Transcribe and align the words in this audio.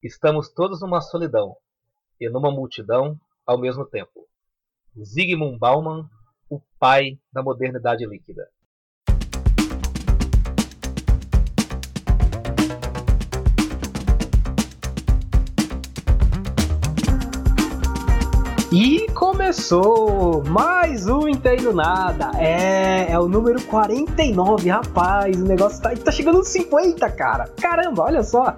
Estamos 0.00 0.48
todos 0.48 0.80
numa 0.80 1.00
solidão 1.00 1.56
e 2.20 2.28
numa 2.28 2.52
multidão 2.52 3.18
ao 3.44 3.58
mesmo 3.58 3.84
tempo. 3.84 4.28
Zygmunt 4.96 5.58
Bauman, 5.58 6.08
o 6.48 6.60
pai 6.78 7.18
da 7.32 7.42
modernidade 7.42 8.06
líquida. 8.06 8.48
E 18.72 19.10
começou 19.48 20.44
mais 20.44 21.06
um 21.06 21.26
Entendo 21.26 21.72
Nada. 21.72 22.32
É, 22.38 23.10
é 23.10 23.18
o 23.18 23.26
número 23.26 23.58
49, 23.62 24.68
rapaz. 24.68 25.40
O 25.40 25.44
negócio 25.44 25.80
tá, 25.80 25.96
tá 25.96 26.12
chegando 26.12 26.36
nos 26.36 26.48
50, 26.48 27.08
cara. 27.12 27.48
Caramba, 27.58 28.02
olha 28.02 28.22
só. 28.22 28.54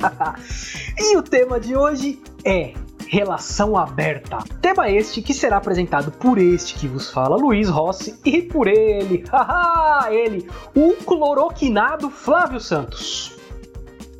e 0.98 1.16
o 1.16 1.22
tema 1.22 1.60
de 1.60 1.76
hoje 1.76 2.20
é 2.44 2.74
relação 3.06 3.76
aberta. 3.76 4.38
Tema 4.60 4.90
este 4.90 5.22
que 5.22 5.32
será 5.32 5.58
apresentado 5.58 6.10
por 6.10 6.38
este 6.38 6.74
que 6.74 6.88
vos 6.88 7.08
fala, 7.08 7.36
Luiz 7.36 7.68
Rossi, 7.68 8.18
e 8.24 8.42
por 8.42 8.66
ele, 8.66 9.22
ele, 10.10 10.50
o 10.74 10.94
cloroquinado 11.04 12.10
Flávio 12.10 12.58
Santos. 12.58 13.36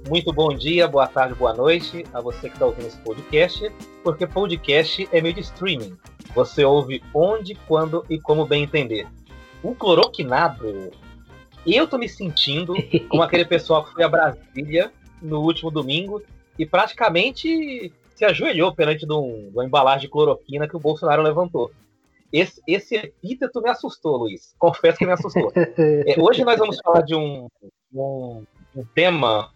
Muito 0.08 0.32
bom 0.32 0.54
dia, 0.54 0.86
boa 0.86 1.08
tarde, 1.08 1.34
boa 1.34 1.52
noite 1.52 2.04
a 2.14 2.20
você 2.20 2.48
que 2.48 2.54
está 2.54 2.66
ouvindo 2.66 2.86
esse 2.86 2.98
podcast, 2.98 3.72
porque 4.04 4.24
podcast 4.24 5.08
é 5.10 5.20
meio 5.20 5.34
de 5.34 5.40
streaming. 5.40 5.98
Você 6.34 6.64
ouve 6.64 7.02
onde, 7.14 7.54
quando 7.54 8.04
e 8.08 8.18
como 8.18 8.46
bem 8.46 8.62
entender. 8.62 9.06
O 9.62 9.74
cloroquinado, 9.74 10.90
eu 11.66 11.86
tô 11.86 11.98
me 11.98 12.08
sentindo 12.08 12.74
como 13.08 13.22
aquele 13.22 13.44
pessoal 13.44 13.84
que 13.84 13.92
foi 13.92 14.04
a 14.04 14.08
Brasília 14.08 14.92
no 15.20 15.40
último 15.40 15.70
domingo 15.70 16.22
e 16.58 16.64
praticamente 16.64 17.92
se 18.14 18.24
ajoelhou 18.24 18.74
perante 18.74 19.06
de, 19.06 19.12
um, 19.12 19.48
de 19.50 19.56
uma 19.56 19.64
embalagem 19.64 20.02
de 20.02 20.08
cloroquina 20.08 20.68
que 20.68 20.76
o 20.76 20.80
Bolsonaro 20.80 21.22
levantou. 21.22 21.70
Esse, 22.32 22.62
esse 22.66 22.94
epíteto 22.94 23.60
me 23.60 23.70
assustou, 23.70 24.16
Luiz. 24.16 24.54
Confesso 24.58 24.98
que 24.98 25.06
me 25.06 25.12
assustou. 25.12 25.52
É, 25.56 26.14
hoje 26.18 26.44
nós 26.44 26.58
vamos 26.58 26.78
falar 26.82 27.02
de 27.02 27.14
um, 27.14 27.48
um, 27.92 28.44
um 28.76 28.84
tema 28.94 29.50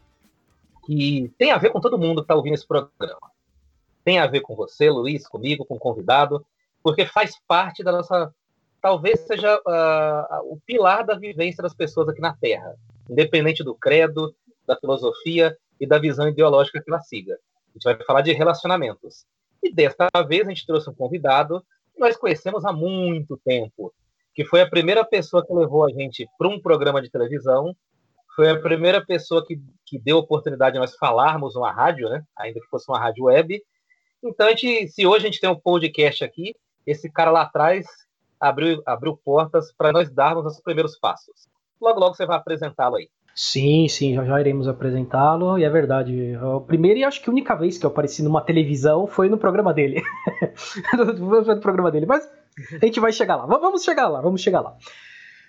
que 0.86 1.33
tem 1.39 1.50
a 1.50 1.58
ver 1.58 1.70
com 1.70 1.80
todo 1.80 1.98
mundo 1.98 2.17
que 2.17 2.25
está 2.25 2.34
ouvindo 2.34 2.55
esse 2.55 2.67
programa. 2.67 3.30
Tem 4.05 4.19
a 4.19 4.27
ver 4.27 4.41
com 4.41 4.55
você, 4.55 4.91
Luiz, 4.91 5.27
comigo, 5.27 5.64
com 5.64 5.77
o 5.77 5.78
convidado, 5.78 6.45
porque 6.84 7.06
faz 7.06 7.32
parte 7.48 7.82
da 7.82 7.90
nossa. 7.90 8.32
Talvez 8.80 9.20
seja 9.20 9.56
uh, 9.56 10.52
o 10.52 10.60
pilar 10.66 11.06
da 11.06 11.14
vivência 11.14 11.62
das 11.62 11.74
pessoas 11.74 12.06
aqui 12.06 12.20
na 12.20 12.36
Terra, 12.36 12.77
independente 13.08 13.64
do 13.64 13.74
credo, 13.74 14.34
da 14.66 14.77
filosofia 14.77 15.56
e 15.80 15.86
da 15.86 15.98
visão 15.98 16.28
ideológica 16.28 16.82
que 16.82 16.90
ela 16.90 17.00
siga. 17.00 17.34
A 17.34 17.72
gente 17.72 17.84
vai 17.84 17.96
falar 18.05 18.20
de 18.20 18.32
relacionamentos. 18.32 19.24
E 19.62 19.72
desta 19.72 20.08
vez 20.28 20.46
a 20.46 20.50
gente 20.50 20.66
trouxe 20.66 20.90
um 20.90 20.94
convidado 20.94 21.64
que 21.94 21.98
nós 21.98 22.14
conhecemos 22.14 22.66
há 22.66 22.72
muito 22.72 23.40
tempo, 23.42 23.90
que 24.34 24.44
foi 24.44 24.60
a 24.60 24.68
primeira 24.68 25.02
pessoa 25.02 25.44
que 25.44 25.55
levou 25.55 25.86
a 25.86 25.90
gente 25.90 26.28
para 26.36 26.48
um 26.48 26.60
programa 26.60 27.00
de 27.00 27.10
televisão 27.10 27.74
foi 28.34 28.50
a 28.50 28.60
primeira 28.60 29.05
pessoa 29.05 29.46
que, 29.46 29.60
que 29.86 29.98
deu 29.98 30.18
oportunidade 30.18 30.74
de 30.74 30.80
nós 30.80 30.96
falarmos 30.96 31.55
uma 31.55 31.70
rádio, 31.70 32.08
né? 32.08 32.22
Ainda 32.36 32.60
que 32.60 32.66
fosse 32.66 32.90
uma 32.90 32.98
rádio 32.98 33.24
web. 33.24 33.62
Então, 34.22 34.48
gente, 34.48 34.88
se 34.88 35.06
hoje 35.06 35.27
a 35.27 35.30
gente 35.30 35.40
tem 35.40 35.48
um 35.48 35.58
podcast 35.58 36.24
aqui, 36.24 36.55
esse 36.86 37.10
cara 37.10 37.30
lá 37.30 37.42
atrás 37.42 37.86
abriu, 38.40 38.82
abriu 38.86 39.16
portas 39.16 39.72
para 39.72 39.92
nós 39.92 40.10
darmos 40.10 40.46
os 40.46 40.60
primeiros 40.60 40.98
passos. 40.98 41.48
Logo, 41.80 42.00
logo 42.00 42.14
você 42.14 42.27
vai 42.27 42.36
apresentá-lo 42.36 42.96
aí. 42.96 43.08
Sim, 43.34 43.88
sim, 43.88 44.14
já, 44.14 44.24
já 44.24 44.40
iremos 44.40 44.68
apresentá-lo, 44.68 45.58
e 45.58 45.64
é 45.64 45.68
verdade. 45.68 46.34
A 46.36 46.60
primeira 46.60 47.00
e 47.00 47.05
acho 47.05 47.20
que 47.20 47.28
a 47.28 47.32
única 47.32 47.55
vez 47.56 47.77
que 47.77 47.84
eu 47.84 47.90
apareci 47.90 48.22
numa 48.22 48.40
televisão 48.40 49.08
foi 49.08 49.28
no 49.28 49.36
programa 49.36 49.74
dele. 49.74 50.00
no 50.96 51.60
programa 51.60 51.90
dele, 51.90 52.06
mas 52.06 52.28
a 52.80 52.86
gente 52.86 53.00
vai 53.00 53.12
chegar 53.12 53.36
lá. 53.36 53.46
Vamos 53.46 53.82
chegar 53.82 54.08
lá, 54.08 54.20
vamos 54.20 54.40
chegar 54.40 54.60
lá. 54.60 54.77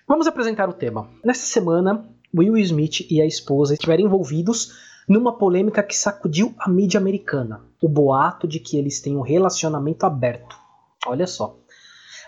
Vamos 0.06 0.26
apresentar 0.26 0.68
o 0.68 0.72
tema. 0.72 1.08
Nessa 1.24 1.46
semana, 1.46 2.04
Will 2.36 2.56
Smith 2.58 3.06
e 3.08 3.20
a 3.20 3.26
esposa 3.26 3.74
estiveram 3.74 4.04
envolvidos 4.04 4.72
numa 5.08 5.38
polêmica 5.38 5.82
que 5.82 5.96
sacudiu 5.96 6.54
a 6.58 6.68
mídia 6.68 6.98
americana. 6.98 7.60
O 7.80 7.88
boato 7.88 8.48
de 8.48 8.58
que 8.58 8.76
eles 8.76 9.00
têm 9.00 9.16
um 9.16 9.20
relacionamento 9.20 10.04
aberto. 10.04 10.65
Olha 11.06 11.26
só. 11.26 11.58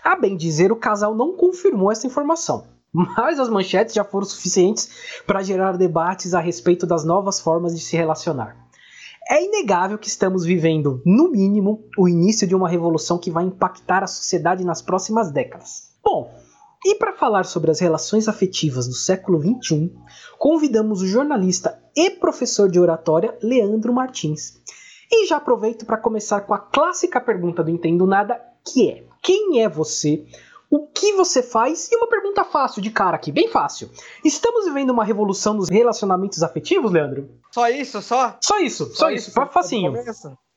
A 0.03 0.15
bem 0.15 0.37
dizer, 0.37 0.71
o 0.71 0.77
casal 0.77 1.13
não 1.13 1.35
confirmou 1.35 1.91
essa 1.91 2.07
informação, 2.07 2.67
mas 2.93 3.39
as 3.39 3.49
manchetes 3.49 3.93
já 3.93 4.03
foram 4.03 4.25
suficientes 4.25 5.21
para 5.27 5.43
gerar 5.43 5.77
debates 5.77 6.33
a 6.33 6.39
respeito 6.39 6.87
das 6.87 7.03
novas 7.03 7.39
formas 7.39 7.75
de 7.75 7.81
se 7.81 7.95
relacionar. 7.97 8.55
É 9.29 9.43
inegável 9.43 9.97
que 9.97 10.07
estamos 10.07 10.43
vivendo, 10.43 11.01
no 11.05 11.29
mínimo, 11.29 11.83
o 11.97 12.07
início 12.07 12.47
de 12.47 12.55
uma 12.55 12.67
revolução 12.67 13.19
que 13.19 13.29
vai 13.29 13.43
impactar 13.43 14.03
a 14.03 14.07
sociedade 14.07 14.63
nas 14.63 14.81
próximas 14.81 15.31
décadas. 15.31 15.89
Bom, 16.03 16.33
e 16.83 16.95
para 16.95 17.13
falar 17.13 17.45
sobre 17.45 17.69
as 17.69 17.79
relações 17.79 18.27
afetivas 18.27 18.87
do 18.87 18.93
século 18.93 19.39
XXI, 19.39 19.93
convidamos 20.39 21.01
o 21.01 21.07
jornalista 21.07 21.79
e 21.95 22.09
professor 22.09 22.71
de 22.71 22.79
oratória 22.79 23.37
Leandro 23.43 23.93
Martins. 23.93 24.53
E 25.11 25.27
já 25.27 25.37
aproveito 25.37 25.85
para 25.85 25.97
começar 25.97 26.41
com 26.41 26.53
a 26.53 26.59
clássica 26.59 27.19
pergunta 27.19 27.63
do 27.63 27.69
Entendo 27.69 28.07
Nada, 28.07 28.39
que 28.73 28.89
é: 28.89 29.03
quem 29.21 29.61
é 29.61 29.69
você? 29.69 30.25
O 30.69 30.85
que 30.85 31.13
você 31.13 31.41
faz? 31.41 31.89
E 31.91 31.95
uma 31.95 32.07
pergunta 32.07 32.43
fácil 32.43 32.81
de 32.81 32.91
cara 32.91 33.15
aqui, 33.15 33.31
bem 33.31 33.47
fácil. 33.47 33.89
Estamos 34.23 34.65
vivendo 34.65 34.91
uma 34.91 35.03
revolução 35.03 35.55
nos 35.55 35.67
relacionamentos 35.67 36.43
afetivos, 36.43 36.91
Leandro? 36.91 37.27
Só 37.51 37.67
isso, 37.69 38.01
só? 38.03 38.37
Só 38.43 38.59
isso, 38.59 38.85
só, 38.85 38.93
só 38.93 39.09
isso, 39.09 39.29
isso. 39.31 39.51
facinho. 39.51 39.93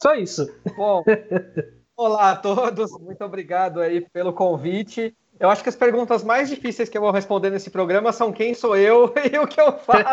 Só 0.02 0.14
isso. 0.14 0.46
Bom, 0.76 1.02
olá 1.96 2.32
a 2.32 2.36
todos, 2.36 2.90
muito 3.00 3.24
obrigado 3.24 3.80
aí 3.80 4.02
pelo 4.12 4.34
convite. 4.34 5.16
Eu 5.40 5.48
acho 5.50 5.62
que 5.62 5.68
as 5.68 5.74
perguntas 5.76 6.22
mais 6.22 6.48
difíceis 6.48 6.88
que 6.88 6.96
eu 6.96 7.02
vou 7.02 7.10
responder 7.10 7.50
nesse 7.50 7.70
programa 7.70 8.12
são 8.12 8.32
quem 8.32 8.54
sou 8.54 8.76
eu 8.76 9.12
e 9.32 9.38
o 9.38 9.46
que 9.46 9.60
eu 9.60 9.72
faço. 9.78 10.04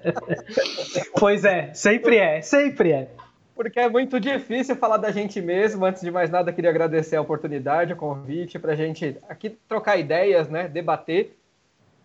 pois 1.20 1.44
é, 1.44 1.72
sempre 1.74 2.16
é, 2.16 2.40
sempre 2.40 2.92
é. 2.92 3.10
Porque 3.62 3.78
é 3.78 3.88
muito 3.88 4.18
difícil 4.18 4.74
falar 4.74 4.96
da 4.96 5.12
gente 5.12 5.40
mesmo. 5.40 5.84
Antes 5.84 6.02
de 6.02 6.10
mais 6.10 6.28
nada, 6.28 6.52
queria 6.52 6.68
agradecer 6.68 7.14
a 7.14 7.20
oportunidade, 7.20 7.92
o 7.92 7.96
convite 7.96 8.58
para 8.58 8.72
a 8.72 8.74
gente 8.74 9.16
aqui 9.28 9.50
trocar 9.68 9.96
ideias, 9.96 10.48
né, 10.48 10.66
debater. 10.66 11.38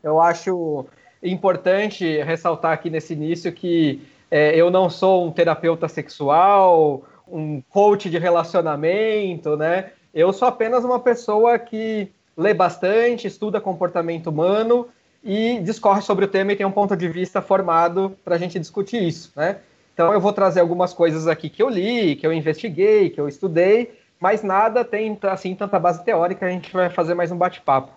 Eu 0.03 0.21
acho 0.21 0.85
importante 1.23 2.21
ressaltar 2.21 2.73
aqui 2.73 2.91
nesse 2.91 3.13
início 3.13 3.51
que 3.51 4.07
é, 4.29 4.55
eu 4.55 4.69
não 4.69 4.87
sou 4.87 5.25
um 5.25 5.31
terapeuta 5.31 5.87
sexual, 5.87 7.03
um 7.27 7.59
coach 7.61 8.07
de 8.07 8.19
relacionamento, 8.19 9.57
né? 9.57 9.93
Eu 10.13 10.31
sou 10.31 10.47
apenas 10.47 10.85
uma 10.85 10.99
pessoa 10.99 11.57
que 11.57 12.11
lê 12.37 12.53
bastante, 12.53 13.25
estuda 13.25 13.59
comportamento 13.59 14.27
humano 14.27 14.89
e 15.23 15.59
discorre 15.63 16.03
sobre 16.03 16.25
o 16.25 16.27
tema 16.27 16.51
e 16.51 16.55
tem 16.55 16.67
um 16.67 16.71
ponto 16.71 16.95
de 16.95 17.07
vista 17.07 17.41
formado 17.41 18.15
para 18.23 18.35
a 18.35 18.37
gente 18.37 18.59
discutir 18.59 19.01
isso, 19.01 19.31
né? 19.35 19.57
Então 19.97 20.13
eu 20.13 20.21
vou 20.21 20.31
trazer 20.31 20.59
algumas 20.59 20.93
coisas 20.93 21.25
aqui 21.25 21.49
que 21.49 21.63
eu 21.63 21.67
li, 21.67 22.15
que 22.15 22.27
eu 22.27 22.31
investiguei, 22.31 23.09
que 23.09 23.19
eu 23.19 23.27
estudei, 23.27 23.97
mas 24.19 24.43
nada 24.43 24.85
tem 24.85 25.17
assim 25.23 25.55
tanta 25.55 25.79
base 25.79 26.03
teórica. 26.03 26.45
A 26.45 26.51
gente 26.51 26.71
vai 26.71 26.87
fazer 26.87 27.15
mais 27.15 27.31
um 27.31 27.35
bate-papo. 27.35 27.91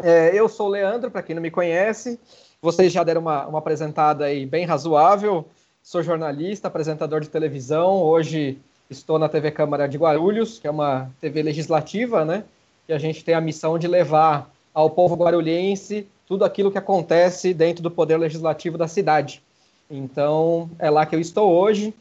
É, 0.00 0.30
eu 0.32 0.48
sou 0.48 0.68
o 0.68 0.70
Leandro, 0.70 1.10
para 1.10 1.24
quem 1.24 1.34
não 1.34 1.42
me 1.42 1.50
conhece. 1.50 2.16
Vocês 2.62 2.92
já 2.92 3.02
deram 3.02 3.22
uma, 3.22 3.44
uma 3.44 3.58
apresentada 3.58 4.26
aí 4.26 4.46
bem 4.46 4.64
razoável. 4.66 5.44
Sou 5.82 6.00
jornalista, 6.00 6.68
apresentador 6.68 7.20
de 7.20 7.28
televisão. 7.28 8.04
Hoje 8.04 8.60
estou 8.88 9.18
na 9.18 9.28
TV 9.28 9.50
Câmara 9.50 9.88
de 9.88 9.98
Guarulhos, 9.98 10.60
que 10.60 10.68
é 10.68 10.70
uma 10.70 11.10
TV 11.20 11.42
legislativa, 11.42 12.24
né? 12.24 12.44
que 12.86 12.92
a 12.92 12.98
gente 12.98 13.24
tem 13.24 13.34
a 13.34 13.40
missão 13.40 13.80
de 13.80 13.88
levar 13.88 14.48
ao 14.72 14.90
povo 14.90 15.16
guarulhense 15.16 16.06
tudo 16.24 16.44
aquilo 16.44 16.70
que 16.70 16.78
acontece 16.78 17.52
dentro 17.52 17.82
do 17.82 17.90
poder 17.90 18.16
legislativo 18.16 18.78
da 18.78 18.86
cidade. 18.86 19.42
Então, 19.90 20.68
é 20.78 20.90
lá 20.90 21.06
que 21.06 21.14
eu 21.14 21.20
estou 21.20 21.52
hoje, 21.52 21.94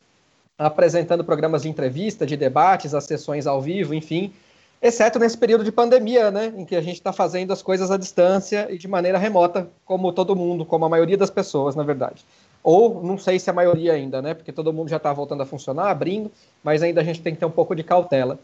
apresentando 0.58 1.24
programas 1.24 1.64
de 1.64 1.70
entrevista, 1.70 2.26
de 2.26 2.36
debates, 2.36 2.94
as 2.94 3.04
sessões 3.04 3.46
ao 3.46 3.62
vivo, 3.62 3.94
enfim, 3.94 4.34
exceto 4.82 5.20
nesse 5.20 5.38
período 5.38 5.64
de 5.64 5.72
pandemia, 5.72 6.32
né, 6.32 6.54
em 6.56 6.66
que 6.66 6.76
a 6.76 6.82
gente 6.82 6.96
está 6.96 7.14
fazendo 7.14 7.52
as 7.52 7.62
coisas 7.62 7.92
à 7.92 7.98
distância 7.98 8.68
e 8.72 8.78
de 8.78 8.88
maneira 8.88 9.18
remota, 9.18 9.70
como 9.86 10.12
todo 10.12 10.36
mundo, 10.36 10.66
como 10.66 10.86
a 10.86 10.90
maioria 10.90 11.18
das 11.18 11.30
pessoas, 11.30 11.76
na 11.76 11.84
verdade. 11.84 12.26
Ou 12.64 13.04
não 13.04 13.18
sei 13.18 13.38
se 13.38 13.50
a 13.50 13.54
maioria 13.54 13.94
ainda, 13.94 14.22
né, 14.22 14.34
porque 14.34 14.52
todo 14.52 14.74
mundo 14.74 14.90
já 14.90 14.98
está 14.98 15.14
voltando 15.14 15.44
a 15.44 15.46
funcionar, 15.46 15.90
abrindo, 15.90 16.32
mas 16.64 16.82
ainda 16.82 17.02
a 17.02 17.04
gente 17.04 17.22
tem 17.22 17.34
que 17.34 17.40
ter 17.40 17.46
um 17.46 17.52
pouco 17.52 17.76
de 17.76 17.84
cautela. 17.84 18.40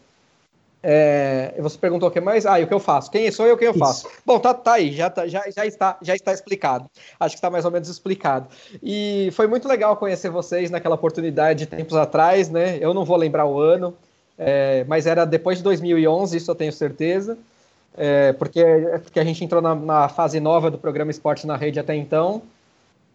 É, 0.82 1.54
você 1.60 1.78
perguntou 1.78 2.08
o 2.08 2.12
que 2.12 2.20
mais? 2.20 2.44
Ah, 2.44 2.58
e 2.58 2.64
o 2.64 2.66
que 2.66 2.74
eu 2.74 2.80
faço? 2.80 3.10
Quem 3.10 3.30
sou 3.30 3.46
eu, 3.46 3.56
quem 3.56 3.68
eu 3.68 3.74
faço? 3.74 4.08
Isso. 4.08 4.16
Bom, 4.26 4.40
tá, 4.40 4.52
tá 4.52 4.72
aí, 4.72 4.92
já, 4.92 5.08
tá, 5.08 5.28
já, 5.28 5.48
já, 5.48 5.64
está, 5.64 5.96
já 6.02 6.14
está 6.14 6.32
explicado. 6.32 6.90
Acho 7.20 7.36
que 7.36 7.38
está 7.38 7.48
mais 7.48 7.64
ou 7.64 7.70
menos 7.70 7.88
explicado. 7.88 8.48
E 8.82 9.30
foi 9.32 9.46
muito 9.46 9.68
legal 9.68 9.96
conhecer 9.96 10.28
vocês 10.28 10.70
naquela 10.70 10.96
oportunidade 10.96 11.66
tempos 11.66 11.96
atrás, 11.96 12.50
né? 12.50 12.78
Eu 12.80 12.92
não 12.92 13.04
vou 13.04 13.16
lembrar 13.16 13.46
o 13.46 13.60
ano, 13.60 13.94
é, 14.36 14.84
mas 14.88 15.06
era 15.06 15.24
depois 15.24 15.58
de 15.58 15.64
2011, 15.64 16.36
isso 16.36 16.50
eu 16.50 16.54
tenho 16.54 16.72
certeza, 16.72 17.38
é, 17.96 18.32
porque, 18.32 18.64
porque 19.02 19.20
a 19.20 19.24
gente 19.24 19.44
entrou 19.44 19.62
na, 19.62 19.74
na, 19.74 20.08
fase 20.08 20.40
nova 20.40 20.68
do 20.68 20.78
programa 20.78 21.10
Esporte 21.12 21.46
na 21.46 21.56
Rede 21.56 21.78
até 21.78 21.94
então, 21.94 22.42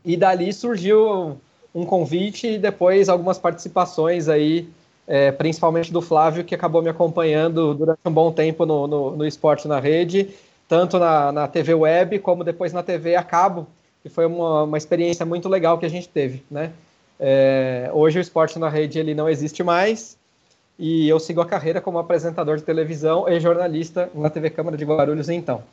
e 0.05 0.15
dali 0.15 0.53
surgiu 0.53 1.37
um 1.75 1.85
convite 1.85 2.47
e 2.47 2.57
depois 2.57 3.09
algumas 3.09 3.37
participações 3.37 4.29
aí, 4.29 4.69
é, 5.07 5.31
principalmente 5.31 5.91
do 5.91 6.01
Flávio, 6.01 6.43
que 6.43 6.53
acabou 6.53 6.81
me 6.81 6.89
acompanhando 6.89 7.73
durante 7.73 7.99
um 8.05 8.11
bom 8.11 8.31
tempo 8.31 8.65
no, 8.65 8.85
no, 8.85 9.15
no 9.15 9.25
esporte 9.25 9.67
na 9.67 9.79
rede, 9.79 10.29
tanto 10.67 10.99
na, 10.99 11.31
na 11.31 11.47
TV 11.47 11.73
web 11.73 12.19
como 12.19 12.43
depois 12.43 12.73
na 12.73 12.83
TV 12.83 13.15
a 13.15 13.23
cabo, 13.23 13.65
que 14.03 14.09
foi 14.09 14.25
uma, 14.25 14.63
uma 14.63 14.77
experiência 14.77 15.25
muito 15.25 15.47
legal 15.47 15.77
que 15.77 15.85
a 15.85 15.89
gente 15.89 16.09
teve, 16.09 16.43
né? 16.51 16.73
É, 17.19 17.89
hoje 17.93 18.19
o 18.19 18.21
esporte 18.21 18.59
na 18.59 18.69
rede 18.69 18.99
ele 18.99 19.15
não 19.15 19.27
existe 19.27 19.63
mais 19.63 20.15
e 20.77 21.09
eu 21.09 21.19
sigo 21.19 21.41
a 21.41 21.45
carreira 21.47 21.81
como 21.81 21.97
apresentador 21.97 22.57
de 22.57 22.63
televisão 22.63 23.27
e 23.27 23.39
jornalista 23.39 24.11
na 24.13 24.29
TV 24.29 24.51
Câmara 24.51 24.77
de 24.77 24.85
Guarulhos 24.85 25.27
então. 25.29 25.63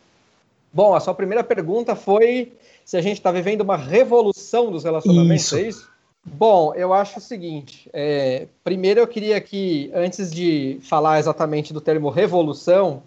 Bom, 0.72 0.94
a 0.94 1.00
sua 1.00 1.12
primeira 1.12 1.44
pergunta 1.44 1.94
foi 1.94 2.52
se 2.84 2.96
a 2.96 3.02
gente 3.02 3.18
está 3.18 3.30
vivendo 3.30 3.60
uma 3.60 3.76
revolução 3.76 4.70
dos 4.70 4.84
relacionamentos, 4.84 5.44
isso. 5.44 5.56
é 5.56 5.62
isso? 5.62 5.93
Bom, 6.24 6.74
eu 6.74 6.94
acho 6.94 7.18
o 7.18 7.22
seguinte. 7.22 7.88
É, 7.92 8.48
primeiro, 8.62 9.00
eu 9.00 9.06
queria 9.06 9.40
que, 9.40 9.90
antes 9.94 10.32
de 10.32 10.78
falar 10.82 11.18
exatamente 11.18 11.72
do 11.72 11.80
termo 11.80 12.08
revolução, 12.08 13.02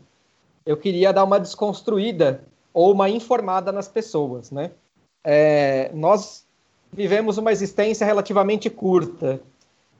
eu 0.65 0.77
queria 0.77 1.11
dar 1.11 1.23
uma 1.23 1.39
desconstruída 1.39 2.43
ou 2.73 2.91
uma 2.91 3.09
informada 3.09 3.71
nas 3.71 3.87
pessoas, 3.87 4.51
né? 4.51 4.71
É, 5.23 5.89
nós 5.93 6.45
vivemos 6.93 7.37
uma 7.37 7.51
existência 7.51 8.05
relativamente 8.05 8.69
curta, 8.69 9.41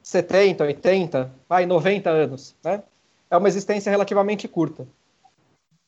70, 0.03 0.63
80, 0.63 1.31
vai, 1.49 1.65
90 1.65 2.09
anos, 2.09 2.55
né? 2.63 2.83
É 3.29 3.35
uma 3.35 3.47
existência 3.47 3.89
relativamente 3.89 4.47
curta. 4.47 4.87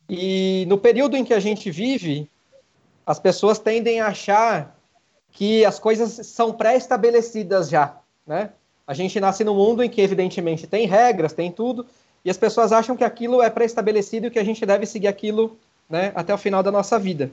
E 0.09 0.65
no 0.67 0.77
período 0.77 1.15
em 1.15 1.23
que 1.23 1.33
a 1.33 1.39
gente 1.39 1.69
vive, 1.69 2.27
as 3.05 3.19
pessoas 3.19 3.59
tendem 3.59 4.01
a 4.01 4.07
achar 4.07 4.75
que 5.31 5.63
as 5.65 5.79
coisas 5.79 6.27
são 6.27 6.51
pré-estabelecidas 6.53 7.69
já, 7.69 7.97
né? 8.25 8.51
A 8.85 8.93
gente 8.93 9.19
nasce 9.19 9.43
num 9.43 9.53
mundo 9.53 9.83
em 9.83 9.89
que, 9.89 10.01
evidentemente, 10.01 10.65
tem 10.65 10.87
regras, 10.87 11.31
tem 11.31 11.51
tudo, 11.51 11.85
e 12.25 12.29
as 12.29 12.37
pessoas 12.37 12.71
acham 12.71 12.97
que 12.97 13.03
aquilo 13.03 13.41
é 13.41 13.49
pré-estabelecido 13.49 14.27
e 14.27 14.31
que 14.31 14.39
a 14.39 14.43
gente 14.43 14.65
deve 14.65 14.85
seguir 14.85 15.07
aquilo 15.07 15.57
né, 15.89 16.11
até 16.15 16.33
o 16.33 16.37
final 16.37 16.63
da 16.63 16.71
nossa 16.71 16.97
vida. 16.97 17.31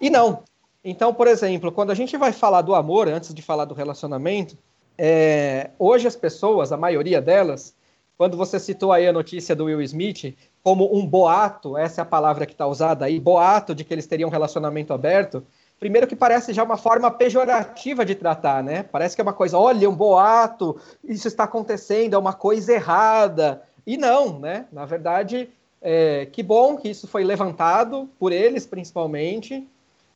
E 0.00 0.08
não. 0.08 0.42
Então, 0.84 1.12
por 1.12 1.26
exemplo, 1.26 1.70
quando 1.70 1.90
a 1.90 1.94
gente 1.94 2.16
vai 2.16 2.32
falar 2.32 2.62
do 2.62 2.74
amor, 2.74 3.08
antes 3.08 3.32
de 3.34 3.42
falar 3.42 3.64
do 3.64 3.74
relacionamento, 3.74 4.56
é, 4.98 5.70
hoje 5.78 6.06
as 6.06 6.16
pessoas, 6.16 6.72
a 6.72 6.76
maioria 6.76 7.20
delas, 7.20 7.74
quando 8.16 8.36
você 8.36 8.58
citou 8.58 8.92
aí 8.92 9.06
a 9.06 9.12
notícia 9.12 9.54
do 9.54 9.64
Will 9.64 9.82
Smith, 9.82 10.36
como 10.62 10.96
um 10.96 11.06
boato, 11.06 11.76
essa 11.76 12.00
é 12.00 12.02
a 12.02 12.06
palavra 12.06 12.46
que 12.46 12.52
está 12.52 12.66
usada 12.66 13.04
aí, 13.04 13.18
boato 13.18 13.74
de 13.74 13.84
que 13.84 13.92
eles 13.92 14.06
teriam 14.06 14.28
um 14.28 14.32
relacionamento 14.32 14.92
aberto, 14.92 15.44
primeiro 15.82 16.06
que 16.06 16.14
parece 16.14 16.52
já 16.52 16.62
uma 16.62 16.76
forma 16.76 17.10
pejorativa 17.10 18.04
de 18.04 18.14
tratar, 18.14 18.62
né? 18.62 18.84
Parece 18.84 19.16
que 19.16 19.20
é 19.20 19.24
uma 19.24 19.32
coisa, 19.32 19.58
olha, 19.58 19.90
um 19.90 19.94
boato, 19.96 20.80
isso 21.02 21.26
está 21.26 21.42
acontecendo, 21.42 22.14
é 22.14 22.18
uma 22.18 22.32
coisa 22.32 22.72
errada. 22.72 23.64
E 23.84 23.96
não, 23.96 24.38
né? 24.38 24.66
Na 24.70 24.86
verdade, 24.86 25.50
é, 25.82 26.28
que 26.30 26.40
bom 26.40 26.76
que 26.76 26.88
isso 26.88 27.08
foi 27.08 27.24
levantado 27.24 28.08
por 28.16 28.30
eles, 28.30 28.64
principalmente. 28.64 29.66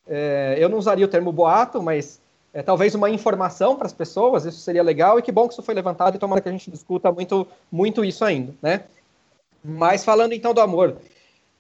É, 0.07 0.55
eu 0.57 0.69
não 0.69 0.79
usaria 0.79 1.05
o 1.05 1.09
termo 1.09 1.33
boato, 1.33 1.83
mas 1.83 2.21
é, 2.55 2.63
talvez 2.63 2.95
uma 2.95 3.11
informação 3.11 3.75
para 3.75 3.87
as 3.87 3.93
pessoas, 3.93 4.45
isso 4.45 4.61
seria 4.61 4.85
legal, 4.85 5.19
e 5.19 5.23
que 5.23 5.33
bom 5.33 5.49
que 5.49 5.55
isso 5.55 5.65
foi 5.65 5.75
levantado, 5.75 6.15
e 6.15 6.21
tomara 6.21 6.41
que 6.41 6.49
a 6.49 6.53
gente 6.53 6.71
discuta 6.71 7.11
muito, 7.11 7.45
muito 7.73 8.05
isso 8.05 8.25
ainda, 8.25 8.55
né? 8.63 8.85
Mas 9.65 10.05
falando 10.05 10.33
então 10.33 10.55
do 10.55 10.61
amor, 10.61 10.99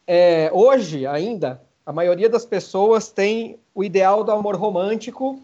é, 0.06 0.48
hoje 0.52 1.08
ainda 1.08 1.60
a 1.84 1.92
maioria 1.92 2.28
das 2.28 2.46
pessoas 2.46 3.10
tem 3.10 3.58
o 3.76 3.84
ideal 3.84 4.24
do 4.24 4.32
amor 4.32 4.56
romântico 4.56 5.38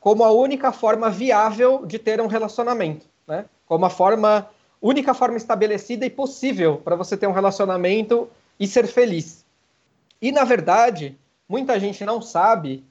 como 0.00 0.24
a 0.24 0.30
única 0.32 0.72
forma 0.72 1.08
viável 1.08 1.86
de 1.86 2.00
ter 2.00 2.20
um 2.20 2.26
relacionamento, 2.26 3.06
né? 3.26 3.44
Como 3.64 3.86
a 3.86 3.90
forma 3.90 4.50
única 4.82 5.14
forma 5.14 5.36
estabelecida 5.36 6.04
e 6.04 6.10
possível 6.10 6.78
para 6.78 6.96
você 6.96 7.16
ter 7.16 7.28
um 7.28 7.32
relacionamento 7.32 8.28
e 8.58 8.66
ser 8.66 8.88
feliz. 8.88 9.46
E 10.20 10.32
na 10.32 10.42
verdade, 10.42 11.16
muita 11.48 11.78
gente 11.78 12.04
não 12.04 12.20
sabe 12.20 12.84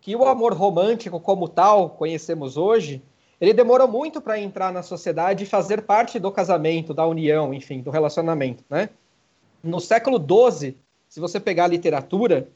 que 0.00 0.16
o 0.16 0.24
amor 0.24 0.54
romântico 0.54 1.20
como 1.20 1.46
tal, 1.46 1.90
conhecemos 1.90 2.56
hoje, 2.56 3.02
ele 3.38 3.52
demorou 3.52 3.86
muito 3.86 4.20
para 4.20 4.40
entrar 4.40 4.72
na 4.72 4.82
sociedade 4.82 5.44
e 5.44 5.46
fazer 5.46 5.82
parte 5.82 6.18
do 6.18 6.32
casamento, 6.32 6.94
da 6.94 7.06
união, 7.06 7.52
enfim, 7.52 7.80
do 7.80 7.90
relacionamento, 7.90 8.64
né? 8.68 8.88
No 9.62 9.78
século 9.78 10.18
XII, 10.18 10.76
se 11.06 11.20
você 11.20 11.38
pegar 11.38 11.64
a 11.64 11.68
literatura, 11.68 12.48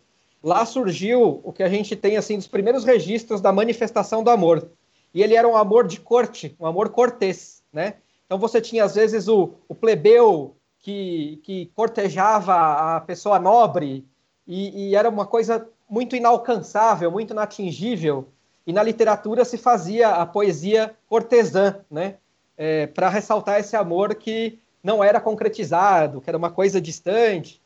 lá 0.43 0.67
surgiu 0.67 1.41
o 1.45 1.53
que 1.53 1.63
a 1.63 1.69
gente 1.69 1.95
tem 1.95 2.17
assim 2.17 2.37
dos 2.37 2.49
primeiros 2.49 2.85
registros 2.85 3.41
da 3.41 3.53
manifestação 3.53 4.23
do 4.23 4.31
amor. 4.31 4.69
E 5.15 5.23
ele 5.23 5.35
era 5.35 5.47
um 5.47 5.57
amor 5.57 5.87
de 5.87 6.01
corte, 6.01 6.57
um 6.59 6.67
amor 6.67 6.89
cortês, 6.89 7.63
né? 7.73 7.95
Então 8.27 8.39
você 8.39 8.61
tinha 8.61 8.85
às 8.85 8.95
vezes 8.95 9.29
o, 9.29 9.53
o 9.69 9.75
plebeu 9.75 10.57
que, 10.79 11.41
que 11.45 11.71
cortejava 11.75 12.97
a 12.97 13.01
pessoa 13.01 13.39
nobre 13.39 14.05
e, 14.47 14.89
e 14.89 14.97
era 14.97 15.09
uma 15.09 15.27
coisa 15.27 15.69
muito 15.89 16.17
inalcançável, 16.17 17.11
muito 17.11 17.33
inatingível 17.33 18.27
e 18.67 18.73
na 18.73 18.83
literatura 18.83 19.45
se 19.45 19.59
fazia 19.59 20.11
a 20.11 20.27
poesia 20.27 20.95
cortesã, 21.09 21.81
né? 21.91 22.17
É, 22.57 22.87
para 22.87 23.09
ressaltar 23.09 23.59
esse 23.59 23.75
amor 23.75 24.15
que 24.15 24.59
não 24.83 25.03
era 25.03 25.21
concretizado, 25.21 26.21
que 26.21 26.29
era 26.29 26.37
uma 26.37 26.51
coisa 26.51 26.81
distante. 26.81 27.61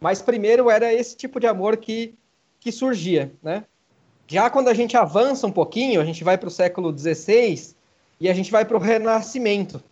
Mas 0.00 0.22
primeiro 0.22 0.70
era 0.70 0.92
esse 0.92 1.16
tipo 1.16 1.38
de 1.38 1.46
amor 1.46 1.76
que, 1.76 2.14
que 2.60 2.70
surgia, 2.70 3.32
né? 3.42 3.64
Já 4.28 4.48
quando 4.48 4.68
a 4.68 4.74
gente 4.74 4.96
avança 4.96 5.46
um 5.46 5.50
pouquinho, 5.50 6.00
a 6.00 6.04
gente 6.04 6.22
vai 6.22 6.38
para 6.38 6.46
o 6.46 6.52
século 6.52 6.96
XVI 6.96 7.74
e 8.20 8.28
a 8.28 8.34
gente 8.34 8.52
vai 8.52 8.64
para 8.64 8.76
o 8.76 8.80
Renascimento. 8.80 9.82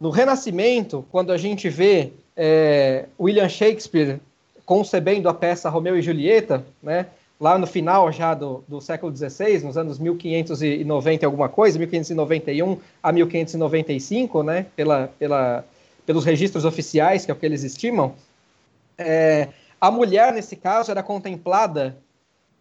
No 0.00 0.08
Renascimento, 0.08 1.04
quando 1.10 1.32
a 1.32 1.36
gente 1.36 1.68
vê 1.68 2.12
é, 2.36 3.06
William 3.20 3.48
Shakespeare 3.48 4.20
concebendo 4.64 5.28
a 5.28 5.34
peça 5.34 5.68
Romeu 5.68 5.98
e 5.98 6.02
Julieta, 6.02 6.64
né? 6.82 7.06
lá 7.38 7.58
no 7.58 7.66
final 7.66 8.10
já 8.10 8.32
do, 8.32 8.64
do 8.66 8.80
século 8.80 9.14
XVI, 9.14 9.58
nos 9.64 9.76
anos 9.76 9.98
1590 9.98 11.26
alguma 11.26 11.48
coisa, 11.48 11.78
1591 11.78 12.78
a 13.02 13.12
1595, 13.12 14.42
né, 14.42 14.66
pela, 14.74 15.08
pela, 15.18 15.64
pelos 16.06 16.24
registros 16.24 16.64
oficiais, 16.64 17.24
que 17.24 17.30
é 17.30 17.34
o 17.34 17.36
que 17.36 17.44
eles 17.44 17.62
estimam, 17.62 18.14
é, 18.96 19.48
a 19.80 19.90
mulher, 19.90 20.32
nesse 20.32 20.56
caso, 20.56 20.90
era 20.90 21.02
contemplada 21.02 21.96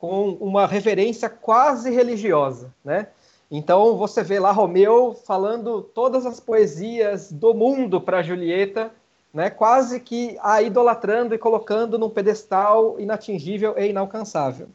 com 0.03 0.31
uma 0.41 0.67
reverência 0.67 1.29
quase 1.29 1.89
religiosa, 1.89 2.73
né? 2.83 3.07
Então 3.49 3.95
você 3.95 4.21
vê 4.21 4.37
lá 4.37 4.51
Romeu 4.51 5.13
falando 5.13 5.81
todas 5.81 6.25
as 6.25 6.41
poesias 6.41 7.31
do 7.31 7.53
mundo 7.53 8.01
para 8.01 8.21
Julieta, 8.21 8.91
né, 9.33 9.49
quase 9.49 10.01
que 10.01 10.37
a 10.41 10.61
idolatrando 10.61 11.33
e 11.33 11.37
colocando 11.37 11.97
num 11.97 12.09
pedestal 12.09 12.99
inatingível 12.99 13.75
e 13.77 13.91
inalcançável. 13.91 14.67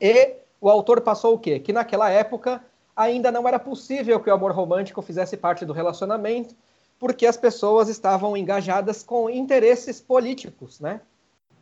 E 0.00 0.36
o 0.60 0.70
autor 0.70 1.00
passou 1.00 1.34
o 1.34 1.38
quê? 1.38 1.58
Que 1.58 1.72
naquela 1.72 2.08
época 2.08 2.64
ainda 2.94 3.32
não 3.32 3.48
era 3.48 3.58
possível 3.58 4.20
que 4.20 4.30
o 4.30 4.34
amor 4.34 4.52
romântico 4.52 5.02
fizesse 5.02 5.36
parte 5.36 5.64
do 5.64 5.72
relacionamento, 5.72 6.54
porque 6.96 7.26
as 7.26 7.36
pessoas 7.36 7.88
estavam 7.88 8.36
engajadas 8.36 9.02
com 9.02 9.28
interesses 9.28 10.00
políticos, 10.00 10.78
né? 10.78 11.00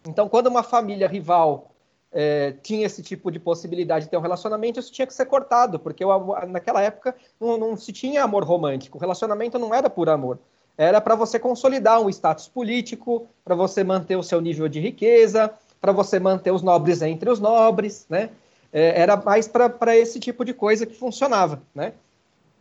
Então, 0.06 0.28
quando 0.28 0.48
uma 0.48 0.62
família 0.62 1.08
rival 1.08 1.71
é, 2.12 2.54
tinha 2.62 2.86
esse 2.86 3.02
tipo 3.02 3.30
de 3.30 3.38
possibilidade 3.38 4.04
de 4.04 4.10
ter 4.10 4.16
um 4.16 4.20
relacionamento, 4.20 4.78
isso 4.78 4.92
tinha 4.92 5.06
que 5.06 5.14
ser 5.14 5.26
cortado, 5.26 5.78
porque 5.78 6.04
o, 6.04 6.46
naquela 6.46 6.82
época 6.82 7.14
não, 7.40 7.56
não, 7.56 7.76
se 7.76 7.92
tinha 7.92 8.22
amor 8.22 8.44
romântico. 8.44 8.98
O 8.98 9.00
relacionamento 9.00 9.58
não 9.58 9.74
era 9.74 9.88
por 9.88 10.08
amor 10.08 10.38
era 10.76 11.00
para 11.00 11.14
você 11.14 11.38
consolidar 11.38 12.00
um 12.00 12.08
status 12.08 12.48
político, 12.48 13.26
para 13.44 13.54
você 13.54 13.84
manter 13.84 14.16
o 14.16 14.22
seu 14.22 14.40
nível 14.40 14.68
de 14.68 14.80
riqueza, 14.80 15.52
para 15.80 15.92
você 15.92 16.18
manter 16.18 16.50
os 16.50 16.62
nobres 16.62 17.02
entre 17.02 17.28
os 17.30 17.40
nobres, 17.40 18.06
né? 18.08 18.30
É, 18.72 19.00
era 19.02 19.16
mais 19.16 19.46
para 19.46 19.96
esse 19.96 20.18
tipo 20.18 20.44
de 20.44 20.54
coisa 20.54 20.86
que 20.86 20.94
funcionava, 20.94 21.62
né? 21.74 21.92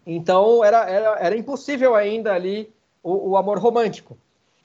Então 0.05 0.63
era, 0.63 0.89
era, 0.89 1.19
era 1.19 1.37
impossível 1.37 1.95
ainda 1.95 2.33
ali 2.33 2.69
o, 3.01 3.31
o, 3.31 3.37
amor 3.37 3.59
romântico. 3.59 4.17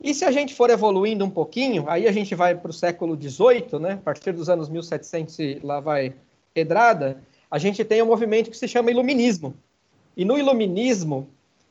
E 0.02 0.14
se 0.14 0.24
a 0.24 0.30
gente 0.30 0.54
for 0.54 0.70
evoluindo 0.70 1.24
um 1.24 1.30
pouquinho, 1.30 1.86
aí 1.88 2.06
a 2.06 2.12
gente 2.12 2.34
vai 2.34 2.54
para 2.54 2.70
o 2.70 2.74
século 2.74 3.16
XVIII, 3.16 3.80
né? 3.80 3.92
A 3.92 3.96
partir 3.96 4.32
dos 4.32 4.48
anos 4.48 4.68
1700 4.68 5.62
lá 5.62 5.80
vai 5.80 6.14
pedrada, 6.52 7.22
a 7.50 7.58
gente 7.58 7.84
tem 7.84 8.02
um 8.02 8.06
movimento 8.06 8.50
que 8.50 8.56
se 8.56 8.68
chama 8.68 8.90
iluminismo. 8.90 9.54
E 10.16 10.24
no 10.24 10.38
iluminismo 10.38 11.28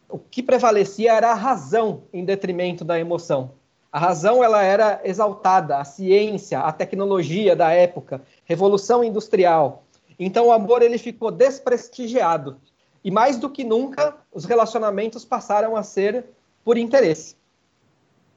o 0.09 0.19
que 0.19 0.43
prevalecia 0.43 1.13
era 1.13 1.31
a 1.31 1.35
razão 1.35 2.03
em 2.13 2.23
detrimento 2.23 2.83
da 2.83 2.99
emoção. 2.99 3.51
A 3.91 3.99
razão 3.99 4.43
ela 4.43 4.61
era 4.61 5.01
exaltada, 5.03 5.77
a 5.77 5.85
ciência, 5.85 6.59
a 6.59 6.71
tecnologia 6.71 7.55
da 7.55 7.71
época, 7.71 8.21
revolução 8.43 9.03
industrial. 9.03 9.83
Então 10.19 10.47
o 10.47 10.51
amor 10.51 10.81
ele 10.81 10.97
ficou 10.97 11.31
desprestigiado. 11.31 12.57
E 13.03 13.11
mais 13.11 13.37
do 13.37 13.49
que 13.49 13.63
nunca, 13.63 14.15
os 14.33 14.45
relacionamentos 14.45 15.23
passaram 15.23 15.75
a 15.75 15.83
ser 15.83 16.25
por 16.63 16.77
interesse. 16.77 17.35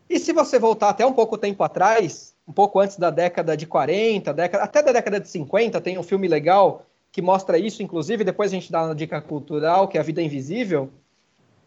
E 0.09 0.19
se 0.19 0.33
você 0.33 0.59
voltar 0.59 0.89
até 0.89 1.05
um 1.05 1.13
pouco 1.13 1.37
tempo 1.37 1.63
atrás, 1.63 2.35
um 2.47 2.53
pouco 2.53 2.81
antes 2.81 2.97
da 2.97 3.11
década 3.11 3.57
de 3.57 3.67
40, 3.67 4.33
década, 4.33 4.65
até 4.65 4.83
da 4.83 4.93
década 4.93 5.21
de 5.21 5.29
50, 5.29 5.81
tem 5.81 5.99
um 5.99 6.03
filme 6.03 6.27
legal 6.27 6.87
que 7.13 7.21
mostra 7.21 7.59
isso, 7.59 7.83
inclusive, 7.83 8.25
depois 8.25 8.51
a 8.51 8.55
gente 8.55 8.73
dá 8.73 8.85
uma 8.85 8.95
dica 8.95 9.21
cultural, 9.21 9.89
que 9.89 9.99
é 9.99 10.01
a 10.01 10.05
vida 10.05 10.23
invisível, 10.23 10.91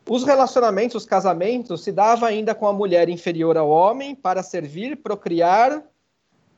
os 0.10 0.24
relacionamentos, 0.24 0.96
os 0.96 1.06
casamentos, 1.06 1.84
se 1.84 1.92
dava 1.92 2.28
ainda 2.28 2.56
com 2.56 2.68
a 2.68 2.74
mulher 2.74 3.10
inferior 3.10 3.58
ao 3.58 3.70
homem 3.70 4.16
para 4.16 4.42
servir, 4.42 4.98
procriar 4.98 5.84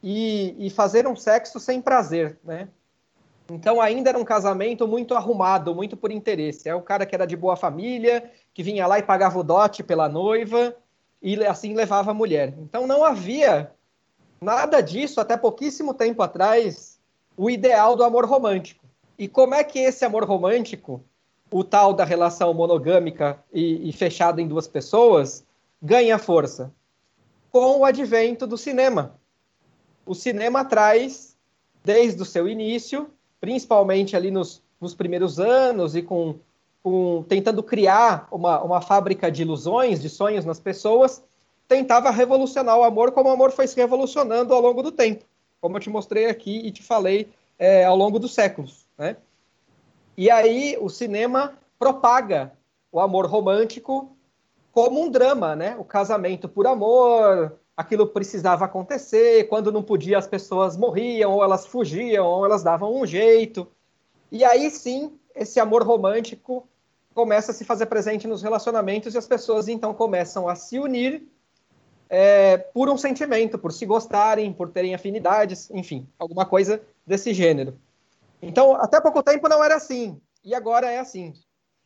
e, 0.02 0.56
e 0.58 0.70
fazer 0.70 1.08
um 1.08 1.16
sexo 1.16 1.60
sem 1.60 1.82
prazer, 1.82 2.38
né? 2.44 2.70
Então 3.52 3.82
ainda 3.82 4.10
era 4.10 4.18
um 4.18 4.24
casamento 4.24 4.88
muito 4.88 5.14
arrumado, 5.14 5.76
muito 5.76 5.98
por 5.98 6.12
interesse. 6.12 6.70
É 6.70 6.74
o 6.74 6.82
cara 6.82 7.06
que 7.06 7.14
era 7.14 7.28
de 7.28 7.36
boa 7.36 7.58
família, 7.58 8.32
que 8.54 8.64
vinha 8.64 8.88
lá 8.88 8.98
e 8.98 9.04
pagava 9.04 9.38
o 9.38 9.44
dote 9.44 9.84
pela 9.84 10.08
noiva 10.08 10.74
e 11.24 11.42
assim 11.46 11.74
levava 11.74 12.12
a 12.12 12.14
mulher. 12.14 12.54
Então 12.60 12.86
não 12.86 13.04
havia 13.04 13.72
nada 14.42 14.82
disso 14.82 15.22
até 15.22 15.38
pouquíssimo 15.38 15.94
tempo 15.94 16.22
atrás, 16.22 17.00
o 17.38 17.50
ideal 17.50 17.96
do 17.96 18.04
amor 18.04 18.26
romântico. 18.26 18.86
E 19.18 19.30
como 19.30 19.56
é 19.56 19.64
que 19.64 19.80
esse 19.80 20.04
amor 20.04 20.26
romântico 20.26 21.02
o 21.50 21.64
tal 21.64 21.94
da 21.94 22.04
relação 22.04 22.54
monogâmica 22.54 23.42
e, 23.54 23.88
e 23.88 23.94
fechada 23.94 24.42
em 24.42 24.48
duas 24.48 24.68
pessoas 24.68 25.46
ganha 25.82 26.18
força? 26.18 26.74
Com 27.50 27.80
o 27.80 27.86
advento 27.86 28.46
do 28.46 28.58
cinema. 28.58 29.16
O 30.06 30.14
cinema 30.14 30.66
traz, 30.66 31.38
desde 31.84 32.22
o 32.22 32.26
seu 32.26 32.50
início, 32.50 33.10
principalmente 33.40 34.16
ali 34.16 34.30
nos, 34.30 34.62
nos 34.82 34.94
primeiros 34.94 35.40
anos 35.40 35.96
e 35.96 36.02
com, 36.02 36.36
com 36.84 37.24
tentando 37.28 37.64
criar 37.64 38.28
uma, 38.30 38.62
uma 38.62 38.82
fábrica 38.82 39.32
de 39.32 39.42
ilusões, 39.42 40.02
de 40.02 40.10
sonhos 40.10 40.44
nas 40.44 40.60
pessoas, 40.60 41.24
tentava 41.68 42.12
revolucionar 42.12 42.78
o 42.78 42.84
amor 42.84 43.14
como 43.14 43.30
o 43.30 43.32
amor 43.32 43.52
foi 43.52 43.66
se 43.68 43.78
revolucionando 43.78 44.54
ao 44.54 44.62
longo 44.62 44.84
do 44.84 44.92
tempo, 44.92 45.24
como 45.62 45.78
eu 45.78 45.82
te 45.82 45.90
mostrei 45.90 46.26
aqui 46.26 46.58
e 46.58 46.72
te 46.72 46.84
falei 46.84 47.32
é, 47.58 47.86
ao 47.86 47.96
longo 47.96 48.20
dos 48.20 48.34
séculos. 48.34 48.86
Né? 48.98 49.16
E 50.18 50.30
aí 50.30 50.78
o 50.80 50.90
cinema 50.90 51.58
propaga 51.80 52.52
o 52.92 53.00
amor 53.00 53.26
romântico 53.26 54.16
como 54.72 55.02
um 55.02 55.10
drama, 55.10 55.56
né? 55.56 55.76
O 55.78 55.84
casamento 55.84 56.50
por 56.50 56.66
amor, 56.66 57.60
aquilo 57.78 58.08
precisava 58.08 58.66
acontecer, 58.66 59.48
quando 59.48 59.72
não 59.72 59.84
podia 59.84 60.18
as 60.18 60.28
pessoas 60.28 60.76
morriam, 60.76 61.32
ou 61.32 61.44
elas 61.44 61.66
fugiam, 61.66 62.26
ou 62.26 62.46
elas 62.46 62.64
davam 62.64 62.94
um 62.94 63.06
jeito. 63.06 63.68
E 64.32 64.44
aí 64.44 64.70
sim, 64.70 65.18
esse 65.36 65.60
amor 65.60 65.84
romântico 65.84 66.68
começa 67.14 67.52
a 67.52 67.54
se 67.54 67.64
fazer 67.64 67.86
presente 67.86 68.28
nos 68.28 68.42
relacionamentos 68.42 69.14
e 69.14 69.18
as 69.18 69.28
pessoas 69.28 69.68
então 69.68 69.94
começam 69.94 70.48
a 70.48 70.56
se 70.56 70.80
unir 70.80 71.28
é, 72.10 72.58
por 72.58 72.90
um 72.90 72.98
sentimento, 72.98 73.58
por 73.58 73.72
se 73.72 73.86
gostarem, 73.86 74.54
por 74.54 74.70
terem 74.70 74.94
afinidades, 74.94 75.70
enfim, 75.72 76.08
alguma 76.18 76.46
coisa 76.46 76.82
desse 77.06 77.34
gênero. 77.34 77.78
Então, 78.42 78.76
até 78.76 79.00
pouco 79.00 79.24
tempo 79.24 79.48
não 79.48 79.64
era 79.64 79.76
assim, 79.76 80.20
e 80.44 80.54
agora 80.54 80.92
é 80.92 81.00
assim. 81.00 81.34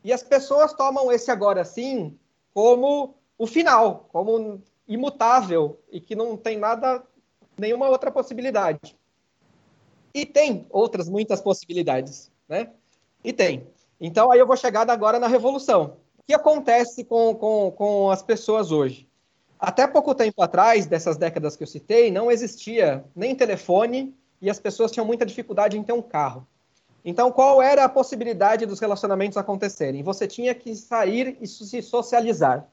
E 0.03 0.11
as 0.11 0.23
pessoas 0.23 0.73
tomam 0.73 1.11
esse 1.11 1.29
agora 1.29 1.63
sim 1.63 2.17
como 2.53 3.15
o 3.37 3.45
final, 3.45 4.09
como 4.11 4.61
imutável 4.87 5.79
e 5.91 5.99
que 5.99 6.15
não 6.15 6.35
tem 6.35 6.57
nada, 6.57 7.03
nenhuma 7.57 7.89
outra 7.89 8.11
possibilidade. 8.11 8.97
E 10.13 10.25
tem 10.25 10.65
outras 10.69 11.07
muitas 11.07 11.39
possibilidades, 11.39 12.31
né? 12.49 12.71
E 13.23 13.31
tem. 13.31 13.67
Então 13.99 14.31
aí 14.31 14.39
eu 14.39 14.47
vou 14.47 14.57
chegar 14.57 14.89
agora 14.89 15.19
na 15.19 15.27
revolução. 15.27 15.97
O 16.17 16.23
que 16.27 16.33
acontece 16.33 17.03
com, 17.03 17.33
com, 17.35 17.71
com 17.71 18.11
as 18.11 18.21
pessoas 18.21 18.71
hoje? 18.71 19.07
Até 19.59 19.87
pouco 19.87 20.13
tempo 20.13 20.41
atrás, 20.41 20.85
dessas 20.85 21.17
décadas 21.17 21.55
que 21.55 21.63
eu 21.63 21.67
citei, 21.67 22.11
não 22.11 22.29
existia 22.29 23.03
nem 23.15 23.33
telefone, 23.33 24.15
e 24.41 24.49
as 24.49 24.59
pessoas 24.59 24.91
tinham 24.91 25.05
muita 25.05 25.25
dificuldade 25.25 25.77
em 25.77 25.83
ter 25.83 25.93
um 25.93 26.01
carro. 26.01 26.45
Então, 27.03 27.31
qual 27.31 27.61
era 27.61 27.85
a 27.85 27.89
possibilidade 27.89 28.65
dos 28.65 28.79
relacionamentos 28.79 29.37
acontecerem? 29.37 30.03
Você 30.03 30.27
tinha 30.27 30.53
que 30.53 30.75
sair 30.75 31.37
e 31.41 31.47
se 31.47 31.81
socializar. 31.81 32.67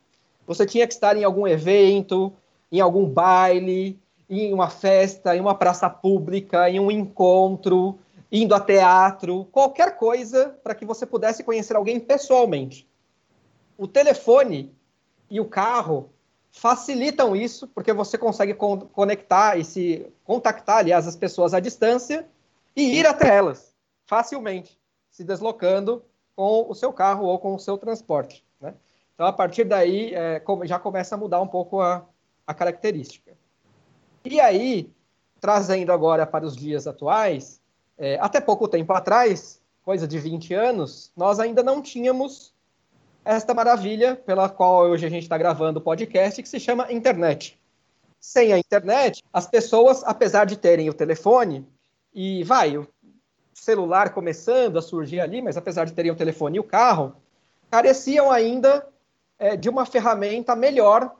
Você 0.46 0.66
tinha 0.66 0.86
que 0.86 0.92
estar 0.92 1.16
em 1.16 1.24
algum 1.24 1.46
evento, 1.46 2.32
em 2.70 2.80
algum 2.80 3.06
baile, 3.06 3.98
em 4.28 4.52
uma 4.52 4.68
festa, 4.68 5.36
em 5.36 5.40
uma 5.40 5.54
praça 5.54 5.88
pública, 5.88 6.68
em 6.68 6.80
um 6.80 6.90
encontro, 6.90 7.98
indo 8.30 8.54
a 8.54 8.60
teatro, 8.60 9.44
qualquer 9.46 9.96
coisa 9.96 10.58
para 10.62 10.74
que 10.74 10.84
você 10.84 11.06
pudesse 11.06 11.44
conhecer 11.44 11.76
alguém 11.76 12.00
pessoalmente. 12.00 12.88
O 13.76 13.86
telefone 13.86 14.74
e 15.30 15.40
o 15.40 15.44
carro 15.44 16.10
facilitam 16.50 17.34
isso, 17.34 17.66
porque 17.68 17.92
você 17.92 18.16
consegue 18.16 18.54
conectar 18.54 19.58
e 19.58 19.64
se 19.64 20.06
contactar, 20.24 20.78
aliás, 20.78 21.06
as 21.06 21.16
pessoas 21.16 21.52
à 21.52 21.60
distância 21.60 22.26
e 22.76 22.98
ir 22.98 23.06
até 23.06 23.36
elas 23.36 23.74
facilmente, 24.06 24.78
se 25.10 25.24
deslocando 25.24 26.04
com 26.36 26.66
o 26.68 26.74
seu 26.74 26.92
carro 26.92 27.26
ou 27.26 27.38
com 27.38 27.54
o 27.54 27.58
seu 27.58 27.78
transporte. 27.78 28.44
Né? 28.60 28.74
Então, 29.14 29.26
a 29.26 29.32
partir 29.32 29.64
daí, 29.64 30.14
é, 30.14 30.42
já 30.64 30.78
começa 30.78 31.14
a 31.14 31.18
mudar 31.18 31.40
um 31.40 31.46
pouco 31.46 31.80
a, 31.80 32.04
a 32.46 32.54
característica. 32.54 33.32
E 34.24 34.40
aí, 34.40 34.92
trazendo 35.40 35.92
agora 35.92 36.26
para 36.26 36.44
os 36.44 36.56
dias 36.56 36.86
atuais, 36.86 37.60
é, 37.98 38.18
até 38.20 38.40
pouco 38.40 38.68
tempo 38.68 38.92
atrás, 38.92 39.60
coisa 39.84 40.06
de 40.06 40.18
20 40.18 40.54
anos, 40.54 41.12
nós 41.16 41.38
ainda 41.38 41.62
não 41.62 41.80
tínhamos 41.82 42.52
esta 43.24 43.54
maravilha 43.54 44.16
pela 44.16 44.48
qual 44.48 44.86
hoje 44.86 45.06
a 45.06 45.10
gente 45.10 45.22
está 45.22 45.38
gravando 45.38 45.78
o 45.78 45.82
podcast, 45.82 46.42
que 46.42 46.48
se 46.48 46.60
chama 46.60 46.92
internet. 46.92 47.58
Sem 48.20 48.52
a 48.52 48.58
internet, 48.58 49.22
as 49.32 49.46
pessoas, 49.46 50.02
apesar 50.04 50.44
de 50.44 50.56
terem 50.56 50.88
o 50.88 50.94
telefone, 50.94 51.66
e 52.14 52.42
vai, 52.44 52.76
o 52.76 52.86
celular 53.52 54.12
começando 54.12 54.78
a 54.78 54.82
surgir 54.82 55.20
ali, 55.20 55.40
mas 55.40 55.56
apesar 55.56 55.84
de 55.84 55.92
terem 55.92 56.10
o 56.10 56.16
telefone 56.16 56.56
e 56.56 56.60
o 56.60 56.64
carro, 56.64 57.14
careciam 57.70 58.30
ainda 58.30 58.86
é, 59.38 59.56
de 59.56 59.68
uma 59.68 59.86
ferramenta 59.86 60.54
melhor 60.54 61.14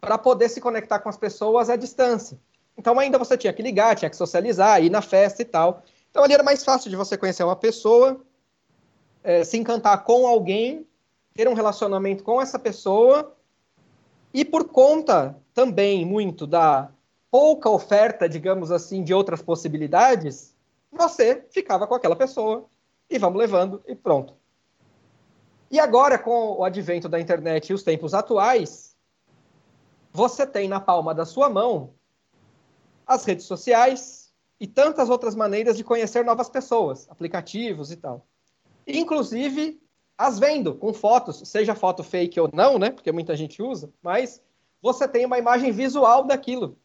para 0.00 0.18
poder 0.18 0.48
se 0.48 0.60
conectar 0.60 0.98
com 0.98 1.08
as 1.08 1.16
pessoas 1.16 1.70
à 1.70 1.76
distância. 1.76 2.38
Então 2.76 2.98
ainda 2.98 3.18
você 3.18 3.36
tinha 3.36 3.52
que 3.52 3.62
ligar, 3.62 3.96
tinha 3.96 4.10
que 4.10 4.16
socializar, 4.16 4.82
ir 4.82 4.90
na 4.90 5.02
festa 5.02 5.42
e 5.42 5.44
tal. 5.44 5.82
Então 6.10 6.22
ali 6.22 6.34
era 6.34 6.42
mais 6.42 6.64
fácil 6.64 6.90
de 6.90 6.96
você 6.96 7.16
conhecer 7.16 7.44
uma 7.44 7.56
pessoa, 7.56 8.20
é, 9.22 9.44
se 9.44 9.56
encantar 9.56 10.04
com 10.04 10.26
alguém 10.26 10.86
ter 11.34 11.48
um 11.48 11.54
relacionamento 11.54 12.22
com 12.22 12.40
essa 12.40 12.58
pessoa 12.58 13.34
e 14.32 14.44
por 14.44 14.68
conta 14.68 15.36
também 15.52 16.04
muito 16.04 16.46
da 16.46 16.90
pouca 17.30 17.68
oferta, 17.68 18.28
digamos 18.28 18.70
assim, 18.70 19.02
de 19.02 19.12
outras 19.12 19.42
possibilidades, 19.42 20.54
você 20.92 21.44
ficava 21.50 21.86
com 21.86 21.94
aquela 21.94 22.14
pessoa 22.14 22.66
e 23.10 23.18
vamos 23.18 23.38
levando 23.38 23.82
e 23.86 23.94
pronto. 23.94 24.34
E 25.70 25.80
agora, 25.80 26.16
com 26.16 26.52
o 26.52 26.64
advento 26.64 27.08
da 27.08 27.18
internet 27.18 27.70
e 27.70 27.74
os 27.74 27.82
tempos 27.82 28.14
atuais, 28.14 28.96
você 30.12 30.46
tem 30.46 30.68
na 30.68 30.78
palma 30.78 31.12
da 31.12 31.26
sua 31.26 31.50
mão 31.50 31.92
as 33.06 33.24
redes 33.24 33.46
sociais 33.46 34.32
e 34.60 34.66
tantas 34.66 35.10
outras 35.10 35.34
maneiras 35.34 35.76
de 35.76 35.84
conhecer 35.84 36.24
novas 36.24 36.48
pessoas, 36.48 37.06
aplicativos 37.10 37.90
e 37.90 37.96
tal. 37.96 38.26
Inclusive 38.86 39.80
as 40.16 40.38
vendo 40.38 40.74
com 40.74 40.94
fotos, 40.94 41.42
seja 41.44 41.74
foto 41.74 42.04
fake 42.04 42.38
ou 42.38 42.48
não, 42.52 42.78
né? 42.78 42.90
Porque 42.90 43.10
muita 43.10 43.36
gente 43.36 43.62
usa, 43.62 43.92
mas 44.02 44.40
você 44.80 45.08
tem 45.08 45.26
uma 45.26 45.38
imagem 45.38 45.72
visual 45.72 46.24
daquilo. 46.24 46.78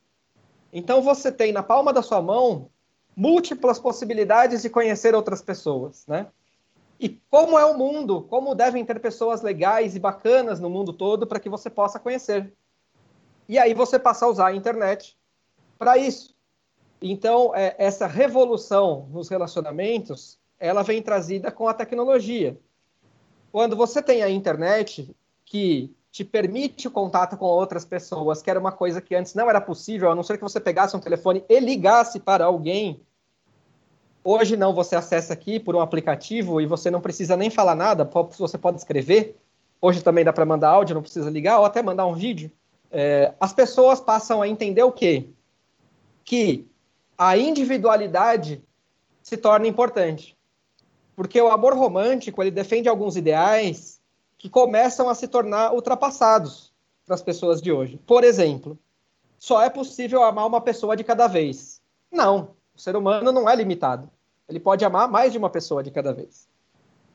Então 0.74 1.02
você 1.02 1.32
tem 1.32 1.52
na 1.52 1.62
palma 1.62 1.94
da 1.94 2.02
sua 2.02 2.22
mão 2.22 2.70
múltiplas 3.16 3.80
possibilidades 3.80 4.62
de 4.62 4.70
conhecer 4.70 5.14
outras 5.14 5.42
pessoas, 5.42 6.08
né? 6.08 6.28
E 7.00 7.10
como 7.30 7.58
é 7.58 7.66
o 7.66 7.78
mundo, 7.78 8.24
como 8.24 8.56
devem 8.56 8.84
ter 8.84 9.00
pessoas 9.00 9.42
legais 9.42 9.96
e 9.96 10.00
bacanas 10.00 10.60
no 10.60 10.70
mundo 10.70 10.92
todo 10.92 11.28
para 11.28 11.40
que 11.40 11.50
você 11.50 11.70
possa 11.70 12.00
conhecer. 12.00 12.54
E 13.48 13.58
aí 13.58 13.74
você 13.74 13.98
passa 14.00 14.26
a 14.26 14.30
usar 14.30 14.48
a 14.48 14.56
internet 14.56 15.19
para 15.80 15.98
isso. 15.98 16.36
Então, 17.02 17.56
é, 17.56 17.74
essa 17.80 18.06
revolução 18.06 19.08
nos 19.12 19.30
relacionamentos, 19.30 20.38
ela 20.60 20.84
vem 20.84 21.02
trazida 21.02 21.50
com 21.50 21.68
a 21.68 21.74
tecnologia 21.74 22.56
quando 23.52 23.76
você 23.76 24.02
tem 24.02 24.22
a 24.22 24.30
internet 24.30 25.16
que 25.46 25.94
te 26.12 26.24
permite 26.24 26.88
o 26.88 26.92
contato 26.92 27.38
com 27.38 27.46
outras 27.46 27.86
pessoas, 27.86 28.42
que 28.42 28.50
era 28.50 28.60
uma 28.60 28.72
coisa 28.72 29.02
que 29.02 29.16
antes 29.16 29.34
não 29.36 29.50
era 29.50 29.62
possível, 29.62 30.12
a 30.12 30.16
não 30.16 30.24
ser 30.24 30.38
que 30.38 30.44
você 30.44 30.60
pegasse 30.60 30.96
um 30.96 31.00
telefone 31.00 31.44
e 31.48 31.60
ligasse 31.60 32.20
para 32.20 32.46
alguém. 32.46 33.00
Hoje 34.24 34.58
não, 34.58 34.74
você 34.74 34.96
acessa 34.96 35.34
aqui 35.34 35.60
por 35.60 35.76
um 35.76 35.82
aplicativo 35.82 36.60
e 36.60 36.66
você 36.66 36.92
não 36.92 37.02
precisa 37.02 37.38
nem 37.38 37.50
falar 37.50 37.76
nada, 37.76 38.10
você 38.38 38.58
pode 38.58 38.78
escrever. 38.78 39.36
Hoje 39.82 40.04
também 40.04 40.26
dá 40.26 40.34
para 40.34 40.46
mandar 40.46 40.70
áudio, 40.70 40.96
não 40.96 41.02
precisa 41.02 41.30
ligar, 41.30 41.60
ou 41.60 41.66
até 41.66 41.82
mandar 41.82 42.06
um 42.06 42.14
vídeo. 42.14 42.52
É, 42.92 43.34
as 43.40 43.54
pessoas 43.54 44.00
passam 44.00 44.42
a 44.42 44.48
entender 44.48 44.84
o 44.84 44.92
quê? 44.92 45.30
Que 46.30 46.70
a 47.18 47.36
individualidade 47.36 48.64
se 49.20 49.36
torna 49.36 49.66
importante. 49.66 50.38
Porque 51.16 51.42
o 51.42 51.48
amor 51.48 51.74
romântico, 51.74 52.44
ele 52.44 52.52
defende 52.52 52.88
alguns 52.88 53.18
ideais 53.18 54.00
que 54.38 54.48
começam 54.48 55.10
a 55.10 55.16
se 55.16 55.28
tornar 55.28 55.74
ultrapassados 55.74 56.72
para 57.04 57.16
as 57.16 57.24
pessoas 57.24 57.60
de 57.60 57.72
hoje. 57.72 58.00
Por 58.06 58.24
exemplo, 58.24 58.78
só 59.40 59.64
é 59.64 59.72
possível 59.72 60.22
amar 60.22 60.46
uma 60.46 60.62
pessoa 60.62 60.96
de 60.96 61.04
cada 61.04 61.26
vez. 61.26 61.82
Não, 62.12 62.52
o 62.76 62.80
ser 62.80 62.96
humano 62.96 63.32
não 63.32 63.50
é 63.50 63.56
limitado. 63.56 64.08
Ele 64.48 64.60
pode 64.60 64.86
amar 64.86 65.10
mais 65.10 65.32
de 65.32 65.40
uma 65.40 65.50
pessoa 65.50 65.82
de 65.82 65.90
cada 65.90 66.14
vez. 66.14 66.48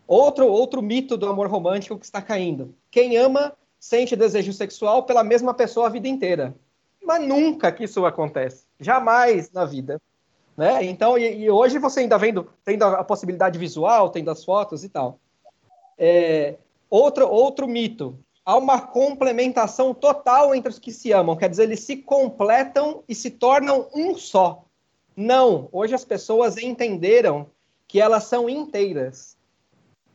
Outro, 0.08 0.48
outro 0.48 0.82
mito 0.82 1.16
do 1.16 1.28
amor 1.28 1.46
romântico 1.46 1.96
que 1.96 2.04
está 2.04 2.20
caindo. 2.20 2.74
Quem 2.90 3.16
ama 3.16 3.52
sente 3.78 4.16
desejo 4.16 4.52
sexual 4.52 5.04
pela 5.04 5.22
mesma 5.22 5.54
pessoa 5.54 5.86
a 5.86 5.90
vida 5.90 6.08
inteira. 6.08 6.52
Mas 7.00 7.22
nunca 7.22 7.70
que 7.70 7.84
isso 7.84 8.04
acontece. 8.06 8.64
Jamais 8.78 9.50
na 9.50 9.64
vida. 9.64 10.00
Né? 10.56 10.84
Então, 10.84 11.18
e, 11.18 11.44
e 11.44 11.50
hoje 11.50 11.78
você 11.78 12.00
ainda 12.00 12.18
vendo, 12.18 12.48
tendo 12.64 12.84
a 12.84 13.02
possibilidade 13.04 13.58
visual, 13.58 14.10
tendo 14.10 14.30
as 14.30 14.44
fotos 14.44 14.84
e 14.84 14.88
tal. 14.88 15.18
É, 15.98 16.56
outro, 16.88 17.28
outro 17.28 17.66
mito. 17.66 18.18
Há 18.44 18.56
uma 18.56 18.80
complementação 18.80 19.94
total 19.94 20.54
entre 20.54 20.70
os 20.70 20.78
que 20.78 20.92
se 20.92 21.12
amam. 21.12 21.36
Quer 21.36 21.48
dizer, 21.48 21.64
eles 21.64 21.80
se 21.80 21.96
completam 21.96 23.02
e 23.08 23.14
se 23.14 23.30
tornam 23.30 23.88
um 23.94 24.14
só. 24.14 24.64
Não. 25.16 25.68
Hoje 25.72 25.94
as 25.94 26.04
pessoas 26.04 26.58
entenderam 26.58 27.46
que 27.88 28.00
elas 28.00 28.24
são 28.24 28.48
inteiras. 28.48 29.36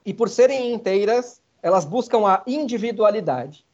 E 0.06 0.14
por 0.14 0.30
serem 0.30 0.74
inteiras, 0.74 1.42
elas 1.62 1.86
buscam 1.86 2.28
a 2.28 2.44
individualidade. 2.46 3.66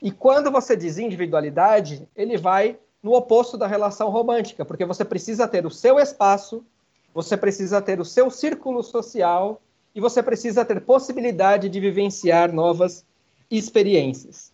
E 0.00 0.10
quando 0.10 0.50
você 0.50 0.76
diz 0.76 0.98
individualidade, 0.98 2.08
ele 2.14 2.36
vai 2.36 2.78
no 3.02 3.14
oposto 3.14 3.56
da 3.56 3.66
relação 3.66 4.10
romântica, 4.10 4.64
porque 4.64 4.84
você 4.84 5.04
precisa 5.04 5.48
ter 5.48 5.66
o 5.66 5.70
seu 5.70 5.98
espaço, 5.98 6.64
você 7.12 7.36
precisa 7.36 7.82
ter 7.82 8.00
o 8.00 8.04
seu 8.04 8.30
círculo 8.30 8.82
social 8.82 9.60
e 9.94 10.00
você 10.00 10.22
precisa 10.22 10.64
ter 10.64 10.80
possibilidade 10.80 11.68
de 11.68 11.80
vivenciar 11.80 12.52
novas 12.52 13.04
experiências. 13.50 14.52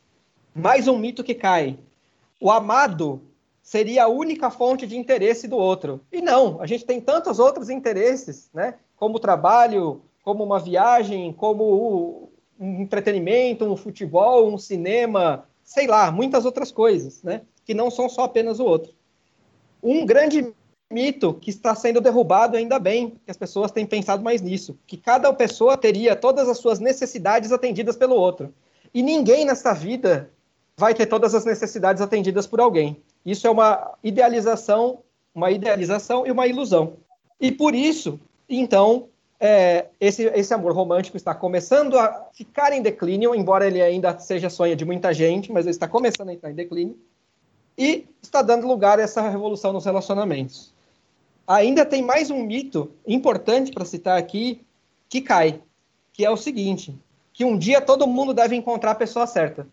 Mais 0.54 0.88
um 0.88 0.98
mito 0.98 1.22
que 1.22 1.34
cai. 1.34 1.78
O 2.40 2.50
amado 2.50 3.20
seria 3.62 4.04
a 4.04 4.08
única 4.08 4.50
fonte 4.50 4.86
de 4.86 4.96
interesse 4.96 5.46
do 5.46 5.56
outro. 5.56 6.00
E 6.10 6.22
não, 6.22 6.60
a 6.60 6.66
gente 6.66 6.84
tem 6.84 7.00
tantos 7.00 7.38
outros 7.38 7.68
interesses, 7.68 8.48
né? 8.52 8.74
Como 8.96 9.16
o 9.16 9.20
trabalho, 9.20 10.00
como 10.24 10.42
uma 10.42 10.58
viagem, 10.58 11.32
como 11.32 12.30
um 12.58 12.80
entretenimento, 12.80 13.64
um 13.64 13.76
futebol, 13.76 14.48
um 14.48 14.58
cinema, 14.58 15.46
sei 15.62 15.86
lá, 15.86 16.10
muitas 16.10 16.44
outras 16.44 16.72
coisas, 16.72 17.22
né? 17.22 17.42
Que 17.68 17.74
não 17.74 17.90
são 17.90 18.08
só 18.08 18.22
apenas 18.22 18.60
o 18.60 18.64
outro. 18.64 18.94
Um 19.82 20.06
grande 20.06 20.54
mito 20.90 21.34
que 21.34 21.50
está 21.50 21.74
sendo 21.74 22.00
derrubado, 22.00 22.56
ainda 22.56 22.78
bem 22.78 23.10
que 23.10 23.30
as 23.30 23.36
pessoas 23.36 23.70
têm 23.70 23.84
pensado 23.84 24.22
mais 24.22 24.40
nisso, 24.40 24.78
que 24.86 24.96
cada 24.96 25.30
pessoa 25.34 25.76
teria 25.76 26.16
todas 26.16 26.48
as 26.48 26.56
suas 26.56 26.80
necessidades 26.80 27.52
atendidas 27.52 27.94
pelo 27.94 28.14
outro. 28.14 28.54
E 28.94 29.02
ninguém 29.02 29.44
nessa 29.44 29.74
vida 29.74 30.30
vai 30.78 30.94
ter 30.94 31.04
todas 31.04 31.34
as 31.34 31.44
necessidades 31.44 32.00
atendidas 32.00 32.46
por 32.46 32.58
alguém. 32.58 32.96
Isso 33.22 33.46
é 33.46 33.50
uma 33.50 33.92
idealização, 34.02 35.00
uma 35.34 35.50
idealização 35.50 36.26
e 36.26 36.30
uma 36.30 36.46
ilusão. 36.46 36.94
E 37.38 37.52
por 37.52 37.74
isso, 37.74 38.18
então, 38.48 39.08
é, 39.38 39.88
esse, 40.00 40.24
esse 40.24 40.54
amor 40.54 40.72
romântico 40.72 41.18
está 41.18 41.34
começando 41.34 41.98
a 41.98 42.28
ficar 42.32 42.72
em 42.72 42.80
declínio, 42.80 43.34
embora 43.34 43.66
ele 43.66 43.82
ainda 43.82 44.18
seja 44.18 44.48
sonho 44.48 44.74
de 44.74 44.86
muita 44.86 45.12
gente, 45.12 45.52
mas 45.52 45.66
ele 45.66 45.72
está 45.72 45.86
começando 45.86 46.30
a 46.30 46.32
entrar 46.32 46.50
em 46.50 46.54
declínio, 46.54 46.96
e 47.78 48.08
está 48.20 48.42
dando 48.42 48.66
lugar 48.66 48.98
a 48.98 49.02
essa 49.02 49.22
revolução 49.28 49.72
nos 49.72 49.84
relacionamentos. 49.84 50.74
Ainda 51.46 51.86
tem 51.86 52.02
mais 52.02 52.30
um 52.30 52.42
mito 52.42 52.90
importante 53.06 53.70
para 53.70 53.84
citar 53.84 54.18
aqui 54.18 54.60
que 55.08 55.22
cai, 55.22 55.62
que 56.12 56.24
é 56.24 56.30
o 56.30 56.36
seguinte: 56.36 56.94
que 57.32 57.44
um 57.44 57.56
dia 57.56 57.80
todo 57.80 58.06
mundo 58.06 58.34
deve 58.34 58.56
encontrar 58.56 58.90
a 58.90 58.96
pessoa 58.96 59.26
certa. 59.26 59.66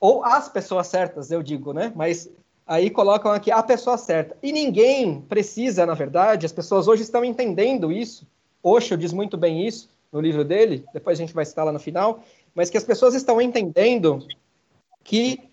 Ou 0.00 0.24
as 0.24 0.48
pessoas 0.48 0.88
certas, 0.88 1.30
eu 1.30 1.42
digo, 1.42 1.72
né? 1.72 1.92
Mas 1.94 2.28
aí 2.66 2.90
colocam 2.90 3.30
aqui 3.30 3.52
a 3.52 3.62
pessoa 3.62 3.96
certa. 3.96 4.36
E 4.42 4.52
ninguém 4.52 5.20
precisa, 5.20 5.86
na 5.86 5.94
verdade, 5.94 6.44
as 6.44 6.52
pessoas 6.52 6.88
hoje 6.88 7.02
estão 7.02 7.24
entendendo 7.24 7.92
isso, 7.92 8.26
Osho 8.62 8.96
diz 8.96 9.12
muito 9.12 9.36
bem 9.36 9.66
isso 9.66 9.88
no 10.12 10.20
livro 10.20 10.44
dele, 10.44 10.84
depois 10.92 11.18
a 11.18 11.22
gente 11.22 11.32
vai 11.32 11.44
citar 11.44 11.64
lá 11.64 11.72
no 11.72 11.78
final, 11.78 12.22
mas 12.54 12.68
que 12.68 12.76
as 12.76 12.84
pessoas 12.84 13.14
estão 13.14 13.40
entendendo 13.40 14.26
que 15.02 15.51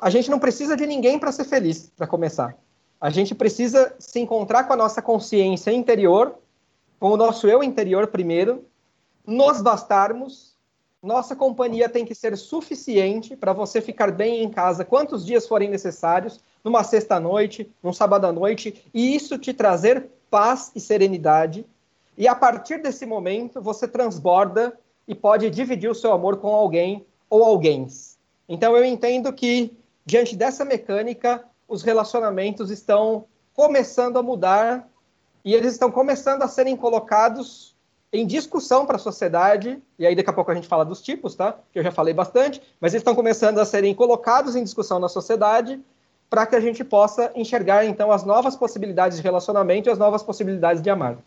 a 0.00 0.10
gente 0.10 0.30
não 0.30 0.38
precisa 0.38 0.76
de 0.76 0.86
ninguém 0.86 1.18
para 1.18 1.32
ser 1.32 1.44
feliz, 1.44 1.90
para 1.96 2.06
começar. 2.06 2.56
A 3.00 3.10
gente 3.10 3.34
precisa 3.34 3.94
se 3.98 4.20
encontrar 4.20 4.64
com 4.64 4.72
a 4.72 4.76
nossa 4.76 5.00
consciência 5.00 5.70
interior, 5.72 6.34
com 6.98 7.10
o 7.10 7.16
nosso 7.16 7.48
eu 7.48 7.62
interior 7.62 8.06
primeiro, 8.06 8.64
nos 9.26 9.60
bastarmos. 9.60 10.54
Nossa 11.02 11.34
companhia 11.34 11.88
tem 11.88 12.04
que 12.04 12.14
ser 12.14 12.36
suficiente 12.36 13.34
para 13.34 13.52
você 13.52 13.80
ficar 13.80 14.10
bem 14.12 14.42
em 14.42 14.50
casa 14.50 14.84
quantos 14.84 15.24
dias 15.24 15.46
forem 15.46 15.70
necessários, 15.70 16.40
numa 16.62 16.84
sexta-noite, 16.84 17.70
num 17.82 17.92
sábado 17.92 18.26
à 18.26 18.32
noite, 18.32 18.84
e 18.92 19.14
isso 19.14 19.38
te 19.38 19.54
trazer 19.54 20.10
paz 20.30 20.70
e 20.74 20.80
serenidade 20.80 21.64
e 22.20 22.28
a 22.28 22.34
partir 22.34 22.82
desse 22.82 23.06
momento, 23.06 23.62
você 23.62 23.88
transborda 23.88 24.78
e 25.08 25.14
pode 25.14 25.48
dividir 25.48 25.90
o 25.90 25.94
seu 25.94 26.12
amor 26.12 26.36
com 26.36 26.54
alguém 26.54 27.06
ou 27.30 27.42
alguém. 27.42 27.86
Então, 28.46 28.76
eu 28.76 28.84
entendo 28.84 29.32
que, 29.32 29.74
diante 30.10 30.34
dessa 30.34 30.64
mecânica, 30.64 31.44
os 31.68 31.84
relacionamentos 31.84 32.68
estão 32.68 33.26
começando 33.54 34.18
a 34.18 34.22
mudar 34.22 34.88
e 35.44 35.54
eles 35.54 35.72
estão 35.72 35.88
começando 35.88 36.42
a 36.42 36.48
serem 36.48 36.76
colocados 36.76 37.76
em 38.12 38.26
discussão 38.26 38.84
para 38.84 38.96
a 38.96 38.98
sociedade, 38.98 39.80
e 39.96 40.04
aí 40.04 40.16
daqui 40.16 40.28
a 40.28 40.32
pouco 40.32 40.50
a 40.50 40.54
gente 40.54 40.66
fala 40.66 40.84
dos 40.84 41.00
tipos, 41.00 41.36
tá? 41.36 41.56
Que 41.72 41.78
eu 41.78 41.84
já 41.84 41.92
falei 41.92 42.12
bastante, 42.12 42.60
mas 42.80 42.92
eles 42.92 43.02
estão 43.02 43.14
começando 43.14 43.60
a 43.60 43.64
serem 43.64 43.94
colocados 43.94 44.56
em 44.56 44.64
discussão 44.64 44.98
na 44.98 45.08
sociedade 45.08 45.80
para 46.28 46.44
que 46.44 46.56
a 46.56 46.60
gente 46.60 46.82
possa 46.82 47.30
enxergar 47.36 47.84
então 47.84 48.10
as 48.10 48.24
novas 48.24 48.56
possibilidades 48.56 49.16
de 49.16 49.22
relacionamento 49.22 49.88
e 49.88 49.92
as 49.92 49.98
novas 49.98 50.24
possibilidades 50.24 50.82
de 50.82 50.90
amar. 50.90 51.18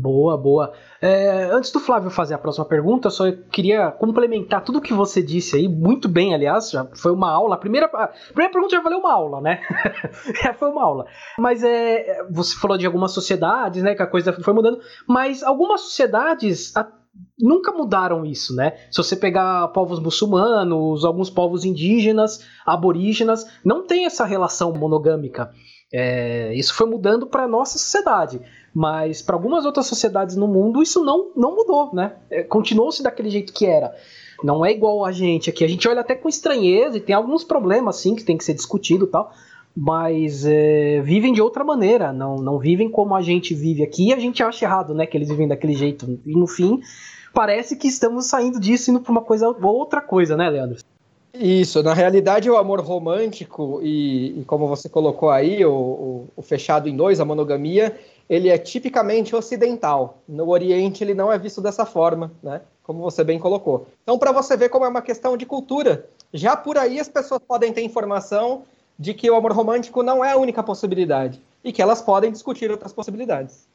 Boa, 0.00 0.36
boa. 0.36 0.72
É, 1.02 1.50
antes 1.50 1.72
do 1.72 1.80
Flávio 1.80 2.08
fazer 2.08 2.34
a 2.34 2.38
próxima 2.38 2.64
pergunta, 2.64 3.08
eu 3.08 3.10
só 3.10 3.24
queria 3.50 3.90
complementar 3.90 4.62
tudo 4.62 4.80
que 4.80 4.92
você 4.92 5.20
disse 5.20 5.56
aí, 5.56 5.66
muito 5.66 6.08
bem, 6.08 6.34
aliás, 6.34 6.70
já 6.70 6.86
foi 6.94 7.10
uma 7.10 7.28
aula. 7.28 7.56
A 7.56 7.58
primeira, 7.58 7.86
a 7.86 8.06
primeira 8.28 8.52
pergunta 8.52 8.76
já 8.76 8.80
valeu 8.80 9.00
uma 9.00 9.12
aula, 9.12 9.40
né? 9.40 9.60
foi 10.56 10.70
uma 10.70 10.84
aula. 10.84 11.06
Mas 11.36 11.64
é, 11.64 12.24
você 12.30 12.54
falou 12.56 12.78
de 12.78 12.86
algumas 12.86 13.10
sociedades, 13.10 13.82
né, 13.82 13.96
que 13.96 14.02
a 14.02 14.06
coisa 14.06 14.32
foi 14.32 14.54
mudando, 14.54 14.78
mas 15.08 15.42
algumas 15.42 15.80
sociedades 15.80 16.72
nunca 17.36 17.72
mudaram 17.72 18.24
isso, 18.24 18.54
né? 18.54 18.74
Se 18.92 18.98
você 18.98 19.16
pegar 19.16 19.66
povos 19.68 19.98
muçulmanos, 19.98 21.04
alguns 21.04 21.28
povos 21.28 21.64
indígenas, 21.64 22.46
aborígenas, 22.64 23.44
não 23.64 23.84
tem 23.84 24.06
essa 24.06 24.24
relação 24.24 24.72
monogâmica. 24.72 25.50
É, 25.92 26.54
isso 26.54 26.74
foi 26.74 26.86
mudando 26.86 27.26
para 27.26 27.48
nossa 27.48 27.78
sociedade. 27.78 28.40
Mas 28.78 29.20
para 29.20 29.34
algumas 29.34 29.64
outras 29.64 29.86
sociedades 29.86 30.36
no 30.36 30.46
mundo 30.46 30.80
isso 30.80 31.04
não, 31.04 31.32
não 31.34 31.52
mudou, 31.56 31.92
né? 31.92 32.12
É, 32.30 32.44
Continuou-se 32.44 33.02
daquele 33.02 33.28
jeito 33.28 33.52
que 33.52 33.66
era. 33.66 33.92
Não 34.40 34.64
é 34.64 34.70
igual 34.70 35.04
a 35.04 35.10
gente 35.10 35.50
aqui. 35.50 35.64
A 35.64 35.68
gente 35.68 35.88
olha 35.88 36.00
até 36.00 36.14
com 36.14 36.28
estranheza 36.28 36.96
e 36.96 37.00
tem 37.00 37.12
alguns 37.12 37.42
problemas, 37.42 37.96
sim, 37.96 38.14
que 38.14 38.22
tem 38.22 38.36
que 38.36 38.44
ser 38.44 38.54
discutido 38.54 39.06
e 39.06 39.08
tal. 39.08 39.32
Mas 39.76 40.46
é, 40.46 41.00
vivem 41.02 41.32
de 41.32 41.42
outra 41.42 41.64
maneira, 41.64 42.12
não, 42.12 42.36
não 42.36 42.56
vivem 42.56 42.88
como 42.88 43.16
a 43.16 43.20
gente 43.20 43.52
vive 43.52 43.82
aqui 43.82 44.10
e 44.10 44.12
a 44.12 44.18
gente 44.20 44.44
acha 44.44 44.64
errado, 44.64 44.94
né? 44.94 45.06
Que 45.06 45.16
eles 45.16 45.28
vivem 45.28 45.48
daquele 45.48 45.74
jeito. 45.74 46.20
E 46.24 46.38
no 46.38 46.46
fim, 46.46 46.80
parece 47.34 47.74
que 47.74 47.88
estamos 47.88 48.26
saindo 48.26 48.60
disso 48.60 48.92
indo 48.92 49.00
para 49.00 49.10
uma 49.10 49.22
coisa 49.22 49.48
outra 49.60 50.00
coisa, 50.00 50.36
né, 50.36 50.48
Leandro? 50.48 50.78
Isso, 51.34 51.82
na 51.82 51.94
realidade 51.94 52.48
o 52.48 52.56
amor 52.56 52.80
romântico 52.80 53.80
e, 53.82 54.40
e 54.40 54.44
como 54.44 54.66
você 54.66 54.88
colocou 54.88 55.30
aí, 55.30 55.64
o, 55.64 55.72
o, 55.72 56.28
o, 56.36 56.42
fechado 56.42 56.88
em 56.88 56.96
dois, 56.96 57.20
a 57.20 57.24
monogamia, 57.24 57.96
ele 58.28 58.48
é 58.48 58.58
tipicamente 58.58 59.34
ocidental. 59.34 60.18
No 60.28 60.48
Oriente 60.48 61.02
ele 61.02 61.14
não 61.14 61.32
é 61.32 61.38
visto 61.38 61.60
dessa 61.60 61.86
forma, 61.86 62.32
né? 62.42 62.60
Como 62.82 63.00
você 63.00 63.24
bem 63.24 63.38
colocou. 63.38 63.86
Então, 64.02 64.18
para 64.18 64.32
você 64.32 64.56
ver 64.56 64.68
como 64.68 64.84
é 64.84 64.88
uma 64.88 65.02
questão 65.02 65.36
de 65.36 65.46
cultura, 65.46 66.08
já 66.32 66.56
por 66.56 66.76
aí 66.76 67.00
as 67.00 67.08
pessoas 67.08 67.40
podem 67.46 67.72
ter 67.72 67.82
informação 67.82 68.64
de 68.98 69.14
que 69.14 69.30
o 69.30 69.36
amor 69.36 69.52
romântico 69.52 70.02
não 70.02 70.24
é 70.24 70.32
a 70.32 70.36
única 70.36 70.62
possibilidade 70.62 71.40
e 71.62 71.72
que 71.72 71.80
elas 71.80 72.02
podem 72.02 72.32
discutir 72.32 72.70
outras 72.70 72.92
possibilidades. 72.92 73.68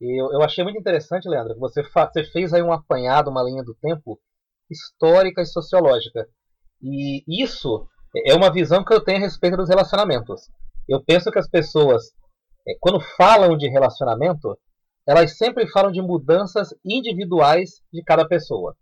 Eu, 0.00 0.32
eu 0.32 0.42
achei 0.42 0.64
muito 0.64 0.78
interessante, 0.78 1.28
Leandro, 1.28 1.54
que 1.54 1.60
você, 1.60 1.82
você 1.82 2.24
fez 2.32 2.52
aí 2.52 2.62
um 2.62 2.72
apanhado, 2.72 3.30
uma 3.30 3.42
linha 3.42 3.62
do 3.62 3.74
tempo 3.74 4.18
histórica 4.70 5.42
e 5.42 5.46
sociológica. 5.46 6.26
E 6.82 7.22
isso 7.28 7.86
é 8.26 8.34
uma 8.34 8.52
visão 8.52 8.84
que 8.84 8.92
eu 8.92 9.00
tenho 9.00 9.18
a 9.18 9.20
respeito 9.20 9.56
dos 9.56 9.68
relacionamentos. 9.68 10.50
Eu 10.88 11.02
penso 11.04 11.30
que 11.30 11.38
as 11.38 11.48
pessoas 11.48 12.12
quando 12.80 13.00
falam 13.16 13.56
de 13.56 13.68
relacionamento, 13.68 14.56
elas 15.06 15.36
sempre 15.36 15.66
falam 15.68 15.90
de 15.90 16.00
mudanças 16.00 16.68
individuais 16.84 17.82
de 17.92 18.02
cada 18.02 18.26
pessoa. 18.26 18.76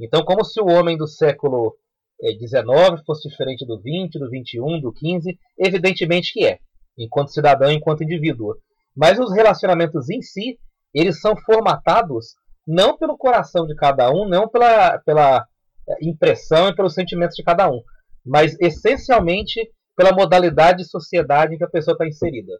Então, 0.00 0.24
como 0.24 0.44
se 0.44 0.60
o 0.60 0.66
homem 0.66 0.96
do 0.96 1.06
século 1.06 1.76
XIX 2.22 2.54
é, 2.54 3.04
fosse 3.04 3.28
diferente 3.28 3.66
do 3.66 3.76
XX, 3.76 4.20
do 4.20 4.28
XXI, 4.28 4.80
do 4.80 4.92
XV, 4.92 5.38
evidentemente 5.58 6.32
que 6.32 6.46
é, 6.46 6.58
enquanto 6.96 7.32
cidadão, 7.32 7.70
enquanto 7.70 8.04
indivíduo. 8.04 8.54
Mas 8.96 9.18
os 9.18 9.32
relacionamentos 9.32 10.08
em 10.08 10.22
si, 10.22 10.58
eles 10.92 11.20
são 11.20 11.36
formatados 11.36 12.34
não 12.66 12.96
pelo 12.96 13.18
coração 13.18 13.66
de 13.66 13.74
cada 13.74 14.10
um, 14.10 14.28
não 14.28 14.48
pela, 14.48 14.98
pela 15.00 15.44
é, 15.88 16.08
impressão 16.08 16.68
e 16.68 16.74
pelos 16.74 16.94
sentimentos 16.94 17.34
de 17.34 17.42
cada 17.42 17.68
um, 17.68 17.82
mas 18.24 18.56
essencialmente 18.60 19.70
pela 19.96 20.12
modalidade 20.12 20.78
de 20.78 20.88
sociedade 20.88 21.54
em 21.54 21.58
que 21.58 21.64
a 21.64 21.70
pessoa 21.70 21.94
está 21.94 22.06
inserida 22.06 22.52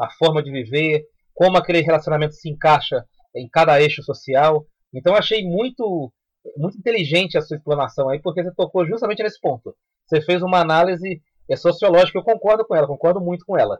a 0.00 0.08
forma 0.10 0.42
de 0.42 0.50
viver, 0.50 1.04
como 1.34 1.58
aquele 1.58 1.80
relacionamento 1.80 2.34
se 2.34 2.48
encaixa 2.48 3.04
em 3.36 3.48
cada 3.48 3.80
eixo 3.80 4.02
social. 4.02 4.66
Então 4.92 5.14
achei 5.14 5.44
muito 5.44 6.12
muito 6.56 6.78
inteligente 6.78 7.36
a 7.36 7.42
sua 7.42 7.58
explanação 7.58 8.08
aí, 8.08 8.18
porque 8.20 8.42
você 8.42 8.50
tocou 8.54 8.86
justamente 8.86 9.22
nesse 9.22 9.38
ponto. 9.38 9.76
Você 10.06 10.22
fez 10.22 10.42
uma 10.42 10.58
análise 10.58 11.20
é, 11.48 11.54
sociológica, 11.54 12.18
eu 12.18 12.24
concordo 12.24 12.64
com 12.66 12.74
ela, 12.74 12.86
concordo 12.86 13.20
muito 13.20 13.44
com 13.44 13.58
ela. 13.58 13.78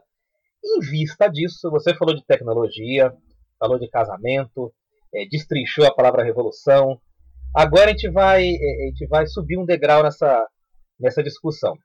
Em 0.63 0.79
vista 0.79 1.27
disso, 1.27 1.71
você 1.71 1.95
falou 1.95 2.15
de 2.15 2.23
tecnologia, 2.23 3.11
falou 3.59 3.79
de 3.79 3.89
casamento, 3.89 4.71
é, 5.13 5.25
destrinchou 5.25 5.85
a 5.85 5.93
palavra 5.93 6.23
revolução. 6.23 7.01
Agora 7.55 7.85
a 7.85 7.89
gente 7.89 8.09
vai, 8.09 8.43
é, 8.43 8.83
a 8.83 8.87
gente 8.89 9.07
vai 9.07 9.25
subir 9.25 9.57
um 9.57 9.65
degrau 9.65 10.03
nessa, 10.03 10.47
nessa 10.99 11.23
discussão. 11.23 11.75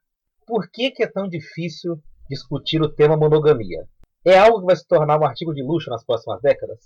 Por 0.46 0.70
que, 0.70 0.90
que 0.90 1.02
é 1.02 1.06
tão 1.06 1.26
difícil 1.26 1.98
discutir 2.28 2.82
o 2.82 2.92
tema 2.92 3.16
monogamia? 3.16 3.88
É 4.26 4.36
algo 4.36 4.58
que 4.58 4.66
vai 4.66 4.74
se 4.74 4.84
tornar 4.84 5.20
um 5.20 5.24
artigo 5.24 5.54
de 5.54 5.62
luxo 5.62 5.88
nas 5.88 6.04
próximas 6.04 6.42
décadas? 6.42 6.78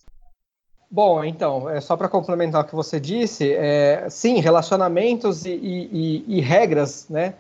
Bom, 0.91 1.25
então, 1.25 1.71
é 1.71 1.81
só 1.81 1.97
para 1.97 2.07
complementar 2.07 2.63
o 2.63 2.67
que 2.67 2.75
você 2.75 3.01
disse, 3.01 3.51
é, 3.55 4.07
sim, 4.11 4.41
relacionamentos 4.41 5.47
e, 5.47 5.51
e, 5.51 6.25
e, 6.27 6.41
regras, 6.43 7.09
né, 7.09 7.35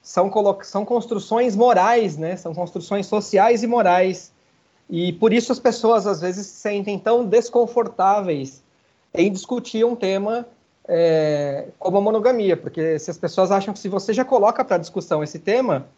são, 0.00 0.32
são 0.62 0.86
construções 0.86 1.54
morais, 1.54 2.16
né, 2.16 2.36
são 2.36 2.54
construções 2.54 3.06
sociais 3.06 3.62
e 3.62 3.66
morais, 3.66 4.32
e 4.88 5.12
por 5.14 5.34
isso 5.34 5.52
as 5.52 5.58
pessoas 5.58 6.06
às 6.06 6.20
vezes 6.20 6.46
se 6.46 6.60
sentem 6.60 6.98
tão 6.98 7.26
desconfortáveis 7.26 8.62
em 9.12 9.30
discutir 9.30 9.84
um 9.84 9.96
tema 9.96 10.46
é, 10.88 11.68
como 11.78 11.98
a 11.98 12.00
monogamia, 12.00 12.56
porque 12.56 12.98
se 12.98 13.10
as 13.10 13.18
pessoas 13.18 13.50
acham 13.50 13.74
que 13.74 13.80
se 13.80 13.88
você 13.88 14.14
já 14.14 14.24
coloca 14.24 14.64
para 14.64 14.78
discussão 14.78 15.22
esse 15.22 15.38
tema, 15.38 15.88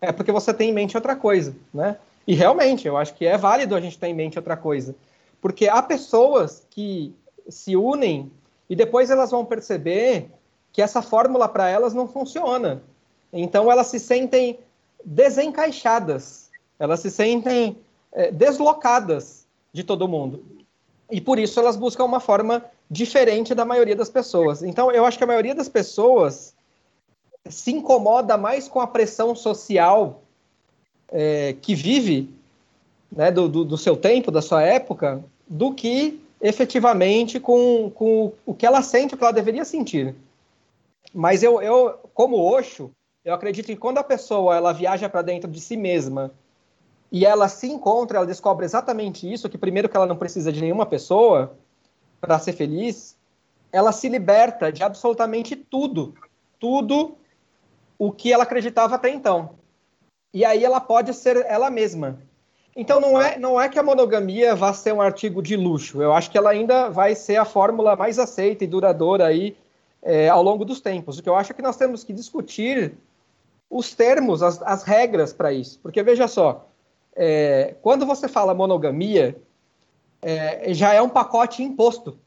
é 0.00 0.12
porque 0.12 0.32
você 0.32 0.54
tem 0.54 0.70
em 0.70 0.72
mente 0.72 0.96
outra 0.96 1.14
coisa, 1.14 1.54
né? 1.74 1.96
E 2.26 2.34
realmente, 2.34 2.86
eu 2.86 2.96
acho 2.96 3.14
que 3.14 3.26
é 3.26 3.36
válido 3.36 3.74
a 3.74 3.80
gente 3.80 3.98
ter 3.98 4.08
em 4.08 4.14
mente 4.14 4.38
outra 4.38 4.56
coisa. 4.56 4.94
Porque 5.40 5.68
há 5.68 5.82
pessoas 5.82 6.66
que 6.70 7.14
se 7.48 7.76
unem 7.76 8.30
e 8.70 8.76
depois 8.76 9.10
elas 9.10 9.30
vão 9.30 9.44
perceber 9.44 10.30
que 10.72 10.80
essa 10.80 11.02
fórmula 11.02 11.48
para 11.48 11.68
elas 11.68 11.92
não 11.92 12.06
funciona. 12.06 12.82
Então 13.32 13.70
elas 13.70 13.88
se 13.88 13.98
sentem 13.98 14.58
desencaixadas, 15.04 16.50
elas 16.78 17.00
se 17.00 17.10
sentem 17.10 17.76
é, 18.12 18.30
deslocadas 18.30 19.46
de 19.72 19.82
todo 19.82 20.08
mundo. 20.08 20.44
E 21.10 21.20
por 21.20 21.38
isso 21.38 21.58
elas 21.58 21.76
buscam 21.76 22.04
uma 22.04 22.20
forma 22.20 22.64
diferente 22.90 23.54
da 23.54 23.64
maioria 23.64 23.96
das 23.96 24.08
pessoas. 24.08 24.62
Então 24.62 24.90
eu 24.90 25.04
acho 25.04 25.18
que 25.18 25.24
a 25.24 25.26
maioria 25.26 25.54
das 25.54 25.68
pessoas 25.68 26.54
se 27.48 27.72
incomoda 27.72 28.36
mais 28.36 28.68
com 28.68 28.80
a 28.80 28.86
pressão 28.86 29.34
social 29.34 30.22
é, 31.12 31.54
que 31.60 31.74
vive 31.74 32.28
né, 33.10 33.30
do, 33.30 33.48
do, 33.48 33.64
do, 33.64 33.78
seu 33.78 33.96
tempo, 33.96 34.30
da 34.30 34.40
sua 34.40 34.62
época, 34.62 35.22
do 35.46 35.72
que 35.72 36.20
efetivamente 36.40 37.38
com, 37.38 37.90
com 37.94 38.32
o 38.44 38.54
que 38.54 38.66
ela 38.66 38.82
sente, 38.82 39.14
o 39.14 39.18
que 39.18 39.22
ela 39.22 39.32
deveria 39.32 39.64
sentir. 39.64 40.14
Mas 41.14 41.42
eu, 41.42 41.60
eu 41.60 41.98
como 42.14 42.38
Osho, 42.38 42.90
eu 43.24 43.34
acredito 43.34 43.66
que 43.66 43.76
quando 43.76 43.98
a 43.98 44.04
pessoa 44.04 44.56
ela 44.56 44.72
viaja 44.72 45.08
para 45.08 45.22
dentro 45.22 45.50
de 45.50 45.60
si 45.60 45.76
mesma 45.76 46.32
e 47.10 47.26
ela 47.26 47.48
se 47.48 47.66
encontra, 47.66 48.16
ela 48.16 48.26
descobre 48.26 48.64
exatamente 48.64 49.30
isso, 49.30 49.48
que 49.48 49.58
primeiro 49.58 49.88
que 49.88 49.96
ela 49.96 50.06
não 50.06 50.16
precisa 50.16 50.50
de 50.50 50.60
nenhuma 50.60 50.86
pessoa 50.86 51.54
para 52.20 52.38
ser 52.38 52.54
feliz, 52.54 53.16
ela 53.70 53.92
se 53.92 54.08
liberta 54.08 54.72
de 54.72 54.82
absolutamente 54.82 55.54
tudo, 55.54 56.14
tudo 56.58 57.16
o 57.98 58.10
que 58.10 58.32
ela 58.32 58.44
acreditava 58.44 58.94
até 58.94 59.10
então. 59.10 59.61
E 60.32 60.44
aí 60.44 60.64
ela 60.64 60.80
pode 60.80 61.12
ser 61.14 61.44
ela 61.46 61.70
mesma. 61.70 62.18
Então 62.74 63.00
não 63.00 63.20
é, 63.20 63.38
não 63.38 63.60
é 63.60 63.68
que 63.68 63.78
a 63.78 63.82
monogamia 63.82 64.54
vá 64.54 64.72
ser 64.72 64.94
um 64.94 65.00
artigo 65.00 65.42
de 65.42 65.56
luxo. 65.56 66.00
Eu 66.00 66.12
acho 66.12 66.30
que 66.30 66.38
ela 66.38 66.50
ainda 66.50 66.88
vai 66.88 67.14
ser 67.14 67.36
a 67.36 67.44
fórmula 67.44 67.94
mais 67.94 68.18
aceita 68.18 68.64
e 68.64 68.66
duradoura 68.66 69.26
aí 69.26 69.56
é, 70.02 70.28
ao 70.28 70.42
longo 70.42 70.64
dos 70.64 70.80
tempos. 70.80 71.18
O 71.18 71.22
que 71.22 71.28
eu 71.28 71.36
acho 71.36 71.52
é 71.52 71.54
que 71.54 71.62
nós 71.62 71.76
temos 71.76 72.02
que 72.02 72.12
discutir 72.12 72.94
os 73.68 73.94
termos, 73.94 74.42
as, 74.42 74.60
as 74.62 74.82
regras 74.84 75.32
para 75.32 75.52
isso. 75.52 75.78
Porque 75.82 76.02
veja 76.02 76.26
só, 76.26 76.66
é, 77.14 77.74
quando 77.82 78.06
você 78.06 78.26
fala 78.26 78.54
monogamia, 78.54 79.36
é, 80.22 80.72
já 80.72 80.94
é 80.94 81.02
um 81.02 81.08
pacote 81.10 81.62
imposto. 81.62 82.18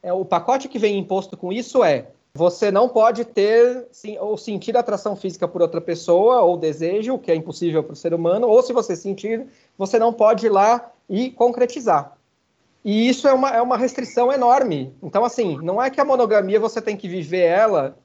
É, 0.00 0.12
o 0.12 0.24
pacote 0.24 0.68
que 0.68 0.78
vem 0.78 0.96
imposto 0.96 1.36
com 1.36 1.52
isso 1.52 1.82
é 1.82 2.06
você 2.38 2.70
não 2.70 2.88
pode 2.88 3.24
ter 3.24 3.88
sim, 3.90 4.16
ou 4.16 4.38
sentir 4.38 4.76
atração 4.76 5.16
física 5.16 5.48
por 5.48 5.60
outra 5.60 5.80
pessoa 5.80 6.40
ou 6.42 6.56
desejo, 6.56 7.14
o 7.14 7.18
que 7.18 7.32
é 7.32 7.34
impossível 7.34 7.82
para 7.82 7.94
o 7.94 7.96
ser 7.96 8.14
humano, 8.14 8.46
ou 8.46 8.62
se 8.62 8.72
você 8.72 8.94
sentir, 8.94 9.44
você 9.76 9.98
não 9.98 10.12
pode 10.12 10.46
ir 10.46 10.48
lá 10.48 10.92
e 11.10 11.32
concretizar. 11.32 12.16
E 12.84 13.08
isso 13.08 13.26
é 13.26 13.32
uma, 13.32 13.50
é 13.50 13.60
uma 13.60 13.76
restrição 13.76 14.32
enorme. 14.32 14.94
Então, 15.02 15.24
assim, 15.24 15.58
não 15.60 15.82
é 15.82 15.90
que 15.90 16.00
a 16.00 16.04
monogamia 16.04 16.60
você 16.60 16.80
tem 16.80 16.96
que 16.96 17.08
viver 17.08 17.42
ela, 17.42 17.98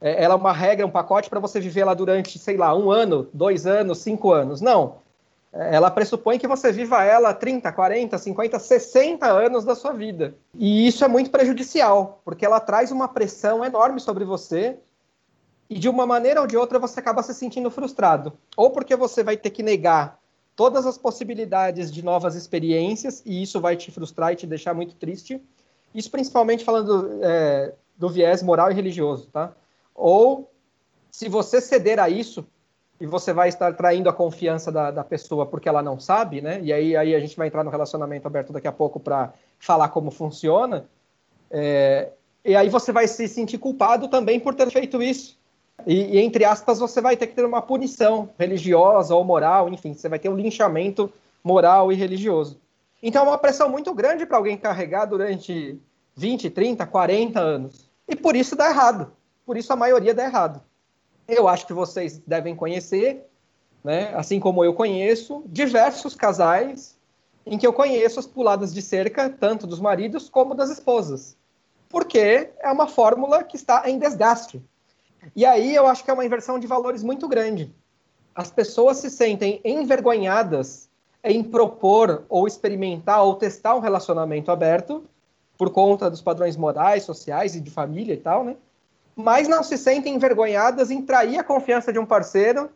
é, 0.00 0.24
ela 0.24 0.32
é 0.32 0.36
uma 0.38 0.52
regra, 0.52 0.86
um 0.86 0.90
pacote 0.90 1.28
para 1.28 1.38
você 1.38 1.60
viver 1.60 1.82
ela 1.82 1.94
durante, 1.94 2.38
sei 2.38 2.56
lá, 2.56 2.74
um 2.74 2.90
ano, 2.90 3.28
dois 3.34 3.66
anos, 3.66 3.98
cinco 3.98 4.32
anos. 4.32 4.62
Não. 4.62 5.03
Ela 5.56 5.88
pressupõe 5.88 6.36
que 6.36 6.48
você 6.48 6.72
viva 6.72 7.04
ela 7.04 7.32
30, 7.32 7.70
40, 7.70 8.18
50, 8.18 8.58
60 8.58 9.26
anos 9.26 9.64
da 9.64 9.76
sua 9.76 9.92
vida. 9.92 10.34
E 10.52 10.86
isso 10.86 11.04
é 11.04 11.08
muito 11.08 11.30
prejudicial, 11.30 12.20
porque 12.24 12.44
ela 12.44 12.58
traz 12.58 12.90
uma 12.90 13.06
pressão 13.06 13.64
enorme 13.64 14.00
sobre 14.00 14.24
você 14.24 14.76
e 15.70 15.78
de 15.78 15.88
uma 15.88 16.06
maneira 16.06 16.40
ou 16.40 16.46
de 16.46 16.56
outra 16.56 16.80
você 16.80 16.98
acaba 16.98 17.22
se 17.22 17.32
sentindo 17.32 17.70
frustrado. 17.70 18.32
Ou 18.56 18.70
porque 18.70 18.96
você 18.96 19.22
vai 19.22 19.36
ter 19.36 19.50
que 19.50 19.62
negar 19.62 20.18
todas 20.56 20.86
as 20.86 20.98
possibilidades 20.98 21.92
de 21.92 22.04
novas 22.04 22.34
experiências 22.34 23.22
e 23.24 23.40
isso 23.40 23.60
vai 23.60 23.76
te 23.76 23.92
frustrar 23.92 24.32
e 24.32 24.36
te 24.36 24.48
deixar 24.48 24.74
muito 24.74 24.96
triste. 24.96 25.40
Isso 25.94 26.10
principalmente 26.10 26.64
falando 26.64 27.20
é, 27.22 27.72
do 27.96 28.08
viés 28.08 28.42
moral 28.42 28.72
e 28.72 28.74
religioso, 28.74 29.28
tá? 29.32 29.52
Ou 29.94 30.50
se 31.12 31.28
você 31.28 31.60
ceder 31.60 32.00
a 32.00 32.08
isso, 32.08 32.44
e 33.04 33.06
você 33.06 33.34
vai 33.34 33.50
estar 33.50 33.74
traindo 33.74 34.08
a 34.08 34.14
confiança 34.14 34.72
da, 34.72 34.90
da 34.90 35.04
pessoa 35.04 35.44
porque 35.44 35.68
ela 35.68 35.82
não 35.82 36.00
sabe, 36.00 36.40
né? 36.40 36.58
E 36.62 36.72
aí, 36.72 36.96
aí 36.96 37.14
a 37.14 37.20
gente 37.20 37.36
vai 37.36 37.48
entrar 37.48 37.62
no 37.62 37.68
relacionamento 37.68 38.26
aberto 38.26 38.50
daqui 38.50 38.66
a 38.66 38.72
pouco 38.72 38.98
para 38.98 39.34
falar 39.58 39.90
como 39.90 40.10
funciona. 40.10 40.86
É, 41.50 42.12
e 42.42 42.56
aí 42.56 42.70
você 42.70 42.92
vai 42.92 43.06
se 43.06 43.28
sentir 43.28 43.58
culpado 43.58 44.08
também 44.08 44.40
por 44.40 44.54
ter 44.54 44.70
feito 44.70 45.02
isso. 45.02 45.38
E, 45.86 46.16
e, 46.16 46.18
entre 46.18 46.46
aspas, 46.46 46.78
você 46.78 47.02
vai 47.02 47.14
ter 47.14 47.26
que 47.26 47.34
ter 47.34 47.44
uma 47.44 47.60
punição 47.60 48.30
religiosa 48.38 49.14
ou 49.14 49.22
moral, 49.22 49.68
enfim, 49.68 49.92
você 49.92 50.08
vai 50.08 50.18
ter 50.18 50.30
um 50.30 50.36
linchamento 50.36 51.12
moral 51.42 51.92
e 51.92 51.94
religioso. 51.94 52.58
Então 53.02 53.26
é 53.26 53.28
uma 53.28 53.36
pressão 53.36 53.68
muito 53.68 53.92
grande 53.92 54.24
para 54.24 54.38
alguém 54.38 54.56
carregar 54.56 55.04
durante 55.04 55.78
20, 56.16 56.48
30, 56.48 56.86
40 56.86 57.38
anos. 57.38 57.90
E 58.08 58.16
por 58.16 58.34
isso 58.34 58.56
dá 58.56 58.70
errado. 58.70 59.12
Por 59.44 59.58
isso 59.58 59.70
a 59.74 59.76
maioria 59.76 60.14
dá 60.14 60.24
errado. 60.24 60.62
Eu 61.26 61.48
acho 61.48 61.66
que 61.66 61.72
vocês 61.72 62.18
devem 62.26 62.54
conhecer, 62.54 63.24
né, 63.82 64.12
assim 64.14 64.38
como 64.38 64.64
eu 64.64 64.74
conheço, 64.74 65.42
diversos 65.46 66.14
casais 66.14 66.98
em 67.46 67.58
que 67.58 67.66
eu 67.66 67.72
conheço 67.72 68.18
as 68.18 68.26
puladas 68.26 68.72
de 68.72 68.80
cerca, 68.80 69.28
tanto 69.28 69.66
dos 69.66 69.80
maridos 69.80 70.28
como 70.28 70.54
das 70.54 70.70
esposas. 70.70 71.36
Porque 71.88 72.50
é 72.58 72.70
uma 72.70 72.86
fórmula 72.86 73.44
que 73.44 73.56
está 73.56 73.88
em 73.88 73.98
desgaste. 73.98 74.62
E 75.36 75.44
aí 75.44 75.74
eu 75.74 75.86
acho 75.86 76.04
que 76.04 76.10
é 76.10 76.14
uma 76.14 76.24
inversão 76.24 76.58
de 76.58 76.66
valores 76.66 77.02
muito 77.02 77.28
grande. 77.28 77.72
As 78.34 78.50
pessoas 78.50 78.98
se 78.98 79.10
sentem 79.10 79.60
envergonhadas 79.64 80.88
em 81.22 81.42
propor 81.42 82.24
ou 82.28 82.46
experimentar 82.46 83.22
ou 83.22 83.34
testar 83.34 83.74
um 83.74 83.80
relacionamento 83.80 84.50
aberto 84.50 85.04
por 85.56 85.70
conta 85.70 86.10
dos 86.10 86.20
padrões 86.20 86.56
morais, 86.56 87.04
sociais 87.04 87.54
e 87.54 87.60
de 87.60 87.70
família 87.70 88.12
e 88.12 88.18
tal, 88.18 88.44
né? 88.44 88.56
Mas 89.16 89.48
não 89.48 89.62
se 89.62 89.78
sentem 89.78 90.14
envergonhadas 90.14 90.90
em 90.90 91.02
trair 91.02 91.38
a 91.38 91.44
confiança 91.44 91.92
de 91.92 91.98
um 91.98 92.06
parceiro, 92.06 92.70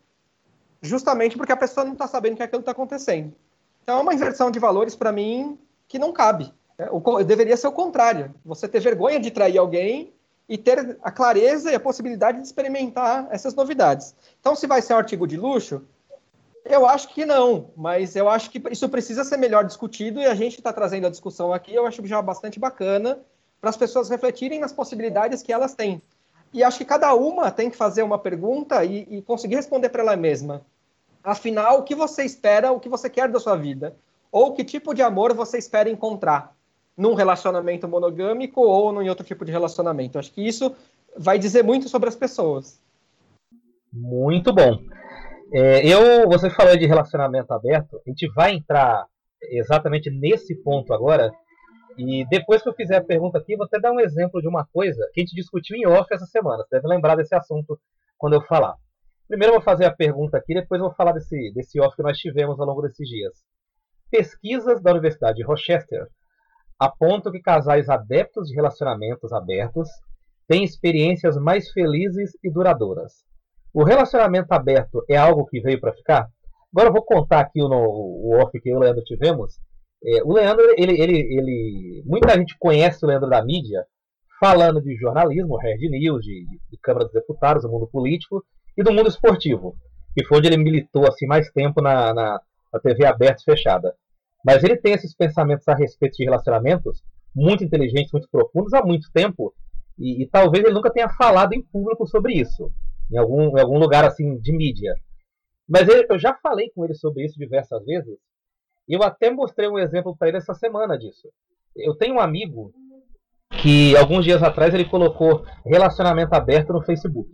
justamente 0.81 1.37
porque 1.37 1.53
a 1.53 1.57
pessoa 1.57 1.85
não 1.85 1.93
está 1.93 2.07
sabendo 2.07 2.37
que 2.37 2.43
aquilo 2.43 2.61
está 2.61 2.73
acontecendo. 2.73 3.35
Então 3.83 3.99
é 3.99 4.03
uma 4.03 4.15
inversão 4.15 4.51
de 4.51 4.59
valores 4.59 4.95
para 4.95 5.11
mim 5.11 5.59
que 5.89 5.99
não 5.99 6.13
cabe. 6.13 6.53
É, 6.79 6.89
o, 6.91 7.01
deveria 7.25 7.57
ser 7.57 7.67
o 7.67 7.73
contrário. 7.73 8.35
Você 8.45 8.69
ter 8.69 8.81
vergonha 8.81 9.19
de 9.19 9.31
trair 9.31 9.59
alguém 9.59 10.13
e 10.49 10.57
ter 10.57 10.97
a 11.03 11.11
clareza 11.11 11.71
e 11.71 11.75
a 11.75 11.81
possibilidade 11.81 12.39
de 12.39 12.47
experimentar 12.47 13.27
essas 13.31 13.55
novidades. 13.55 14.15
Então, 14.41 14.55
se 14.55 14.67
vai 14.67 14.81
ser 14.81 14.95
um 14.95 14.99
artigo 14.99 15.27
de 15.27 15.37
luxo, 15.37 15.83
eu 16.65 16.87
acho 16.87 17.09
que 17.09 17.27
não, 17.27 17.71
mas 17.77 18.15
eu 18.15 18.29
acho 18.29 18.51
que 18.51 18.63
isso 18.71 18.89
precisa 18.89 19.25
ser 19.25 19.37
melhor 19.37 19.65
discutido 19.65 20.21
e 20.21 20.27
a 20.27 20.35
gente 20.35 20.59
está 20.59 20.73
trazendo 20.73 21.07
a 21.07 21.11
discussão 21.11 21.53
aqui, 21.53 21.75
eu 21.75 21.87
acho 21.87 22.05
já 22.07 22.21
bastante 22.23 22.59
bacana 22.59 23.19
para 23.61 23.71
as 23.71 23.77
pessoas 23.77 24.09
refletirem 24.09 24.61
nas 24.61 24.73
possibilidades 24.73 25.43
que 25.43 25.53
elas 25.53 25.75
têm. 25.75 26.01
E 26.53 26.65
acho 26.65 26.79
que 26.79 26.85
cada 26.85 27.15
uma 27.15 27.51
tem 27.51 27.71
que 27.71 27.77
fazer 27.77 28.03
uma 28.03 28.19
pergunta 28.19 28.85
e, 28.85 29.07
e 29.11 29.23
conseguir 29.23 29.57
responder 29.57 29.89
para 29.89 30.03
ela 30.03 30.17
mesma. 30.17 30.63
Afinal, 31.23 31.81
o 31.81 31.83
que 31.83 31.95
você 31.95 32.25
espera, 32.25 32.73
o 32.73 32.81
que 32.81 32.89
você 32.89 33.11
quer 33.11 33.29
da 33.29 33.41
sua 33.41 33.57
vida? 33.57 33.95
Ou 34.33 34.55
que 34.55 34.65
tipo 34.65 34.95
de 34.95 35.03
amor 35.03 35.35
você 35.35 35.59
espera 35.59 35.91
encontrar 35.91 36.55
num 36.97 37.15
relacionamento 37.15 37.87
monogâmico 37.87 38.61
ou 38.61 39.03
em 39.03 39.09
outro 39.09 39.27
tipo 39.27 39.45
de 39.45 39.53
relacionamento? 39.53 40.19
Acho 40.19 40.33
que 40.33 40.47
isso 40.47 40.75
vai 41.17 41.39
dizer 41.39 41.63
muito 41.63 41.89
sobre 41.89 42.09
as 42.09 42.17
pessoas. 42.17 42.81
Muito 43.93 44.53
bom. 44.53 44.79
É, 45.53 45.87
eu, 45.87 46.29
você 46.29 46.51
falou 46.51 46.77
de 46.77 46.87
relacionamento 46.87 47.53
aberto, 47.53 48.01
a 48.07 48.11
gente 48.11 48.29
vai 48.35 48.55
entrar 48.55 49.07
exatamente 49.43 50.11
nesse 50.11 50.55
ponto 50.55 50.93
agora. 50.93 51.33
E 51.99 52.25
depois 52.29 52.63
que 52.63 52.69
eu 52.69 52.75
fizer 52.75 52.97
a 52.97 53.05
pergunta 53.05 53.39
aqui, 53.39 53.57
vou 53.57 53.67
até 53.67 53.81
dar 53.81 53.91
um 53.91 53.99
exemplo 53.99 54.41
de 54.41 54.47
uma 54.47 54.65
coisa 54.65 55.05
que 55.13 55.21
a 55.21 55.25
gente 55.25 55.35
discutiu 55.35 55.77
em 55.77 55.85
off 55.85 56.07
essa 56.15 56.27
semana. 56.27 56.63
Você 56.63 56.77
deve 56.77 56.87
lembrar 56.87 57.17
desse 57.17 57.35
assunto 57.35 57.77
quando 58.17 58.35
eu 58.35 58.43
falar. 58.43 58.77
Primeiro 59.27 59.55
eu 59.55 59.57
vou 59.59 59.65
fazer 59.65 59.85
a 59.85 59.95
pergunta 59.95 60.39
aqui, 60.39 60.55
depois 60.55 60.81
eu 60.81 60.87
vou 60.87 60.95
falar 60.95 61.11
desse, 61.11 61.53
desse 61.53 61.81
off 61.81 61.97
que 61.97 62.03
nós 62.05 62.17
tivemos 62.17 62.59
ao 62.61 62.67
longo 62.67 62.83
desses 62.83 63.07
dias. 63.07 63.35
Pesquisas 64.11 64.81
da 64.81 64.93
Universidade 64.93 65.39
de 65.39 65.43
Rochester 65.43 66.07
apontam 66.79 67.33
que 67.33 67.41
casais 67.41 67.89
adeptos 67.89 68.49
de 68.49 68.55
relacionamentos 68.55 69.33
abertos 69.33 69.89
têm 70.47 70.63
experiências 70.63 71.37
mais 71.37 71.69
felizes 71.73 72.31
e 72.45 72.51
duradouras. 72.51 73.25
O 73.75 73.83
relacionamento 73.83 74.53
aberto 74.53 75.05
é 75.11 75.17
algo 75.17 75.47
que 75.47 75.61
veio 75.61 75.81
para 75.81 75.93
ficar? 75.93 76.29
Agora 76.73 76.89
eu 76.89 76.93
vou 76.93 77.03
contar 77.03 77.41
aqui 77.41 77.61
o, 77.61 77.67
o 77.67 78.41
off 78.41 78.53
que 78.61 78.71
eu 78.71 78.75
e 78.75 78.77
o 78.77 78.81
Leandro 78.81 79.03
tivemos. 79.03 79.59
É, 80.05 80.23
o 80.23 80.33
Leandro, 80.33 80.65
ele, 80.77 81.01
ele, 81.01 81.19
ele, 81.19 82.03
muita 82.07 82.35
gente 82.35 82.57
conhece 82.59 83.05
o 83.05 83.09
Leandro 83.09 83.29
da 83.29 83.45
mídia 83.45 83.85
falando 84.41 84.81
de 84.81 84.95
jornalismo, 84.97 85.57
Hard 85.57 85.81
News, 85.81 86.25
de, 86.25 86.47
de 86.71 86.79
Câmara 86.81 87.05
dos 87.05 87.15
Deputados, 87.15 87.65
do 87.65 87.69
mundo 87.69 87.89
político 87.89 88.45
e 88.77 88.83
do 88.83 88.93
mundo 88.93 89.09
esportivo, 89.09 89.77
que 90.15 90.25
foi 90.25 90.39
onde 90.39 90.47
ele 90.47 90.57
militou 90.57 91.07
assim 91.09 91.27
mais 91.27 91.51
tempo 91.51 91.83
na, 91.83 92.15
na, 92.15 92.41
na 92.73 92.81
TV 92.81 93.05
aberta 93.05 93.43
e 93.43 93.45
fechada. 93.45 93.95
Mas 94.45 94.63
ele 94.63 94.77
tem 94.77 94.93
esses 94.93 95.15
pensamentos 95.15 95.67
a 95.67 95.75
respeito 95.75 96.17
de 96.17 96.25
relacionamentos 96.25 97.03
muito 97.35 97.65
inteligentes, 97.65 98.13
muito 98.13 98.29
profundos 98.31 98.73
há 98.73 98.85
muito 98.85 99.11
tempo, 99.13 99.53
e, 99.99 100.23
e 100.23 100.29
talvez 100.29 100.65
ele 100.65 100.75
nunca 100.75 100.93
tenha 100.93 101.09
falado 101.09 101.53
em 101.53 101.63
público 101.63 102.07
sobre 102.07 102.35
isso, 102.35 102.73
em 103.11 103.19
algum, 103.19 103.59
em 103.59 103.61
algum 103.61 103.79
lugar 103.79 104.05
assim 104.05 104.39
de 104.39 104.53
mídia. 104.53 104.95
Mas 105.69 105.89
ele, 105.89 106.07
eu 106.09 106.19
já 106.19 106.35
falei 106.35 106.71
com 106.71 106.85
ele 106.85 106.95
sobre 106.95 107.25
isso 107.25 107.37
diversas 107.37 107.85
vezes, 107.85 108.17
eu 108.95 109.03
até 109.03 109.31
mostrei 109.31 109.69
um 109.69 109.79
exemplo 109.79 110.17
para 110.17 110.29
ele 110.29 110.39
essa 110.39 110.55
semana 110.55 110.99
disso. 110.99 111.29
Eu 111.77 111.95
tenho 111.95 112.15
um 112.15 112.21
amigo 112.21 112.73
que 113.61 113.97
alguns 113.97 114.25
dias 114.25 114.43
atrás 114.43 114.73
ele 114.75 114.89
colocou 114.89 115.45
relacionamento 115.65 116.35
aberto 116.35 116.73
no 116.73 116.83
Facebook. 116.83 117.31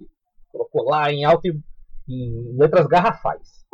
Colocou 0.50 0.84
lá 0.84 1.12
em 1.12 1.24
alto 1.24 1.46
e 1.46 1.60
em 2.08 2.56
letras 2.56 2.86
garrafais. 2.86 3.64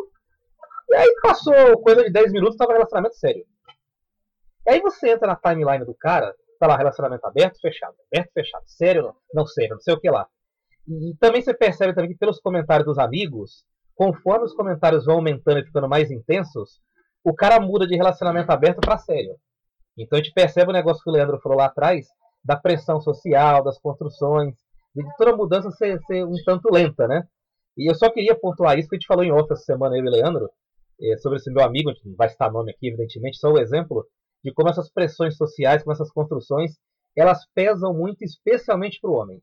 E 0.89 0.95
aí 0.95 1.15
passou 1.23 1.81
coisa 1.83 2.03
de 2.03 2.11
10 2.11 2.33
minutos, 2.33 2.57
tava 2.57 2.73
relacionamento 2.73 3.15
sério. 3.17 3.45
E 4.67 4.71
aí 4.71 4.81
você 4.81 5.11
entra 5.11 5.29
na 5.29 5.37
timeline 5.37 5.85
do 5.85 5.95
cara, 5.95 6.35
tá 6.59 6.67
lá 6.67 6.77
relacionamento 6.77 7.25
aberto, 7.27 7.61
fechado, 7.61 7.95
aberto, 8.13 8.33
fechado, 8.33 8.65
sério, 8.67 9.15
não, 9.33 9.47
sério, 9.47 9.75
não 9.75 9.81
sei 9.81 9.95
o 9.95 10.01
que 10.01 10.11
lá. 10.11 10.27
E 10.87 11.15
também 11.19 11.41
você 11.41 11.55
percebe 11.55 11.95
também 11.95 12.11
que 12.11 12.19
pelos 12.19 12.41
comentários 12.41 12.87
dos 12.87 12.99
amigos, 12.99 13.65
conforme 13.95 14.45
os 14.45 14.55
comentários 14.55 15.07
vão 15.07 15.17
aumentando 15.17 15.61
e 15.61 15.65
ficando 15.65 15.89
mais 15.89 16.11
intensos, 16.11 16.81
o 17.25 17.35
cara 17.35 17.61
muda 17.61 17.87
de 17.87 17.97
relacionamento 17.97 18.51
aberto 18.51 18.81
para 18.81 18.99
sério. 18.99 19.37
Então 19.99 20.19
a 20.19 20.23
gente 20.23 20.33
percebe 20.33 20.71
o 20.71 20.75
negócio 20.75 21.03
que 21.03 21.11
o 21.11 21.13
Leandro 21.13 21.41
falou 21.41 21.59
lá 21.59 21.67
atrás, 21.67 22.07
da 22.45 22.57
pressão 22.57 23.01
social, 23.01 23.63
das 23.63 23.79
construções, 23.79 24.55
de 24.95 25.05
toda 25.17 25.37
mudança 25.37 25.71
ser, 25.71 26.01
ser 26.07 26.25
um 26.25 26.35
tanto 26.45 26.73
lenta, 26.73 27.07
né? 27.07 27.23
E 27.77 27.91
eu 27.91 27.95
só 27.95 28.11
queria 28.11 28.35
pontuar 28.35 28.79
isso 28.79 28.89
que 28.89 28.97
a 28.97 28.99
gente 28.99 29.07
falou 29.07 29.25
em 29.25 29.33
outra 29.33 29.57
semana, 29.57 29.97
eu 29.97 30.05
e 30.05 30.11
Leandro, 30.11 30.51
é, 31.01 31.17
sobre 31.19 31.39
esse 31.39 31.51
meu 31.51 31.65
amigo, 31.65 31.91
gente 31.91 32.09
não 32.09 32.17
vai 32.17 32.29
citar 32.29 32.51
nome 32.51 32.73
aqui, 32.73 32.89
evidentemente, 32.89 33.39
só 33.39 33.51
o 33.51 33.59
exemplo 33.59 34.05
de 34.45 34.53
como 34.53 34.69
essas 34.69 34.91
pressões 34.91 35.37
sociais, 35.37 35.83
como 35.83 35.93
essas 35.93 36.11
construções, 36.11 36.73
elas 37.17 37.47
pesam 37.55 37.93
muito, 37.95 38.23
especialmente 38.23 38.99
para 39.01 39.11
o 39.11 39.15
homem. 39.15 39.41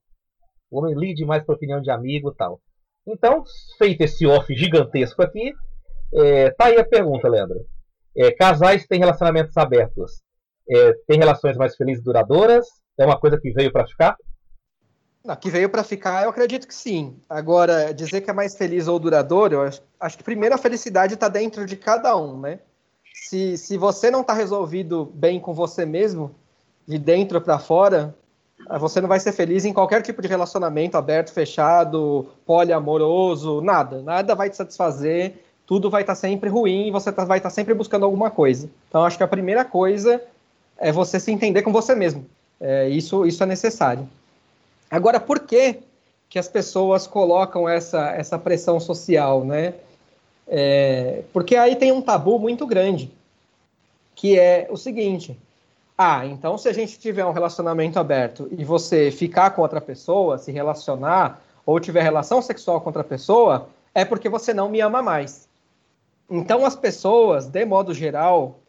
O 0.69 0.79
homem 0.79 0.95
lide 0.95 1.25
mais 1.25 1.43
para 1.43 1.55
opinião 1.55 1.81
de 1.81 1.89
amigo 1.89 2.33
tal. 2.33 2.59
Então, 3.07 3.43
feito 3.77 4.01
esse 4.01 4.25
off 4.25 4.53
gigantesco 4.53 5.21
aqui, 5.21 5.53
é, 6.13 6.51
tá 6.51 6.65
aí 6.65 6.77
a 6.77 6.85
pergunta, 6.85 7.27
Leandro. 7.27 7.65
É, 8.15 8.31
casais 8.31 8.87
têm 8.87 8.99
relacionamentos 8.99 9.55
abertos, 9.57 10.21
é, 10.69 10.93
têm 11.07 11.19
relações 11.19 11.55
mais 11.55 11.75
felizes 11.75 12.01
e 12.01 12.05
duradouras? 12.05 12.65
É 12.97 13.05
uma 13.05 13.19
coisa 13.19 13.39
que 13.39 13.51
veio 13.51 13.71
para 13.71 13.87
ficar? 13.87 14.17
Não, 15.23 15.35
que 15.35 15.49
veio 15.49 15.69
para 15.69 15.83
ficar, 15.83 16.23
eu 16.23 16.29
acredito 16.29 16.67
que 16.67 16.73
sim. 16.73 17.19
Agora, 17.29 17.93
dizer 17.93 18.21
que 18.21 18.29
é 18.29 18.33
mais 18.33 18.55
feliz 18.55 18.87
ou 18.87 18.97
duradouro, 18.97 19.55
eu 19.55 19.61
acho, 19.63 19.81
acho 19.99 20.17
que 20.17 20.23
primeiro 20.23 20.55
a 20.55 20.57
felicidade 20.57 21.15
está 21.15 21.27
dentro 21.27 21.65
de 21.65 21.75
cada 21.75 22.15
um, 22.15 22.39
né? 22.39 22.59
Se, 23.13 23.57
se 23.57 23.77
você 23.77 24.09
não 24.09 24.21
está 24.21 24.33
resolvido 24.33 25.11
bem 25.13 25.39
com 25.39 25.53
você 25.53 25.85
mesmo, 25.85 26.33
de 26.87 26.97
dentro 26.97 27.41
para 27.41 27.59
fora, 27.59 28.15
você 28.79 29.01
não 29.01 29.09
vai 29.09 29.19
ser 29.19 29.33
feliz 29.33 29.65
em 29.65 29.73
qualquer 29.73 30.01
tipo 30.01 30.21
de 30.21 30.27
relacionamento 30.27 30.97
aberto, 30.97 31.33
fechado, 31.33 32.27
poliamoroso, 32.45 33.61
nada. 33.61 34.01
Nada 34.01 34.33
vai 34.33 34.49
te 34.49 34.55
satisfazer, 34.55 35.43
tudo 35.67 35.89
vai 35.89 36.01
estar 36.01 36.13
tá 36.13 36.19
sempre 36.19 36.49
ruim 36.49 36.87
e 36.87 36.91
você 36.91 37.11
tá, 37.11 37.25
vai 37.25 37.39
estar 37.39 37.49
tá 37.49 37.53
sempre 37.53 37.73
buscando 37.73 38.05
alguma 38.05 38.31
coisa. 38.31 38.69
Então, 38.87 39.03
acho 39.03 39.17
que 39.17 39.23
a 39.23 39.27
primeira 39.27 39.65
coisa 39.65 40.23
é 40.77 40.91
você 40.93 41.19
se 41.19 41.29
entender 41.29 41.61
com 41.61 41.73
você 41.73 41.93
mesmo. 41.93 42.25
É, 42.59 42.87
isso, 42.87 43.25
isso 43.25 43.43
é 43.43 43.45
necessário. 43.45 44.07
Agora, 44.89 45.19
por 45.19 45.41
que, 45.41 45.79
que 46.29 46.39
as 46.39 46.47
pessoas 46.47 47.05
colocam 47.05 47.67
essa, 47.67 48.11
essa 48.11 48.39
pressão 48.39 48.79
social, 48.79 49.43
né? 49.43 49.73
É, 50.47 51.23
porque 51.33 51.57
aí 51.57 51.75
tem 51.75 51.91
um 51.91 52.01
tabu 52.01 52.39
muito 52.39 52.65
grande, 52.65 53.11
que 54.15 54.39
é 54.39 54.67
o 54.71 54.77
seguinte: 54.77 55.37
ah, 55.97 56.25
então 56.25 56.57
se 56.57 56.69
a 56.69 56.73
gente 56.73 56.97
tiver 56.97 57.25
um 57.25 57.33
relacionamento 57.33 57.99
aberto 57.99 58.47
e 58.51 58.63
você 58.63 59.11
ficar 59.11 59.49
com 59.49 59.61
outra 59.61 59.81
pessoa, 59.81 60.37
se 60.37 60.51
relacionar, 60.51 61.41
ou 61.65 61.81
tiver 61.81 62.01
relação 62.01 62.41
sexual 62.41 62.79
com 62.79 62.87
outra 62.87 63.03
pessoa, 63.03 63.67
é 63.93 64.05
porque 64.05 64.29
você 64.29 64.53
não 64.53 64.69
me 64.69 64.79
ama 64.79 65.01
mais. 65.01 65.46
Então 66.29 66.65
as 66.65 66.75
pessoas, 66.75 67.47
de 67.47 67.65
modo 67.65 67.93
geral, 67.93 68.59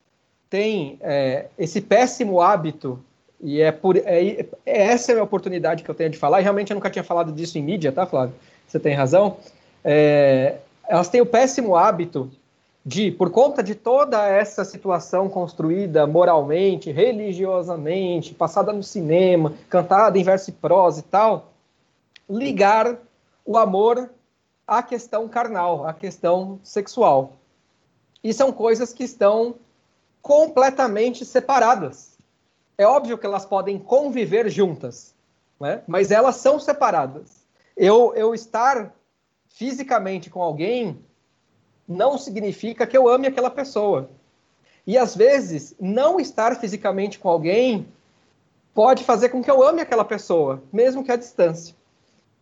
têm 0.49 0.99
é, 1.01 1.47
esse 1.59 1.81
péssimo 1.81 2.41
hábito 2.41 3.03
e 3.41 3.61
é 3.61 3.71
por 3.71 3.97
é, 3.97 4.03
é, 4.05 4.47
essa 4.65 5.13
é 5.13 5.19
a 5.19 5.23
oportunidade 5.23 5.83
que 5.83 5.91
eu 5.91 5.95
tenho 5.95 6.11
de 6.11 6.19
falar. 6.19 6.41
E 6.41 6.43
realmente 6.43 6.71
eu 6.71 6.75
nunca 6.75 6.91
tinha 6.91 7.05
falado 7.05 7.33
disso 7.33 7.59
em 7.59 7.63
mídia, 7.63 7.93
tá, 7.93 8.07
Flávio? 8.07 8.35
Você 8.67 8.79
tem 8.79 8.95
razão. 8.95 9.37
É, 9.85 10.57
elas 10.89 11.09
têm 11.09 11.21
o 11.21 11.27
péssimo 11.27 11.77
hábito 11.77 12.31
de, 12.85 13.11
por 13.11 13.31
conta 13.31 13.63
de 13.63 13.75
toda 13.75 14.27
essa 14.27 14.65
situação 14.65 15.29
construída 15.29 16.07
moralmente, 16.07 16.91
religiosamente, 16.91 18.35
passada 18.35 18.73
no 18.73 18.83
cinema, 18.83 19.53
cantada 19.69 20.19
em 20.19 20.23
verso 20.23 20.51
e 20.51 20.53
prosa 20.53 21.01
e 21.01 21.03
tal, 21.03 21.53
ligar 22.29 22.97
o 23.45 23.57
amor 23.57 24.11
à 24.67 24.83
questão 24.83 25.29
carnal, 25.29 25.87
à 25.87 25.93
questão 25.93 26.59
sexual. 26.63 27.35
E 28.23 28.33
são 28.33 28.53
coisas 28.53 28.93
que 28.93 29.05
estão 29.05 29.57
completamente 30.23 31.25
separadas. 31.25 32.17
É 32.77 32.87
óbvio 32.87 33.19
que 33.19 33.27
elas 33.27 33.45
podem 33.45 33.79
conviver 33.79 34.49
juntas, 34.51 35.15
né? 35.61 35.83
mas 35.87 36.11
elas 36.11 36.37
são 36.37 36.59
separadas. 36.59 37.47
Eu, 37.77 38.15
eu 38.15 38.35
estar 38.35 38.93
fisicamente 39.49 40.31
com 40.31 40.43
alguém 40.43 40.99
não 41.87 42.19
significa 42.19 42.87
que 42.87 42.97
eu 42.97 43.09
ame 43.09 43.27
aquela 43.27 43.51
pessoa. 43.51 44.11
E 44.87 44.97
às 44.97 45.17
vezes, 45.17 45.75
não 45.81 46.21
estar 46.21 46.57
fisicamente 46.61 47.19
com 47.19 47.29
alguém 47.29 47.87
pode 48.75 49.03
fazer 49.05 49.31
com 49.31 49.43
que 49.43 49.51
eu 49.51 49.63
ame 49.63 49.81
aquela 49.81 50.05
pessoa, 50.05 50.63
mesmo 50.73 51.03
que 51.03 51.11
à 51.11 51.17
distância. 51.17 51.75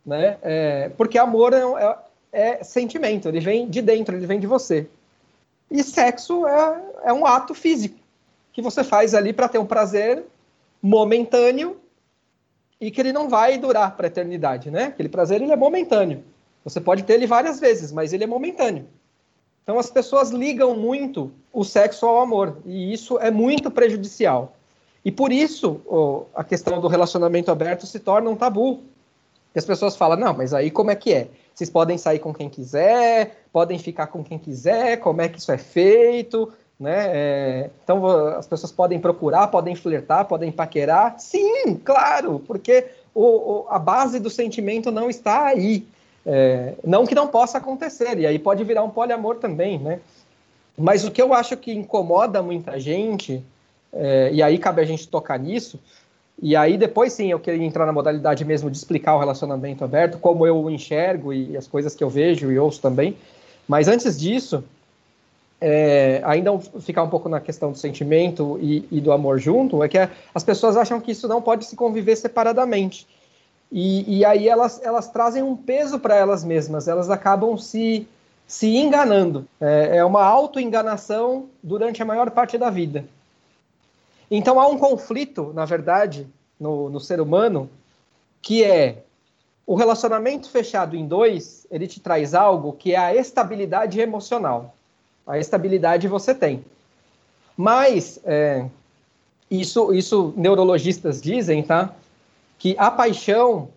Né? 0.05 0.37
É, 0.41 0.89
porque 0.89 1.17
amor 1.17 1.53
é, 1.53 1.61
é, 1.61 1.97
é, 2.31 2.63
sentimento, 2.63 3.27
ele 3.27 3.39
vem 3.39 3.67
de 3.67 3.81
dentro, 3.81 4.15
ele 4.15 4.25
vem 4.25 4.39
de 4.39 4.47
você. 4.47 4.87
E 5.69 5.83
sexo 5.83 6.47
é, 6.47 6.81
é 7.05 7.13
um 7.13 7.25
ato 7.25 7.53
físico 7.53 7.99
que 8.53 8.61
você 8.61 8.83
faz 8.83 9.13
ali 9.13 9.33
para 9.33 9.47
ter 9.47 9.59
um 9.59 9.65
prazer 9.65 10.25
momentâneo 10.81 11.77
e 12.79 12.89
que 12.89 13.01
ele 13.01 13.13
não 13.13 13.29
vai 13.29 13.57
durar 13.57 13.95
para 13.95 14.07
a 14.07 14.09
eternidade, 14.09 14.71
né? 14.71 14.85
Aquele 14.85 15.09
prazer 15.09 15.41
ele 15.41 15.51
é 15.51 15.55
momentâneo. 15.55 16.23
Você 16.63 16.81
pode 16.81 17.03
ter 17.03 17.13
ele 17.13 17.27
várias 17.27 17.59
vezes, 17.59 17.91
mas 17.91 18.13
ele 18.13 18.23
é 18.23 18.27
momentâneo. 18.27 18.87
Então 19.63 19.77
as 19.77 19.89
pessoas 19.89 20.29
ligam 20.29 20.75
muito 20.75 21.31
o 21.51 21.63
sexo 21.63 22.05
ao 22.05 22.21
amor 22.21 22.57
e 22.65 22.93
isso 22.93 23.19
é 23.19 23.29
muito 23.29 23.69
prejudicial. 23.69 24.55
E 25.03 25.11
por 25.11 25.31
isso 25.31 25.81
oh, 25.85 26.23
a 26.33 26.43
questão 26.43 26.79
do 26.79 26.87
relacionamento 26.87 27.51
aberto 27.51 27.85
se 27.85 27.99
torna 27.99 28.29
um 28.29 28.35
tabu. 28.35 28.81
E 29.53 29.59
as 29.59 29.65
pessoas 29.65 29.95
falam: 29.95 30.17
não, 30.17 30.33
mas 30.33 30.53
aí 30.53 30.71
como 30.71 30.89
é 30.89 30.95
que 30.95 31.13
é? 31.13 31.27
Vocês 31.57 31.71
podem 31.71 31.97
sair 31.97 32.19
com 32.19 32.31
quem 32.31 32.47
quiser, 32.47 33.35
podem 33.51 33.79
ficar 33.79 34.05
com 34.05 34.23
quem 34.23 34.37
quiser, 34.37 34.97
como 34.97 35.23
é 35.23 35.27
que 35.27 35.39
isso 35.39 35.51
é 35.51 35.57
feito? 35.57 36.53
Né? 36.79 37.07
É, 37.07 37.69
então 37.83 38.05
as 38.05 38.45
pessoas 38.45 38.71
podem 38.71 38.99
procurar, 38.99 39.47
podem 39.47 39.73
flertar, 39.73 40.25
podem 40.25 40.51
paquerar. 40.51 41.15
Sim, 41.17 41.73
claro, 41.83 42.43
porque 42.45 42.85
o, 43.11 43.23
o, 43.23 43.65
a 43.69 43.79
base 43.79 44.19
do 44.19 44.29
sentimento 44.29 44.91
não 44.91 45.09
está 45.09 45.47
aí. 45.47 45.87
É, 46.23 46.75
não 46.83 47.07
que 47.07 47.15
não 47.15 47.27
possa 47.27 47.57
acontecer, 47.57 48.19
e 48.19 48.27
aí 48.27 48.37
pode 48.37 48.63
virar 48.63 48.83
um 48.83 48.91
poliamor 48.91 49.37
também, 49.37 49.79
né? 49.79 49.99
Mas 50.77 51.03
o 51.05 51.09
que 51.09 51.19
eu 51.19 51.33
acho 51.33 51.57
que 51.57 51.73
incomoda 51.73 52.39
muita 52.43 52.79
gente, 52.79 53.43
é, 53.91 54.29
e 54.31 54.43
aí 54.43 54.59
cabe 54.59 54.79
a 54.79 54.85
gente 54.85 55.07
tocar 55.07 55.39
nisso, 55.39 55.79
e 56.41 56.55
aí 56.55 56.77
depois 56.77 57.13
sim 57.13 57.31
eu 57.31 57.39
queria 57.39 57.65
entrar 57.65 57.85
na 57.85 57.91
modalidade 57.91 58.45
mesmo 58.45 58.69
de 58.69 58.77
explicar 58.77 59.15
o 59.15 59.19
relacionamento 59.19 59.83
aberto, 59.83 60.19
como 60.19 60.45
eu 60.45 60.69
enxergo 60.69 61.33
e 61.33 61.57
as 61.57 61.67
coisas 61.67 61.95
que 61.95 62.03
eu 62.03 62.09
vejo 62.09 62.51
e 62.51 62.59
ouço 62.59 62.79
também. 62.81 63.17
Mas 63.67 63.87
antes 63.87 64.19
disso, 64.19 64.63
é, 65.59 66.21
ainda 66.23 66.57
ficar 66.79 67.03
um 67.03 67.09
pouco 67.09 67.27
na 67.27 67.41
questão 67.41 67.71
do 67.71 67.77
sentimento 67.77 68.59
e, 68.61 68.87
e, 68.91 69.01
do 69.01 69.11
amor 69.11 69.39
junto, 69.39 69.83
é 69.83 69.89
que 69.89 69.97
as 70.33 70.43
pessoas 70.43 70.77
acham 70.77 71.01
que 71.01 71.11
isso 71.11 71.27
não 71.27 71.41
pode 71.41 71.65
se 71.65 71.75
conviver 71.75 72.15
separadamente. 72.15 73.07
E, 73.71 74.19
e 74.19 74.25
aí 74.25 74.47
elas, 74.47 74.79
elas 74.83 75.09
trazem 75.09 75.43
um 75.43 75.55
peso 75.55 75.99
para 75.99 76.15
elas 76.15 76.43
mesmas, 76.43 76.87
elas 76.87 77.09
acabam 77.09 77.57
se, 77.57 78.07
se 78.45 78.77
enganando. 78.77 79.45
É, 79.59 79.97
é 79.97 80.05
uma 80.05 80.23
auto-enganação 80.23 81.47
durante 81.61 82.01
a 82.01 82.05
maior 82.05 82.29
parte 82.29 82.57
da 82.57 82.69
vida. 82.69 83.03
Então 84.29 84.59
há 84.59 84.67
um 84.67 84.77
conflito, 84.77 85.51
na 85.53 85.65
verdade, 85.65 86.27
no, 86.59 86.89
no 86.89 86.99
ser 86.99 87.21
humano, 87.21 87.69
que 88.41 88.63
é 88.63 89.03
o 89.65 89.75
relacionamento 89.75 90.49
fechado 90.49 90.95
em 90.95 91.05
dois, 91.05 91.67
ele 91.69 91.87
te 91.87 91.99
traz 91.99 92.33
algo 92.33 92.71
que 92.73 92.93
é 92.93 92.97
a 92.97 93.15
estabilidade 93.15 93.99
emocional. 93.99 94.73
A 95.25 95.37
estabilidade 95.37 96.07
você 96.07 96.33
tem. 96.33 96.63
Mas, 97.57 98.19
é, 98.23 98.65
isso, 99.51 99.93
isso 99.93 100.33
neurologistas 100.37 101.21
dizem, 101.21 101.63
tá? 101.63 101.93
Que 102.57 102.75
a 102.77 102.89
paixão, 102.89 103.67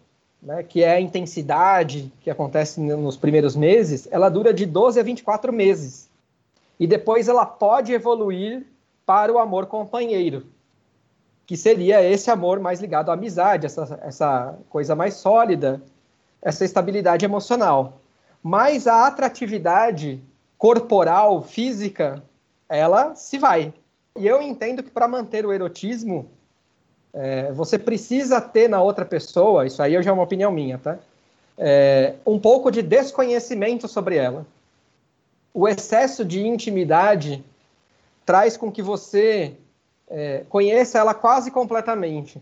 né, 0.41 0.63
que 0.63 0.85
é 0.85 0.93
a 0.93 1.01
intensidade 1.01 2.13
que 2.23 2.31
acontece 2.31 2.81
nos 2.81 3.17
primeiros 3.17 3.57
meses, 3.57 4.07
ela 4.13 4.29
dura 4.29 4.55
de 4.55 4.67
12 4.67 5.01
a 5.01 5.03
24 5.03 5.53
meses. 5.53 6.09
E 6.79 6.87
depois 6.87 7.27
ela 7.27 7.45
pode 7.45 7.93
evoluir 7.93 8.65
para 9.11 9.33
o 9.33 9.41
amor 9.41 9.67
companheiro, 9.67 10.47
que 11.45 11.57
seria 11.57 12.01
esse 12.01 12.31
amor 12.31 12.61
mais 12.61 12.79
ligado 12.79 13.11
à 13.11 13.15
amizade, 13.15 13.67
essa, 13.67 13.99
essa 14.05 14.57
coisa 14.69 14.95
mais 14.95 15.15
sólida, 15.15 15.83
essa 16.41 16.65
estabilidade 16.65 17.25
emocional. 17.25 17.99
Mas 18.41 18.87
a 18.87 19.09
atratividade 19.09 20.23
corporal, 20.57 21.43
física, 21.43 22.23
ela 22.69 23.17
se 23.17 23.37
vai. 23.37 23.75
E 24.17 24.29
eu 24.29 24.41
entendo 24.41 24.81
que 24.81 24.93
para 24.93 25.09
manter 25.09 25.45
o 25.45 25.53
erotismo, 25.53 26.31
é, 27.13 27.51
você 27.51 27.81
precisa 27.81 28.41
ter 28.41 28.69
na 28.69 28.81
outra 28.81 29.05
pessoa, 29.05 29.67
isso 29.67 29.83
aí 29.83 30.01
já 30.01 30.11
é 30.13 30.15
uma 30.15 30.23
opinião 30.23 30.53
minha, 30.53 30.79
tá? 30.79 31.01
É, 31.59 32.15
um 32.25 32.39
pouco 32.39 32.71
de 32.71 32.81
desconhecimento 32.81 33.89
sobre 33.89 34.15
ela. 34.15 34.47
O 35.53 35.67
excesso 35.67 36.25
de 36.25 36.47
intimidade 36.47 37.45
traz 38.25 38.57
com 38.57 38.71
que 38.71 38.83
você 38.83 39.57
é, 40.09 40.45
conheça 40.49 40.99
ela 40.99 41.15
quase 41.15 41.51
completamente. 41.51 42.41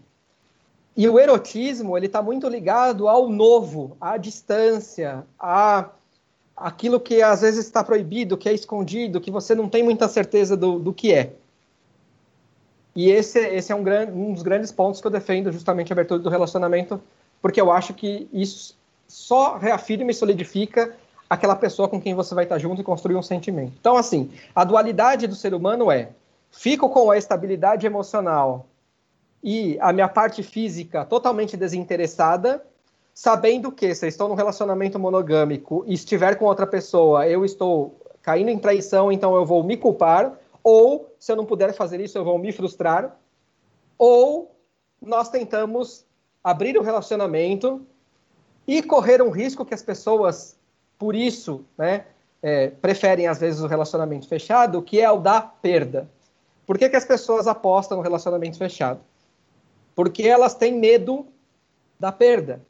E 0.96 1.08
o 1.08 1.18
erotismo 1.18 1.96
ele 1.96 2.06
está 2.06 2.20
muito 2.20 2.48
ligado 2.48 3.08
ao 3.08 3.28
novo, 3.28 3.96
à 4.00 4.16
distância, 4.16 5.24
a 5.38 5.90
aquilo 6.56 6.98
que 6.98 7.22
às 7.22 7.42
vezes 7.42 7.66
está 7.66 7.84
proibido, 7.84 8.36
que 8.36 8.48
é 8.48 8.52
escondido, 8.52 9.20
que 9.20 9.30
você 9.30 9.54
não 9.54 9.68
tem 9.68 9.82
muita 9.82 10.08
certeza 10.08 10.56
do, 10.56 10.78
do 10.78 10.92
que 10.92 11.14
é. 11.14 11.32
E 12.96 13.10
esse, 13.12 13.38
esse 13.38 13.70
é 13.70 13.74
um, 13.76 13.82
gran, 13.84 14.08
um 14.08 14.32
dos 14.32 14.42
grandes 14.42 14.72
pontos 14.72 15.00
que 15.00 15.06
eu 15.06 15.10
defendo 15.10 15.52
justamente 15.52 15.92
a 15.92 15.94
abertura 15.94 16.18
do 16.18 16.28
relacionamento, 16.28 17.00
porque 17.40 17.60
eu 17.60 17.70
acho 17.70 17.94
que 17.94 18.28
isso 18.32 18.76
só 19.06 19.56
reafirma 19.56 20.10
e 20.10 20.14
solidifica 20.14 20.96
aquela 21.28 21.56
pessoa 21.56 21.88
com 21.88 22.00
quem 22.00 22.14
você 22.14 22.34
vai 22.34 22.44
estar 22.44 22.58
junto 22.58 22.80
e 22.80 22.84
construir 22.84 23.16
um 23.16 23.22
sentimento. 23.22 23.72
Então, 23.78 23.96
assim, 23.96 24.30
a 24.54 24.64
dualidade 24.64 25.26
do 25.26 25.34
ser 25.34 25.54
humano 25.54 25.90
é: 25.90 26.10
fico 26.50 26.88
com 26.88 27.10
a 27.10 27.18
estabilidade 27.18 27.86
emocional 27.86 28.66
e 29.42 29.78
a 29.80 29.92
minha 29.92 30.08
parte 30.08 30.42
física 30.42 31.04
totalmente 31.04 31.56
desinteressada, 31.56 32.64
sabendo 33.14 33.70
que 33.70 33.94
se 33.94 34.04
eu 34.04 34.08
estou 34.08 34.28
num 34.28 34.34
relacionamento 34.34 34.98
monogâmico 34.98 35.84
e 35.86 35.94
estiver 35.94 36.36
com 36.36 36.44
outra 36.44 36.66
pessoa, 36.66 37.26
eu 37.26 37.44
estou 37.44 38.00
caindo 38.22 38.50
em 38.50 38.58
traição, 38.58 39.10
então 39.10 39.34
eu 39.34 39.46
vou 39.46 39.62
me 39.62 39.76
culpar, 39.76 40.38
ou 40.62 41.14
se 41.18 41.32
eu 41.32 41.36
não 41.36 41.46
puder 41.46 41.72
fazer 41.72 42.00
isso, 42.00 42.18
eu 42.18 42.24
vou 42.24 42.38
me 42.38 42.52
frustrar, 42.52 43.16
ou 43.96 44.54
nós 45.00 45.28
tentamos 45.28 46.04
abrir 46.42 46.76
o 46.76 46.80
um 46.80 46.84
relacionamento 46.84 47.86
e 48.66 48.82
correr 48.82 49.22
um 49.22 49.30
risco 49.30 49.64
que 49.64 49.72
as 49.72 49.82
pessoas, 49.82 50.57
por 50.98 51.14
isso, 51.14 51.64
né, 51.76 52.04
é, 52.42 52.68
preferem 52.68 53.26
às 53.26 53.38
vezes 53.38 53.60
o 53.60 53.66
relacionamento 53.66 54.28
fechado, 54.28 54.82
que 54.82 55.00
é 55.00 55.10
o 55.10 55.18
da 55.18 55.40
perda. 55.40 56.08
Por 56.66 56.76
que, 56.76 56.88
que 56.88 56.96
as 56.96 57.04
pessoas 57.04 57.46
apostam 57.46 57.96
no 57.96 58.02
relacionamento 58.02 58.58
fechado? 58.58 59.00
Porque 59.94 60.22
elas 60.24 60.54
têm 60.54 60.72
medo 60.72 61.26
da 61.98 62.12
perda 62.12 62.60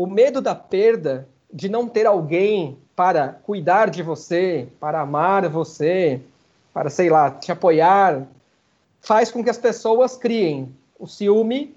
o 0.00 0.06
medo 0.06 0.40
da 0.40 0.54
perda, 0.54 1.28
de 1.52 1.68
não 1.68 1.86
ter 1.86 2.06
alguém 2.06 2.78
para 2.96 3.28
cuidar 3.28 3.90
de 3.90 4.02
você, 4.02 4.66
para 4.80 5.02
amar 5.02 5.46
você, 5.46 6.22
para, 6.72 6.88
sei 6.88 7.10
lá, 7.10 7.30
te 7.30 7.52
apoiar, 7.52 8.26
faz 9.02 9.30
com 9.30 9.44
que 9.44 9.50
as 9.50 9.58
pessoas 9.58 10.16
criem 10.16 10.74
o 10.98 11.06
ciúme 11.06 11.76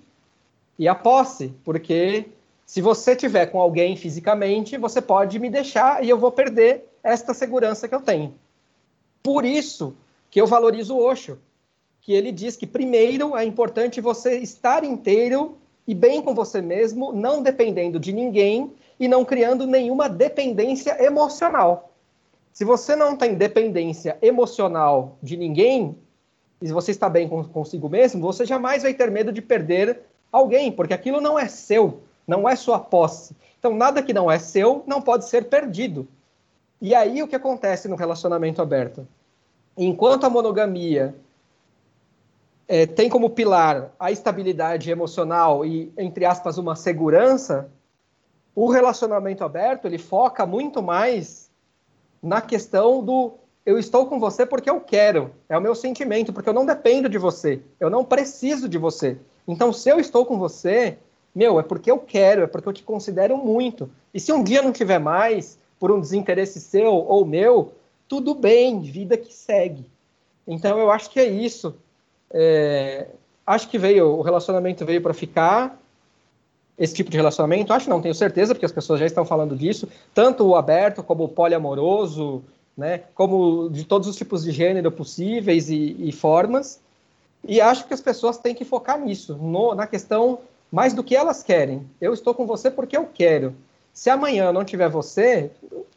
e 0.80 0.88
a 0.88 0.96
posse, 0.96 1.54
porque 1.66 2.28
se 2.74 2.82
você 2.82 3.16
tiver 3.16 3.46
com 3.46 3.60
alguém 3.60 3.96
fisicamente, 3.96 4.80
você 4.80 5.00
pode 5.00 5.38
me 5.38 5.48
deixar 5.48 6.04
e 6.04 6.10
eu 6.10 6.18
vou 6.18 6.32
perder 6.32 6.84
esta 7.04 7.32
segurança 7.32 7.88
que 7.88 7.94
eu 7.94 8.02
tenho. 8.02 8.34
Por 9.22 9.46
isso 9.46 9.96
que 10.32 10.42
eu 10.42 10.48
valorizo 10.48 10.96
o 10.96 11.06
Osho, 11.06 11.38
que 12.02 12.14
ele 12.14 12.32
diz 12.32 12.58
que 12.58 12.66
primeiro 12.66 13.38
é 13.38 13.46
importante 13.46 14.02
você 14.02 14.40
estar 14.40 14.84
inteiro 14.84 15.56
e 15.88 15.94
bem 15.94 16.20
com 16.20 16.34
você 16.34 16.64
mesmo, 16.64 17.14
não 17.14 17.44
dependendo 17.44 18.00
de 18.00 18.12
ninguém 18.12 18.74
e 19.00 19.08
não 19.08 19.24
criando 19.24 19.68
nenhuma 19.68 20.10
dependência 20.10 20.98
emocional. 21.00 21.92
Se 22.52 22.66
você 22.66 22.96
não 22.96 23.16
tem 23.16 23.36
dependência 23.36 24.18
emocional 24.20 25.16
de 25.22 25.38
ninguém, 25.38 25.96
e 26.60 26.70
você 26.70 26.90
está 26.90 27.08
bem 27.08 27.30
consigo 27.30 27.88
mesmo, 27.88 28.20
você 28.20 28.48
jamais 28.48 28.82
vai 28.82 28.96
ter 28.96 29.12
medo 29.12 29.32
de 29.32 29.44
perder 29.44 30.00
alguém, 30.32 30.72
porque 30.72 30.96
aquilo 30.96 31.22
não 31.22 31.38
é 31.38 31.48
seu, 31.48 32.02
não 32.28 32.48
é 32.48 32.56
sua 32.56 32.80
posse. 32.80 33.36
Então, 33.60 33.74
nada 33.76 34.02
que 34.02 34.14
não 34.14 34.30
é 34.30 34.40
seu 34.40 34.84
não 34.86 35.02
pode 35.02 35.26
ser 35.26 35.46
perdido. 35.46 36.08
E 36.82 36.94
aí 36.94 37.24
o 37.24 37.28
que 37.28 37.36
acontece 37.36 37.88
no 37.88 37.96
relacionamento 37.96 38.62
aberto? 38.62 39.08
Enquanto 39.78 40.26
a 40.26 40.30
monogamia 40.30 41.16
é, 42.68 42.86
tem 42.86 43.10
como 43.10 43.30
pilar 43.30 43.92
a 44.00 44.12
estabilidade 44.12 44.92
emocional 44.92 45.66
e, 45.66 45.92
entre 45.98 46.26
aspas, 46.26 46.58
uma 46.58 46.76
segurança, 46.76 47.70
o 48.56 48.70
relacionamento 48.70 49.44
aberto 49.44 49.86
ele 49.86 49.98
foca 49.98 50.46
muito 50.46 50.82
mais 50.82 51.50
na 52.22 52.42
questão 52.42 53.04
do 53.04 53.34
eu 53.66 53.80
estou 53.80 54.06
com 54.08 54.20
você 54.20 54.46
porque 54.46 54.70
eu 54.70 54.82
quero, 54.82 55.32
é 55.48 55.58
o 55.58 55.62
meu 55.62 55.74
sentimento, 55.74 56.34
porque 56.34 56.50
eu 56.50 56.54
não 56.54 56.66
dependo 56.66 57.08
de 57.08 57.18
você, 57.18 57.62
eu 57.80 57.90
não 57.90 58.04
preciso 58.04 58.68
de 58.68 58.78
você. 58.78 59.18
Então, 59.48 59.72
se 59.72 59.90
eu 59.90 60.00
estou 60.00 60.26
com 60.26 60.38
você, 60.38 60.98
meu, 61.34 61.60
é 61.60 61.64
porque 61.64 61.90
eu 61.90 62.00
quero, 62.00 62.44
é 62.44 62.48
porque 62.48 62.68
eu 62.68 62.74
te 62.74 62.84
considero 62.84 63.38
muito. 63.38 63.90
E 64.14 64.20
se 64.20 64.32
um 64.32 64.44
dia 64.44 64.62
não 64.62 64.72
tiver 64.72 65.00
mais, 65.00 65.58
por 65.80 65.92
um 65.92 66.00
desinteresse 66.00 66.60
seu 66.60 66.94
ou 66.94 67.26
meu, 67.26 67.74
tudo 68.08 68.34
bem, 68.36 68.82
vida 68.82 69.18
que 69.18 69.34
segue. 69.34 69.86
Então, 70.48 70.78
eu 70.78 70.92
acho 70.92 71.10
que 71.10 71.20
é 71.20 71.26
isso. 71.26 71.76
É, 72.32 73.08
acho 73.46 73.68
que 73.70 73.78
veio, 73.78 74.08
o 74.08 74.22
relacionamento 74.22 74.86
veio 74.86 75.02
para 75.02 75.14
ficar, 75.14 75.80
esse 76.78 76.94
tipo 76.94 77.10
de 77.10 77.18
relacionamento. 77.18 77.74
Acho 77.74 77.90
não, 77.90 78.02
tenho 78.02 78.16
certeza, 78.16 78.54
porque 78.54 78.66
as 78.66 78.72
pessoas 78.72 79.00
já 79.00 79.06
estão 79.06 79.26
falando 79.26 79.56
disso, 79.56 79.88
tanto 80.14 80.46
o 80.46 80.56
aberto 80.56 81.04
como 81.04 81.26
o 81.26 81.30
poliamoroso, 81.30 82.44
né, 82.76 83.04
como 83.14 83.70
de 83.70 83.84
todos 83.86 84.08
os 84.08 84.16
tipos 84.16 84.44
de 84.44 84.52
gênero 84.52 84.92
possíveis 84.92 85.70
e, 85.70 85.96
e 86.00 86.12
formas. 86.12 86.80
E 87.46 87.60
acho 87.60 87.86
que 87.88 87.94
as 87.94 88.02
pessoas 88.02 88.38
têm 88.38 88.56
que 88.56 88.66
focar 88.66 89.00
nisso, 89.00 89.36
no, 89.36 89.76
na 89.76 89.86
questão 89.86 90.40
mais 90.74 90.92
do 90.92 91.04
que 91.04 91.16
elas 91.16 91.44
querem. 91.44 91.88
Eu 92.02 92.16
estou 92.16 92.34
com 92.34 92.48
você 92.48 92.72
porque 92.72 92.98
eu 92.98 93.06
quero. 93.06 93.54
Se 93.94 94.10
amanhã 94.10 94.52
não 94.52 94.66
tiver 94.66 94.90
você, 94.90 95.52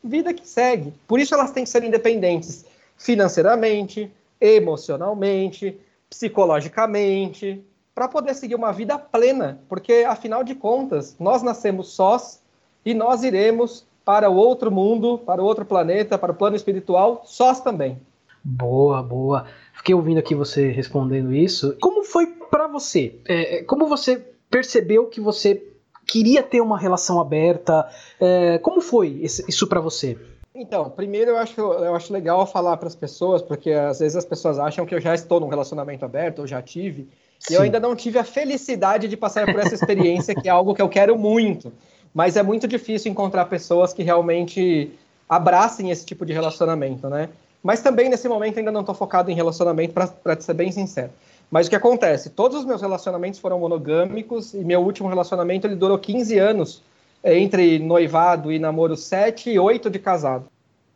vida 0.05 0.35
que 0.35 0.47
segue. 0.47 0.93
Por 1.09 1.19
isso 1.19 1.33
elas 1.33 1.51
têm 1.51 1.65
que 1.65 1.71
ser 1.71 1.83
independentes 1.83 2.67
financeiramente, 2.95 4.12
emocionalmente, 4.39 5.81
psicologicamente, 6.11 7.65
para 7.94 8.07
poder 8.07 8.35
seguir 8.35 8.55
uma 8.55 8.71
vida 8.71 8.98
plena, 8.98 9.59
porque 9.67 10.05
afinal 10.07 10.44
de 10.44 10.55
contas, 10.55 11.17
nós 11.19 11.42
nascemos 11.42 11.88
sós 11.88 12.42
e 12.85 12.92
nós 12.92 13.23
iremos 13.23 13.87
para 14.05 14.29
o 14.29 14.37
outro 14.37 14.71
mundo, 14.71 15.17
para 15.25 15.42
o 15.42 15.46
outro 15.46 15.65
planeta, 15.65 16.19
para 16.19 16.33
o 16.33 16.37
plano 16.37 16.55
espiritual, 16.55 17.23
sós 17.25 17.63
também. 17.63 17.98
Boa, 18.44 19.03
boa. 19.03 19.46
Fiquei 19.73 19.94
ouvindo 19.94 20.19
aqui 20.19 20.35
você 20.35 20.69
respondendo 20.69 21.33
isso. 21.33 21.75
Como 21.81 22.05
foi 22.05 22.27
para 22.27 22.67
você? 22.67 23.19
É, 23.27 23.57
é, 23.57 23.63
como 23.65 23.87
você 23.87 24.36
percebeu 24.57 25.04
que 25.04 25.21
você 25.21 25.63
queria 26.07 26.42
ter 26.42 26.63
uma 26.63 26.79
relação 26.79 27.21
aberta? 27.21 27.87
É, 28.19 28.57
como 28.59 28.81
foi 28.81 29.09
isso 29.23 29.67
para 29.67 29.81
você? 29.81 30.17
Então, 30.54 30.88
primeiro 30.88 31.33
eu 31.33 31.37
acho, 31.37 31.61
eu 31.61 31.94
acho 31.94 32.11
legal 32.11 32.46
falar 32.46 32.79
para 32.79 32.88
as 32.88 32.94
pessoas, 32.94 33.42
porque 33.42 33.71
às 33.71 33.98
vezes 33.98 34.17
as 34.17 34.25
pessoas 34.25 34.59
acham 34.59 34.87
que 34.87 34.94
eu 34.94 35.00
já 35.00 35.15
estou 35.15 35.38
num 35.38 35.48
relacionamento 35.48 36.07
aberto, 36.07 36.38
eu 36.38 36.46
já 36.46 36.63
tive, 36.63 37.07
Sim. 37.38 37.52
e 37.52 37.57
eu 37.57 37.63
ainda 37.63 37.79
não 37.79 37.94
tive 37.94 38.19
a 38.19 38.25
felicidade 38.25 39.09
de 39.09 39.17
passar 39.19 39.44
por 39.44 39.61
essa 39.61 39.75
experiência, 39.75 40.35
que 40.35 40.48
é 40.48 40.50
algo 40.50 40.75
que 40.75 40.81
eu 40.81 40.88
quero 40.88 41.19
muito. 41.19 41.71
Mas 42.15 42.38
é 42.38 42.42
muito 42.42 42.67
difícil 42.67 43.13
encontrar 43.13 43.44
pessoas 43.44 43.92
que 43.92 44.02
realmente 44.02 44.90
abracem 45.29 45.90
esse 45.90 46.07
tipo 46.07 46.25
de 46.25 46.33
relacionamento, 46.33 47.11
né? 47.11 47.29
Mas 47.63 47.83
também 47.83 48.09
nesse 48.09 48.27
momento 48.27 48.59
ainda 48.59 48.73
não 48.73 48.81
estou 48.81 48.94
focado 48.94 49.31
em 49.31 49.35
relacionamento, 49.35 49.92
para 49.92 50.40
ser 50.40 50.54
bem 50.54 50.73
sincero. 50.73 51.11
Mas 51.51 51.67
o 51.67 51.71
que 51.71 51.77
acontece? 51.77 52.31
Todos 52.31 52.59
os 52.59 52.65
meus 52.65 52.81
relacionamentos 52.81 53.38
foram 53.38 53.61
monogâmicos 53.61 54.53
e 54.53 54.59
meu 54.59 54.81
último 54.81 55.09
relacionamento 55.09 55.67
ele 55.67 55.77
durou 55.77 55.99
15 55.99 56.38
anos, 56.38 56.83
entre 57.23 57.79
noivado 57.79 58.53
e 58.53 58.59
namoro 58.59 58.97
7 58.97 59.51
e 59.51 59.59
8 59.59 59.88
de 59.88 59.99
casado. 59.99 60.47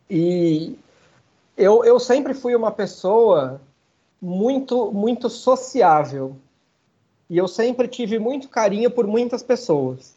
E 0.08 0.76
eu, 1.56 1.84
eu 1.84 2.00
sempre 2.00 2.34
fui 2.34 2.54
uma 2.54 2.70
pessoa 2.70 3.60
muito, 4.20 4.90
muito 4.92 5.30
sociável. 5.30 6.36
E 7.28 7.38
eu 7.38 7.46
sempre 7.46 7.86
tive 7.86 8.18
muito 8.18 8.48
carinho 8.48 8.90
por 8.90 9.06
muitas 9.06 9.42
pessoas. 9.42 10.14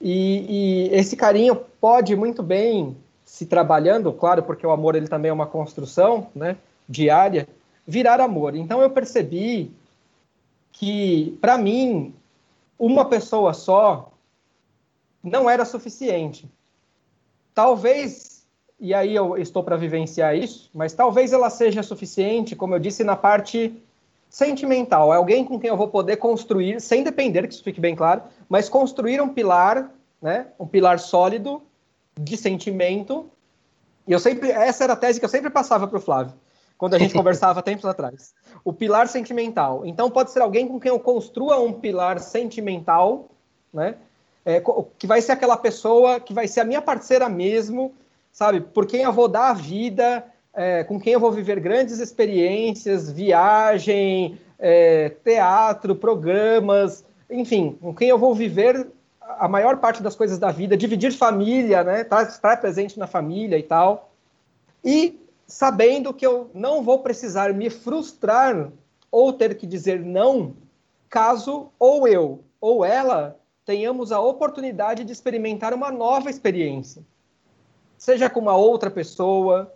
E, 0.00 0.88
e, 0.88 0.94
esse 0.94 1.14
carinho 1.14 1.54
pode 1.54 2.16
muito 2.16 2.42
bem, 2.42 2.96
se 3.24 3.44
trabalhando, 3.44 4.10
claro, 4.12 4.42
porque 4.42 4.66
o 4.66 4.70
amor 4.70 4.96
ele 4.96 5.06
também 5.06 5.28
é 5.28 5.32
uma 5.32 5.46
construção 5.46 6.28
né, 6.34 6.56
diária, 6.88 7.46
virar 7.90 8.20
amor. 8.20 8.54
Então 8.54 8.80
eu 8.80 8.88
percebi 8.88 9.70
que, 10.70 11.36
para 11.40 11.58
mim, 11.58 12.14
uma 12.78 13.04
pessoa 13.04 13.52
só 13.52 14.12
não 15.22 15.50
era 15.50 15.64
suficiente. 15.64 16.48
Talvez, 17.52 18.46
e 18.78 18.94
aí 18.94 19.14
eu 19.14 19.36
estou 19.36 19.64
para 19.64 19.76
vivenciar 19.76 20.36
isso, 20.36 20.70
mas 20.72 20.92
talvez 20.92 21.32
ela 21.32 21.50
seja 21.50 21.82
suficiente, 21.82 22.54
como 22.54 22.74
eu 22.74 22.78
disse, 22.78 23.02
na 23.02 23.16
parte 23.16 23.74
sentimental. 24.30 25.12
É 25.12 25.16
alguém 25.16 25.44
com 25.44 25.58
quem 25.58 25.68
eu 25.68 25.76
vou 25.76 25.88
poder 25.88 26.16
construir, 26.16 26.80
sem 26.80 27.02
depender, 27.02 27.48
que 27.48 27.54
isso 27.54 27.64
fique 27.64 27.80
bem 27.80 27.96
claro, 27.96 28.22
mas 28.48 28.68
construir 28.68 29.20
um 29.20 29.28
pilar, 29.28 29.90
né, 30.22 30.46
um 30.60 30.66
pilar 30.66 31.00
sólido 31.00 31.60
de 32.18 32.36
sentimento. 32.36 33.28
E 34.06 34.12
eu 34.12 34.20
sempre, 34.20 34.52
essa 34.52 34.84
era 34.84 34.92
a 34.92 34.96
tese 34.96 35.18
que 35.18 35.24
eu 35.24 35.28
sempre 35.28 35.50
passava 35.50 35.88
para 35.88 35.98
o 35.98 36.00
Flávio 36.00 36.32
quando 36.80 36.94
a 36.94 36.98
gente 36.98 37.12
conversava 37.12 37.62
tempos 37.62 37.84
atrás. 37.84 38.32
O 38.64 38.72
pilar 38.72 39.06
sentimental. 39.06 39.82
Então, 39.84 40.10
pode 40.10 40.30
ser 40.30 40.40
alguém 40.40 40.66
com 40.66 40.80
quem 40.80 40.88
eu 40.88 40.98
construa 40.98 41.60
um 41.60 41.74
pilar 41.74 42.18
sentimental, 42.18 43.28
né? 43.70 43.96
É, 44.46 44.62
que 44.98 45.06
vai 45.06 45.20
ser 45.20 45.32
aquela 45.32 45.58
pessoa 45.58 46.18
que 46.18 46.32
vai 46.32 46.48
ser 46.48 46.60
a 46.60 46.64
minha 46.64 46.80
parceira 46.80 47.28
mesmo, 47.28 47.92
sabe? 48.32 48.62
Por 48.62 48.86
quem 48.86 49.02
eu 49.02 49.12
vou 49.12 49.28
dar 49.28 49.50
a 49.50 49.52
vida, 49.52 50.24
é, 50.54 50.82
com 50.82 50.98
quem 50.98 51.12
eu 51.12 51.20
vou 51.20 51.30
viver 51.30 51.60
grandes 51.60 51.98
experiências, 51.98 53.12
viagem, 53.12 54.40
é, 54.58 55.10
teatro, 55.22 55.94
programas, 55.94 57.04
enfim, 57.30 57.76
com 57.78 57.94
quem 57.94 58.08
eu 58.08 58.16
vou 58.16 58.34
viver 58.34 58.86
a 59.20 59.46
maior 59.46 59.76
parte 59.76 60.02
das 60.02 60.16
coisas 60.16 60.38
da 60.38 60.50
vida, 60.50 60.78
dividir 60.78 61.12
família, 61.12 61.84
né? 61.84 62.00
Estar, 62.00 62.22
estar 62.22 62.56
presente 62.58 62.98
na 62.98 63.06
família 63.06 63.58
e 63.58 63.62
tal. 63.62 64.10
E 64.82 65.20
sabendo 65.50 66.14
que 66.14 66.24
eu 66.24 66.48
não 66.54 66.80
vou 66.80 67.00
precisar 67.00 67.52
me 67.52 67.68
frustrar 67.68 68.70
ou 69.10 69.32
ter 69.32 69.56
que 69.56 69.66
dizer 69.66 69.98
não, 69.98 70.54
caso 71.08 71.72
ou 71.76 72.06
eu 72.06 72.44
ou 72.60 72.84
ela 72.84 73.36
tenhamos 73.64 74.12
a 74.12 74.20
oportunidade 74.20 75.04
de 75.04 75.12
experimentar 75.12 75.74
uma 75.74 75.90
nova 75.90 76.30
experiência. 76.30 77.02
Seja 77.98 78.30
com 78.30 78.38
uma 78.38 78.56
outra 78.56 78.90
pessoa, 78.90 79.74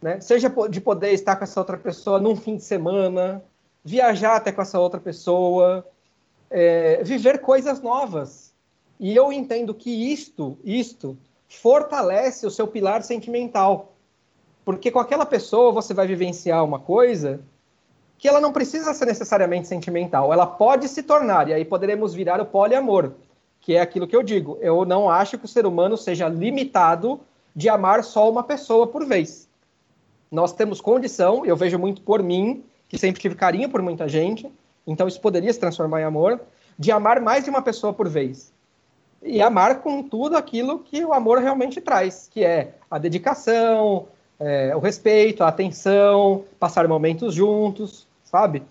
né? 0.00 0.20
seja 0.20 0.52
de 0.68 0.80
poder 0.80 1.12
estar 1.12 1.36
com 1.36 1.44
essa 1.44 1.60
outra 1.60 1.78
pessoa 1.78 2.20
num 2.20 2.34
fim 2.34 2.56
de 2.56 2.64
semana, 2.64 3.42
viajar 3.84 4.36
até 4.36 4.50
com 4.50 4.60
essa 4.60 4.80
outra 4.80 5.00
pessoa, 5.00 5.86
é, 6.50 7.02
viver 7.04 7.38
coisas 7.38 7.80
novas. 7.80 8.52
E 8.98 9.14
eu 9.14 9.32
entendo 9.32 9.72
que 9.72 10.12
isto, 10.12 10.58
isto, 10.64 11.16
fortalece 11.48 12.44
o 12.44 12.50
seu 12.50 12.66
pilar 12.66 13.04
sentimental. 13.04 13.91
Porque 14.64 14.90
com 14.90 14.98
aquela 14.98 15.26
pessoa 15.26 15.72
você 15.72 15.92
vai 15.92 16.06
vivenciar 16.06 16.64
uma 16.64 16.78
coisa 16.78 17.40
que 18.22 18.28
ela 18.28 18.40
não 18.40 18.52
precisa 18.52 18.94
ser 18.94 19.06
necessariamente 19.06 19.66
sentimental, 19.66 20.32
ela 20.32 20.46
pode 20.46 20.86
se 20.86 21.02
tornar, 21.02 21.48
e 21.48 21.54
aí 21.54 21.64
poderemos 21.64 22.14
virar 22.14 22.40
o 22.40 22.46
poliamor, 22.46 23.14
que 23.60 23.74
é 23.74 23.80
aquilo 23.80 24.06
que 24.06 24.14
eu 24.14 24.22
digo. 24.22 24.58
Eu 24.60 24.84
não 24.84 25.10
acho 25.10 25.36
que 25.36 25.44
o 25.44 25.48
ser 25.48 25.66
humano 25.66 25.96
seja 25.96 26.28
limitado 26.28 27.20
de 27.54 27.68
amar 27.68 28.04
só 28.04 28.30
uma 28.30 28.44
pessoa 28.44 28.86
por 28.86 29.04
vez. 29.04 29.48
Nós 30.30 30.52
temos 30.52 30.80
condição, 30.80 31.44
eu 31.44 31.56
vejo 31.56 31.80
muito 31.80 32.00
por 32.00 32.22
mim, 32.22 32.64
que 32.88 32.96
sempre 32.96 33.20
tive 33.20 33.34
carinho 33.34 33.68
por 33.68 33.82
muita 33.82 34.08
gente, 34.08 34.48
então 34.86 35.08
isso 35.08 35.20
poderia 35.20 35.52
se 35.52 35.58
transformar 35.58 36.00
em 36.00 36.04
amor, 36.04 36.40
de 36.78 36.92
amar 36.92 37.20
mais 37.20 37.42
de 37.42 37.50
uma 37.50 37.60
pessoa 37.60 37.92
por 37.92 38.08
vez. 38.08 38.52
E 39.20 39.42
amar 39.42 39.80
com 39.80 40.00
tudo 40.00 40.36
aquilo 40.36 40.78
que 40.78 41.04
o 41.04 41.12
amor 41.12 41.38
realmente 41.38 41.80
traz, 41.80 42.28
que 42.30 42.44
é 42.44 42.74
a 42.88 42.98
dedicação, 42.98 44.06
é, 44.44 44.74
o 44.74 44.80
respeito, 44.80 45.44
a 45.44 45.48
atenção, 45.48 46.44
passar 46.58 46.88
momentos 46.88 47.32
juntos, 47.32 48.08
sabe? 48.24 48.64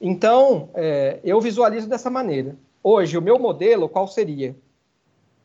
Então, 0.00 0.68
é, 0.72 1.18
eu 1.24 1.40
visualizo 1.40 1.88
dessa 1.88 2.08
maneira. 2.08 2.56
Hoje, 2.82 3.18
o 3.18 3.22
meu 3.22 3.36
modelo, 3.36 3.88
qual 3.88 4.06
seria? 4.06 4.54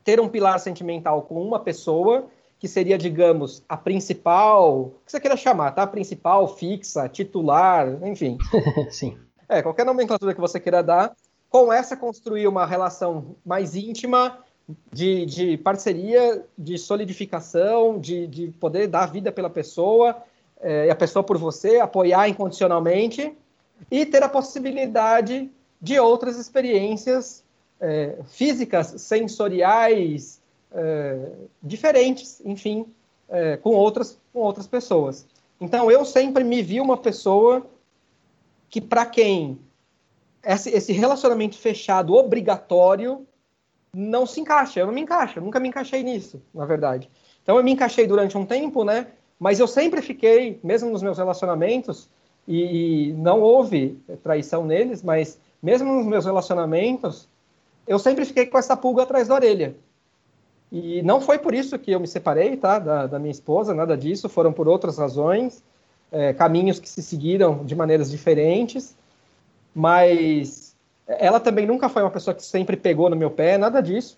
Ter 0.04 0.20
um 0.20 0.30
pilar 0.30 0.60
sentimental 0.60 1.24
com 1.24 1.42
uma 1.42 1.60
pessoa, 1.60 2.28
que 2.60 2.68
seria, 2.68 2.96
digamos, 2.96 3.64
a 3.68 3.76
principal, 3.76 4.80
o 4.80 4.90
que 5.04 5.12
você 5.12 5.20
queira 5.20 5.36
chamar, 5.36 5.72
tá? 5.72 5.88
Principal, 5.88 6.48
fixa, 6.48 7.10
titular, 7.10 7.88
enfim. 8.04 8.38
Sim. 8.92 9.18
É, 9.50 9.64
qualquer 9.64 9.86
nomenclatura 9.86 10.36
que 10.36 10.40
você 10.40 10.60
queira 10.60 10.84
dar. 10.84 11.16
Com 11.50 11.74
essa, 11.74 11.98
construir 11.98 12.48
uma 12.48 12.68
relação 12.68 13.36
mais 13.44 13.76
íntima, 13.76 14.38
de, 14.92 15.26
de 15.26 15.58
parceria, 15.58 16.46
de 16.58 16.78
solidificação, 16.78 18.00
de, 18.00 18.28
de 18.28 18.48
poder 18.60 18.88
dar 18.88 19.08
vida 19.08 19.32
pela 19.32 19.50
pessoa, 19.50 20.18
é, 20.60 20.88
e 20.88 20.90
a 20.90 20.96
pessoa 20.96 21.24
por 21.24 21.38
você, 21.38 21.80
apoiar 21.80 22.28
incondicionalmente, 22.30 23.36
e 23.90 24.06
ter 24.06 24.24
a 24.24 24.30
possibilidade 24.30 25.50
de 25.82 26.00
outras 26.00 26.38
experiências 26.38 27.44
é, 27.80 28.18
físicas, 28.28 29.02
sensoriais, 29.02 30.40
é, 30.72 31.32
diferentes, 31.62 32.42
enfim, 32.46 32.86
é, 33.28 33.58
com, 33.58 33.72
outras, 33.72 34.18
com 34.32 34.40
outras 34.40 34.68
pessoas. 34.68 35.26
Então, 35.60 35.92
eu 35.92 36.06
sempre 36.06 36.44
me 36.44 36.62
vi 36.62 36.80
uma 36.80 36.98
pessoa 36.98 37.66
que, 38.70 38.80
para 38.80 39.06
quem 39.06 39.60
esse, 40.44 40.70
esse 40.70 40.92
relacionamento 40.92 41.58
fechado 41.58 42.16
obrigatório 42.16 43.26
não 43.94 44.26
se 44.26 44.40
encaixa, 44.40 44.80
eu 44.80 44.86
não 44.86 44.94
me 44.94 45.02
encaixo, 45.02 45.40
eu 45.40 45.44
nunca 45.44 45.60
me 45.60 45.68
encaixei 45.68 46.04
nisso, 46.04 46.42
na 46.54 46.66
verdade. 46.66 47.10
Então 47.44 47.58
eu 47.58 47.64
me 47.64 47.72
encaixei 47.72 48.08
durante 48.08 48.38
um 48.38 48.46
tempo, 48.46 48.84
né? 48.84 49.08
Mas 49.40 49.60
eu 49.60 49.68
sempre 49.68 50.02
fiquei, 50.02 50.60
mesmo 50.64 50.90
nos 50.90 51.02
meus 51.02 51.18
relacionamentos, 51.18 52.10
e, 52.48 53.10
e 53.10 53.14
não 53.14 53.42
houve 53.42 54.00
traição 54.24 54.66
neles, 54.66 55.04
mas 55.04 55.40
mesmo 55.62 55.94
nos 55.94 56.06
meus 56.06 56.26
relacionamentos, 56.26 57.28
eu 57.88 58.00
sempre 58.00 58.26
fiquei 58.26 58.46
com 58.46 58.58
essa 58.58 58.78
pulga 58.78 59.04
atrás 59.04 59.28
da 59.28 59.36
orelha. 59.36 59.76
E 60.72 61.02
não 61.02 61.20
foi 61.20 61.38
por 61.38 61.54
isso 61.54 61.78
que 61.78 61.92
eu 61.92 62.00
me 62.00 62.08
separei, 62.08 62.56
tá? 62.56 62.80
Da, 62.80 63.08
da 63.08 63.20
minha 63.20 63.32
esposa, 63.32 63.74
nada 63.74 63.98
disso, 63.98 64.30
foram 64.30 64.54
por 64.54 64.68
outras 64.68 64.98
razões, 64.98 65.62
é, 66.12 66.34
caminhos 66.34 66.80
que 66.80 66.88
se 66.88 67.02
seguiram 67.02 67.66
de 67.66 67.76
maneiras 67.76 68.10
diferentes, 68.10 68.96
mas 69.76 70.61
ela 71.20 71.40
também 71.40 71.66
nunca 71.66 71.90
foi 71.90 72.02
uma 72.02 72.12
pessoa 72.12 72.34
que 72.34 72.44
sempre 72.44 72.78
pegou 72.78 73.10
no 73.10 73.16
meu 73.16 73.32
pé, 73.32 73.58
nada 73.58 73.82
disso. 73.82 74.18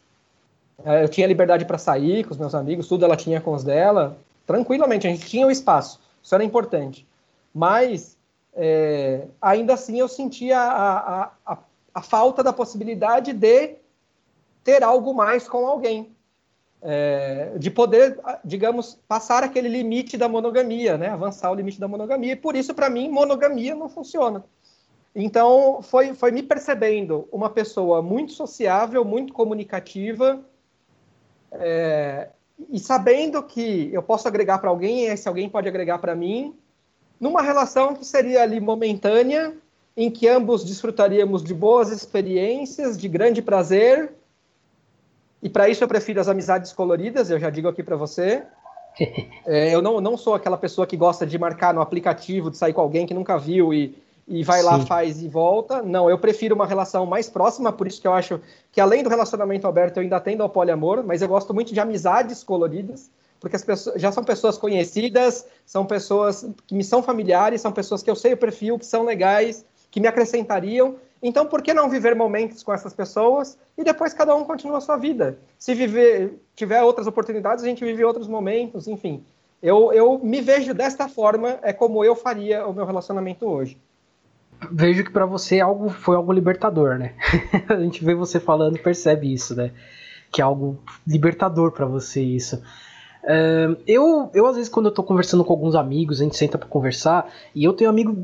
É, 0.86 1.04
eu 1.04 1.10
tinha 1.10 1.28
liberdade 1.28 1.66
para 1.66 1.78
sair 1.78 2.24
com 2.24 2.32
os 2.32 2.38
meus 2.38 2.56
amigos, 2.56 2.88
tudo 2.88 3.06
ela 3.06 3.16
tinha 3.16 3.40
com 3.40 3.54
os 3.54 3.64
dela, 3.64 4.18
tranquilamente, 4.46 5.08
a 5.08 5.10
gente 5.10 5.26
tinha 5.26 5.48
o 5.48 5.52
espaço, 5.52 6.00
isso 6.22 6.34
era 6.34 6.44
importante. 6.44 7.08
Mas, 7.54 8.18
é, 8.56 9.28
ainda 9.42 9.74
assim, 9.76 10.00
eu 10.00 10.08
sentia 10.08 10.60
a, 10.60 10.98
a, 10.98 11.32
a, 11.46 11.58
a, 11.94 12.02
falta 12.02 12.44
da 12.44 12.52
possibilidade 12.52 13.32
de 13.32 13.76
ter 14.64 14.84
algo 14.84 15.14
mais 15.14 15.48
com 15.48 15.66
alguém. 15.68 16.12
É, 16.86 17.54
de 17.58 17.72
poder, 17.72 18.20
digamos, 18.44 19.00
passar 19.08 19.42
aquele 19.42 19.70
limite 19.70 20.18
da 20.18 20.28
monogamia, 20.28 20.98
né? 20.98 21.08
avançar 21.08 21.50
o 21.50 21.56
limite 21.56 21.80
da 21.80 21.88
monogamia. 21.88 22.34
E 22.34 22.36
por 22.36 22.58
isso, 22.58 22.74
para 22.74 22.90
mim, 22.90 23.08
monogamia 23.08 23.74
não 23.74 23.88
funciona. 23.88 24.44
Então, 25.16 25.82
foi, 25.82 26.14
foi 26.14 26.32
me 26.32 26.42
percebendo 26.42 27.28
uma 27.32 27.50
pessoa 27.50 28.02
muito 28.02 28.34
sociável, 28.34 29.06
muito 29.06 29.32
comunicativa, 29.32 30.44
é, 31.52 32.30
e 32.70 32.80
sabendo 32.80 33.44
que 33.44 33.90
eu 33.94 34.02
posso 34.02 34.28
agregar 34.28 34.58
para 34.58 34.70
alguém, 34.70 35.02
e 35.02 35.06
esse 35.06 35.28
alguém 35.28 35.48
pode 35.48 35.68
agregar 35.68 36.00
para 36.00 36.16
mim, 36.16 36.56
numa 37.20 37.42
relação 37.42 37.96
que 37.96 38.06
seria 38.06 38.42
ali 38.42 38.60
momentânea, 38.60 39.56
em 39.96 40.10
que 40.10 40.28
ambos 40.28 40.64
desfrutaríamos 40.64 41.44
de 41.44 41.54
boas 41.54 41.92
experiências, 41.92 42.98
de 42.98 43.08
grande 43.08 43.42
prazer, 43.42 44.14
e 45.44 45.50
para 45.50 45.68
isso 45.68 45.84
eu 45.84 45.88
prefiro 45.88 46.22
as 46.22 46.28
amizades 46.28 46.72
coloridas, 46.72 47.30
eu 47.30 47.38
já 47.38 47.50
digo 47.50 47.68
aqui 47.68 47.84
para 47.84 47.96
você. 47.96 48.44
É, 49.46 49.74
eu 49.74 49.82
não, 49.82 50.00
não 50.00 50.16
sou 50.16 50.36
aquela 50.36 50.56
pessoa 50.56 50.86
que 50.86 50.96
gosta 50.96 51.26
de 51.26 51.38
marcar 51.38 51.74
no 51.74 51.82
aplicativo, 51.82 52.52
de 52.52 52.58
sair 52.58 52.74
com 52.74 52.80
alguém 52.80 53.08
que 53.08 53.14
nunca 53.14 53.38
viu 53.40 53.74
e 53.74 53.98
e 54.28 54.44
vai 54.44 54.62
Sim. 54.62 54.66
lá, 54.66 54.80
faz 54.86 55.22
e 55.22 55.28
volta. 55.28 55.82
Não, 55.82 56.10
eu 56.10 56.18
prefiro 56.18 56.56
uma 56.56 56.66
relação 56.66 57.06
mais 57.06 57.30
próxima, 57.30 57.72
por 57.72 57.88
isso 57.88 58.02
que 58.02 58.08
eu 58.08 58.14
acho 58.14 58.40
que 58.72 58.80
além 58.80 59.04
do 59.04 59.10
relacionamento 59.10 59.68
aberto 59.68 59.98
eu 59.98 60.04
ainda 60.04 60.20
tendo 60.20 60.44
ao 60.44 60.50
poliamor, 60.50 61.04
mas 61.04 61.22
eu 61.22 61.28
gosto 61.28 61.54
muito 61.54 61.74
de 61.74 61.80
amizades 61.80 62.44
coloridas. 62.44 63.10
porque 63.40 63.58
as 63.58 63.64
pessoas 63.64 64.00
já 64.02 64.10
são 64.10 64.24
pessoas 64.24 64.58
conhecidas, 64.58 65.46
são 65.66 65.86
pessoas 65.86 66.48
que 66.66 66.74
me 66.74 66.84
são 66.84 67.04
familiares, 67.04 67.60
são 67.60 67.74
pessoas 67.74 68.02
que 68.02 68.10
eu 68.10 68.16
sei 68.16 68.34
o 68.34 68.38
perfil, 68.38 68.80
que 68.80 68.86
são 68.86 69.04
legais, 69.04 69.66
que 69.92 70.00
me 70.00 70.08
acrescentariam. 70.08 70.96
Então, 71.22 71.46
por 71.46 71.62
que 71.62 71.74
não 71.74 71.90
viver 71.90 72.16
momentos 72.16 72.64
com 72.64 72.74
essas 72.74 72.94
pessoas 72.94 73.58
e 73.78 73.84
depois 73.84 74.14
cada 74.14 74.34
um 74.36 74.46
continua 74.46 74.78
a 74.78 74.82
sua 74.82 74.98
vida? 74.98 75.38
Se 75.60 75.74
viver, 75.74 76.40
tiver 76.56 76.82
outras 76.82 77.06
oportunidades, 77.06 77.64
a 77.64 77.68
gente 77.68 77.84
vive 77.84 78.04
outros 78.04 78.28
momentos, 78.28 78.88
enfim. 78.88 79.24
Eu, 79.62 79.94
eu 79.94 80.20
me 80.20 80.42
vejo 80.42 80.74
desta 80.74 81.08
forma, 81.08 81.60
é 81.62 81.72
como 81.72 82.04
eu 82.04 82.16
faria 82.16 82.66
o 82.66 82.74
meu 82.74 82.86
relacionamento 82.86 83.46
hoje. 83.46 83.78
Vejo 84.72 85.04
que 85.04 85.12
para 85.12 85.26
você 85.26 85.60
algo 85.60 85.90
foi 85.90 86.16
algo 86.16 86.32
libertador, 86.32 86.98
né? 86.98 87.14
a 87.70 87.80
gente 87.80 88.04
vê 88.04 88.14
você 88.14 88.40
falando 88.40 88.80
percebe 88.80 89.32
isso, 89.34 89.56
né? 89.56 89.72
Que 90.32 90.42
é 90.42 90.44
algo 90.44 90.80
libertador 91.08 91.72
para 91.72 91.86
você 91.86 92.22
isso. 92.22 92.62
Uh, 93.24 93.78
eu, 93.88 94.30
eu, 94.34 94.48
às 94.48 94.56
vezes, 94.56 94.70
quando 94.70 94.88
eu 94.88 94.92
tô 94.92 95.02
conversando 95.02 95.46
com 95.46 95.54
alguns 95.54 95.76
amigos, 95.76 96.20
a 96.20 96.24
gente 96.24 96.36
senta 96.36 96.58
pra 96.58 96.68
conversar, 96.68 97.32
e 97.56 97.64
eu 97.64 97.74
tenho 97.74 97.90
amigo 97.90 98.16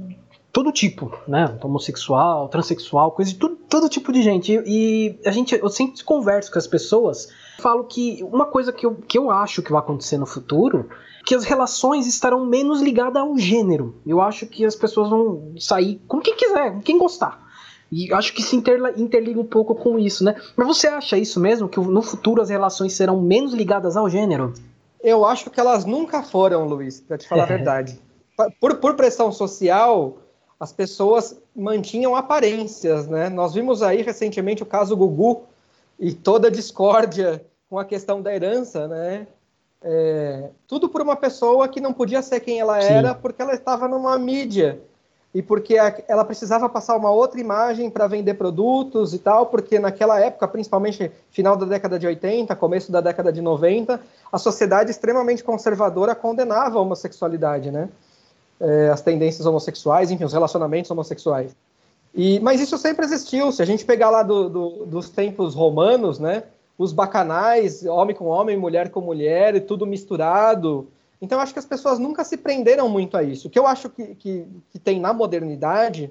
todo 0.60 0.74
tipo, 0.74 1.18
né? 1.26 1.57
Homossexual, 1.64 2.49
transexual, 2.49 3.14
coisa 3.14 3.32
de 3.32 3.38
tudo, 3.38 3.55
todo 3.55 3.88
tipo 3.88 4.12
de 4.12 4.22
gente. 4.22 4.62
E, 4.66 5.18
a 5.26 5.32
gente, 5.32 5.55
eu 5.55 5.70
sempre 5.70 6.03
converso 6.03 6.51
com 6.51 6.60
as 6.60 6.68
pessoas, 6.68 7.30
falo 7.60 7.86
que 7.86 8.22
uma 8.30 8.45
coisa 8.45 8.74
que 8.74 8.86
eu, 8.86 8.95
que 8.95 9.18
eu 9.18 9.32
acho 9.32 9.62
que 9.62 9.72
vai 9.72 9.80
acontecer 9.80 10.18
no 10.18 10.26
futuro 10.26 10.89
que 11.26 11.34
as 11.34 11.45
relações 11.45 12.07
estarão 12.07 12.45
menos 12.45 12.82
ligadas 12.82 13.22
ao 13.22 13.38
gênero. 13.38 13.95
Eu 14.05 14.20
acho 14.20 14.47
que 14.47 14.66
as 14.66 14.76
pessoas 14.76 15.10
vão 15.10 15.53
sair 15.57 16.01
com 16.07 16.20
quem 16.20 16.36
quiser, 16.36 16.74
com 16.74 16.82
quem 16.82 16.97
gostar. 16.97 17.47
E 17.89 18.14
acho 18.14 18.34
que 18.34 18.41
se 18.41 18.55
interliga 18.55 19.39
um 19.39 19.45
pouco 19.45 19.76
com 19.76 19.97
isso, 19.97 20.26
né? 20.26 20.36
Mas 20.57 20.68
você 20.68 20.88
acha 20.88 21.18
isso 21.18 21.39
mesmo? 21.39 21.70
Que 21.70 21.80
no 21.80 22.01
futuro 22.01 22.41
as 22.41 22.49
relações 22.49 22.93
serão 22.93 23.22
menos 23.22 23.53
ligadas 23.53 23.95
ao 23.95 24.10
gênero? 24.10 24.53
Eu 25.01 25.24
acho 25.24 25.49
que 25.49 25.60
elas 25.60 25.86
nunca 25.86 26.22
foram, 26.22 26.66
Luiz, 26.66 26.99
para 26.99 27.18
te 27.18 27.28
falar 27.28 27.43
a 27.43 27.47
verdade. 27.47 27.97
Por, 28.60 28.76
por 28.76 28.95
pressão 28.95 29.32
social, 29.32 30.18
as 30.60 30.74
pessoas 30.74 31.38
mantinham 31.55 32.16
aparências, 32.16 33.07
né? 33.07 33.30
Nós 33.30 33.53
vimos 33.53 33.82
aí 33.82 34.01
recentemente 34.01 34.62
o 34.62 34.66
caso 34.66 34.95
Gugu 34.95 35.43
e 35.97 36.14
toda 36.14 36.49
a 36.49 36.51
discórdia 36.51 37.43
com 37.70 37.80
a 37.80 37.86
questão 37.86 38.22
da 38.22 38.34
herança, 38.34 38.88
né? 38.88 39.28
É, 39.82 40.49
tudo 40.68 40.89
por 40.89 41.01
uma 41.01 41.16
pessoa 41.16 41.68
que 41.70 41.80
não 41.80 41.93
podia 41.93 42.22
ser 42.22 42.41
quem 42.41 42.60
ela 42.60 42.84
era 42.84 43.14
Sim. 43.14 43.20
porque 43.22 43.41
ela 43.41 43.53
estava 43.53 43.88
numa 43.88 44.20
mídia 44.20 44.82
e 45.34 45.41
porque 45.41 45.76
ela 46.07 46.26
precisava 46.26 46.68
passar 46.68 46.97
uma 46.97 47.12
outra 47.12 47.39
imagem 47.39 47.89
para 47.89 48.07
vender 48.07 48.34
produtos 48.34 49.14
e 49.14 49.20
tal, 49.20 49.45
porque 49.45 49.78
naquela 49.78 50.20
época, 50.20 50.47
principalmente 50.47 51.12
final 51.30 51.55
da 51.55 51.66
década 51.66 51.99
de 51.99 52.07
80, 52.07 52.53
começo 52.55 52.91
da 52.91 52.99
década 52.99 53.32
de 53.32 53.39
90, 53.39 54.01
a 54.32 54.38
sociedade 54.38 54.89
extremamente 54.91 55.43
conservadora 55.43 56.16
condenava 56.16 56.80
a 56.80 56.82
homossexualidade, 56.82 57.72
né? 57.72 57.88
É, 58.60 58.89
as 58.89 59.01
tendências 59.01 59.45
homossexuais, 59.45 60.12
enfim, 60.12 60.26
os 60.26 60.34
relacionamentos 60.34 60.91
homossexuais. 60.91 61.55
E, 62.14 62.39
mas 62.39 62.60
isso 62.60 62.78
sempre 62.78 63.05
existiu. 63.05 63.51
Se 63.51 63.62
a 63.62 63.66
gente 63.66 63.86
pegar 63.86 64.10
lá 64.10 64.24
do, 64.24 64.49
do, 64.49 64.86
dos 64.86 65.10
tempos 65.10 65.55
romanos, 65.55 66.20
né? 66.20 66.43
os 66.80 66.93
bacanais, 66.93 67.86
homem 67.86 68.16
com 68.16 68.26
homem, 68.28 68.55
mulher 68.55 68.89
com 68.89 69.01
mulher, 69.01 69.53
e 69.53 69.60
tudo 69.60 69.86
misturado. 69.86 70.88
Então, 71.22 71.41
acho 71.41 71.51
que 71.51 71.60
as 71.60 71.66
pessoas 71.66 71.99
nunca 71.99 72.24
se 72.24 72.38
prenderam 72.38 72.88
muito 72.88 73.18
a 73.18 73.22
isso. 73.22 73.49
O 73.49 73.51
que 73.51 73.60
eu 73.60 73.68
acho 73.68 73.89
que, 73.89 74.16
que, 74.16 74.47
que, 74.72 74.80
tem 74.80 74.97
na 74.97 75.12
modernidade 75.12 76.10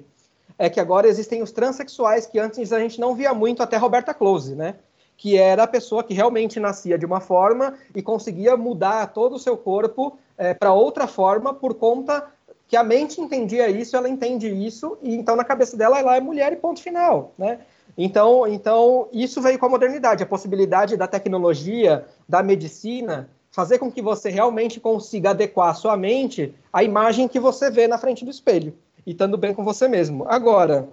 é 0.59 0.69
que 0.69 0.79
agora 0.79 1.07
existem 1.07 1.41
os 1.41 1.51
transexuais, 1.51 2.27
que 2.27 2.37
antes 2.37 2.71
a 2.71 2.79
gente 2.79 2.99
não 2.99 3.15
via 3.15 3.33
muito, 3.33 3.63
até 3.63 3.77
Roberta 3.77 4.13
Close, 4.13 4.53
né? 4.53 4.75
Que 5.17 5.37
era 5.37 5.63
a 5.63 5.67
pessoa 5.67 6.03
que 6.03 6.13
realmente 6.13 6.59
nascia 6.59 6.99
de 6.99 7.05
uma 7.05 7.19
forma 7.19 7.73
e 7.95 8.03
conseguia 8.03 8.55
mudar 8.55 9.07
todo 9.07 9.37
o 9.37 9.39
seu 9.39 9.57
corpo 9.57 10.19
é, 10.37 10.53
para 10.53 10.71
outra 10.71 11.07
forma 11.07 11.51
por 11.51 11.73
conta 11.73 12.27
que 12.69 12.77
a 12.77 12.83
mente 12.83 13.19
entendia 13.19 13.67
isso, 13.67 13.97
ela 13.97 14.07
entende 14.07 14.47
isso, 14.47 14.95
e 15.01 15.15
então 15.15 15.35
na 15.35 15.43
cabeça 15.43 15.75
dela 15.75 15.99
ela 15.99 16.15
é 16.15 16.21
mulher 16.21 16.53
e 16.53 16.55
ponto 16.55 16.79
final, 16.79 17.33
né? 17.35 17.61
Então, 17.97 18.47
então, 18.47 19.09
isso 19.11 19.41
veio 19.41 19.57
com 19.57 19.65
a 19.65 19.69
modernidade, 19.69 20.21
a 20.21 20.27
possibilidade 20.27 20.95
da 20.95 21.07
tecnologia, 21.07 22.05
da 22.29 22.43
medicina, 22.43 23.27
fazer 23.51 23.79
com 23.79 23.91
que 23.91 24.03
você 24.03 24.29
realmente 24.29 24.79
consiga 24.79 25.31
adequar 25.31 25.69
a 25.69 25.73
sua 25.73 25.97
mente 25.97 26.53
à 26.71 26.83
imagem 26.83 27.27
que 27.27 27.39
você 27.39 27.71
vê 27.71 27.87
na 27.87 27.97
frente 27.97 28.23
do 28.23 28.29
espelho, 28.29 28.75
e 29.03 29.11
estando 29.11 29.35
bem 29.35 29.51
com 29.51 29.65
você 29.65 29.87
mesmo. 29.87 30.25
Agora, 30.29 30.87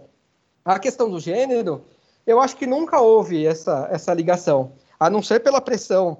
a 0.65 0.79
questão 0.79 1.11
do 1.11 1.21
gênero, 1.21 1.85
eu 2.27 2.41
acho 2.41 2.57
que 2.57 2.67
nunca 2.67 3.01
houve 3.01 3.47
essa, 3.47 3.87
essa 3.93 4.15
ligação, 4.15 4.73
a 4.99 5.11
não 5.11 5.23
ser 5.23 5.41
pela 5.41 5.61
pressão 5.61 6.17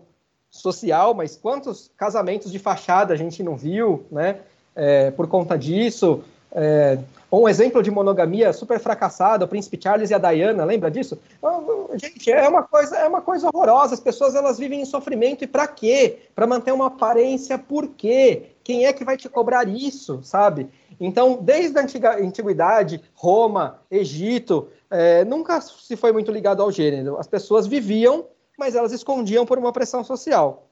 social, 0.51 1.15
mas 1.15 1.35
quantos 1.35 1.91
casamentos 1.97 2.53
de 2.53 2.59
fachada 2.59 3.15
a 3.15 3.17
gente 3.17 3.43
não 3.43 3.57
viu, 3.57 4.05
né? 4.11 4.41
É, 4.77 5.11
por 5.11 5.27
conta 5.27 5.59
disso, 5.59 6.23
é, 6.53 6.99
um 7.31 7.49
exemplo 7.49 7.83
de 7.83 7.91
monogamia 7.91 8.53
super 8.53 8.79
fracassada, 8.79 9.45
o 9.45 9.49
príncipe 9.49 9.79
Charles 9.83 10.11
e 10.11 10.15
a 10.15 10.19
Diana, 10.19 10.65
lembra 10.65 10.91
disso? 10.91 11.19
Gente, 11.95 12.31
é 12.31 12.49
uma 12.49 12.63
coisa, 12.63 12.97
é 12.97 13.09
uma 13.09 13.21
coisa 13.21 13.49
horrorosa. 13.53 13.95
As 13.95 14.01
pessoas 14.01 14.35
elas 14.35 14.59
vivem 14.59 14.81
em 14.81 14.85
sofrimento 14.85 15.43
e 15.43 15.47
para 15.47 15.67
quê? 15.67 16.19
Para 16.35 16.47
manter 16.47 16.73
uma 16.73 16.87
aparência, 16.87 17.59
por 17.59 17.89
quê? 17.89 18.51
Quem 18.63 18.87
é 18.87 18.93
que 18.93 19.05
vai 19.05 19.17
te 19.17 19.29
cobrar 19.29 19.69
isso, 19.69 20.21
sabe? 20.23 20.69
Então, 21.01 21.39
desde 21.41 21.79
a 21.79 21.83
antiga, 21.83 22.17
antiguidade, 22.23 23.03
Roma, 23.15 23.81
Egito, 23.91 24.69
é, 24.91 25.25
nunca 25.25 25.61
se 25.61 25.97
foi 25.97 26.13
muito 26.13 26.31
ligado 26.31 26.63
ao 26.63 26.71
gênero. 26.71 27.19
As 27.19 27.27
pessoas 27.27 27.67
viviam, 27.67 28.27
mas 28.59 28.75
elas 28.75 28.93
escondiam 28.93 29.45
por 29.45 29.59
uma 29.59 29.73
pressão 29.73 30.03
social. 30.03 30.69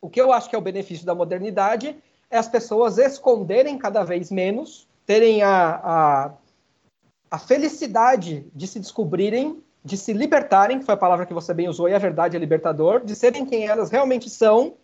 O 0.00 0.08
que 0.08 0.20
eu 0.20 0.32
acho 0.32 0.48
que 0.48 0.54
é 0.54 0.58
o 0.58 0.62
benefício 0.62 1.04
da 1.04 1.14
modernidade 1.14 1.96
é 2.30 2.36
as 2.38 2.48
pessoas 2.48 2.98
esconderem 2.98 3.78
cada 3.78 4.02
vez 4.02 4.30
menos 4.30 4.86
terem 5.04 5.42
a, 5.42 5.80
a, 5.82 6.32
a 7.30 7.38
felicidade 7.38 8.46
de 8.54 8.66
se 8.66 8.80
descobrirem, 8.80 9.62
de 9.84 9.96
se 9.96 10.12
libertarem, 10.12 10.80
que 10.80 10.84
foi 10.84 10.94
a 10.94 10.98
palavra 10.98 11.24
que 11.24 11.34
você 11.34 11.54
bem 11.54 11.68
usou, 11.68 11.88
e 11.88 11.94
a 11.94 11.98
verdade 11.98 12.36
é 12.36 12.40
libertador, 12.40 13.04
de 13.04 13.14
serem 13.14 13.46
quem 13.46 13.68
elas 13.68 13.90
realmente 13.90 14.28
são 14.28 14.74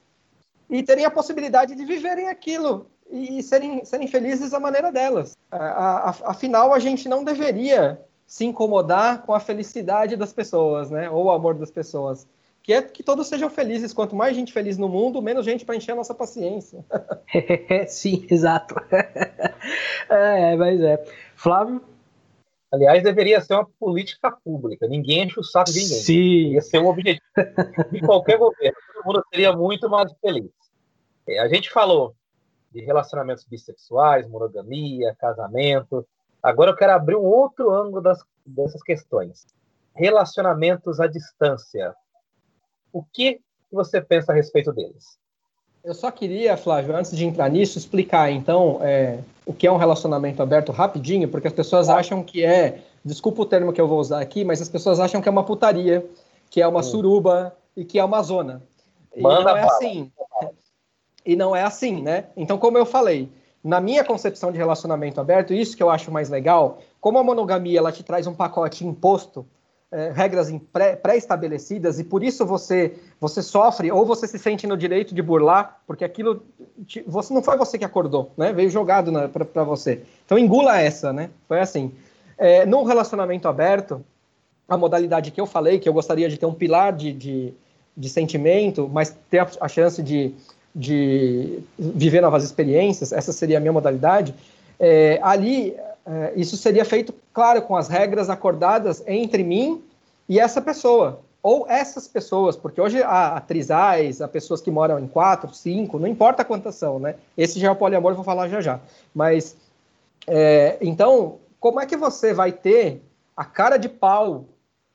e 0.70 0.82
terem 0.82 1.04
a 1.04 1.10
possibilidade 1.10 1.74
de 1.74 1.84
viverem 1.84 2.28
aquilo 2.28 2.86
e 3.10 3.42
serem, 3.42 3.84
serem 3.84 4.06
felizes 4.06 4.50
da 4.50 4.60
maneira 4.60 4.90
delas. 4.90 5.36
afinal, 5.50 6.72
a 6.72 6.78
gente 6.78 7.08
não 7.08 7.24
deveria 7.24 8.00
se 8.26 8.46
incomodar 8.46 9.22
com 9.22 9.34
a 9.34 9.40
felicidade 9.40 10.16
das 10.16 10.32
pessoas, 10.32 10.90
né? 10.90 11.10
Ou 11.10 11.24
o 11.24 11.30
amor 11.30 11.54
das 11.54 11.70
pessoas 11.70 12.26
que 12.62 12.72
é 12.72 12.82
que 12.82 13.02
todos 13.02 13.26
sejam 13.26 13.50
felizes. 13.50 13.92
Quanto 13.92 14.14
mais 14.14 14.36
gente 14.36 14.52
feliz 14.52 14.78
no 14.78 14.88
mundo, 14.88 15.20
menos 15.20 15.44
gente 15.44 15.64
para 15.64 15.76
encher 15.76 15.92
a 15.92 15.96
nossa 15.96 16.14
paciência. 16.14 16.84
Sim, 17.88 18.26
exato. 18.30 18.74
é, 20.08 20.56
mas 20.56 20.80
é. 20.80 21.04
Flávio? 21.34 21.82
Aliás, 22.72 23.02
deveria 23.02 23.40
ser 23.40 23.54
uma 23.54 23.68
política 23.78 24.30
pública. 24.30 24.86
Ninguém 24.86 25.24
enche 25.24 25.38
o 25.38 25.44
saco 25.44 25.70
de 25.70 25.80
ninguém. 25.80 25.98
Sim. 25.98 26.38
Deveria 26.38 26.60
ser 26.62 26.78
um 26.78 26.86
objetivo 26.86 27.22
de 27.90 28.00
qualquer 28.00 28.38
governo. 28.38 28.76
Todo 28.94 29.04
mundo 29.04 29.24
seria 29.28 29.52
muito 29.52 29.90
mais 29.90 30.10
feliz. 30.20 30.50
É, 31.28 31.38
a 31.40 31.48
gente 31.48 31.70
falou 31.70 32.14
de 32.72 32.80
relacionamentos 32.80 33.44
bissexuais, 33.44 34.26
monogamia, 34.26 35.14
casamento. 35.18 36.06
Agora 36.42 36.70
eu 36.70 36.76
quero 36.76 36.92
abrir 36.92 37.16
um 37.16 37.24
outro 37.24 37.70
ângulo 37.70 38.00
das, 38.00 38.24
dessas 38.46 38.82
questões. 38.82 39.46
Relacionamentos 39.94 40.98
à 40.98 41.06
distância. 41.06 41.94
O 42.92 43.02
que 43.02 43.40
você 43.70 44.00
pensa 44.00 44.32
a 44.32 44.34
respeito 44.34 44.72
deles? 44.72 45.18
Eu 45.82 45.94
só 45.94 46.10
queria, 46.10 46.56
Flávio, 46.56 46.94
antes 46.94 47.16
de 47.16 47.24
entrar 47.24 47.48
nisso, 47.48 47.76
explicar 47.76 48.30
então 48.30 48.78
é, 48.82 49.18
o 49.44 49.52
que 49.52 49.66
é 49.66 49.72
um 49.72 49.76
relacionamento 49.76 50.40
aberto 50.40 50.70
rapidinho, 50.70 51.28
porque 51.28 51.48
as 51.48 51.52
pessoas 51.52 51.88
tá. 51.88 51.96
acham 51.96 52.22
que 52.22 52.44
é, 52.44 52.82
desculpa 53.04 53.42
o 53.42 53.46
termo 53.46 53.72
que 53.72 53.80
eu 53.80 53.88
vou 53.88 53.98
usar 53.98 54.20
aqui, 54.20 54.44
mas 54.44 54.62
as 54.62 54.68
pessoas 54.68 55.00
acham 55.00 55.20
que 55.20 55.28
é 55.28 55.32
uma 55.32 55.44
putaria, 55.44 56.06
que 56.48 56.62
é 56.62 56.68
uma 56.68 56.82
suruba 56.82 57.56
e 57.76 57.84
que 57.84 57.98
é 57.98 58.04
uma 58.04 58.22
zona. 58.22 58.62
E 59.14 59.20
Manda 59.20 59.50
não 59.50 59.56
é 59.56 59.64
assim. 59.64 60.12
E 61.24 61.36
não 61.36 61.54
é 61.54 61.62
assim, 61.62 62.02
né? 62.02 62.24
Então, 62.36 62.58
como 62.58 62.76
eu 62.76 62.84
falei, 62.84 63.30
na 63.62 63.80
minha 63.80 64.02
concepção 64.02 64.50
de 64.50 64.58
relacionamento 64.58 65.20
aberto, 65.20 65.54
isso 65.54 65.76
que 65.76 65.82
eu 65.82 65.88
acho 65.88 66.10
mais 66.10 66.28
legal, 66.28 66.80
como 67.00 67.16
a 67.16 67.22
monogamia 67.22 67.78
ela 67.78 67.92
te 67.92 68.02
traz 68.02 68.26
um 68.26 68.34
pacote 68.34 68.84
imposto, 68.84 69.46
é, 69.92 70.10
regras 70.10 70.50
pré-estabelecidas 71.02 72.00
e 72.00 72.04
por 72.04 72.24
isso 72.24 72.46
você 72.46 72.94
você 73.20 73.42
sofre 73.42 73.92
ou 73.92 74.06
você 74.06 74.26
se 74.26 74.38
sente 74.38 74.66
no 74.66 74.74
direito 74.74 75.14
de 75.14 75.20
burlar, 75.20 75.80
porque 75.86 76.02
aquilo 76.02 76.42
te, 76.86 77.04
você 77.06 77.34
não 77.34 77.42
foi 77.42 77.58
você 77.58 77.78
que 77.78 77.84
acordou, 77.84 78.32
né? 78.36 78.54
Veio 78.54 78.70
jogado 78.70 79.12
para 79.28 79.62
você. 79.62 80.02
Então 80.24 80.38
engula 80.38 80.80
essa, 80.80 81.12
né? 81.12 81.28
Foi 81.46 81.60
assim. 81.60 81.92
É, 82.38 82.64
no 82.64 82.82
relacionamento 82.84 83.46
aberto, 83.46 84.02
a 84.66 84.76
modalidade 84.76 85.30
que 85.30 85.40
eu 85.40 85.46
falei, 85.46 85.78
que 85.78 85.88
eu 85.88 85.92
gostaria 85.92 86.28
de 86.28 86.38
ter 86.38 86.46
um 86.46 86.54
pilar 86.54 86.94
de, 86.94 87.12
de, 87.12 87.52
de 87.94 88.08
sentimento, 88.08 88.90
mas 88.90 89.14
ter 89.30 89.40
a, 89.40 89.48
a 89.60 89.68
chance 89.68 90.02
de, 90.02 90.34
de 90.74 91.60
viver 91.78 92.22
novas 92.22 92.42
experiências, 92.42 93.12
essa 93.12 93.32
seria 93.32 93.58
a 93.58 93.60
minha 93.60 93.72
modalidade. 93.72 94.34
É, 94.80 95.20
ali 95.22 95.76
é, 96.06 96.32
isso 96.36 96.56
seria 96.56 96.84
feito, 96.84 97.14
claro, 97.32 97.62
com 97.62 97.76
as 97.76 97.88
regras 97.88 98.28
acordadas 98.28 99.02
entre 99.06 99.42
mim 99.44 99.82
e 100.28 100.38
essa 100.38 100.60
pessoa. 100.60 101.20
ou 101.42 101.66
essas 101.68 102.06
pessoas, 102.06 102.56
porque 102.56 102.80
hoje 102.80 103.02
há 103.02 103.40
trisais, 103.40 104.22
há 104.22 104.28
pessoas 104.28 104.60
que 104.60 104.70
moram 104.70 104.98
em 104.98 105.08
quatro, 105.08 105.52
cinco, 105.52 105.98
não 105.98 106.06
importa 106.06 106.44
quantas 106.44 106.76
são, 106.76 107.00
né? 107.00 107.16
Esse 107.36 107.58
já 107.58 107.66
é 107.66 107.70
o 107.70 107.76
poliamor, 107.76 108.14
vou 108.14 108.22
falar 108.22 108.48
já 108.48 108.60
já. 108.60 108.78
Mas, 109.12 109.56
é, 110.26 110.78
então, 110.80 111.40
como 111.58 111.80
é 111.80 111.86
que 111.86 111.96
você 111.96 112.32
vai 112.32 112.52
ter 112.52 113.02
a 113.36 113.44
cara 113.44 113.76
de 113.76 113.88
pau 113.88 114.44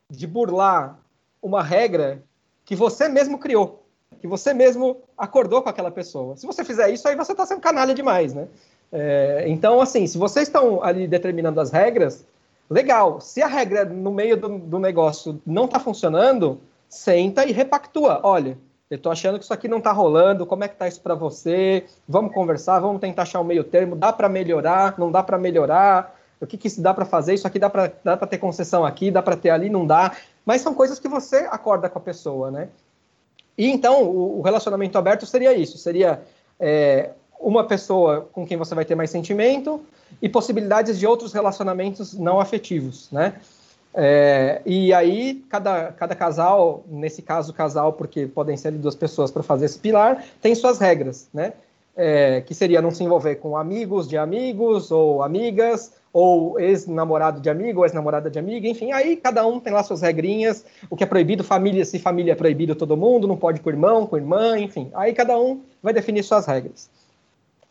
de 0.10 0.26
burlar 0.26 0.98
uma 1.42 1.62
regra 1.62 2.24
que 2.64 2.76
você 2.76 3.10
mesmo 3.10 3.38
criou, 3.38 3.84
que 4.22 4.28
você 4.28 4.54
mesmo 4.54 5.02
acordou 5.18 5.62
com 5.62 5.68
aquela 5.68 5.92
pessoa? 5.92 6.38
Se 6.38 6.48
você 6.48 6.64
fizer 6.64 6.90
isso, 6.90 7.06
aí 7.10 7.16
você 7.16 7.34
está 7.34 7.46
sendo 7.46 7.60
canalha 7.60 7.94
demais, 7.94 8.34
né? 8.34 8.48
É, 8.92 9.46
então, 9.48 9.82
assim, 9.82 10.08
se 10.08 10.18
vocês 10.18 10.48
estão 10.48 10.84
ali 10.84 11.08
determinando 11.08 11.60
as 11.60 11.72
regras, 11.72 12.26
legal. 12.70 13.20
Se 13.22 13.42
a 13.42 13.48
regra 13.48 13.86
no 13.86 14.12
meio 14.12 14.38
do, 14.38 14.58
do 14.58 14.80
negócio 14.80 15.42
não 15.46 15.66
está 15.66 15.80
funcionando, 15.80 16.60
senta 16.90 17.46
e 17.46 17.52
repactua. 17.52 18.22
Olha, 18.24 18.58
eu 18.90 18.96
estou 18.96 19.12
achando 19.12 19.38
que 19.38 19.44
isso 19.44 19.54
aqui 19.54 19.68
não 19.68 19.80
está 19.80 19.92
rolando, 19.92 20.46
como 20.46 20.64
é 20.64 20.68
que 20.68 20.76
está 20.76 20.88
isso 20.88 21.02
para 21.02 21.16
você? 21.16 21.86
Vamos 22.08 22.34
conversar, 22.34 22.80
vamos 22.80 23.02
tentar 23.02 23.24
achar 23.24 23.42
um 23.42 23.44
meio 23.44 23.64
termo, 23.64 23.96
dá 23.96 24.14
para 24.14 24.30
melhorar, 24.30 24.98
não 24.98 25.12
dá 25.12 25.22
para 25.22 25.38
melhorar, 25.38 26.16
o 26.40 26.48
que, 26.48 26.58
que 26.58 26.68
isso 26.68 26.82
dá 26.82 26.94
para 26.94 27.04
fazer, 27.04 27.34
isso 27.34 27.48
aqui 27.48 27.60
dá 27.60 27.70
para 27.70 28.28
ter 28.28 28.38
concessão 28.38 28.86
aqui, 28.86 29.12
dá 29.12 29.22
para 29.22 29.36
ter 29.36 29.50
ali, 29.50 29.70
não 29.70 29.86
dá. 29.86 30.16
Mas 30.46 30.62
são 30.62 30.74
coisas 30.74 31.00
que 31.00 31.08
você 31.08 31.48
acorda 31.52 31.90
com 31.90 32.00
a 32.00 32.02
pessoa, 32.02 32.50
né? 32.50 32.70
E 33.58 33.68
então, 33.70 34.04
o, 34.04 34.40
o 34.40 34.42
relacionamento 34.42 34.98
aberto 34.98 35.26
seria 35.26 35.54
isso, 35.54 35.78
seria 35.78 36.22
é, 36.60 37.10
uma 37.40 37.64
pessoa 37.64 38.28
com 38.32 38.46
quem 38.46 38.58
você 38.58 38.74
vai 38.74 38.86
ter 38.86 38.96
mais 38.96 39.10
sentimento 39.10 39.82
e 40.22 40.28
possibilidades 40.28 40.98
de 41.00 41.06
outros 41.06 41.34
relacionamentos 41.34 42.14
não 42.14 42.40
afetivos, 42.40 43.10
né? 43.12 43.36
É, 43.94 44.62
e 44.66 44.94
aí, 44.94 45.44
cada, 45.50 45.92
cada 45.92 46.14
casal, 46.14 46.84
nesse 46.88 47.22
caso, 47.22 47.52
casal, 47.52 47.94
porque 47.94 48.28
podem 48.28 48.56
ser 48.56 48.72
duas 48.74 48.96
pessoas 48.96 49.32
para 49.32 49.42
fazer 49.42 49.66
esse 49.66 49.80
pilar, 49.80 50.24
tem 50.42 50.54
suas 50.54 50.78
regras, 50.78 51.28
né? 51.34 51.54
É, 51.96 52.42
que 52.42 52.54
seria 52.54 52.80
não 52.80 52.92
se 52.92 53.04
envolver 53.04 53.36
com 53.38 53.58
amigos 53.58 54.08
de 54.08 54.16
amigos 54.16 54.92
ou 54.92 55.24
amigas, 55.24 55.94
ou 56.14 56.60
ex-namorado 56.60 57.42
de 57.42 57.50
amigo, 57.50 57.80
ou 57.80 57.86
ex-namorada 57.86 58.30
de 58.30 58.40
amiga, 58.40 58.68
enfim, 58.68 58.92
aí 58.92 59.16
cada 59.16 59.46
um 59.46 59.60
tem 59.60 59.74
lá 59.74 59.84
suas 59.84 60.02
regrinhas, 60.02 60.66
o 60.90 60.96
que 60.96 61.04
é 61.04 61.08
proibido, 61.08 61.44
família, 61.44 61.84
se 61.86 62.00
família 62.00 62.32
é 62.32 62.36
proibido 62.36 62.76
todo 62.76 62.98
mundo, 62.98 63.28
não 63.28 63.38
pode 63.38 63.62
com 63.62 63.70
irmão, 63.70 64.08
com 64.08 64.18
irmã, 64.18 64.58
enfim, 64.58 64.90
aí 64.94 65.14
cada 65.14 65.40
um 65.40 65.62
vai 65.82 65.94
definir 65.94 66.24
suas 66.24 66.46
regras. 66.46 66.90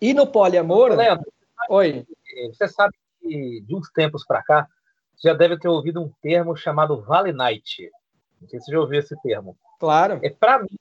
E 0.01 0.13
no 0.13 0.27
poliamor. 0.27 0.93
Leandro, 0.93 1.31
Oi. 1.69 2.07
Você 2.53 2.69
sabe 2.69 2.95
que 3.21 3.61
de 3.63 3.75
uns 3.75 3.91
tempos 3.91 4.25
para 4.25 4.43
cá, 4.43 4.69
você 5.15 5.29
já 5.29 5.35
deve 5.35 5.59
ter 5.59 5.69
ouvido 5.69 6.03
um 6.03 6.13
termo 6.23 6.57
chamado 6.57 7.01
Vale 7.03 7.33
Night. 7.33 7.91
Não 8.41 8.49
sei 8.49 8.61
se 8.61 8.67
você 8.67 8.73
já 8.73 8.81
ouviu 8.81 9.01
esse 9.01 9.17
termo. 9.23 9.57
Claro. 9.81 10.21
É, 10.23 10.31
para 10.31 10.61
mim, 10.61 10.79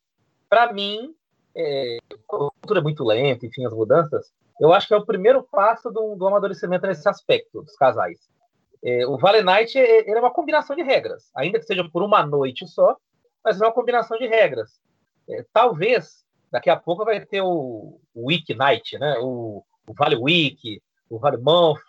para 0.50 0.74
mim 0.74 1.16
é, 1.56 1.98
a 2.12 2.18
cultura 2.28 2.80
é 2.80 2.84
muito 2.84 3.04
lenta, 3.04 3.46
enfim, 3.46 3.66
as 3.66 3.74
mudanças. 3.74 4.34
Eu 4.60 4.74
acho 4.74 4.88
que 4.88 4.94
é 4.94 4.98
o 4.98 5.06
primeiro 5.06 5.44
passo 5.44 5.90
do, 5.90 6.16
do 6.16 6.28
amadurecimento 6.28 6.86
nesse 6.86 7.08
aspecto 7.08 7.62
dos 7.62 7.76
casais. 7.76 8.20
É, 8.84 9.08
o 9.08 9.18
Vale 9.18 9.42
Night 9.42 9.78
é, 9.78 10.10
é 10.10 10.20
uma 10.20 10.32
combinação 10.32 10.76
de 10.76 10.84
regras, 10.84 11.32
ainda 11.36 11.60
que 11.60 11.66
seja 11.66 11.88
por 11.90 12.04
uma 12.04 12.26
noite 12.26 12.68
só, 12.68 12.96
mas 13.44 13.60
é 13.60 13.66
uma 13.66 13.74
combinação 13.74 14.18
de 14.18 14.28
regras. 14.28 14.80
É, 15.30 15.46
talvez 15.52 16.25
Daqui 16.56 16.70
a 16.70 16.78
pouco 16.78 17.04
vai 17.04 17.20
ter 17.20 17.42
o, 17.42 18.00
Week 18.16 18.56
Night, 18.56 18.98
né? 18.98 19.18
O, 19.20 19.62
o, 19.86 19.94
Vale 19.94 20.16
Week, 20.16 20.82
o 21.10 21.20
Vale 21.20 21.36
Month, 21.36 21.82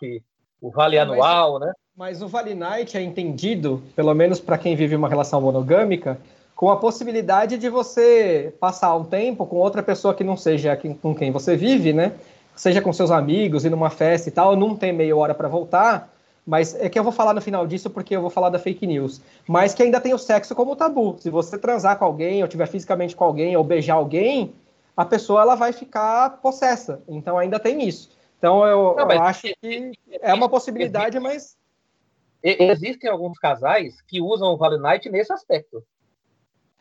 o 0.61 0.73
Vale 0.73 0.99
mas, 0.99 1.09
Anual, 1.09 1.61
né? 1.61 1.73
Mas 1.97 2.21
o 2.21 2.27
Vale 2.27 2.53
Night 2.53 2.97
é 2.99 3.01
entendido, 3.01 3.81
pelo 3.95 4.13
menos 4.13 4.41
para 4.41 4.59
quem 4.59 4.75
vive 4.75 4.97
uma 4.97 5.09
relação 5.09 5.41
monogâmica, 5.41 6.19
com 6.57 6.69
a 6.69 6.77
possibilidade 6.79 7.57
de 7.59 7.69
você 7.69 8.53
passar 8.59 8.97
um 8.97 9.05
tempo 9.05 9.47
com 9.47 9.55
outra 9.55 9.85
pessoa 9.85 10.13
que 10.13 10.25
não 10.25 10.37
seja 10.37 10.77
com 11.01 11.15
quem 11.15 11.31
você 11.31 11.55
vive, 11.57 11.93
né? 11.93 12.15
Seja 12.57 12.83
com 12.83 12.93
seus 12.93 13.13
amigos, 13.13 13.65
ir 13.65 13.71
numa 13.71 13.89
festa 13.89 14.29
e 14.29 14.33
tal, 14.33 14.57
não 14.57 14.75
tem 14.75 14.93
meia 14.93 15.17
hora 15.17 15.33
para 15.33 15.47
voltar, 15.47 16.13
mas 16.47 16.75
é 16.77 16.89
que 16.89 16.99
eu 16.99 17.03
vou 17.03 17.13
falar 17.13 17.35
no 17.35 17.41
final 17.41 17.67
disso 17.67 17.91
porque 17.91 18.15
eu 18.15 18.21
vou 18.21 18.31
falar 18.31 18.51
da 18.51 18.59
fake 18.59 18.87
news. 18.87 19.21
Mas 19.49 19.75
que 19.75 19.83
ainda 19.83 20.01
tem 20.01 20.15
o 20.15 20.19
sexo 20.19 20.55
como 20.55 20.77
tabu. 20.77 21.17
Se 21.19 21.29
você 21.29 21.59
transar 21.59 21.99
com 21.99 22.05
alguém, 22.05 22.41
ou 22.41 22.49
tiver 22.49 22.67
fisicamente 22.67 23.17
com 23.17 23.25
alguém, 23.25 23.57
ou 23.57 23.65
beijar 23.65 23.95
alguém, 23.95 24.55
a 24.97 25.05
pessoa 25.05 25.43
ela 25.43 25.57
vai 25.57 25.73
ficar 25.73 26.41
possessa. 26.41 27.03
Então 27.09 27.37
ainda 27.37 27.59
tem 27.59 27.83
isso. 27.87 28.11
Então 28.39 28.65
eu, 28.65 28.95
Não, 28.97 29.11
eu 29.11 29.23
acho 29.23 29.43
que 29.61 29.93
é 30.21 30.33
uma 30.33 30.49
possibilidade, 30.49 31.19
mas. 31.19 31.57
Existem 32.43 33.11
alguns 33.11 33.39
casais 33.39 34.01
que 34.03 34.21
usam 34.21 34.53
o 34.53 34.57
Vale 34.57 34.79
Night 34.79 35.09
nesse 35.11 35.33
aspecto. 35.33 35.83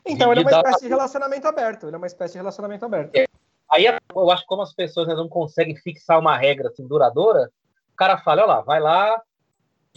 Então, 0.06 0.30
ele 0.30 0.42
é 0.42 0.44
uma 0.44 0.52
espécie 0.52 0.82
de 0.82 0.88
relacionamento 0.88 1.48
aberto. 1.48 1.86
Ele 1.86 1.96
é 1.96 1.98
uma 1.98 2.06
espécie 2.06 2.34
de 2.34 2.38
relacionamento 2.38 2.84
aberto. 2.84 3.16
É. 3.16 3.26
Aí 3.68 3.84
eu 3.84 4.30
acho 4.30 4.42
que 4.42 4.48
como 4.48 4.62
as 4.62 4.72
pessoas 4.72 5.08
não 5.08 5.28
conseguem 5.28 5.74
fixar 5.74 6.20
uma 6.20 6.36
regra 6.36 6.68
assim, 6.68 6.86
duradoura, 6.86 7.50
o 7.92 7.96
cara 7.96 8.16
fala, 8.18 8.42
olha 8.42 8.54
lá, 8.54 8.60
vai 8.60 8.78
lá, 8.78 9.20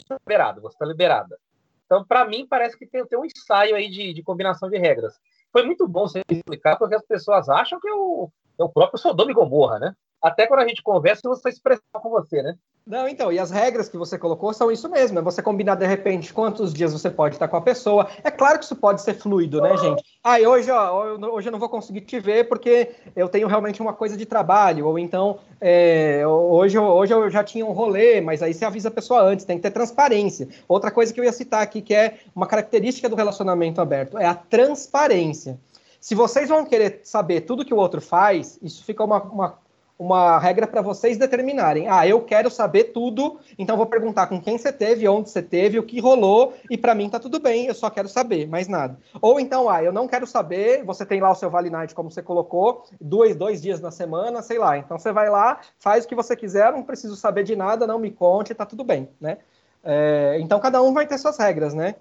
liberado, 0.10 0.62
você 0.62 0.76
está 0.76 0.86
liberada. 0.86 1.38
Então, 1.86 2.06
para 2.06 2.26
mim, 2.26 2.46
parece 2.48 2.78
que 2.78 2.86
tem, 2.86 3.06
tem 3.06 3.18
um 3.18 3.26
ensaio 3.26 3.76
aí 3.76 3.90
de, 3.90 4.14
de, 4.14 4.24
combinação 4.24 4.70
de 4.70 4.78
regras. 4.78 5.20
Foi 5.52 5.64
muito 5.64 5.88
bom 5.88 6.08
você 6.08 6.22
explicar, 6.30 6.78
porque 6.78 6.96
as 6.96 7.04
pessoas 7.04 7.50
acham 7.50 7.80
que 7.80 7.90
o, 7.92 8.32
é 8.60 8.64
o 8.64 8.70
próprio 8.70 9.00
Sodoma 9.00 9.32
e 9.32 9.34
Gomorra, 9.34 9.80
né? 9.80 9.96
Até 10.22 10.48
quando 10.48 10.62
a 10.62 10.68
gente 10.68 10.84
conversa, 10.84 11.22
vou 11.24 11.38
expressar 11.46 11.82
com 11.94 12.10
você, 12.10 12.42
né? 12.42 12.56
Não, 12.90 13.08
então, 13.08 13.32
e 13.32 13.38
as 13.38 13.52
regras 13.52 13.88
que 13.88 13.96
você 13.96 14.18
colocou 14.18 14.52
são 14.52 14.72
isso 14.72 14.90
mesmo, 14.90 15.20
é 15.20 15.22
você 15.22 15.44
combinar 15.44 15.76
de 15.76 15.86
repente 15.86 16.34
quantos 16.34 16.74
dias 16.74 16.92
você 16.92 17.08
pode 17.08 17.36
estar 17.36 17.48
com 17.48 17.56
a 17.56 17.62
pessoa. 17.62 18.08
É 18.24 18.32
claro 18.32 18.58
que 18.58 18.66
isso 18.66 18.76
pode 18.76 19.04
ser 19.04 19.14
fluido, 19.14 19.62
né, 19.62 19.78
gente? 19.78 20.04
Ah, 20.24 20.38
hoje, 20.40 20.72
ó, 20.72 21.16
hoje 21.32 21.50
eu 21.50 21.52
não 21.52 21.60
vou 21.60 21.70
conseguir 21.70 22.02
te 22.02 22.20
ver 22.20 22.50
porque 22.50 22.90
eu 23.16 23.30
tenho 23.30 23.48
realmente 23.48 23.80
uma 23.80 23.94
coisa 23.94 24.18
de 24.18 24.26
trabalho, 24.26 24.88
ou 24.88 24.98
então 24.98 25.38
é, 25.62 26.26
hoje, 26.26 26.80
hoje 26.80 27.14
eu 27.14 27.30
já 27.30 27.44
tinha 27.44 27.64
um 27.64 27.74
rolê, 27.74 28.22
mas 28.22 28.42
aí 28.42 28.56
você 28.56 28.66
avisa 28.66 28.88
a 28.88 28.92
pessoa 28.92 29.22
antes, 29.22 29.46
tem 29.46 29.58
que 29.58 29.62
ter 29.62 29.72
transparência. 29.72 30.48
Outra 30.68 30.90
coisa 30.90 31.14
que 31.14 31.20
eu 31.20 31.24
ia 31.24 31.32
citar 31.32 31.62
aqui, 31.62 31.84
que 31.84 31.94
é 31.94 32.18
uma 32.36 32.48
característica 32.48 33.08
do 33.08 33.16
relacionamento 33.16 33.80
aberto, 33.80 34.18
é 34.18 34.26
a 34.26 34.34
transparência. 34.34 35.60
Se 36.02 36.16
vocês 36.16 36.50
vão 36.50 36.66
querer 36.66 37.02
saber 37.04 37.42
tudo 37.42 37.64
que 37.64 37.74
o 37.74 37.78
outro 37.78 38.02
faz, 38.02 38.58
isso 38.64 38.84
fica 38.84 39.04
uma, 39.04 39.22
uma 39.22 39.60
uma 40.00 40.40
regra 40.40 40.66
para 40.66 40.82
vocês 40.82 41.18
determinarem. 41.18 41.90
Ah, 41.90 42.08
eu 42.08 42.22
quero 42.22 42.50
saber 42.50 42.86
tudo, 42.86 43.38
então 43.58 43.76
vou 43.76 43.86
perguntar 43.86 44.28
com 44.28 44.40
quem 44.40 44.58
você 44.58 44.72
teve, 44.72 45.06
onde 45.10 45.30
você 45.30 45.42
teve, 45.42 45.78
o 45.78 45.84
que 45.84 46.00
rolou, 46.00 46.54
e 46.70 46.78
para 46.78 46.96
mim 46.96 47.10
tá 47.10 47.20
tudo 47.20 47.38
bem, 47.38 47.66
eu 47.66 47.74
só 47.74 47.90
quero 47.90 48.08
saber, 48.08 48.48
mais 48.48 48.70
nada. 48.70 48.98
Ou 49.22 49.42
então, 49.42 49.70
ah, 49.70 49.84
eu 49.84 49.92
não 49.92 50.08
quero 50.08 50.26
saber, 50.26 50.86
você 50.86 51.06
tem 51.06 51.20
lá 51.20 51.30
o 51.30 51.36
seu 51.36 51.50
Vale 51.50 51.70
Night, 51.70 51.94
como 51.94 52.10
você 52.10 52.24
colocou, 52.24 52.86
dois, 53.02 53.36
dois 53.36 53.62
dias 53.62 53.82
na 53.82 53.92
semana, 53.92 54.42
sei 54.42 54.58
lá. 54.58 54.78
Então 54.78 54.98
você 54.98 55.12
vai 55.12 55.30
lá, 55.30 55.60
faz 55.78 56.06
o 56.06 56.08
que 56.08 56.16
você 56.16 56.34
quiser, 56.34 56.72
não 56.72 56.82
preciso 56.82 57.18
saber 57.18 57.44
de 57.44 57.58
nada, 57.58 57.86
não 57.86 58.00
me 58.00 58.10
conte, 58.10 58.56
tá 58.56 58.66
tudo 58.66 58.86
bem, 58.86 59.10
né? 59.20 59.40
É, 59.84 60.38
então 60.40 60.62
cada 60.62 60.82
um 60.82 60.94
vai 60.94 61.08
ter 61.08 61.18
suas 61.18 61.38
regras, 61.38 61.74
né? 61.74 61.96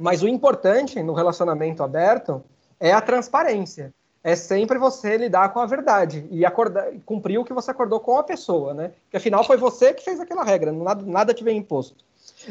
Mas 0.00 0.20
o 0.20 0.28
importante 0.28 1.00
no 1.00 1.14
relacionamento 1.14 1.82
aberto 1.84 2.42
é 2.80 2.92
a 2.92 3.00
transparência 3.00 3.94
é 4.26 4.34
sempre 4.34 4.76
você 4.76 5.16
lidar 5.16 5.52
com 5.52 5.60
a 5.60 5.66
verdade 5.66 6.26
e 6.32 6.44
acordar, 6.44 6.90
cumprir 7.04 7.38
o 7.38 7.44
que 7.44 7.52
você 7.52 7.70
acordou 7.70 8.00
com 8.00 8.18
a 8.18 8.24
pessoa, 8.24 8.74
né? 8.74 8.90
Porque 9.04 9.18
afinal 9.18 9.44
foi 9.44 9.56
você 9.56 9.94
que 9.94 10.02
fez 10.02 10.18
aquela 10.18 10.42
regra, 10.42 10.72
nada, 10.72 11.06
nada 11.06 11.32
te 11.32 11.44
vem 11.44 11.58
imposto. 11.58 12.04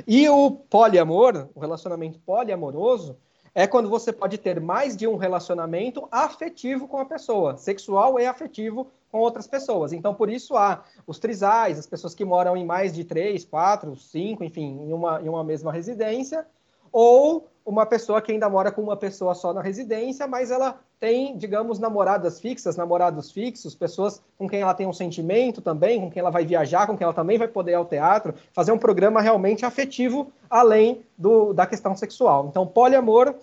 E 0.08 0.30
o 0.30 0.52
poliamor, 0.52 1.50
o 1.54 1.60
relacionamento 1.60 2.18
poliamoroso, 2.20 3.18
é 3.54 3.68
quando 3.68 3.90
você 3.90 4.14
pode 4.14 4.38
ter 4.38 4.62
mais 4.62 4.96
de 4.96 5.06
um 5.06 5.18
relacionamento 5.18 6.08
afetivo 6.10 6.88
com 6.88 6.98
a 6.98 7.04
pessoa, 7.04 7.58
sexual 7.58 8.18
e 8.22 8.26
afetivo 8.26 8.88
com 9.12 9.20
outras 9.20 9.46
pessoas. 9.46 9.92
Então, 9.92 10.16
por 10.16 10.30
isso 10.30 10.56
há 10.56 10.82
os 11.06 11.20
trisais, 11.20 11.78
as 11.78 11.86
pessoas 11.86 12.16
que 12.16 12.24
moram 12.24 12.56
em 12.56 12.64
mais 12.64 12.94
de 12.94 13.04
três, 13.04 13.44
quatro, 13.44 13.98
cinco, 13.98 14.46
enfim, 14.46 14.80
em 14.82 14.94
uma, 14.94 15.22
em 15.22 15.28
uma 15.28 15.44
mesma 15.44 15.74
residência, 15.74 16.48
ou 16.90 17.50
uma 17.66 17.86
pessoa 17.86 18.22
que 18.22 18.32
ainda 18.32 18.48
mora 18.48 18.72
com 18.72 18.82
uma 18.82 18.96
pessoa 18.96 19.36
só 19.36 19.54
na 19.54 19.62
residência, 19.62 20.26
mas 20.26 20.52
ela 20.52 20.80
tem, 21.00 21.38
digamos, 21.38 21.80
namoradas 21.80 22.40
fixas, 22.40 22.76
namorados 22.76 23.32
fixos, 23.32 23.76
pessoas 23.76 24.22
com 24.38 24.48
quem 24.48 24.62
ela 24.62 24.74
tem 24.74 24.88
um 24.88 24.94
sentimento 24.94 25.62
também, 25.62 26.00
com 26.00 26.10
quem 26.10 26.20
ela 26.20 26.30
vai 26.30 26.46
viajar, 26.46 26.88
com 26.88 26.98
quem 26.98 27.04
ela 27.04 27.14
também 27.14 27.38
vai 27.38 27.48
poder 27.48 27.72
ir 27.72 27.76
ao 27.76 27.86
teatro, 27.86 28.34
fazer 28.54 28.72
um 28.72 28.78
programa 28.78 29.22
realmente 29.22 29.66
afetivo 29.66 30.32
além 30.50 31.04
do, 31.18 31.54
da 31.54 31.66
questão 31.66 31.96
sexual. 31.96 32.48
Então, 32.50 32.66
poliamor 32.66 33.36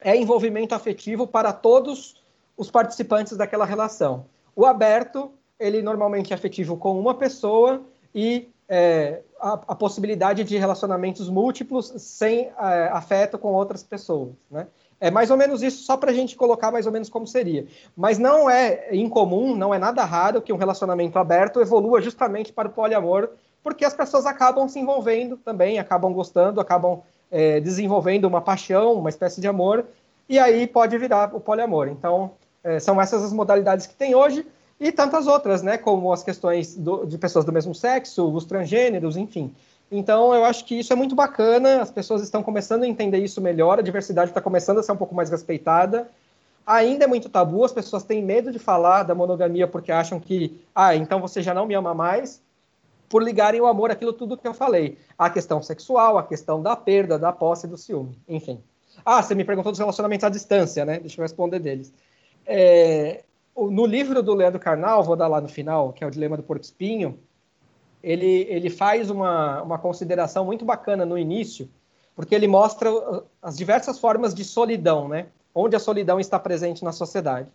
é 0.00 0.16
envolvimento 0.16 0.74
afetivo 0.74 1.26
para 1.26 1.52
todos 1.52 2.22
os 2.56 2.70
participantes 2.70 3.36
daquela 3.36 3.64
relação. 3.64 4.26
O 4.54 4.66
aberto, 4.66 5.32
ele 5.58 5.80
normalmente 5.80 6.32
é 6.32 6.36
afetivo 6.36 6.76
com 6.76 6.98
uma 6.98 7.14
pessoa 7.14 7.82
e 8.14 8.48
é, 8.68 9.22
a, 9.40 9.52
a, 9.68 9.74
possibilidade 9.74 10.44
de 10.44 10.56
relacionamentos 10.56 11.28
múltiplos 11.28 11.92
sem 11.96 12.50
é, 12.58 12.88
afeto 12.92 13.38
com 13.38 13.52
outras 13.52 13.82
pessoas, 13.82 14.30
né? 14.50 14.66
É 15.02 15.10
mais 15.10 15.32
ou 15.32 15.36
menos 15.36 15.64
isso, 15.64 15.82
só 15.82 15.96
para 15.96 16.12
a 16.12 16.14
gente 16.14 16.36
colocar 16.36 16.70
mais 16.70 16.86
ou 16.86 16.92
menos 16.92 17.08
como 17.08 17.26
seria. 17.26 17.66
Mas 17.96 18.20
não 18.20 18.48
é 18.48 18.94
incomum, 18.94 19.56
não 19.56 19.74
é 19.74 19.78
nada 19.78 20.04
raro 20.04 20.40
que 20.40 20.52
um 20.52 20.56
relacionamento 20.56 21.18
aberto 21.18 21.60
evolua 21.60 22.00
justamente 22.00 22.52
para 22.52 22.68
o 22.68 22.70
poliamor, 22.70 23.30
porque 23.64 23.84
as 23.84 23.94
pessoas 23.94 24.26
acabam 24.26 24.68
se 24.68 24.78
envolvendo 24.78 25.36
também, 25.36 25.80
acabam 25.80 26.12
gostando, 26.12 26.60
acabam 26.60 27.00
é, 27.32 27.58
desenvolvendo 27.58 28.26
uma 28.26 28.40
paixão, 28.40 28.92
uma 28.92 29.08
espécie 29.08 29.40
de 29.40 29.48
amor, 29.48 29.86
e 30.28 30.38
aí 30.38 30.68
pode 30.68 30.96
virar 30.96 31.34
o 31.34 31.40
poliamor. 31.40 31.88
Então, 31.88 32.30
é, 32.62 32.78
são 32.78 33.00
essas 33.00 33.24
as 33.24 33.32
modalidades 33.32 33.88
que 33.88 33.96
tem 33.96 34.14
hoje 34.14 34.46
e 34.78 34.92
tantas 34.92 35.26
outras, 35.26 35.62
né, 35.62 35.78
como 35.78 36.12
as 36.12 36.22
questões 36.22 36.76
do, 36.76 37.06
de 37.06 37.18
pessoas 37.18 37.44
do 37.44 37.52
mesmo 37.52 37.74
sexo, 37.74 38.32
os 38.32 38.44
transgêneros, 38.44 39.16
enfim. 39.16 39.52
Então, 39.94 40.34
eu 40.34 40.42
acho 40.46 40.64
que 40.64 40.74
isso 40.74 40.90
é 40.90 40.96
muito 40.96 41.14
bacana, 41.14 41.82
as 41.82 41.90
pessoas 41.90 42.22
estão 42.22 42.42
começando 42.42 42.84
a 42.84 42.88
entender 42.88 43.18
isso 43.18 43.42
melhor, 43.42 43.78
a 43.78 43.82
diversidade 43.82 44.30
está 44.30 44.40
começando 44.40 44.78
a 44.78 44.82
ser 44.82 44.90
um 44.90 44.96
pouco 44.96 45.14
mais 45.14 45.28
respeitada. 45.28 46.10
Ainda 46.66 47.04
é 47.04 47.06
muito 47.06 47.28
tabu, 47.28 47.62
as 47.62 47.72
pessoas 47.72 48.02
têm 48.02 48.24
medo 48.24 48.50
de 48.50 48.58
falar 48.58 49.02
da 49.02 49.14
monogamia 49.14 49.68
porque 49.68 49.92
acham 49.92 50.18
que, 50.18 50.58
ah, 50.74 50.96
então 50.96 51.20
você 51.20 51.42
já 51.42 51.52
não 51.52 51.66
me 51.66 51.74
ama 51.74 51.92
mais, 51.92 52.40
por 53.06 53.22
ligarem 53.22 53.60
o 53.60 53.66
amor 53.66 53.90
àquilo 53.90 54.14
tudo 54.14 54.38
que 54.38 54.48
eu 54.48 54.54
falei. 54.54 54.96
A 55.18 55.28
questão 55.28 55.60
sexual, 55.60 56.16
a 56.16 56.22
questão 56.22 56.62
da 56.62 56.74
perda, 56.74 57.18
da 57.18 57.30
posse, 57.30 57.66
do 57.66 57.76
ciúme, 57.76 58.18
enfim. 58.26 58.62
Ah, 59.04 59.22
você 59.22 59.34
me 59.34 59.44
perguntou 59.44 59.72
dos 59.72 59.78
relacionamentos 59.78 60.24
à 60.24 60.30
distância, 60.30 60.86
né? 60.86 61.00
Deixa 61.00 61.20
eu 61.20 61.22
responder 61.22 61.58
deles. 61.58 61.92
É, 62.46 63.24
no 63.54 63.84
livro 63.84 64.22
do 64.22 64.32
Leandro 64.32 64.58
Carnal, 64.58 65.04
vou 65.04 65.16
dar 65.16 65.28
lá 65.28 65.38
no 65.38 65.48
final, 65.48 65.92
que 65.92 66.02
é 66.02 66.06
o 66.06 66.10
Dilema 66.10 66.38
do 66.38 66.42
Porco 66.42 66.64
Espinho, 66.64 67.18
ele, 68.02 68.46
ele 68.48 68.68
faz 68.68 69.10
uma, 69.10 69.62
uma 69.62 69.78
consideração 69.78 70.44
muito 70.44 70.64
bacana 70.64 71.06
no 71.06 71.16
início, 71.16 71.68
porque 72.14 72.34
ele 72.34 72.48
mostra 72.48 72.90
as 73.40 73.56
diversas 73.56 73.98
formas 73.98 74.34
de 74.34 74.44
solidão, 74.44 75.08
né? 75.08 75.28
Onde 75.54 75.76
a 75.76 75.80
solidão 75.80 76.18
está 76.18 76.38
presente 76.38 76.82
na 76.82 76.92
sociedade. 76.92 77.48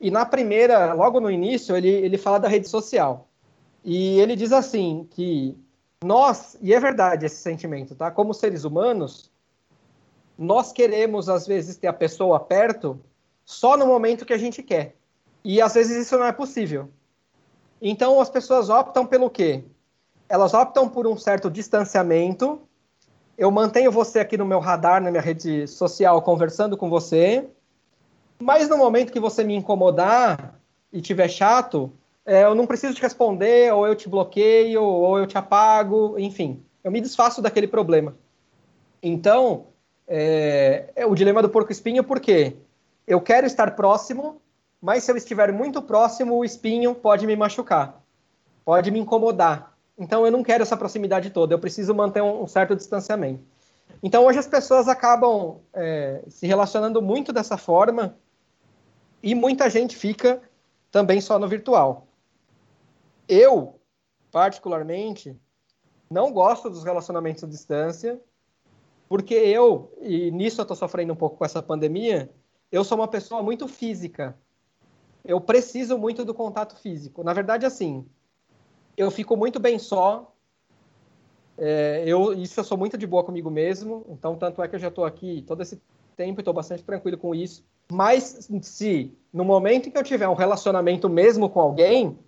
E 0.00 0.10
na 0.10 0.24
primeira, 0.24 0.92
logo 0.92 1.20
no 1.20 1.30
início, 1.30 1.76
ele, 1.76 1.88
ele 1.88 2.16
fala 2.16 2.38
da 2.38 2.48
rede 2.48 2.68
social. 2.68 3.28
E 3.84 4.18
ele 4.20 4.36
diz 4.36 4.52
assim 4.52 5.06
que 5.10 5.56
nós, 6.02 6.56
e 6.62 6.72
é 6.72 6.80
verdade 6.80 7.26
esse 7.26 7.36
sentimento, 7.36 7.94
tá? 7.94 8.10
Como 8.10 8.32
seres 8.32 8.64
humanos, 8.64 9.30
nós 10.38 10.72
queremos 10.72 11.28
às 11.28 11.46
vezes 11.46 11.76
ter 11.76 11.88
a 11.88 11.92
pessoa 11.92 12.38
perto 12.38 13.00
só 13.44 13.76
no 13.76 13.86
momento 13.86 14.24
que 14.24 14.32
a 14.32 14.38
gente 14.38 14.62
quer. 14.62 14.94
E 15.44 15.60
às 15.60 15.74
vezes 15.74 16.06
isso 16.06 16.16
não 16.16 16.26
é 16.26 16.32
possível. 16.32 16.88
Então 17.80 18.20
as 18.20 18.28
pessoas 18.28 18.68
optam 18.68 19.06
pelo 19.06 19.30
quê? 19.30 19.64
Elas 20.28 20.52
optam 20.54 20.88
por 20.88 21.06
um 21.06 21.16
certo 21.16 21.50
distanciamento. 21.50 22.60
Eu 23.36 23.50
mantenho 23.50 23.90
você 23.90 24.18
aqui 24.18 24.36
no 24.36 24.44
meu 24.44 24.58
radar, 24.58 25.02
na 25.02 25.10
minha 25.10 25.22
rede 25.22 25.66
social, 25.66 26.20
conversando 26.22 26.76
com 26.76 26.90
você. 26.90 27.48
Mas 28.38 28.68
no 28.68 28.76
momento 28.76 29.12
que 29.12 29.20
você 29.20 29.42
me 29.42 29.54
incomodar 29.54 30.58
e 30.92 31.00
tiver 31.00 31.28
chato, 31.28 31.92
é, 32.24 32.44
eu 32.44 32.54
não 32.54 32.66
preciso 32.66 32.94
te 32.94 33.02
responder, 33.02 33.72
ou 33.72 33.86
eu 33.86 33.94
te 33.94 34.08
bloqueio, 34.08 34.82
ou 34.82 35.18
eu 35.18 35.26
te 35.26 35.38
apago, 35.38 36.18
enfim. 36.18 36.62
Eu 36.84 36.90
me 36.90 37.00
desfaço 37.00 37.40
daquele 37.40 37.66
problema. 37.66 38.14
Então, 39.02 39.66
é, 40.06 40.90
é 40.94 41.06
o 41.06 41.14
dilema 41.14 41.42
do 41.42 41.48
porco 41.48 41.72
espinho, 41.72 42.04
por 42.04 42.20
quê? 42.20 42.56
Eu 43.06 43.20
quero 43.20 43.46
estar 43.46 43.74
próximo, 43.74 44.40
mas 44.80 45.02
se 45.02 45.10
eu 45.10 45.16
estiver 45.16 45.52
muito 45.52 45.82
próximo, 45.82 46.36
o 46.36 46.44
espinho 46.44 46.94
pode 46.94 47.26
me 47.26 47.34
machucar, 47.34 48.02
pode 48.64 48.90
me 48.90 49.00
incomodar. 49.00 49.76
Então 49.98 50.24
eu 50.24 50.30
não 50.30 50.44
quero 50.44 50.62
essa 50.62 50.76
proximidade 50.76 51.30
toda, 51.30 51.54
eu 51.54 51.58
preciso 51.58 51.94
manter 51.94 52.22
um, 52.22 52.42
um 52.42 52.46
certo 52.46 52.76
distanciamento. 52.76 53.42
Então 54.02 54.24
hoje 54.24 54.38
as 54.38 54.46
pessoas 54.46 54.86
acabam 54.86 55.58
é, 55.72 56.22
se 56.28 56.46
relacionando 56.46 57.02
muito 57.02 57.32
dessa 57.32 57.56
forma 57.56 58.16
e 59.20 59.34
muita 59.34 59.68
gente 59.68 59.96
fica 59.96 60.40
também 60.90 61.20
só 61.20 61.38
no 61.38 61.48
virtual. 61.48 62.06
Eu, 63.28 63.80
particularmente, 64.30 65.36
não 66.08 66.32
gosto 66.32 66.70
dos 66.70 66.84
relacionamentos 66.84 67.42
à 67.42 67.46
distância, 67.48 68.20
porque 69.08 69.34
eu, 69.34 69.92
e 70.00 70.30
nisso 70.30 70.60
eu 70.60 70.62
estou 70.62 70.76
sofrendo 70.76 71.12
um 71.12 71.16
pouco 71.16 71.36
com 71.36 71.44
essa 71.44 71.62
pandemia, 71.62 72.30
eu 72.70 72.84
sou 72.84 72.96
uma 72.96 73.08
pessoa 73.08 73.42
muito 73.42 73.66
física 73.66 74.38
eu 75.24 75.40
preciso 75.40 75.98
muito 75.98 76.24
do 76.24 76.34
contato 76.34 76.76
físico. 76.76 77.22
Na 77.22 77.32
verdade, 77.32 77.66
assim, 77.66 78.04
eu 78.96 79.10
fico 79.10 79.36
muito 79.36 79.60
bem 79.60 79.78
só. 79.78 80.32
É, 81.56 82.04
eu, 82.06 82.32
isso 82.32 82.58
eu 82.58 82.64
sou 82.64 82.78
muito 82.78 82.96
de 82.96 83.06
boa 83.06 83.24
comigo 83.24 83.50
mesmo. 83.50 84.04
Então, 84.08 84.36
tanto 84.36 84.62
é 84.62 84.68
que 84.68 84.76
eu 84.76 84.80
já 84.80 84.88
estou 84.88 85.04
aqui 85.04 85.44
todo 85.46 85.62
esse 85.62 85.80
tempo 86.16 86.40
e 86.40 86.42
estou 86.42 86.54
bastante 86.54 86.82
tranquilo 86.82 87.18
com 87.18 87.34
isso. 87.34 87.64
Mas 87.90 88.48
se 88.62 89.16
no 89.32 89.44
momento 89.44 89.88
em 89.88 89.92
que 89.92 89.98
eu 89.98 90.02
tiver 90.02 90.28
um 90.28 90.34
relacionamento 90.34 91.08
mesmo 91.08 91.48
com 91.48 91.60
alguém, 91.60 92.18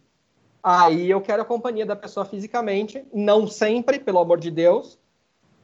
aí 0.63 1.11
eu 1.11 1.21
quero 1.21 1.43
a 1.43 1.45
companhia 1.45 1.85
da 1.85 1.97
pessoa 1.97 2.25
fisicamente, 2.25 3.05
não 3.13 3.47
sempre, 3.47 3.99
pelo 3.99 4.19
amor 4.19 4.39
de 4.39 4.51
Deus, 4.51 4.99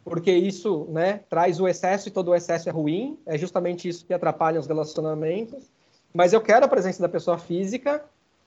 porque 0.04 0.32
isso 0.32 0.86
né, 0.90 1.20
traz 1.28 1.60
o 1.60 1.66
excesso 1.66 2.08
e 2.08 2.12
todo 2.12 2.28
o 2.28 2.34
excesso 2.34 2.68
é 2.68 2.72
ruim. 2.72 3.18
É 3.26 3.36
justamente 3.38 3.88
isso 3.88 4.04
que 4.04 4.14
atrapalha 4.14 4.60
os 4.60 4.66
relacionamentos 4.66 5.70
mas 6.16 6.32
eu 6.32 6.40
quero 6.40 6.64
a 6.64 6.68
presença 6.68 7.02
da 7.02 7.10
pessoa 7.10 7.36
física 7.36 8.02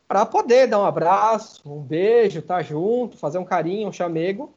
para 0.07 0.25
poder 0.25 0.65
dar 0.65 0.79
um 0.79 0.85
abraço, 0.85 1.61
um 1.71 1.79
beijo, 1.79 2.39
estar 2.39 2.55
tá 2.55 2.61
junto, 2.63 3.15
fazer 3.15 3.37
um 3.37 3.45
carinho, 3.45 3.87
um 3.87 3.93
chamego. 3.93 4.51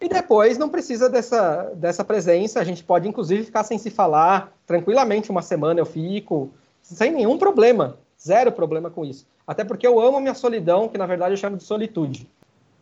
E 0.00 0.08
depois 0.08 0.56
não 0.56 0.70
precisa 0.70 1.10
dessa, 1.10 1.70
dessa 1.74 2.02
presença, 2.02 2.60
a 2.60 2.64
gente 2.64 2.82
pode 2.82 3.06
inclusive 3.06 3.44
ficar 3.44 3.62
sem 3.62 3.76
se 3.76 3.90
falar, 3.90 4.54
tranquilamente 4.66 5.30
uma 5.30 5.42
semana 5.42 5.80
eu 5.80 5.84
fico, 5.84 6.48
sem 6.80 7.12
nenhum 7.12 7.36
problema, 7.36 7.98
zero 8.18 8.50
problema 8.50 8.88
com 8.88 9.04
isso. 9.04 9.26
Até 9.46 9.62
porque 9.62 9.86
eu 9.86 10.00
amo 10.00 10.16
a 10.16 10.20
minha 10.20 10.34
solidão, 10.34 10.88
que 10.88 10.96
na 10.96 11.04
verdade 11.04 11.34
eu 11.34 11.38
chamo 11.38 11.58
de 11.58 11.64
solitude. 11.64 12.26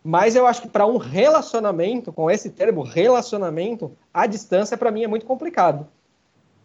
Mas 0.05 0.37
eu 0.37 0.47
acho 0.47 0.63
que 0.63 0.69
para 0.69 0.87
um 0.87 0.99
relacionamento, 0.99 2.13
com 2.13 2.31
esse 2.31 2.49
termo 2.49 2.83
relacionamento, 2.83 3.91
a 4.15 4.25
distância 4.25 4.77
para 4.77 4.93
mim 4.93 5.03
é 5.03 5.09
muito 5.09 5.27
complicado, 5.27 5.89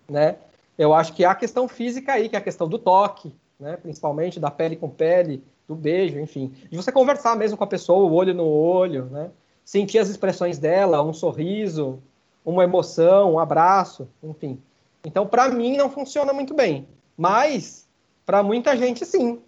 né? 0.08 0.36
Eu 0.78 0.94
acho 0.94 1.14
que 1.14 1.26
há 1.26 1.32
a 1.32 1.36
questão 1.36 1.68
física 1.68 2.14
aí, 2.14 2.30
que 2.30 2.36
é 2.36 2.40
a 2.40 2.44
questão 2.44 2.68
do 2.68 2.78
toque, 2.78 3.34
né? 3.60 3.78
principalmente 3.78 4.40
da 4.40 4.52
pele 4.52 4.76
com 4.76 4.90
pele, 4.90 5.44
do 5.68 5.76
beijo, 5.76 6.20
enfim. 6.20 6.54
De 6.70 6.78
você 6.78 6.92
conversar 6.92 7.36
mesmo 7.36 7.58
com 7.58 7.64
a 7.64 7.68
pessoa, 7.68 8.12
olho 8.12 8.34
no 8.34 8.46
olho, 8.46 9.06
né? 9.06 9.32
sentir 9.66 10.00
as 10.00 10.10
expressões 10.10 10.60
dela, 10.60 11.04
um 11.04 11.14
sorriso, 11.14 12.00
uma 12.46 12.64
emoção, 12.64 13.34
um 13.34 13.40
abraço, 13.40 14.08
enfim. 14.24 14.62
Então, 15.04 15.28
para 15.28 15.50
mim, 15.50 15.76
não 15.76 15.90
funciona 15.90 16.32
muito 16.32 16.54
bem. 16.54 16.88
Mas, 17.18 17.88
para 18.26 18.44
muita 18.44 18.78
gente, 18.78 19.06
sim. 19.06 19.42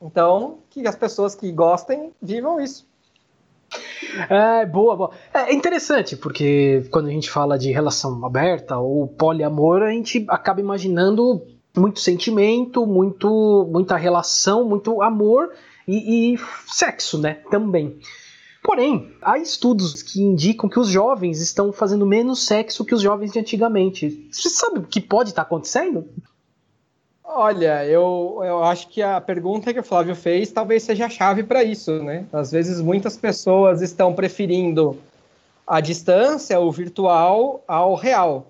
Então, 0.00 0.58
que 0.70 0.86
as 0.86 0.94
pessoas 0.94 1.34
que 1.34 1.50
gostem 1.50 2.12
vivam 2.20 2.60
isso. 2.60 2.86
É, 4.30 4.66
boa, 4.66 4.96
boa. 4.96 5.10
É 5.32 5.52
interessante, 5.52 6.16
porque 6.16 6.86
quando 6.90 7.06
a 7.06 7.10
gente 7.10 7.30
fala 7.30 7.58
de 7.58 7.70
relação 7.70 8.24
aberta 8.24 8.78
ou 8.78 9.06
poliamor, 9.06 9.82
a 9.82 9.90
gente 9.90 10.24
acaba 10.28 10.60
imaginando 10.60 11.42
muito 11.76 12.00
sentimento, 12.00 12.86
muito, 12.86 13.68
muita 13.70 13.96
relação, 13.96 14.66
muito 14.66 15.02
amor 15.02 15.52
e, 15.86 16.34
e 16.34 16.38
sexo, 16.66 17.18
né? 17.18 17.34
Também. 17.50 17.98
Porém, 18.62 19.12
há 19.22 19.38
estudos 19.38 20.02
que 20.02 20.20
indicam 20.20 20.68
que 20.68 20.80
os 20.80 20.88
jovens 20.88 21.40
estão 21.40 21.72
fazendo 21.72 22.04
menos 22.04 22.44
sexo 22.44 22.84
que 22.84 22.94
os 22.94 23.00
jovens 23.00 23.32
de 23.32 23.38
antigamente. 23.38 24.28
Você 24.32 24.48
sabe 24.48 24.80
o 24.80 24.82
que 24.82 25.00
pode 25.00 25.30
estar 25.30 25.42
acontecendo? 25.42 26.08
Olha, 27.28 27.84
eu, 27.84 28.40
eu 28.44 28.62
acho 28.64 28.88
que 28.88 29.02
a 29.02 29.20
pergunta 29.20 29.72
que 29.72 29.80
o 29.80 29.82
Flávio 29.82 30.14
fez 30.14 30.52
talvez 30.52 30.84
seja 30.84 31.06
a 31.06 31.10
chave 31.10 31.42
para 31.42 31.62
isso, 31.62 32.02
né? 32.02 32.24
Às 32.32 32.52
vezes 32.52 32.80
muitas 32.80 33.16
pessoas 33.16 33.82
estão 33.82 34.14
preferindo 34.14 34.96
a 35.66 35.80
distância, 35.80 36.58
o 36.60 36.70
virtual, 36.70 37.62
ao 37.66 37.94
real. 37.94 38.46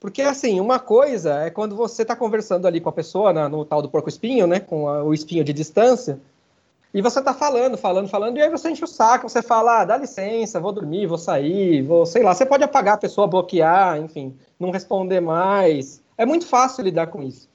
Porque, 0.00 0.22
assim, 0.22 0.60
uma 0.60 0.78
coisa 0.78 1.44
é 1.44 1.50
quando 1.50 1.76
você 1.76 2.02
está 2.02 2.14
conversando 2.14 2.66
ali 2.66 2.80
com 2.80 2.88
a 2.88 2.92
pessoa, 2.92 3.32
na, 3.32 3.48
no 3.48 3.64
tal 3.64 3.80
do 3.80 3.88
porco-espinho, 3.88 4.46
né? 4.46 4.60
Com 4.60 4.88
a, 4.88 5.02
o 5.04 5.14
espinho 5.14 5.44
de 5.44 5.52
distância, 5.52 6.20
e 6.96 7.02
você 7.02 7.18
está 7.18 7.34
falando, 7.34 7.76
falando, 7.76 8.08
falando, 8.08 8.38
e 8.38 8.42
aí 8.42 8.48
você 8.48 8.70
enche 8.70 8.82
o 8.82 8.86
saco, 8.86 9.28
você 9.28 9.42
fala, 9.42 9.82
ah, 9.82 9.84
dá 9.84 9.98
licença, 9.98 10.58
vou 10.58 10.72
dormir, 10.72 11.06
vou 11.06 11.18
sair, 11.18 11.82
vou, 11.82 12.06
sei 12.06 12.22
lá, 12.22 12.34
você 12.34 12.46
pode 12.46 12.64
apagar 12.64 12.94
a 12.94 12.98
pessoa, 12.98 13.26
bloquear, 13.26 13.98
enfim, 13.98 14.34
não 14.58 14.70
responder 14.70 15.20
mais. 15.20 16.02
É 16.16 16.24
muito 16.24 16.46
fácil 16.46 16.84
lidar 16.84 17.08
com 17.08 17.22
isso. 17.22 17.48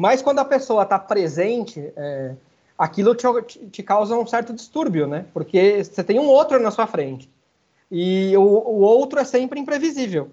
Mas 0.00 0.22
quando 0.22 0.38
a 0.38 0.46
pessoa 0.46 0.84
está 0.84 0.98
presente, 0.98 1.92
é, 1.94 2.34
aquilo 2.78 3.14
te, 3.14 3.26
te, 3.70 3.82
causa 3.82 4.16
um 4.16 4.26
certo 4.26 4.50
distúrbio, 4.50 5.06
né? 5.06 5.26
Porque 5.34 5.84
você 5.84 6.02
tem 6.02 6.18
um 6.18 6.26
outro 6.26 6.58
na 6.58 6.70
sua 6.70 6.86
frente. 6.86 7.30
E 7.90 8.34
o, 8.34 8.40
o 8.40 8.80
outro 8.80 9.20
é 9.20 9.24
sempre 9.24 9.60
imprevisível. 9.60 10.30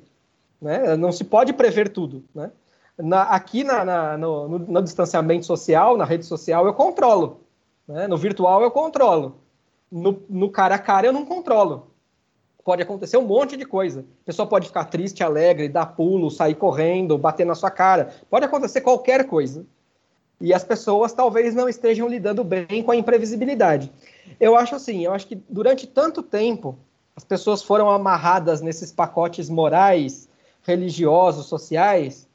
Né? 0.61 0.95
Não 0.95 1.11
se 1.11 1.26
pode 1.26 1.51
prever 1.51 1.89
tudo. 1.89 2.24
Né? 2.34 2.49
Na, 2.97 3.24
aqui 3.24 3.65
na, 3.65 3.84
na, 3.84 4.18
no, 4.18 4.47
no, 4.47 4.59
no, 4.59 4.82
distanciamento 4.82 5.45
social, 5.45 5.97
na 5.97 6.05
rede 6.05 6.26
social, 6.26 6.65
eu 6.65 6.74
controlo. 6.74 7.41
Né? 7.86 8.07
No 8.07 8.15
virtual, 8.15 8.63
eu 8.63 8.72
controlo. 8.72 9.36
No, 9.91 10.24
no 10.30 10.49
cara 10.49 10.76
a 10.76 10.80
cara, 10.80 11.07
eu 11.07 11.11
não 11.11 11.26
controlo 11.26 11.88
pode 12.68 12.84
acontecer 12.84 13.15
um 13.15 13.26
monte 13.26 13.55
de 13.55 13.63
coisa. 13.63 14.01
A 14.01 14.26
pessoa 14.26 14.45
pode 14.45 14.68
ficar 14.68 14.84
triste, 14.84 15.24
alegre, 15.24 15.70
dar 15.70 15.86
pulo, 15.86 16.30
sair 16.30 16.53
correndo, 16.53 17.18
bater 17.18 17.45
na 17.45 17.55
sua 17.55 17.72
cara. 17.72 18.13
Pode 18.30 18.43
acontecer 18.43 18.82
qualquer 18.82 19.26
coisa. 19.26 19.65
E 20.41 20.53
as 20.53 20.65
pessoas 20.65 21.13
talvez 21.13 21.55
não 21.55 21.70
estejam 21.70 22.09
lidando 22.09 22.43
bem 22.43 22.84
com 22.84 22.91
a 22.91 22.95
imprevisibilidade. 22.97 23.89
Eu 24.38 24.57
acho 24.57 24.76
assim, 24.76 25.05
eu 25.05 25.13
acho 25.13 25.28
que 25.28 25.41
durante 25.47 25.88
tanto 25.88 26.22
tempo 26.22 26.78
as 27.15 27.24
pessoas 27.24 27.63
foram 27.63 27.89
amarradas 27.89 28.59
nesses 28.59 28.91
pacotes 28.91 29.49
morais, 29.49 30.28
religiosos, 30.61 31.45
sociais, 31.45 32.28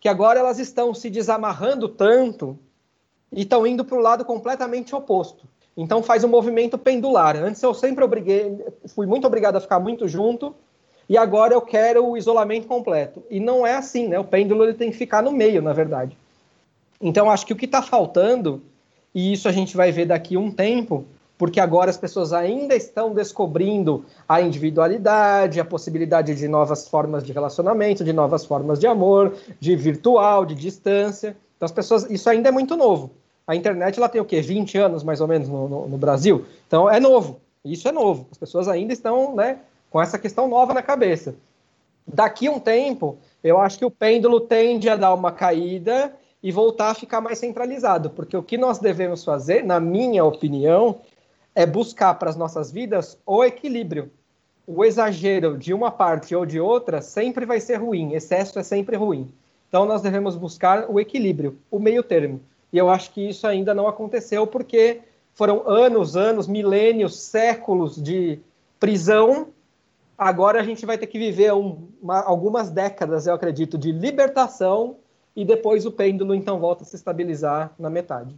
que 0.00 0.08
agora 0.08 0.40
elas 0.40 0.58
estão 0.58 0.92
se 0.94 1.08
desamarrando 1.08 1.88
tanto 1.88 2.58
e 3.30 3.42
estão 3.42 3.64
indo 3.64 3.84
para 3.84 3.96
o 3.96 4.00
lado 4.00 4.24
completamente 4.24 4.96
oposto. 4.96 5.46
Então 5.76 6.02
faz 6.02 6.24
um 6.24 6.28
movimento 6.28 6.78
pendular. 6.78 7.36
Antes 7.36 7.62
eu 7.62 7.74
sempre 7.74 8.02
obriguei, 8.02 8.64
fui 8.94 9.06
muito 9.06 9.26
obrigado 9.26 9.56
a 9.56 9.60
ficar 9.60 9.78
muito 9.78 10.08
junto, 10.08 10.54
e 11.08 11.16
agora 11.16 11.54
eu 11.54 11.60
quero 11.60 12.04
o 12.04 12.16
isolamento 12.16 12.66
completo. 12.66 13.22
E 13.30 13.38
não 13.38 13.66
é 13.66 13.74
assim, 13.74 14.08
né? 14.08 14.18
O 14.18 14.24
pêndulo 14.24 14.64
ele 14.64 14.74
tem 14.74 14.90
que 14.90 14.96
ficar 14.96 15.22
no 15.22 15.32
meio, 15.32 15.60
na 15.60 15.72
verdade. 15.72 16.16
Então 17.00 17.30
acho 17.30 17.46
que 17.46 17.52
o 17.52 17.56
que 17.56 17.66
está 17.66 17.82
faltando, 17.82 18.62
e 19.14 19.32
isso 19.32 19.48
a 19.48 19.52
gente 19.52 19.76
vai 19.76 19.92
ver 19.92 20.06
daqui 20.06 20.34
a 20.36 20.40
um 20.40 20.50
tempo, 20.50 21.04
porque 21.38 21.60
agora 21.60 21.90
as 21.90 21.98
pessoas 21.98 22.32
ainda 22.32 22.74
estão 22.74 23.12
descobrindo 23.12 24.04
a 24.26 24.40
individualidade, 24.40 25.60
a 25.60 25.64
possibilidade 25.64 26.34
de 26.34 26.48
novas 26.48 26.88
formas 26.88 27.22
de 27.22 27.32
relacionamento, 27.32 28.02
de 28.02 28.12
novas 28.12 28.44
formas 28.46 28.80
de 28.80 28.86
amor, 28.86 29.34
de 29.60 29.76
virtual, 29.76 30.46
de 30.46 30.54
distância. 30.54 31.36
Então 31.56 31.66
as 31.66 31.72
pessoas, 31.72 32.10
isso 32.10 32.28
ainda 32.30 32.48
é 32.48 32.52
muito 32.52 32.74
novo. 32.76 33.10
A 33.46 33.54
internet 33.54 33.98
ela 33.98 34.08
tem 34.08 34.20
o 34.20 34.24
quê? 34.24 34.40
20 34.40 34.76
anos 34.78 35.04
mais 35.04 35.20
ou 35.20 35.28
menos 35.28 35.48
no, 35.48 35.68
no, 35.68 35.88
no 35.88 35.98
Brasil. 35.98 36.44
Então 36.66 36.90
é 36.90 36.98
novo. 36.98 37.40
Isso 37.64 37.88
é 37.88 37.92
novo. 37.92 38.26
As 38.30 38.38
pessoas 38.38 38.68
ainda 38.68 38.92
estão, 38.92 39.34
né, 39.34 39.58
com 39.90 40.00
essa 40.00 40.18
questão 40.18 40.48
nova 40.48 40.74
na 40.74 40.82
cabeça. 40.82 41.34
Daqui 42.06 42.46
a 42.46 42.52
um 42.52 42.60
tempo, 42.60 43.18
eu 43.42 43.58
acho 43.58 43.78
que 43.78 43.84
o 43.84 43.90
pêndulo 43.90 44.40
tende 44.40 44.88
a 44.88 44.96
dar 44.96 45.12
uma 45.14 45.32
caída 45.32 46.12
e 46.42 46.52
voltar 46.52 46.90
a 46.90 46.94
ficar 46.94 47.20
mais 47.20 47.38
centralizado, 47.38 48.10
porque 48.10 48.36
o 48.36 48.42
que 48.42 48.56
nós 48.56 48.78
devemos 48.78 49.24
fazer, 49.24 49.64
na 49.64 49.80
minha 49.80 50.24
opinião, 50.24 51.00
é 51.54 51.66
buscar 51.66 52.14
para 52.14 52.30
as 52.30 52.36
nossas 52.36 52.70
vidas 52.70 53.18
o 53.26 53.42
equilíbrio. 53.42 54.10
O 54.66 54.84
exagero 54.84 55.56
de 55.56 55.72
uma 55.72 55.90
parte 55.90 56.34
ou 56.34 56.46
de 56.46 56.60
outra 56.60 57.00
sempre 57.00 57.46
vai 57.46 57.60
ser 57.60 57.76
ruim, 57.76 58.12
excesso 58.14 58.58
é 58.58 58.62
sempre 58.62 58.96
ruim. 58.96 59.32
Então 59.68 59.86
nós 59.86 60.02
devemos 60.02 60.36
buscar 60.36 60.88
o 60.88 61.00
equilíbrio, 61.00 61.58
o 61.70 61.78
meio 61.80 62.02
termo. 62.02 62.40
E 62.72 62.78
eu 62.78 62.90
acho 62.90 63.10
que 63.12 63.28
isso 63.28 63.46
ainda 63.46 63.74
não 63.74 63.86
aconteceu 63.88 64.46
porque 64.46 65.00
foram 65.34 65.68
anos, 65.68 66.16
anos, 66.16 66.46
milênios, 66.46 67.18
séculos 67.18 68.02
de 68.02 68.38
prisão. 68.80 69.48
Agora 70.16 70.60
a 70.60 70.64
gente 70.64 70.86
vai 70.86 70.96
ter 70.96 71.06
que 71.06 71.18
viver 71.18 71.52
um, 71.52 71.88
uma, 72.00 72.22
algumas 72.22 72.70
décadas, 72.70 73.26
eu 73.26 73.34
acredito, 73.34 73.76
de 73.76 73.92
libertação 73.92 74.96
e 75.34 75.44
depois 75.44 75.84
o 75.84 75.92
pêndulo 75.92 76.34
então 76.34 76.58
volta 76.58 76.82
a 76.82 76.86
se 76.86 76.96
estabilizar 76.96 77.72
na 77.78 77.90
metade. 77.90 78.34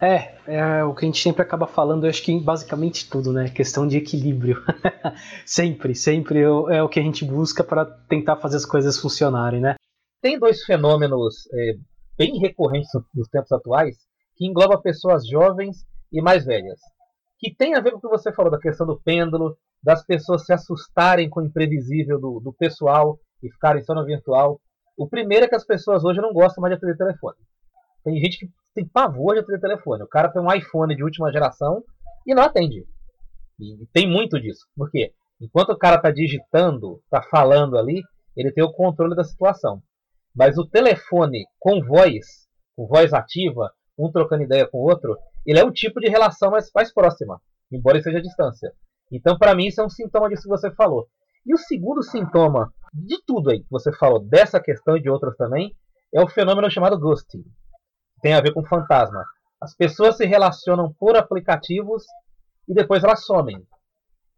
É, 0.00 0.36
é 0.46 0.84
o 0.84 0.94
que 0.94 1.04
a 1.04 1.08
gente 1.08 1.20
sempre 1.20 1.42
acaba 1.42 1.66
falando, 1.66 2.04
eu 2.04 2.10
acho 2.10 2.22
que 2.22 2.30
em 2.30 2.40
basicamente 2.40 3.10
tudo, 3.10 3.32
né? 3.32 3.50
Questão 3.50 3.86
de 3.86 3.96
equilíbrio. 3.96 4.62
sempre, 5.44 5.94
sempre 5.94 6.40
é 6.40 6.82
o 6.82 6.88
que 6.88 7.00
a 7.00 7.02
gente 7.02 7.24
busca 7.24 7.64
para 7.64 7.84
tentar 7.84 8.36
fazer 8.36 8.56
as 8.56 8.64
coisas 8.64 8.98
funcionarem, 8.98 9.60
né? 9.60 9.74
Tem 10.22 10.38
dois 10.38 10.64
fenômenos 10.64 11.48
é, 11.52 11.74
bem 12.18 12.38
recorrentes 12.38 12.90
nos 13.14 13.28
tempos 13.28 13.52
atuais 13.52 13.96
que 14.36 14.44
engloba 14.44 14.82
pessoas 14.82 15.26
jovens 15.26 15.86
e 16.12 16.20
mais 16.20 16.44
velhas, 16.44 16.80
que 17.38 17.54
tem 17.54 17.74
a 17.74 17.80
ver 17.80 17.92
com 17.92 17.98
o 17.98 18.00
que 18.00 18.08
você 18.08 18.32
falou 18.32 18.50
da 18.50 18.58
questão 18.58 18.86
do 18.86 19.00
pêndulo, 19.00 19.56
das 19.82 20.04
pessoas 20.04 20.44
se 20.44 20.52
assustarem 20.52 21.30
com 21.30 21.40
o 21.40 21.46
imprevisível 21.46 22.20
do, 22.20 22.40
do 22.40 22.52
pessoal 22.52 23.18
e 23.42 23.50
ficarem 23.50 23.82
só 23.84 23.94
no 23.94 24.04
virtual. 24.04 24.60
O 24.96 25.08
primeiro 25.08 25.44
é 25.44 25.48
que 25.48 25.54
as 25.54 25.64
pessoas 25.64 26.04
hoje 26.04 26.20
não 26.20 26.32
gostam 26.32 26.60
mais 26.60 26.72
de 26.72 26.78
atender 26.78 26.96
telefone. 26.96 27.36
Tem 28.02 28.16
gente 28.16 28.38
que 28.38 28.50
tem 28.74 28.86
pavor 28.86 29.34
de 29.34 29.40
atender 29.40 29.60
telefone. 29.60 30.02
O 30.02 30.08
cara 30.08 30.30
tem 30.30 30.42
um 30.42 30.52
iPhone 30.52 30.94
de 30.96 31.04
última 31.04 31.30
geração 31.30 31.82
e 32.26 32.34
não 32.34 32.42
atende. 32.42 32.84
E 33.60 33.86
tem 33.92 34.08
muito 34.08 34.40
disso. 34.40 34.66
Por 34.76 34.90
quê? 34.90 35.12
Enquanto 35.40 35.70
o 35.70 35.78
cara 35.78 35.96
está 35.96 36.10
digitando, 36.10 37.00
está 37.04 37.22
falando 37.22 37.78
ali, 37.78 38.02
ele 38.36 38.52
tem 38.52 38.64
o 38.64 38.72
controle 38.72 39.14
da 39.14 39.24
situação. 39.24 39.80
Mas 40.38 40.56
o 40.56 40.64
telefone 40.64 41.44
com 41.58 41.82
voz, 41.84 42.46
com 42.76 42.86
voz 42.86 43.12
ativa, 43.12 43.72
um 43.98 44.10
trocando 44.10 44.44
ideia 44.44 44.68
com 44.68 44.78
o 44.78 44.88
outro, 44.88 45.18
ele 45.44 45.58
é 45.58 45.64
o 45.64 45.72
tipo 45.72 45.98
de 46.00 46.08
relação 46.08 46.52
mais, 46.52 46.70
mais 46.72 46.92
próxima, 46.94 47.40
embora 47.72 48.00
seja 48.00 48.18
a 48.18 48.22
distância. 48.22 48.72
Então, 49.10 49.36
para 49.36 49.54
mim, 49.54 49.66
isso 49.66 49.80
é 49.80 49.84
um 49.84 49.90
sintoma 49.90 50.28
disso 50.28 50.42
que 50.42 50.48
você 50.48 50.70
falou. 50.70 51.08
E 51.44 51.52
o 51.52 51.58
segundo 51.58 52.02
sintoma 52.02 52.72
de 52.94 53.20
tudo 53.26 53.50
aí 53.50 53.60
que 53.60 53.70
você 53.70 53.92
falou, 53.92 54.20
dessa 54.20 54.60
questão 54.60 54.96
e 54.96 55.02
de 55.02 55.10
outras 55.10 55.36
também, 55.36 55.74
é 56.14 56.22
o 56.22 56.28
fenômeno 56.28 56.70
chamado 56.70 56.98
ghosting 56.98 57.44
tem 58.20 58.34
a 58.34 58.40
ver 58.40 58.52
com 58.52 58.64
fantasma. 58.64 59.24
As 59.60 59.74
pessoas 59.74 60.16
se 60.16 60.26
relacionam 60.26 60.92
por 60.98 61.16
aplicativos 61.16 62.04
e 62.68 62.74
depois 62.74 63.02
elas 63.02 63.24
somem. 63.24 63.64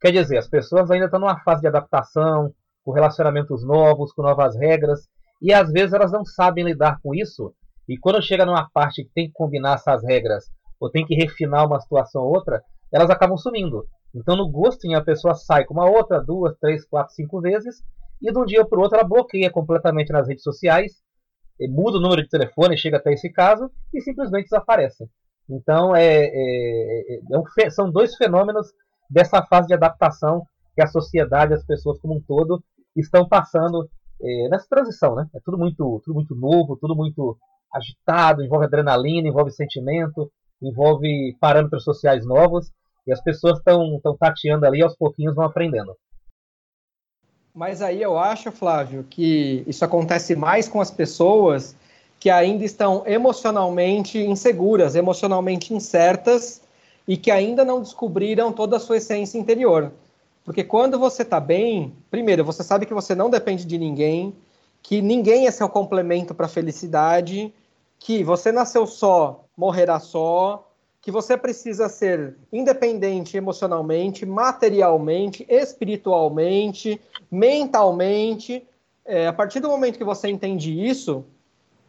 Quer 0.00 0.12
dizer, 0.12 0.38
as 0.38 0.48
pessoas 0.48 0.90
ainda 0.90 1.06
estão 1.06 1.20
numa 1.20 1.40
fase 1.40 1.60
de 1.60 1.68
adaptação, 1.68 2.54
com 2.82 2.92
relacionamentos 2.92 3.64
novos, 3.64 4.12
com 4.12 4.22
novas 4.22 4.56
regras, 4.56 5.06
e 5.40 5.52
às 5.52 5.70
vezes 5.70 5.92
elas 5.92 6.12
não 6.12 6.24
sabem 6.24 6.64
lidar 6.64 6.98
com 7.02 7.14
isso, 7.14 7.54
e 7.88 7.96
quando 7.98 8.22
chega 8.22 8.46
numa 8.46 8.68
parte 8.70 9.04
que 9.04 9.10
tem 9.14 9.26
que 9.26 9.32
combinar 9.32 9.74
essas 9.74 10.02
regras, 10.04 10.44
ou 10.78 10.90
tem 10.90 11.04
que 11.04 11.14
refinar 11.14 11.66
uma 11.66 11.80
situação 11.80 12.22
ou 12.22 12.34
outra, 12.34 12.62
elas 12.92 13.10
acabam 13.10 13.36
sumindo. 13.36 13.86
Então 14.14 14.36
no 14.36 14.50
ghosting 14.50 14.94
a 14.94 15.02
pessoa 15.02 15.34
sai 15.34 15.64
com 15.64 15.74
uma 15.74 15.88
outra, 15.88 16.20
duas, 16.20 16.56
três, 16.58 16.84
quatro, 16.84 17.14
cinco 17.14 17.40
vezes, 17.40 17.82
e 18.22 18.32
de 18.32 18.38
um 18.38 18.44
dia 18.44 18.64
para 18.64 18.78
o 18.78 18.82
outro 18.82 18.98
ela 18.98 19.08
bloqueia 19.08 19.50
completamente 19.50 20.12
nas 20.12 20.28
redes 20.28 20.42
sociais 20.42 20.92
muda 21.68 21.98
o 21.98 22.00
número 22.00 22.22
de 22.22 22.28
telefone, 22.28 22.76
chega 22.76 22.96
até 22.96 23.12
esse 23.12 23.30
caso 23.30 23.70
e 23.92 24.00
simplesmente 24.00 24.44
desaparece. 24.44 25.08
Então, 25.48 25.94
é, 25.94 26.24
é, 26.24 27.14
é, 27.14 27.20
é 27.58 27.70
são 27.70 27.90
dois 27.90 28.14
fenômenos 28.16 28.68
dessa 29.08 29.42
fase 29.42 29.68
de 29.68 29.74
adaptação 29.74 30.44
que 30.74 30.82
a 30.82 30.86
sociedade, 30.86 31.54
as 31.54 31.64
pessoas 31.64 31.98
como 31.98 32.16
um 32.16 32.20
todo, 32.20 32.62
estão 32.96 33.28
passando 33.28 33.88
é, 34.22 34.48
nessa 34.48 34.66
transição. 34.68 35.14
Né? 35.14 35.26
É 35.34 35.40
tudo 35.44 35.58
muito, 35.58 36.00
tudo 36.04 36.14
muito 36.14 36.34
novo, 36.34 36.76
tudo 36.76 36.94
muito 36.94 37.36
agitado, 37.72 38.42
envolve 38.42 38.66
adrenalina, 38.66 39.28
envolve 39.28 39.52
sentimento, 39.52 40.30
envolve 40.60 41.36
parâmetros 41.40 41.84
sociais 41.84 42.26
novos, 42.26 42.70
e 43.06 43.12
as 43.12 43.22
pessoas 43.22 43.58
estão 43.58 44.16
tateando 44.18 44.66
ali 44.66 44.82
aos 44.82 44.96
pouquinhos 44.96 45.34
vão 45.34 45.44
aprendendo. 45.44 45.96
Mas 47.54 47.82
aí 47.82 48.00
eu 48.00 48.18
acho, 48.18 48.52
Flávio, 48.52 49.04
que 49.08 49.64
isso 49.66 49.84
acontece 49.84 50.36
mais 50.36 50.68
com 50.68 50.80
as 50.80 50.90
pessoas 50.90 51.76
que 52.18 52.30
ainda 52.30 52.64
estão 52.64 53.02
emocionalmente 53.06 54.18
inseguras, 54.18 54.94
emocionalmente 54.94 55.74
incertas 55.74 56.62
e 57.08 57.16
que 57.16 57.30
ainda 57.30 57.64
não 57.64 57.80
descobriram 57.80 58.52
toda 58.52 58.76
a 58.76 58.80
sua 58.80 58.98
essência 58.98 59.38
interior. 59.38 59.90
Porque 60.44 60.64
quando 60.64 60.98
você 60.98 61.22
está 61.22 61.38
bem, 61.38 61.94
primeiro, 62.10 62.44
você 62.44 62.62
sabe 62.62 62.86
que 62.86 62.94
você 62.94 63.14
não 63.14 63.30
depende 63.30 63.64
de 63.64 63.78
ninguém, 63.78 64.34
que 64.82 65.02
ninguém 65.02 65.46
é 65.46 65.50
seu 65.50 65.68
complemento 65.68 66.34
para 66.34 66.46
a 66.46 66.48
felicidade, 66.48 67.52
que 67.98 68.24
você 68.24 68.50
nasceu 68.50 68.86
só, 68.86 69.44
morrerá 69.56 70.00
só, 70.00 70.66
que 71.02 71.10
você 71.10 71.36
precisa 71.36 71.88
ser 71.88 72.36
independente 72.52 73.36
emocionalmente, 73.36 74.26
materialmente, 74.26 75.46
espiritualmente, 75.48 77.00
mentalmente. 77.30 78.66
É, 79.04 79.26
a 79.26 79.32
partir 79.32 79.60
do 79.60 79.68
momento 79.68 79.98
que 79.98 80.04
você 80.04 80.28
entende 80.28 80.86
isso, 80.86 81.24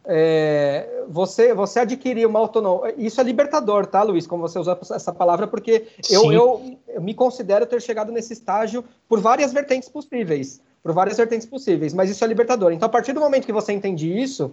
é, 0.04 1.04
você, 1.08 1.54
você 1.54 1.80
adquirir 1.80 2.26
uma 2.26 2.38
autonomia. 2.38 2.94
Isso 2.96 3.20
é 3.20 3.24
libertador, 3.24 3.86
tá, 3.86 4.02
Luiz? 4.02 4.26
Como 4.26 4.42
você 4.42 4.58
usa 4.58 4.78
essa 4.90 5.12
palavra, 5.12 5.46
porque 5.46 5.88
eu, 6.10 6.32
eu, 6.32 6.78
eu, 6.88 7.00
me 7.00 7.14
considero 7.14 7.66
ter 7.66 7.80
chegado 7.80 8.10
nesse 8.12 8.32
estágio 8.32 8.84
por 9.08 9.20
várias 9.20 9.52
vertentes 9.52 9.88
possíveis. 9.88 10.60
Por 10.82 10.92
várias 10.92 11.16
vertentes 11.16 11.46
possíveis, 11.46 11.94
mas 11.94 12.10
isso 12.10 12.24
é 12.24 12.26
libertador. 12.26 12.72
Então, 12.72 12.86
a 12.86 12.90
partir 12.90 13.12
do 13.12 13.20
momento 13.20 13.46
que 13.46 13.52
você 13.52 13.72
entende 13.72 14.12
isso, 14.20 14.52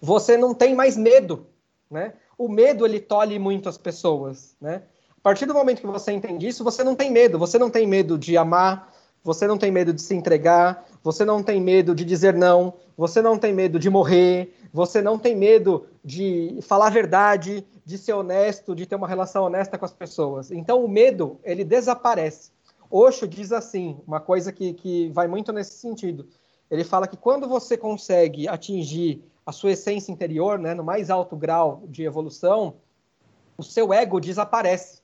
você 0.00 0.36
não 0.36 0.52
tem 0.52 0.74
mais 0.74 0.96
medo, 0.96 1.46
né? 1.88 2.14
o 2.38 2.48
medo 2.48 2.84
ele 2.84 3.00
tolhe 3.00 3.38
muito 3.38 3.68
as 3.68 3.78
pessoas, 3.78 4.54
né? 4.60 4.82
A 5.16 5.20
partir 5.22 5.46
do 5.46 5.54
momento 5.54 5.80
que 5.80 5.86
você 5.86 6.12
entende 6.12 6.46
isso, 6.46 6.62
você 6.62 6.84
não 6.84 6.94
tem 6.94 7.10
medo. 7.10 7.38
Você 7.38 7.58
não 7.58 7.68
tem 7.68 7.86
medo 7.86 8.16
de 8.16 8.36
amar, 8.36 8.92
você 9.26 9.44
não 9.44 9.58
tem 9.58 9.72
medo 9.72 9.92
de 9.92 10.00
se 10.00 10.14
entregar, 10.14 10.86
você 11.02 11.24
não 11.24 11.42
tem 11.42 11.60
medo 11.60 11.96
de 11.96 12.04
dizer 12.04 12.32
não, 12.32 12.74
você 12.96 13.20
não 13.20 13.36
tem 13.36 13.52
medo 13.52 13.76
de 13.76 13.90
morrer, 13.90 14.54
você 14.72 15.02
não 15.02 15.18
tem 15.18 15.34
medo 15.34 15.88
de 16.04 16.60
falar 16.62 16.86
a 16.86 16.90
verdade, 16.90 17.66
de 17.84 17.98
ser 17.98 18.12
honesto, 18.12 18.72
de 18.72 18.86
ter 18.86 18.94
uma 18.94 19.08
relação 19.08 19.42
honesta 19.42 19.76
com 19.76 19.84
as 19.84 19.92
pessoas. 19.92 20.52
Então 20.52 20.84
o 20.84 20.88
medo, 20.88 21.40
ele 21.42 21.64
desaparece. 21.64 22.52
Osho 22.88 23.26
diz 23.26 23.50
assim, 23.50 23.98
uma 24.06 24.20
coisa 24.20 24.52
que, 24.52 24.72
que 24.74 25.08
vai 25.08 25.26
muito 25.26 25.52
nesse 25.52 25.72
sentido. 25.72 26.28
Ele 26.70 26.84
fala 26.84 27.08
que 27.08 27.16
quando 27.16 27.48
você 27.48 27.76
consegue 27.76 28.46
atingir 28.46 29.24
a 29.44 29.50
sua 29.50 29.72
essência 29.72 30.12
interior, 30.12 30.56
né, 30.56 30.72
no 30.72 30.84
mais 30.84 31.10
alto 31.10 31.34
grau 31.34 31.82
de 31.88 32.04
evolução, 32.04 32.76
o 33.58 33.62
seu 33.64 33.92
ego 33.92 34.20
desaparece. 34.20 35.00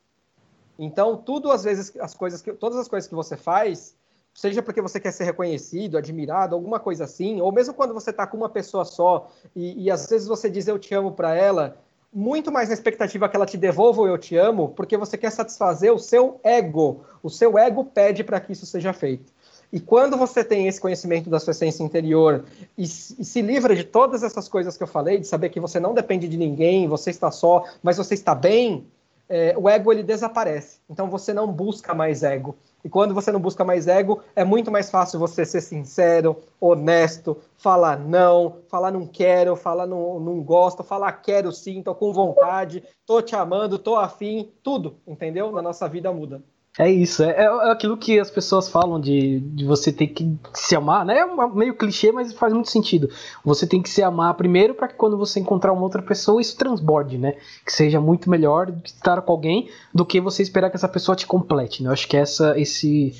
Então, 0.78 1.16
tudo 1.16 1.50
às 1.50 1.64
vezes 1.64 1.92
as 1.98 2.14
coisas 2.14 2.40
que 2.40 2.52
todas 2.52 2.78
as 2.78 2.86
coisas 2.86 3.08
que 3.08 3.14
você 3.16 3.36
faz, 3.36 3.96
seja 4.34 4.62
porque 4.62 4.80
você 4.80 4.98
quer 4.98 5.12
ser 5.12 5.24
reconhecido, 5.24 5.98
admirado, 5.98 6.54
alguma 6.54 6.80
coisa 6.80 7.04
assim, 7.04 7.40
ou 7.40 7.52
mesmo 7.52 7.74
quando 7.74 7.94
você 7.94 8.10
está 8.10 8.26
com 8.26 8.36
uma 8.36 8.48
pessoa 8.48 8.84
só 8.84 9.30
e, 9.54 9.84
e 9.84 9.90
às 9.90 10.08
vezes 10.08 10.26
você 10.26 10.48
diz 10.48 10.66
eu 10.68 10.78
te 10.78 10.94
amo 10.94 11.12
para 11.12 11.34
ela, 11.34 11.76
muito 12.12 12.52
mais 12.52 12.68
na 12.68 12.74
expectativa 12.74 13.28
que 13.28 13.36
ela 13.36 13.46
te 13.46 13.56
devolva 13.56 14.02
o 14.02 14.06
eu 14.06 14.18
te 14.18 14.36
amo, 14.36 14.68
porque 14.70 14.96
você 14.96 15.16
quer 15.16 15.30
satisfazer 15.30 15.92
o 15.92 15.98
seu 15.98 16.38
ego. 16.44 17.04
O 17.22 17.30
seu 17.30 17.56
ego 17.56 17.84
pede 17.84 18.22
para 18.22 18.38
que 18.38 18.52
isso 18.52 18.66
seja 18.66 18.92
feito. 18.92 19.32
E 19.72 19.80
quando 19.80 20.18
você 20.18 20.44
tem 20.44 20.68
esse 20.68 20.78
conhecimento 20.78 21.30
da 21.30 21.40
sua 21.40 21.52
essência 21.52 21.82
interior 21.82 22.44
e, 22.76 22.82
e, 22.82 22.86
se 22.86 23.40
livra 23.40 23.74
de 23.74 23.84
todas 23.84 24.22
essas 24.22 24.46
coisas 24.46 24.76
que 24.76 24.82
eu 24.82 24.86
falei, 24.86 25.18
de 25.18 25.26
saber 25.26 25.48
que 25.48 25.58
você 25.58 25.80
não 25.80 25.94
depende 25.94 26.28
de 26.28 26.36
ninguém, 26.36 26.86
você 26.86 27.08
está 27.08 27.30
só, 27.30 27.64
mas 27.82 27.96
você 27.96 28.12
está 28.12 28.34
bem, 28.34 28.86
é, 29.34 29.54
o 29.56 29.66
ego 29.66 29.90
ele 29.90 30.02
desaparece. 30.02 30.78
Então 30.90 31.08
você 31.08 31.32
não 31.32 31.50
busca 31.50 31.94
mais 31.94 32.22
ego. 32.22 32.54
E 32.84 32.88
quando 32.88 33.14
você 33.14 33.32
não 33.32 33.40
busca 33.40 33.64
mais 33.64 33.88
ego, 33.88 34.20
é 34.36 34.44
muito 34.44 34.70
mais 34.70 34.90
fácil 34.90 35.18
você 35.18 35.46
ser 35.46 35.62
sincero, 35.62 36.36
honesto, 36.60 37.38
falar 37.56 37.98
não, 37.98 38.58
falar 38.68 38.90
não 38.90 39.06
quero, 39.06 39.56
falar 39.56 39.86
não, 39.86 40.20
não 40.20 40.42
gosto, 40.42 40.84
falar 40.84 41.12
quero 41.12 41.50
sim, 41.50 41.82
tô 41.82 41.94
com 41.94 42.12
vontade, 42.12 42.84
tô 43.06 43.22
te 43.22 43.34
amando, 43.34 43.78
tô 43.78 43.96
afim, 43.96 44.52
tudo, 44.62 44.96
entendeu? 45.06 45.50
Na 45.50 45.62
nossa 45.62 45.88
vida 45.88 46.12
muda. 46.12 46.42
É 46.78 46.90
isso, 46.90 47.22
é, 47.22 47.32
é, 47.32 47.70
aquilo 47.70 47.98
que 47.98 48.18
as 48.18 48.30
pessoas 48.30 48.66
falam 48.66 48.98
de, 48.98 49.40
de 49.40 49.64
você 49.66 49.92
ter 49.92 50.06
que 50.06 50.38
se 50.54 50.74
amar, 50.74 51.04
né? 51.04 51.18
É 51.18 51.46
meio 51.54 51.74
clichê, 51.76 52.10
mas 52.10 52.32
faz 52.32 52.54
muito 52.54 52.70
sentido. 52.70 53.10
Você 53.44 53.66
tem 53.66 53.82
que 53.82 53.90
se 53.90 54.02
amar 54.02 54.32
primeiro 54.34 54.74
para 54.74 54.88
que 54.88 54.94
quando 54.94 55.18
você 55.18 55.38
encontrar 55.38 55.74
uma 55.74 55.82
outra 55.82 56.00
pessoa 56.00 56.40
isso 56.40 56.56
transborde, 56.56 57.18
né? 57.18 57.36
Que 57.66 57.72
seja 57.72 58.00
muito 58.00 58.30
melhor 58.30 58.72
estar 58.84 59.20
com 59.20 59.32
alguém 59.32 59.68
do 59.94 60.06
que 60.06 60.18
você 60.18 60.42
esperar 60.42 60.70
que 60.70 60.76
essa 60.76 60.88
pessoa 60.88 61.14
te 61.14 61.26
complete, 61.26 61.82
né? 61.82 61.90
Eu 61.90 61.92
acho 61.92 62.08
que 62.08 62.16
essa, 62.16 62.58
esse, 62.58 63.12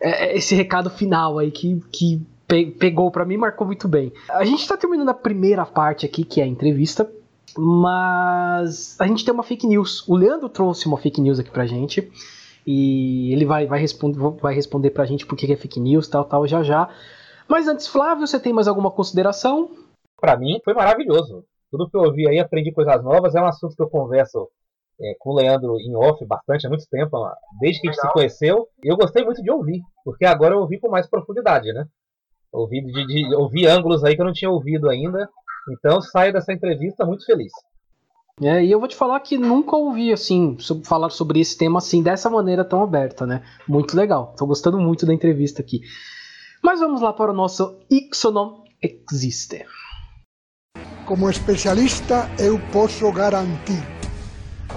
é, 0.00 0.30
é 0.30 0.36
esse 0.38 0.54
recado 0.54 0.88
final 0.88 1.38
aí 1.38 1.50
que, 1.50 1.82
que 1.92 2.26
pegou 2.78 3.10
para 3.10 3.26
mim 3.26 3.36
marcou 3.36 3.66
muito 3.66 3.86
bem. 3.86 4.10
A 4.30 4.46
gente 4.46 4.66
tá 4.66 4.78
terminando 4.78 5.10
a 5.10 5.14
primeira 5.14 5.66
parte 5.66 6.06
aqui, 6.06 6.24
que 6.24 6.40
é 6.40 6.44
a 6.44 6.46
entrevista, 6.46 7.06
mas 7.54 8.98
a 8.98 9.06
gente 9.06 9.26
tem 9.26 9.34
uma 9.34 9.42
fake 9.42 9.66
news. 9.66 10.08
O 10.08 10.16
Leandro 10.16 10.48
trouxe 10.48 10.86
uma 10.86 10.96
fake 10.96 11.20
news 11.20 11.38
aqui 11.38 11.50
pra 11.50 11.66
gente. 11.66 12.10
E 12.70 13.32
ele 13.32 13.46
vai, 13.46 13.66
vai, 13.66 13.80
responder, 13.80 14.18
vai 14.42 14.54
responder 14.54 14.90
pra 14.90 15.06
gente 15.06 15.24
por 15.24 15.38
que 15.38 15.50
é 15.50 15.56
fake 15.56 15.80
news, 15.80 16.06
tal, 16.06 16.26
tal, 16.26 16.46
já 16.46 16.62
já. 16.62 16.86
Mas 17.48 17.66
antes, 17.66 17.86
Flávio, 17.86 18.26
você 18.26 18.38
tem 18.38 18.52
mais 18.52 18.68
alguma 18.68 18.90
consideração? 18.90 19.70
Para 20.20 20.36
mim, 20.36 20.60
foi 20.62 20.74
maravilhoso. 20.74 21.46
Tudo 21.70 21.88
que 21.88 21.96
eu 21.96 22.02
ouvi 22.02 22.28
aí, 22.28 22.38
aprendi 22.38 22.70
coisas 22.70 23.02
novas. 23.02 23.34
É 23.34 23.40
um 23.40 23.46
assunto 23.46 23.74
que 23.74 23.80
eu 23.80 23.88
converso 23.88 24.50
é, 25.00 25.14
com 25.18 25.30
o 25.30 25.36
Leandro 25.36 25.80
em 25.80 25.96
off 25.96 26.22
bastante, 26.26 26.66
há 26.66 26.68
muito 26.68 26.86
tempo, 26.90 27.16
desde 27.58 27.80
que 27.80 27.88
a 27.88 27.92
gente 27.92 28.02
se 28.02 28.12
conheceu. 28.12 28.68
E 28.84 28.92
eu 28.92 28.98
gostei 28.98 29.24
muito 29.24 29.42
de 29.42 29.50
ouvir, 29.50 29.80
porque 30.04 30.26
agora 30.26 30.54
eu 30.54 30.60
ouvi 30.60 30.78
com 30.78 30.90
mais 30.90 31.08
profundidade, 31.08 31.72
né? 31.72 31.86
Ouvi, 32.52 32.82
de, 32.82 33.06
de, 33.06 33.34
ouvi 33.34 33.66
ângulos 33.66 34.04
aí 34.04 34.14
que 34.14 34.20
eu 34.20 34.26
não 34.26 34.32
tinha 34.34 34.50
ouvido 34.50 34.90
ainda. 34.90 35.26
Então 35.72 36.02
saio 36.02 36.34
dessa 36.34 36.52
entrevista 36.52 37.06
muito 37.06 37.24
feliz. 37.24 37.52
É, 38.40 38.64
e 38.64 38.70
eu 38.70 38.78
vou 38.78 38.88
te 38.88 38.94
falar 38.94 39.18
que 39.20 39.36
nunca 39.36 39.76
ouvi 39.76 40.12
assim 40.12 40.56
falar 40.84 41.10
sobre 41.10 41.40
esse 41.40 41.58
tema 41.58 41.78
assim 41.78 42.02
dessa 42.02 42.30
maneira 42.30 42.64
tão 42.64 42.82
aberta, 42.82 43.26
né? 43.26 43.42
Muito 43.66 43.96
legal. 43.96 44.34
Tô 44.36 44.46
gostando 44.46 44.78
muito 44.78 45.04
da 45.04 45.12
entrevista 45.12 45.60
aqui. 45.60 45.80
Mas 46.62 46.80
vamos 46.80 47.00
lá 47.00 47.12
para 47.12 47.32
o 47.32 47.34
nosso 47.34 47.78
Ixonom 47.90 48.64
Existe. 48.80 49.64
Como 51.04 51.28
especialista, 51.28 52.30
eu 52.38 52.60
posso 52.72 53.10
garantir: 53.12 53.82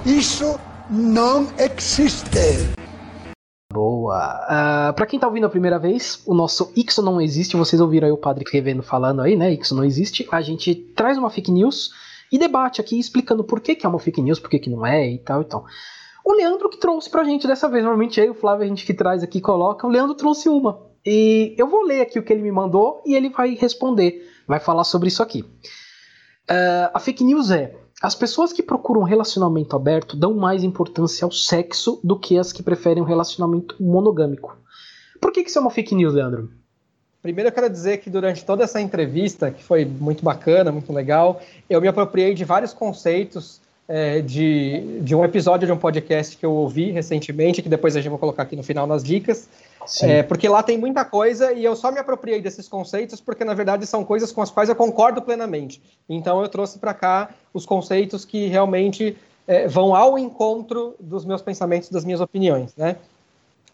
isso 0.06 0.60
não 0.90 1.48
existe. 1.58 2.82
Boa. 3.72 4.18
Uh, 4.18 4.46
ah, 4.50 4.94
para 4.96 5.06
quem 5.06 5.20
tá 5.20 5.28
ouvindo 5.28 5.46
a 5.46 5.50
primeira 5.50 5.80
vez, 5.80 6.22
o 6.26 6.34
nosso 6.34 6.74
Ixo 6.76 7.02
não 7.02 7.22
existe. 7.22 7.56
Vocês 7.56 7.82
ouviram 7.82 8.08
aí 8.08 8.12
o 8.12 8.18
padre 8.18 8.44
revendo 8.52 8.84
falando 8.84 9.22
aí, 9.22 9.36
né? 9.36 9.54
Ixo 9.54 9.76
não 9.76 9.84
existe. 9.84 10.28
A 10.32 10.42
gente 10.42 10.76
traz 10.76 11.18
uma 11.18 11.30
fake 11.30 11.52
news 11.52 11.92
e 12.32 12.38
debate 12.38 12.80
aqui 12.80 12.98
explicando 12.98 13.44
por 13.44 13.60
que, 13.60 13.76
que 13.76 13.86
é 13.86 13.90
uma 13.90 14.00
fake 14.00 14.22
news, 14.22 14.40
por 14.40 14.50
que, 14.50 14.60
que 14.60 14.70
não 14.70 14.86
é 14.86 15.10
e 15.10 15.20
tal 15.20 15.42
e 15.42 15.46
tal. 15.46 15.66
O 16.24 16.34
Leandro 16.34 16.70
que 16.70 16.78
trouxe 16.78 17.10
pra 17.10 17.24
gente 17.24 17.48
dessa 17.48 17.68
vez, 17.68 17.84
normalmente 17.84 18.22
aí 18.22 18.30
o 18.30 18.36
Flávio 18.36 18.64
a 18.64 18.68
gente 18.68 18.86
que 18.86 18.94
traz 18.94 19.24
aqui 19.24 19.42
coloca, 19.42 19.86
o 19.86 19.90
Leandro 19.90 20.16
trouxe 20.16 20.48
uma. 20.48 20.90
E 21.06 21.56
eu 21.58 21.68
vou 21.68 21.84
ler 21.84 22.02
aqui 22.02 22.20
o 22.20 22.24
que 22.24 22.32
ele 22.32 22.44
me 22.44 22.52
mandou 22.52 23.02
e 23.06 23.16
ele 23.16 23.30
vai 23.30 23.56
responder, 23.56 24.30
vai 24.48 24.60
falar 24.60 24.84
sobre 24.84 25.08
isso 25.08 25.24
aqui. 25.24 25.42
Uh, 25.42 26.92
a 26.94 27.00
fake 27.00 27.24
news 27.24 27.50
é: 27.50 27.76
as 28.02 28.14
pessoas 28.14 28.54
que 28.54 28.62
procuram 28.62 29.02
um 29.02 29.06
relacionamento 29.06 29.76
aberto 29.76 30.16
dão 30.16 30.36
mais 30.36 30.64
importância 30.64 31.26
ao 31.26 31.32
sexo 31.32 32.00
do 32.04 32.20
que 32.20 32.38
as 32.38 32.54
que 32.54 32.62
preferem 32.62 33.02
um 33.02 33.06
relacionamento 33.06 33.76
monogâmico. 33.80 34.56
Por 35.20 35.32
que, 35.32 35.44
que 35.44 35.50
isso 35.50 35.58
é 35.58 35.62
uma 35.62 35.72
fake 35.72 35.96
news, 35.96 36.14
Leandro? 36.14 36.50
Primeiro 37.22 37.50
eu 37.50 37.54
quero 37.54 37.70
dizer 37.70 37.98
que 37.98 38.10
durante 38.10 38.44
toda 38.44 38.64
essa 38.64 38.82
entrevista, 38.82 39.52
que 39.52 39.64
foi 39.64 39.86
muito 39.86 40.24
bacana, 40.24 40.72
muito 40.72 40.92
legal, 40.92 41.42
eu 41.70 41.80
me 41.80 41.88
apropriei 41.88 42.34
de 42.34 42.44
vários 42.44 42.74
conceitos 42.74 43.62
é, 43.88 44.22
de, 44.22 45.00
de 45.02 45.14
um 45.14 45.24
episódio 45.24 45.68
de 45.68 45.72
um 45.74 45.78
podcast 45.78 46.36
que 46.36 46.46
eu 46.46 46.52
ouvi 46.52 46.92
recentemente, 46.92 47.62
que 47.62 47.70
depois 47.70 47.96
a 47.96 48.02
gente 48.02 48.10
vai 48.10 48.20
colocar 48.20 48.44
aqui 48.44 48.56
no 48.56 48.64
final 48.64 48.88
nas 48.88 49.04
dicas, 49.04 49.48
é, 50.02 50.24
porque 50.24 50.48
lá 50.48 50.64
tem 50.64 50.78
muita 50.78 51.04
coisa 51.04 51.52
e 51.52 51.64
eu 51.64 51.76
só 51.76 51.92
me 51.92 52.00
apropriei 52.00 52.42
desses 52.42 52.68
conceitos 52.68 53.20
porque, 53.20 53.44
na 53.44 53.54
verdade, 53.54 53.86
são 53.86 54.04
coisas 54.04 54.32
com 54.32 54.42
as 54.42 54.50
quais 54.50 54.70
eu 54.70 54.76
concordo 54.76 55.22
plenamente. 55.22 55.82
Então 56.08 56.42
eu 56.42 56.48
trouxe 56.48 56.80
para 56.80 56.94
cá 56.94 57.30
os 57.54 57.66
conceitos 57.66 58.24
que 58.24 58.48
realmente 58.48 59.18
é, 59.48 59.68
vão 59.68 59.96
ao 59.96 60.18
encontro 60.18 60.96
dos 61.00 61.26
meus 61.26 61.42
pensamentos, 61.42 61.90
das 61.90 62.06
minhas 62.06 62.22
opiniões, 62.22 62.76
né? 62.76 62.96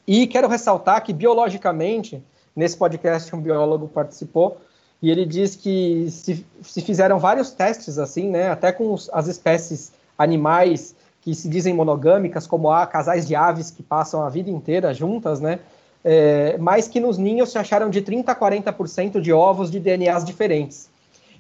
E 0.08 0.26
quero 0.26 0.48
ressaltar 0.48 1.04
que, 1.04 1.12
biologicamente, 1.12 2.24
Nesse 2.58 2.76
podcast, 2.76 3.36
um 3.36 3.40
biólogo 3.40 3.88
participou 3.88 4.58
e 5.00 5.12
ele 5.12 5.28
diz 5.28 5.56
que 5.56 6.10
se, 6.10 6.44
se 6.64 6.82
fizeram 6.82 7.20
vários 7.20 7.52
testes 7.52 8.00
assim, 8.00 8.32
né, 8.32 8.50
até 8.50 8.72
com 8.72 8.92
os, 8.92 9.12
as 9.14 9.28
espécies 9.28 9.92
animais 10.18 10.96
que 11.22 11.36
se 11.36 11.48
dizem 11.48 11.72
monogâmicas, 11.72 12.48
como 12.48 12.72
há 12.72 12.88
casais 12.88 13.28
de 13.28 13.36
aves 13.36 13.70
que 13.70 13.84
passam 13.84 14.24
a 14.24 14.30
vida 14.30 14.50
inteira 14.50 14.92
juntas, 14.92 15.40
né, 15.40 15.60
é, 16.04 16.58
mas 16.58 16.88
que 16.88 17.00
nos 17.00 17.20
ninhos 17.20 17.52
se 17.52 17.60
acharam 17.60 17.92
de 17.92 18.02
30 18.02 18.32
a 18.32 18.36
40% 18.36 19.22
de 19.22 19.32
ovos 19.32 19.70
de 19.70 19.80
DNAs 19.80 20.26
diferentes. 20.26 20.90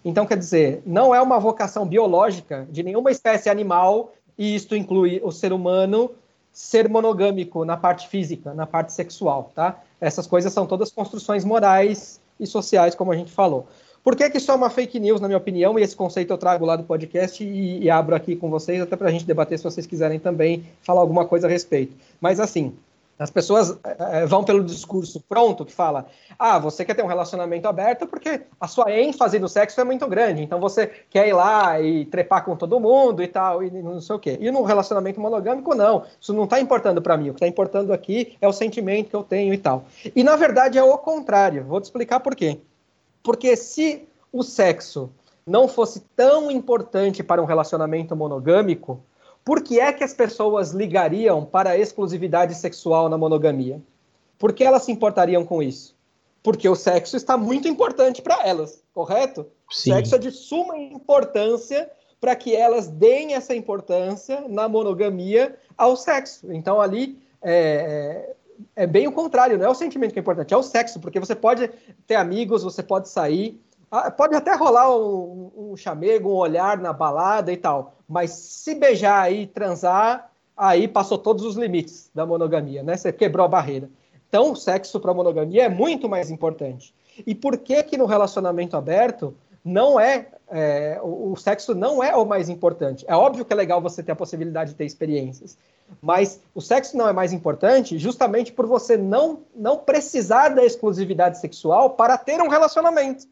Então, 0.05 0.24
quer 0.24 0.38
dizer, 0.38 0.84
não 0.86 1.15
é 1.15 1.20
uma 1.20 1.39
vocação 1.39 1.84
biológica 1.84 2.68
de 2.70 2.84
nenhuma 2.84 3.09
espécie 3.09 3.49
animal, 3.49 4.13
e 4.38 4.53
isto 4.53 4.76
inclui 4.76 5.20
o 5.24 5.32
ser 5.32 5.51
humano, 5.51 6.11
ser 6.58 6.89
monogâmico 6.89 7.64
na 7.64 7.78
parte 7.78 8.08
física, 8.08 8.51
na 8.51 8.66
parte 8.66 8.91
sexual, 8.91 9.51
tá? 9.53 9.80
Essas 10.01 10.26
coisas 10.26 10.51
são 10.51 10.66
todas 10.66 10.89
construções 10.91 11.45
morais 11.45 12.20
e 12.39 12.47
sociais, 12.47 12.95
como 12.95 13.12
a 13.12 13.16
gente 13.16 13.32
falou. 13.32 13.68
Por 14.03 14.16
que, 14.16 14.28
que 14.28 14.39
isso 14.39 14.49
é 14.49 14.55
uma 14.55 14.72
fake 14.72 14.99
news, 14.99 15.22
na 15.22 15.28
minha 15.28 15.38
opinião, 15.38 15.78
e 15.78 15.84
esse 15.84 15.95
conceito 15.95 16.34
eu 16.34 16.38
trago 16.38 16.66
lá 16.66 16.76
do 16.76 16.84
podcast 16.84 17.43
e, 17.43 17.84
e 17.84 17.89
abro 17.91 18.16
aqui 18.16 18.36
com 18.36 18.49
vocês, 18.49 18.82
até 18.82 18.95
para 18.95 19.08
a 19.08 19.12
gente 19.12 19.24
debater 19.24 19.60
se 19.60 19.64
vocês 19.64 19.86
quiserem 19.86 20.18
também 20.18 20.66
falar 20.82 21.01
alguma 21.01 21.26
coisa 21.26 21.45
a 21.45 21.49
respeito. 21.49 21.95
Mas 22.20 22.39
assim, 22.39 22.74
as 23.20 23.32
pessoas 23.32 23.78
é, 23.84 24.26
vão 24.26 24.43
pelo 24.43 24.63
discurso 24.63 25.24
pronto 25.28 25.65
que 25.65 25.74
fala: 25.74 26.05
ah, 26.38 26.59
você 26.59 26.86
quer 26.86 26.93
ter 26.93 27.03
um 27.03 27.07
relacionamento 27.07 27.68
aberto 27.68 28.05
porque 28.05 28.41
a 28.59 28.68
sua 28.68 28.91
ênfase 28.91 29.39
no 29.39 29.49
sexo 29.49 29.82
é 29.82 29.84
muito 29.84 30.07
grande, 30.07 30.43
então 30.43 30.59
você 30.59 30.88
quer 31.09 31.28
ir 31.28 31.34
lá 31.34 31.82
e 31.82 32.05
trepar 32.05 32.45
com 32.45 32.55
todo 32.55 32.80
mundo 32.80 33.24
e 33.24 33.28
tal, 33.28 33.63
e 33.63 33.72
não 33.72 33.99
sei 33.99 34.15
o 34.15 34.20
quê. 34.20 34.38
E 34.39 34.51
no 34.51 34.61
relacionamento 34.63 35.20
monogâmico, 35.20 35.74
não. 35.74 36.03
Isso 36.20 36.34
não 36.34 36.43
está 36.43 36.59
importando 36.59 37.01
para 37.01 37.18
mim. 37.18 37.30
O 37.30 37.34
que 37.34 37.38
está 37.38 37.47
importando 37.47 37.91
aqui 37.91 38.38
é 38.39 38.47
o 38.47 38.53
sentimento 38.53 39.09
que 39.09 39.15
eu 39.15 39.24
tenho 39.24 39.53
e 39.53 39.57
tal. 39.57 39.86
E 40.15 40.24
na 40.24 40.36
verdade 40.36 40.78
é 40.78 40.84
o 40.84 40.97
contrário. 40.97 41.63
Vou 41.63 41.82
te 41.82 41.86
explicar 41.86 42.20
por 42.20 42.36
quê. 42.36 42.59
Porque 43.24 43.55
se 43.55 44.07
o 44.32 44.43
sexo 44.43 45.09
não 45.45 45.68
fosse 45.68 46.01
tão 46.15 46.51
importante 46.51 47.24
para 47.24 47.41
um 47.41 47.45
relacionamento 47.45 48.15
monogâmico, 48.15 49.01
por 49.48 49.64
que 49.64 49.80
é 49.80 49.93
que 49.93 50.04
as 50.04 50.14
pessoas 50.14 50.72
ligariam 50.72 51.45
para 51.45 51.70
a 51.70 51.78
exclusividade 51.78 52.54
sexual 52.54 53.08
na 53.08 53.18
monogamia? 53.18 53.82
Por 54.38 54.52
que 54.52 54.62
elas 54.62 54.84
se 54.84 54.91
importariam 54.91 55.45
com 55.45 55.64
isso? 55.64 55.95
Porque 56.43 56.68
o 56.68 56.76
sexo 56.76 57.16
está 57.16 57.38
muito 57.38 57.66
importante 57.66 58.22
para 58.22 58.45
elas, 58.45 58.84
correto? 58.93 59.48
Sim. 59.72 59.91
O 59.91 59.95
sexo 59.95 60.16
é 60.16 60.18
de 60.18 60.32
suma 60.32 60.78
importância 60.78 61.89
para 62.20 62.36
que 62.36 62.54
elas 62.54 62.89
deem 62.89 63.36
essa 63.36 63.56
importância 63.56 64.43
na 64.50 64.68
monogamia 64.68 65.58
ao 65.78 65.95
sexo. 65.95 66.52
Então, 66.52 66.82
ali 66.82 67.18
é, 67.41 68.36
é, 68.76 68.84
é 68.84 68.86
bem 68.86 69.08
o 69.08 69.14
contrário, 69.14 69.58
não 69.58 69.68
é 69.68 69.70
o 69.70 69.76
sentimento 69.76 70.12
que 70.12 70.20
é 70.20 70.22
importante, 70.22 70.54
é 70.54 70.58
o 70.58 70.64
sexo, 70.64 71.00
porque 71.00 71.22
você 71.22 71.34
pode 71.34 71.72
ter 72.06 72.16
amigos, 72.16 72.64
você 72.64 72.84
pode 72.84 73.08
sair, 73.08 73.58
pode 74.15 74.35
até 74.35 74.53
rolar 74.55 74.95
um, 74.95 75.51
um 75.55 75.77
chamego, 75.77 76.29
um 76.29 76.35
olhar 76.35 76.77
na 76.77 76.91
balada 76.91 77.51
e 77.51 77.57
tal, 77.57 77.95
mas 78.07 78.31
se 78.31 78.75
beijar 78.75 79.31
e 79.31 79.47
transar, 79.47 80.31
aí 80.55 80.88
passou 80.88 81.17
todos 81.17 81.45
os 81.45 81.55
limites 81.55 82.09
da 82.13 82.25
monogamia, 82.25 82.83
né? 82.83 82.97
Você 82.97 83.13
quebrou 83.13 83.45
a 83.45 83.49
barreira. 83.49 83.89
Então, 84.27 84.51
o 84.51 84.55
sexo 84.55 84.99
para 84.99 85.13
monogamia 85.13 85.65
é 85.65 85.69
muito 85.69 86.09
mais 86.09 86.29
importante. 86.29 86.93
E 87.25 87.33
por 87.33 87.57
que 87.57 87.81
que 87.83 87.97
no 87.97 88.05
relacionamento 88.05 88.75
aberto 88.75 89.33
não 89.63 89.99
é, 89.99 90.27
é 90.49 90.99
o, 91.01 91.31
o, 91.31 91.35
sexo 91.38 91.73
não 91.73 92.03
é 92.03 92.15
o 92.15 92.25
mais 92.25 92.49
importante? 92.49 93.05
É 93.07 93.15
óbvio 93.15 93.45
que 93.45 93.53
é 93.53 93.55
legal 93.55 93.81
você 93.81 94.03
ter 94.03 94.11
a 94.11 94.15
possibilidade 94.15 94.71
de 94.71 94.75
ter 94.75 94.85
experiências, 94.85 95.57
mas 96.01 96.41
o 96.53 96.61
sexo 96.61 96.97
não 96.97 97.07
é 97.07 97.13
mais 97.13 97.31
importante 97.31 97.97
justamente 97.97 98.51
por 98.51 98.65
você 98.65 98.97
não 98.97 99.39
não 99.55 99.77
precisar 99.77 100.49
da 100.49 100.63
exclusividade 100.63 101.39
sexual 101.39 101.91
para 101.91 102.17
ter 102.17 102.41
um 102.41 102.49
relacionamento. 102.49 103.25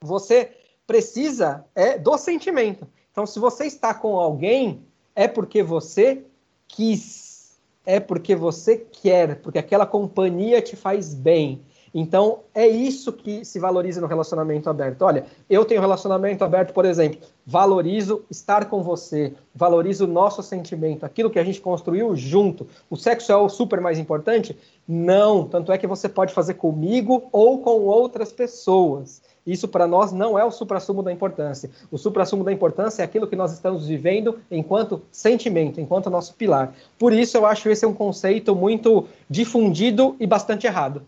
Você 0.00 0.50
precisa 0.86 1.64
é 1.74 1.98
do 1.98 2.16
sentimento. 2.16 2.86
Então, 3.10 3.26
se 3.26 3.38
você 3.38 3.64
está 3.66 3.94
com 3.94 4.18
alguém, 4.18 4.82
é 5.14 5.26
porque 5.26 5.62
você 5.62 6.22
quis, 6.68 7.58
é 7.84 7.98
porque 7.98 8.36
você 8.36 8.76
quer, 8.76 9.40
porque 9.40 9.58
aquela 9.58 9.86
companhia 9.86 10.60
te 10.60 10.76
faz 10.76 11.14
bem. 11.14 11.62
Então, 11.98 12.40
é 12.54 12.68
isso 12.68 13.10
que 13.10 13.42
se 13.42 13.58
valoriza 13.58 14.02
no 14.02 14.06
relacionamento 14.06 14.68
aberto. 14.68 15.00
Olha, 15.00 15.24
eu 15.48 15.64
tenho 15.64 15.80
relacionamento 15.80 16.44
aberto, 16.44 16.74
por 16.74 16.84
exemplo, 16.84 17.18
valorizo 17.46 18.22
estar 18.30 18.68
com 18.68 18.82
você, 18.82 19.32
valorizo 19.54 20.04
o 20.04 20.06
nosso 20.06 20.42
sentimento, 20.42 21.06
aquilo 21.06 21.30
que 21.30 21.38
a 21.38 21.44
gente 21.44 21.58
construiu 21.58 22.14
junto. 22.14 22.66
O 22.90 22.96
sexo 22.96 23.32
é 23.32 23.36
o 23.36 23.48
super 23.48 23.80
mais 23.80 23.98
importante? 23.98 24.54
Não, 24.86 25.48
tanto 25.48 25.72
é 25.72 25.78
que 25.78 25.86
você 25.86 26.06
pode 26.06 26.34
fazer 26.34 26.54
comigo 26.54 27.30
ou 27.32 27.62
com 27.62 27.80
outras 27.86 28.30
pessoas. 28.30 29.22
Isso 29.46 29.68
para 29.68 29.86
nós 29.86 30.10
não 30.12 30.38
é 30.38 30.44
o 30.44 30.50
suprassumo 30.50 31.02
da 31.02 31.12
importância. 31.12 31.70
O 31.90 31.96
suprassumo 31.96 32.42
da 32.42 32.52
importância 32.52 33.02
é 33.02 33.04
aquilo 33.04 33.26
que 33.26 33.36
nós 33.36 33.52
estamos 33.52 33.86
vivendo 33.86 34.38
enquanto 34.50 35.02
sentimento, 35.12 35.80
enquanto 35.80 36.10
nosso 36.10 36.34
pilar. 36.34 36.74
Por 36.98 37.12
isso 37.12 37.36
eu 37.36 37.46
acho 37.46 37.68
esse 37.68 37.86
um 37.86 37.94
conceito 37.94 38.56
muito 38.56 39.06
difundido 39.30 40.16
e 40.18 40.26
bastante 40.26 40.66
errado. 40.66 41.02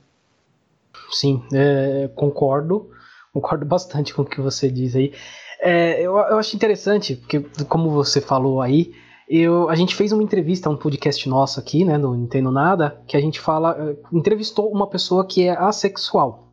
Sim, 1.10 1.42
é, 1.52 2.08
concordo. 2.14 2.90
Concordo 3.32 3.66
bastante 3.66 4.14
com 4.14 4.22
o 4.22 4.24
que 4.24 4.40
você 4.40 4.70
diz 4.70 4.94
aí. 4.94 5.12
É, 5.60 6.00
eu, 6.00 6.16
eu 6.16 6.38
acho 6.38 6.54
interessante, 6.54 7.16
porque, 7.16 7.40
como 7.68 7.90
você 7.90 8.20
falou 8.20 8.60
aí, 8.60 8.92
eu, 9.28 9.68
a 9.68 9.74
gente 9.74 9.94
fez 9.94 10.12
uma 10.12 10.22
entrevista, 10.22 10.70
um 10.70 10.76
podcast 10.76 11.28
nosso 11.28 11.60
aqui, 11.60 11.84
né, 11.84 11.98
no 11.98 12.16
Entendo 12.16 12.50
Nada, 12.50 13.00
que 13.06 13.16
a 13.16 13.20
gente 13.20 13.38
fala, 13.38 13.76
é, 13.78 13.96
entrevistou 14.16 14.70
uma 14.70 14.86
pessoa 14.86 15.26
que 15.26 15.46
é 15.46 15.50
assexual. 15.50 16.47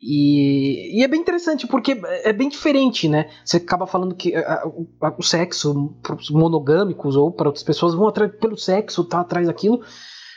E, 0.00 0.98
e, 0.98 1.02
é 1.02 1.08
bem 1.08 1.20
interessante 1.20 1.66
porque 1.66 2.00
é 2.22 2.32
bem 2.32 2.48
diferente, 2.48 3.08
né? 3.08 3.28
Você 3.44 3.56
acaba 3.56 3.86
falando 3.86 4.14
que 4.14 4.34
a, 4.34 4.62
a, 5.00 5.14
o 5.18 5.22
sexo, 5.22 5.98
monogâmicos 6.30 7.16
ou 7.16 7.32
para 7.32 7.48
outras 7.48 7.64
pessoas, 7.64 7.94
vão 7.94 8.06
atrás 8.06 8.30
pelo 8.36 8.56
sexo, 8.56 9.04
tá 9.04 9.20
atrás 9.20 9.48
daquilo. 9.48 9.80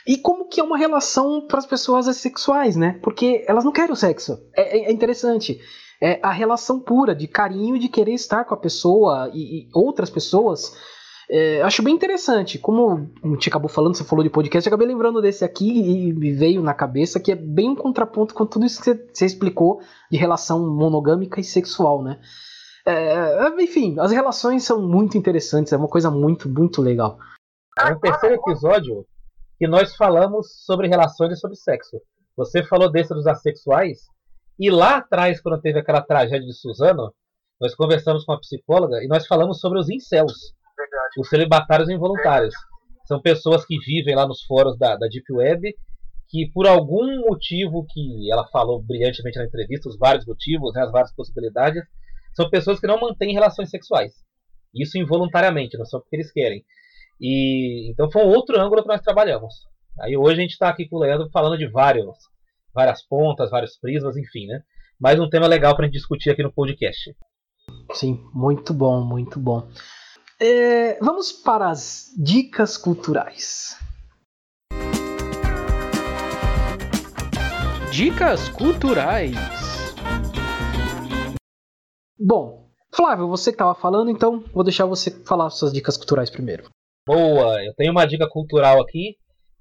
E 0.06 0.18
como 0.18 0.48
que 0.48 0.60
é 0.60 0.64
uma 0.64 0.76
relação 0.76 1.46
para 1.46 1.58
as 1.58 1.66
pessoas 1.66 2.08
assexuais, 2.08 2.74
né? 2.74 2.98
Porque 3.02 3.44
elas 3.46 3.64
não 3.64 3.70
querem 3.70 3.92
o 3.92 3.96
sexo. 3.96 4.36
É, 4.56 4.78
é, 4.78 4.84
é, 4.88 4.92
interessante. 4.92 5.60
É 6.00 6.18
a 6.20 6.32
relação 6.32 6.80
pura 6.80 7.14
de 7.14 7.28
carinho 7.28 7.78
de 7.78 7.88
querer 7.88 8.14
estar 8.14 8.44
com 8.44 8.54
a 8.54 8.60
pessoa 8.60 9.30
e, 9.32 9.60
e 9.60 9.68
outras 9.72 10.10
pessoas. 10.10 10.76
É, 11.30 11.62
acho 11.62 11.82
bem 11.82 11.94
interessante. 11.94 12.58
Como 12.58 13.10
a 13.22 13.28
gente 13.28 13.48
acabou 13.48 13.68
falando, 13.68 13.96
você 13.96 14.04
falou 14.04 14.22
de 14.22 14.30
podcast, 14.30 14.66
eu 14.66 14.70
acabei 14.70 14.86
lembrando 14.86 15.20
desse 15.22 15.44
aqui 15.44 15.68
e 15.68 16.12
me 16.12 16.32
veio 16.32 16.62
na 16.62 16.74
cabeça 16.74 17.20
que 17.20 17.32
é 17.32 17.36
bem 17.36 17.70
um 17.70 17.76
contraponto 17.76 18.34
com 18.34 18.44
tudo 18.44 18.66
isso 18.66 18.82
que 18.82 18.94
você, 19.12 19.26
explicou 19.26 19.80
de 20.10 20.16
relação 20.16 20.68
monogâmica 20.68 21.40
e 21.40 21.44
sexual, 21.44 22.02
né? 22.02 22.20
É, 22.84 23.48
enfim, 23.62 23.96
as 23.98 24.10
relações 24.10 24.64
são 24.64 24.82
muito 24.82 25.16
interessantes, 25.16 25.72
é 25.72 25.76
uma 25.76 25.88
coisa 25.88 26.10
muito, 26.10 26.48
muito 26.48 26.82
legal. 26.82 27.18
No 27.88 27.98
terceiro 28.00 28.34
episódio, 28.34 29.06
que 29.58 29.66
nós 29.66 29.94
falamos 29.94 30.64
sobre 30.64 30.88
relações 30.88 31.32
e 31.32 31.40
sobre 31.40 31.56
sexo. 31.56 32.00
Você 32.36 32.64
falou 32.64 32.90
desse 32.90 33.14
dos 33.14 33.26
assexuais, 33.26 34.00
e 34.58 34.70
lá 34.70 34.96
atrás, 34.96 35.40
quando 35.40 35.60
teve 35.60 35.78
aquela 35.78 36.02
tragédia 36.02 36.46
de 36.46 36.52
Suzano, 36.52 37.12
nós 37.60 37.74
conversamos 37.74 38.24
com 38.24 38.32
a 38.32 38.38
psicóloga 38.38 39.02
e 39.02 39.06
nós 39.06 39.26
falamos 39.26 39.60
sobre 39.60 39.78
os 39.78 39.88
incels. 39.88 40.52
Os 41.18 41.28
celibatários 41.28 41.88
involuntários. 41.88 42.54
São 43.06 43.20
pessoas 43.20 43.64
que 43.64 43.78
vivem 43.78 44.14
lá 44.14 44.26
nos 44.26 44.42
fóruns 44.42 44.78
da, 44.78 44.96
da 44.96 45.06
Deep 45.06 45.30
Web, 45.32 45.74
que 46.28 46.50
por 46.52 46.66
algum 46.66 47.20
motivo 47.28 47.84
que 47.88 48.30
ela 48.32 48.46
falou 48.48 48.82
brilhantemente 48.82 49.38
na 49.38 49.44
entrevista, 49.44 49.88
os 49.88 49.98
vários 49.98 50.24
motivos, 50.24 50.72
né, 50.72 50.82
as 50.82 50.90
várias 50.90 51.14
possibilidades, 51.14 51.82
são 52.34 52.48
pessoas 52.48 52.80
que 52.80 52.86
não 52.86 52.98
mantêm 52.98 53.34
relações 53.34 53.68
sexuais. 53.68 54.12
Isso 54.74 54.96
involuntariamente, 54.96 55.76
não 55.76 55.84
só 55.84 56.00
porque 56.00 56.16
eles 56.16 56.32
querem. 56.32 56.64
E 57.20 57.90
então 57.92 58.10
foi 58.10 58.22
um 58.24 58.28
outro 58.28 58.58
ângulo 58.58 58.82
que 58.82 58.88
nós 58.88 59.02
trabalhamos. 59.02 59.54
Aí 60.00 60.16
hoje 60.16 60.38
a 60.38 60.42
gente 60.42 60.52
está 60.52 60.68
aqui 60.68 60.88
com 60.88 60.96
o 60.96 61.00
Leandro 61.00 61.28
falando 61.30 61.58
de 61.58 61.68
vários, 61.68 62.16
várias 62.74 63.02
pontas, 63.06 63.50
vários 63.50 63.76
prismas, 63.78 64.16
enfim, 64.16 64.46
né? 64.46 64.62
Mais 64.98 65.20
um 65.20 65.28
tema 65.28 65.46
legal 65.46 65.74
para 65.76 65.84
a 65.84 65.86
gente 65.86 65.98
discutir 65.98 66.30
aqui 66.30 66.42
no 66.42 66.52
podcast. 66.52 67.14
Sim, 67.92 68.24
muito 68.32 68.72
bom, 68.72 69.04
muito 69.04 69.38
bom. 69.38 69.68
É, 70.44 70.98
vamos 70.98 71.30
para 71.30 71.70
as 71.70 72.12
dicas 72.18 72.76
culturais. 72.76 73.78
Dicas 77.92 78.48
culturais. 78.48 79.36
Bom, 82.18 82.68
Flávio, 82.92 83.28
você 83.28 83.52
que 83.52 83.54
estava 83.54 83.72
falando, 83.76 84.10
então 84.10 84.40
vou 84.52 84.64
deixar 84.64 84.84
você 84.84 85.12
falar 85.24 85.48
suas 85.50 85.72
dicas 85.72 85.96
culturais 85.96 86.28
primeiro. 86.28 86.68
Boa! 87.06 87.62
Eu 87.64 87.72
tenho 87.74 87.92
uma 87.92 88.04
dica 88.04 88.28
cultural 88.28 88.82
aqui 88.82 89.14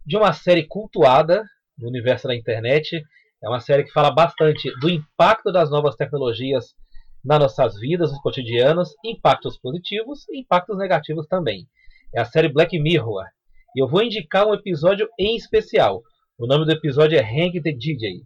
de 0.03 0.17
uma 0.17 0.33
série 0.33 0.65
cultuada 0.65 1.43
no 1.77 1.89
universo 1.89 2.27
da 2.27 2.35
internet. 2.35 2.99
É 3.43 3.47
uma 3.47 3.59
série 3.59 3.83
que 3.83 3.91
fala 3.91 4.09
bastante 4.09 4.71
do 4.79 4.89
impacto 4.89 5.51
das 5.51 5.69
novas 5.69 5.95
tecnologias 5.95 6.73
nas 7.23 7.39
nossas 7.39 7.79
vidas, 7.79 8.11
nos 8.11 8.21
cotidianos, 8.21 8.95
impactos 9.03 9.57
positivos 9.57 10.27
e 10.29 10.39
impactos 10.41 10.77
negativos 10.77 11.27
também. 11.27 11.67
É 12.13 12.19
a 12.19 12.25
série 12.25 12.49
Black 12.49 12.77
Mirror. 12.79 13.25
E 13.75 13.81
eu 13.81 13.87
vou 13.87 14.03
indicar 14.03 14.47
um 14.47 14.53
episódio 14.53 15.07
em 15.17 15.35
especial. 15.35 16.01
O 16.37 16.47
nome 16.47 16.65
do 16.65 16.71
episódio 16.71 17.17
é 17.17 17.21
Hang 17.21 17.61
the 17.61 17.71
DJ. 17.71 18.23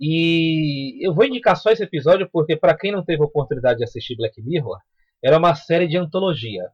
E 0.00 1.06
eu 1.06 1.14
vou 1.14 1.24
indicar 1.24 1.56
só 1.56 1.70
esse 1.70 1.82
episódio 1.82 2.28
porque, 2.32 2.56
para 2.56 2.76
quem 2.76 2.90
não 2.90 3.04
teve 3.04 3.22
a 3.22 3.26
oportunidade 3.26 3.78
de 3.78 3.84
assistir 3.84 4.16
Black 4.16 4.40
Mirror, 4.42 4.78
era 5.22 5.38
uma 5.38 5.54
série 5.54 5.86
de 5.86 5.98
antologia. 5.98 6.64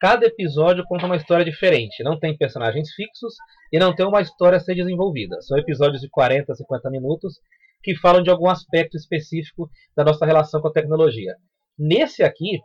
Cada 0.00 0.26
episódio 0.26 0.82
conta 0.88 1.04
uma 1.04 1.16
história 1.16 1.44
diferente, 1.44 2.02
não 2.02 2.18
tem 2.18 2.34
personagens 2.34 2.90
fixos 2.94 3.34
e 3.70 3.78
não 3.78 3.94
tem 3.94 4.06
uma 4.06 4.22
história 4.22 4.56
a 4.56 4.60
ser 4.60 4.74
desenvolvida. 4.74 5.42
São 5.42 5.58
episódios 5.58 6.00
de 6.00 6.08
40, 6.08 6.54
50 6.54 6.90
minutos 6.90 7.38
que 7.82 7.96
falam 7.96 8.22
de 8.22 8.30
algum 8.30 8.48
aspecto 8.48 8.96
específico 8.96 9.70
da 9.96 10.04
nossa 10.04 10.26
relação 10.26 10.60
com 10.60 10.68
a 10.68 10.72
tecnologia. 10.72 11.34
Nesse 11.78 12.22
aqui, 12.22 12.60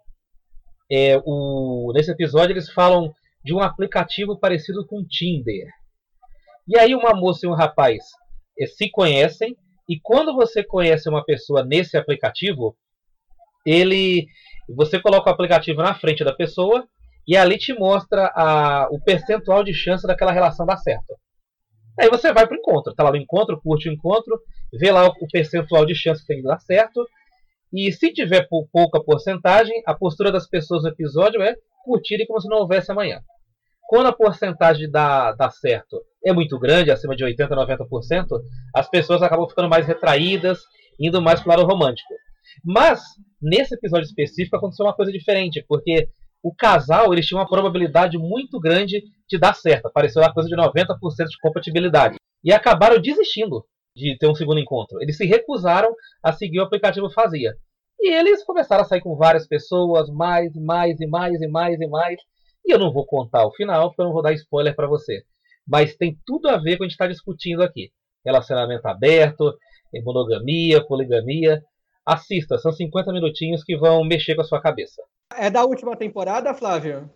é, 0.92 1.18
o, 1.26 1.92
nesse 1.94 2.12
episódio, 2.12 2.54
eles 2.54 2.70
falam 2.70 3.14
de 3.44 3.54
um 3.54 3.60
aplicativo 3.60 4.40
parecido 4.40 4.86
com 4.86 5.06
Tinder. 5.06 5.68
E 6.68 6.78
aí 6.78 6.96
uma 6.96 7.14
moça 7.14 7.46
e 7.46 7.50
um 7.50 7.54
rapaz 7.54 8.04
é, 8.60 8.66
se 8.66 8.90
conhecem, 8.90 9.56
e 9.88 10.00
quando 10.00 10.34
você 10.34 10.64
conhece 10.64 11.08
uma 11.08 11.24
pessoa 11.24 11.64
nesse 11.64 11.96
aplicativo, 11.96 12.76
ele 13.66 14.28
você 14.68 15.00
coloca 15.00 15.30
o 15.30 15.34
aplicativo 15.34 15.82
na 15.84 15.94
frente 15.94 16.24
da 16.24 16.34
pessoa 16.34 16.88
e 17.28 17.38
ali 17.38 17.58
te 17.58 17.74
mostra 17.74 18.32
a, 18.36 18.88
o 18.90 19.00
percentual 19.00 19.64
de 19.64 19.74
chance 19.74 20.08
daquela 20.08 20.32
relação 20.32 20.66
dar 20.66 20.78
certo. 20.78 21.16
Aí 22.00 22.10
você 22.10 22.34
vai 22.34 22.46
para 22.46 22.56
o 22.56 22.60
encontro, 22.60 22.94
tá 22.94 23.04
lá 23.04 23.12
no 23.12 23.18
encontro, 23.18 23.60
curte 23.62 23.90
o 23.90 23.94
encontro, 23.94 24.40
vê 24.74 24.92
lá 24.92 25.08
o, 25.08 25.28
percentual 25.32 25.86
de 25.86 25.96
chance 25.96 26.22
que 26.22 26.28
tem 26.28 26.38
de 26.38 26.44
dar 26.44 26.60
certo. 26.60 27.06
E 27.74 27.92
se 27.92 28.12
tiver 28.12 28.48
pouca 28.72 29.04
porcentagem, 29.04 29.82
a 29.86 29.94
postura 29.94 30.32
das 30.32 30.48
pessoas 30.48 30.84
no 30.84 30.90
episódio 30.90 31.42
é 31.42 31.56
curtirem 31.84 32.26
como 32.26 32.42
se 32.42 32.50
não 32.50 32.58
houvesse 32.58 32.92
amanhã. 32.92 33.22
Quando 33.88 34.08
a 34.08 34.14
porcentagem 34.14 34.90
dá, 34.90 35.32
dá 35.34 35.50
certo 35.50 35.98
é 36.26 36.34
muito 36.34 36.58
grande, 36.58 36.90
acima 36.90 37.16
de 37.16 37.24
80%, 37.24 37.50
90%, 37.50 38.42
as 38.74 38.90
pessoas 38.90 39.22
acabam 39.22 39.48
ficando 39.48 39.70
mais 39.70 39.86
retraídas, 39.86 40.60
indo 41.00 41.22
mais 41.22 41.40
para 41.40 41.54
o 41.54 41.58
lado 41.58 41.72
romântico. 41.72 42.12
Mas, 42.64 43.02
nesse 43.40 43.76
episódio 43.76 44.06
específico, 44.06 44.56
aconteceu 44.56 44.86
uma 44.86 44.96
coisa 44.96 45.12
diferente, 45.12 45.64
porque 45.68 46.10
o 46.46 46.54
casal 46.54 47.12
eles 47.12 47.26
tinham 47.26 47.42
uma 47.42 47.50
probabilidade 47.50 48.20
muito 48.20 48.60
grande 48.60 49.02
de 49.28 49.36
dar 49.40 49.56
certo. 49.56 49.88
Apareceu 49.88 50.22
uma 50.22 50.32
coisa 50.32 50.48
de 50.48 50.56
90% 50.56 50.96
de 51.28 51.40
compatibilidade. 51.42 52.18
E 52.44 52.54
acabaram 52.54 53.02
desistindo 53.02 53.66
de 53.96 54.16
ter 54.16 54.28
um 54.28 54.36
segundo 54.36 54.60
encontro. 54.60 55.02
Eles 55.02 55.18
se 55.18 55.26
recusaram 55.26 55.92
a 56.22 56.32
seguir 56.32 56.60
o 56.60 56.64
aplicativo 56.64 57.10
fazia. 57.10 57.56
E 58.00 58.14
eles 58.14 58.44
começaram 58.44 58.84
a 58.84 58.86
sair 58.86 59.02
com 59.02 59.16
várias 59.16 59.48
pessoas, 59.48 60.08
mais, 60.12 60.54
mais 60.56 61.02
e 61.02 61.08
mais 61.08 61.42
e 61.42 61.48
mais 61.48 61.82
e 61.82 61.88
mais. 61.88 62.20
E 62.64 62.72
eu 62.72 62.78
não 62.78 62.94
vou 62.94 63.08
contar 63.08 63.44
o 63.48 63.52
final, 63.52 63.90
porque 63.90 64.04
eu 64.04 64.06
não 64.06 64.14
vou 64.14 64.22
dar 64.22 64.34
spoiler 64.34 64.76
para 64.76 64.86
você. 64.86 65.24
Mas 65.68 65.96
tem 65.96 66.16
tudo 66.28 66.48
a 66.48 66.58
ver 66.58 66.74
com 66.74 66.76
o 66.76 66.78
que 66.78 66.84
a 66.84 66.88
gente 66.90 66.92
está 66.92 67.08
discutindo 67.08 67.64
aqui. 67.64 67.90
Relacionamento 68.24 68.88
aberto, 68.88 69.52
monogamia, 70.04 70.86
poligamia. 70.86 71.64
Assista, 72.06 72.60
são 72.60 72.72
50 72.72 73.12
minutinhos 73.12 73.64
que 73.64 73.76
vão 73.76 74.04
mexer 74.04 74.36
com 74.36 74.42
a 74.42 74.46
sua 74.46 74.62
cabeça. 74.62 75.02
É 75.38 75.50
da 75.50 75.64
última 75.64 75.96
temporada, 75.96 76.54
Flávio? 76.54 77.10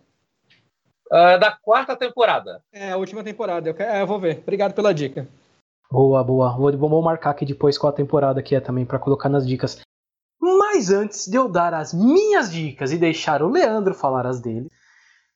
Uh, 1.10 1.38
da 1.40 1.50
quarta 1.50 1.96
temporada. 1.96 2.62
É, 2.72 2.92
a 2.92 2.96
última 2.96 3.24
temporada. 3.24 3.68
Eu, 3.68 3.74
quero, 3.74 3.90
é, 3.90 4.02
eu 4.02 4.06
vou 4.06 4.20
ver. 4.20 4.38
Obrigado 4.38 4.74
pela 4.74 4.94
dica. 4.94 5.26
Boa, 5.90 6.22
boa. 6.22 6.56
Vou, 6.56 6.76
vou 6.76 7.02
marcar 7.02 7.30
aqui 7.30 7.44
depois 7.44 7.76
qual 7.76 7.92
a 7.92 7.96
temporada 7.96 8.42
que 8.42 8.54
é 8.54 8.60
também 8.60 8.86
para 8.86 8.98
colocar 8.98 9.28
nas 9.28 9.46
dicas. 9.46 9.80
Mas 10.40 10.90
antes 10.90 11.26
de 11.26 11.36
eu 11.36 11.48
dar 11.48 11.74
as 11.74 11.92
minhas 11.92 12.52
dicas 12.52 12.92
e 12.92 12.96
deixar 12.96 13.42
o 13.42 13.48
Leandro 13.48 13.92
falar 13.92 14.26
as 14.26 14.40
dele, 14.40 14.70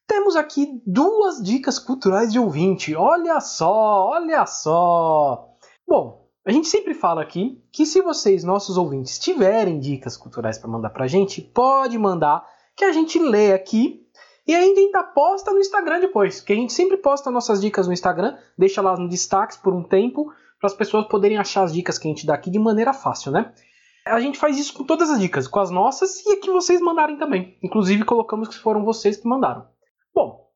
temos 0.06 0.36
aqui 0.36 0.80
duas 0.86 1.42
dicas 1.42 1.78
culturais 1.78 2.32
de 2.32 2.38
ouvinte. 2.38 2.94
Olha 2.94 3.40
só, 3.40 4.10
olha 4.10 4.46
só. 4.46 5.48
Bom, 5.86 6.28
a 6.46 6.52
gente 6.52 6.68
sempre 6.68 6.94
fala 6.94 7.20
aqui 7.20 7.60
que 7.72 7.84
se 7.84 8.00
vocês, 8.00 8.44
nossos 8.44 8.76
ouvintes, 8.76 9.18
tiverem 9.18 9.80
dicas 9.80 10.16
culturais 10.16 10.56
para 10.56 10.70
mandar 10.70 10.90
pra 10.90 11.08
gente, 11.08 11.42
pode 11.42 11.98
mandar 11.98 12.46
que 12.76 12.84
a 12.84 12.92
gente 12.92 13.18
lê 13.18 13.52
aqui 13.52 14.04
e 14.46 14.54
ainda 14.54 14.80
ainda 14.80 15.02
posta 15.02 15.50
no 15.52 15.58
Instagram 15.58 16.00
depois, 16.00 16.40
que 16.40 16.52
a 16.52 16.56
gente 16.56 16.72
sempre 16.72 16.96
posta 16.98 17.30
nossas 17.30 17.60
dicas 17.60 17.86
no 17.86 17.92
Instagram, 17.92 18.36
deixa 18.58 18.82
lá 18.82 18.96
nos 18.96 19.08
destaques 19.08 19.56
por 19.56 19.72
um 19.72 19.82
tempo, 19.82 20.32
para 20.60 20.66
as 20.66 20.74
pessoas 20.74 21.06
poderem 21.06 21.38
achar 21.38 21.62
as 21.62 21.72
dicas 21.72 21.98
que 21.98 22.06
a 22.06 22.10
gente 22.10 22.26
dá 22.26 22.34
aqui 22.34 22.50
de 22.50 22.58
maneira 22.58 22.92
fácil, 22.92 23.32
né? 23.32 23.52
A 24.06 24.20
gente 24.20 24.38
faz 24.38 24.58
isso 24.58 24.74
com 24.74 24.84
todas 24.84 25.08
as 25.08 25.18
dicas, 25.18 25.48
com 25.48 25.60
as 25.60 25.70
nossas 25.70 26.24
e 26.26 26.32
a 26.32 26.40
que 26.40 26.50
vocês 26.50 26.80
mandarem 26.80 27.16
também. 27.16 27.56
Inclusive 27.62 28.04
colocamos 28.04 28.48
que 28.48 28.58
foram 28.58 28.84
vocês 28.84 29.16
que 29.16 29.26
mandaram. 29.26 29.66
Bom, 30.14 30.50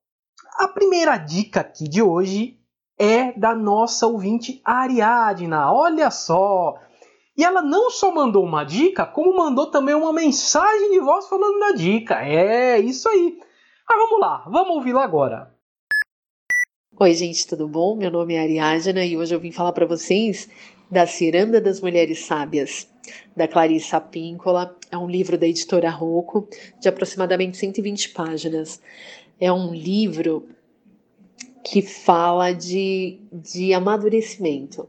a 0.59 0.69
primeira 0.69 1.16
dica 1.16 1.61
aqui 1.61 1.89
de 1.89 2.03
hoje 2.03 2.59
é 2.99 3.32
da 3.32 3.55
nossa 3.55 4.07
ouvinte 4.07 4.61
Ariadna. 4.65 5.73
Olha 5.73 6.11
só! 6.11 6.78
E 7.39 7.44
ela 7.44 7.62
não 7.62 7.89
só 7.89 8.12
mandou 8.12 8.44
uma 8.44 8.65
dica, 8.65 9.06
como 9.06 9.36
mandou 9.36 9.66
também 9.66 9.94
uma 9.94 10.12
mensagem 10.12 10.90
de 10.90 10.98
voz 10.98 11.28
falando 11.28 11.60
da 11.60 11.70
dica. 11.70 12.20
É 12.20 12.81
isso 12.81 13.09
aí. 13.09 13.39
Mas 13.89 13.97
vamos 13.97 14.19
lá, 14.19 14.44
vamos 14.48 14.74
ouvi-la 14.74 15.05
agora. 15.05 15.55
Oi, 16.98 17.15
gente, 17.15 17.47
tudo 17.47 17.69
bom? 17.69 17.94
Meu 17.94 18.10
nome 18.10 18.35
é 18.35 18.40
Ariadna 18.40 19.05
e 19.05 19.16
hoje 19.16 19.32
eu 19.32 19.39
vim 19.39 19.52
falar 19.52 19.70
para 19.70 19.86
vocês 19.86 20.48
da 20.90 21.06
Ciranda 21.06 21.60
das 21.60 21.81
Mulheres 21.81 22.24
Sábias, 22.24 22.89
da 23.36 23.47
Clarissa 23.47 24.01
Píncola. 24.01 24.77
É 24.90 24.98
um 24.98 25.09
livro 25.09 25.39
da 25.39 25.47
editora 25.47 25.90
Rocco, 25.90 26.48
de 26.81 26.89
aproximadamente 26.89 27.56
120 27.56 28.09
páginas. 28.09 28.82
É 29.39 29.52
um 29.52 29.73
livro 29.73 30.48
que 31.65 31.82
fala 31.82 32.51
de, 32.51 33.20
de 33.31 33.73
amadurecimento. 33.73 34.89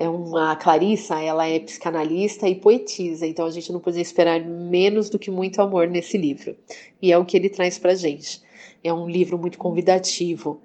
É 0.00 0.08
uma 0.08 0.52
a 0.52 0.56
Clarissa, 0.56 1.20
ela 1.20 1.48
é 1.48 1.58
psicanalista 1.58 2.48
e 2.48 2.54
poetisa, 2.54 3.26
então 3.26 3.44
a 3.44 3.50
gente 3.50 3.72
não 3.72 3.80
podia 3.80 4.00
esperar 4.00 4.40
menos 4.40 5.10
do 5.10 5.18
que 5.18 5.28
muito 5.28 5.60
amor 5.60 5.88
nesse 5.88 6.16
livro. 6.16 6.56
E 7.02 7.10
é 7.10 7.18
o 7.18 7.24
que 7.24 7.36
ele 7.36 7.48
traz 7.48 7.80
pra 7.80 7.96
gente. 7.96 8.40
É 8.84 8.92
um 8.92 9.08
livro 9.08 9.36
muito 9.36 9.58
convidativo. 9.58 10.60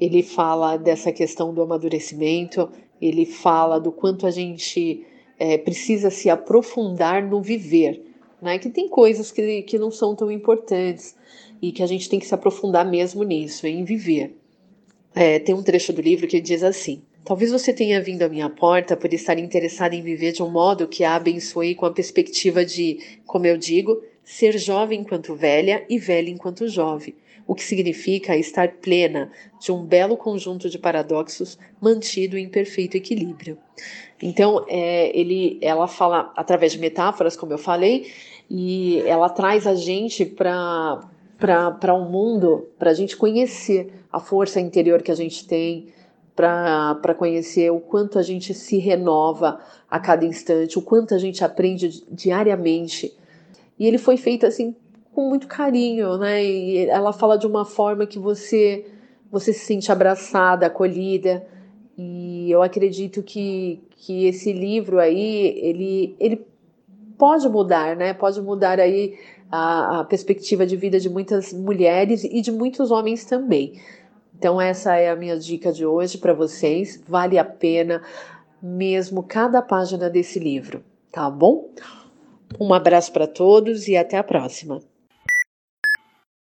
Ele 0.00 0.22
fala 0.22 0.78
dessa 0.78 1.12
questão 1.12 1.52
do 1.52 1.60
amadurecimento, 1.60 2.70
ele 2.98 3.26
fala 3.26 3.78
do 3.78 3.92
quanto 3.92 4.26
a 4.26 4.30
gente 4.30 5.06
é, 5.38 5.58
precisa 5.58 6.08
se 6.08 6.30
aprofundar 6.30 7.22
no 7.22 7.42
viver, 7.42 8.02
né? 8.40 8.58
Que 8.58 8.70
tem 8.70 8.88
coisas 8.88 9.30
que, 9.30 9.60
que 9.64 9.78
não 9.78 9.90
são 9.90 10.16
tão 10.16 10.30
importantes 10.30 11.14
e 11.60 11.72
que 11.72 11.82
a 11.82 11.86
gente 11.86 12.08
tem 12.08 12.18
que 12.18 12.26
se 12.26 12.34
aprofundar 12.34 12.88
mesmo 12.88 13.22
nisso, 13.22 13.66
em 13.66 13.84
viver. 13.84 14.34
É, 15.14 15.38
tem 15.38 15.54
um 15.54 15.62
trecho 15.62 15.92
do 15.92 16.00
livro 16.00 16.26
que 16.26 16.40
diz 16.40 16.62
assim: 16.62 17.02
Talvez 17.24 17.52
você 17.52 17.72
tenha 17.72 18.02
vindo 18.02 18.22
à 18.22 18.28
minha 18.28 18.50
porta 18.50 18.96
por 18.96 19.12
estar 19.12 19.38
interessado 19.38 19.94
em 19.94 20.02
viver 20.02 20.32
de 20.32 20.42
um 20.42 20.50
modo 20.50 20.88
que 20.88 21.04
a 21.04 21.14
abençoe 21.14 21.74
com 21.74 21.86
a 21.86 21.92
perspectiva 21.92 22.64
de, 22.64 22.98
como 23.24 23.46
eu 23.46 23.56
digo, 23.56 24.02
ser 24.24 24.58
jovem 24.58 25.00
enquanto 25.00 25.34
velha 25.34 25.84
e 25.88 25.98
velha 25.98 26.30
enquanto 26.30 26.66
jovem, 26.66 27.14
o 27.46 27.54
que 27.54 27.62
significa 27.62 28.36
estar 28.36 28.68
plena 28.68 29.30
de 29.60 29.70
um 29.70 29.84
belo 29.84 30.16
conjunto 30.16 30.68
de 30.68 30.78
paradoxos 30.78 31.58
mantido 31.80 32.36
em 32.36 32.48
perfeito 32.48 32.96
equilíbrio. 32.96 33.56
Então, 34.20 34.64
é, 34.68 35.16
ele, 35.16 35.58
ela 35.60 35.86
fala 35.86 36.32
através 36.36 36.72
de 36.72 36.78
metáforas, 36.78 37.36
como 37.36 37.52
eu 37.52 37.58
falei, 37.58 38.10
e 38.50 39.00
ela 39.06 39.28
traz 39.28 39.66
a 39.66 39.74
gente 39.74 40.24
para 40.24 41.08
para 41.38 41.92
um 41.92 42.08
mundo, 42.08 42.68
para 42.78 42.92
a 42.92 42.94
gente 42.94 43.16
conhecer 43.16 43.92
a 44.12 44.20
força 44.20 44.60
interior 44.60 45.02
que 45.02 45.10
a 45.10 45.14
gente 45.16 45.44
tem, 45.44 45.88
para 46.34 47.14
conhecer 47.14 47.70
o 47.70 47.80
quanto 47.80 48.18
a 48.18 48.22
gente 48.22 48.54
se 48.54 48.78
renova 48.78 49.60
a 49.90 50.00
cada 50.00 50.24
instante, 50.24 50.78
o 50.78 50.82
quanto 50.82 51.14
a 51.14 51.18
gente 51.18 51.44
aprende 51.44 52.04
diariamente. 52.10 53.14
E 53.78 53.86
ele 53.86 53.98
foi 53.98 54.16
feito 54.16 54.46
assim 54.46 54.74
com 55.12 55.28
muito 55.28 55.46
carinho, 55.46 56.16
né? 56.16 56.42
E 56.42 56.86
ela 56.88 57.12
fala 57.12 57.36
de 57.36 57.46
uma 57.46 57.64
forma 57.64 58.06
que 58.06 58.18
você 58.18 58.86
você 59.30 59.52
se 59.54 59.60
sente 59.60 59.90
abraçada, 59.90 60.66
acolhida. 60.66 61.46
E 61.96 62.50
eu 62.50 62.62
acredito 62.62 63.22
que, 63.22 63.80
que 63.96 64.26
esse 64.26 64.52
livro 64.52 64.98
aí, 64.98 65.58
ele, 65.58 66.14
ele 66.20 66.46
pode 67.16 67.48
mudar, 67.48 67.96
né? 67.96 68.12
Pode 68.12 68.42
mudar 68.42 68.78
aí 68.78 69.18
a, 69.50 70.00
a 70.00 70.04
perspectiva 70.04 70.66
de 70.66 70.76
vida 70.76 71.00
de 71.00 71.08
muitas 71.08 71.50
mulheres 71.52 72.24
e 72.24 72.42
de 72.42 72.52
muitos 72.52 72.90
homens 72.90 73.24
também. 73.24 73.80
Então 74.42 74.60
essa 74.60 74.96
é 74.96 75.08
a 75.08 75.14
minha 75.14 75.38
dica 75.38 75.72
de 75.72 75.86
hoje 75.86 76.18
para 76.18 76.34
vocês. 76.34 77.00
Vale 77.06 77.38
a 77.38 77.44
pena 77.44 78.02
mesmo 78.60 79.22
cada 79.22 79.62
página 79.62 80.10
desse 80.10 80.40
livro, 80.40 80.82
tá 81.12 81.30
bom? 81.30 81.72
Um 82.58 82.74
abraço 82.74 83.12
para 83.12 83.28
todos 83.28 83.86
e 83.86 83.96
até 83.96 84.18
a 84.18 84.24
próxima. 84.24 84.80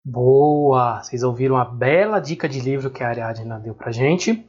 Boa! 0.03 1.03
Vocês 1.03 1.21
ouviram 1.21 1.57
a 1.57 1.63
bela 1.63 2.19
dica 2.19 2.49
de 2.49 2.59
livro 2.59 2.89
que 2.89 3.03
a 3.03 3.09
Ariadna 3.09 3.59
deu 3.59 3.75
pra 3.75 3.91
gente. 3.91 4.47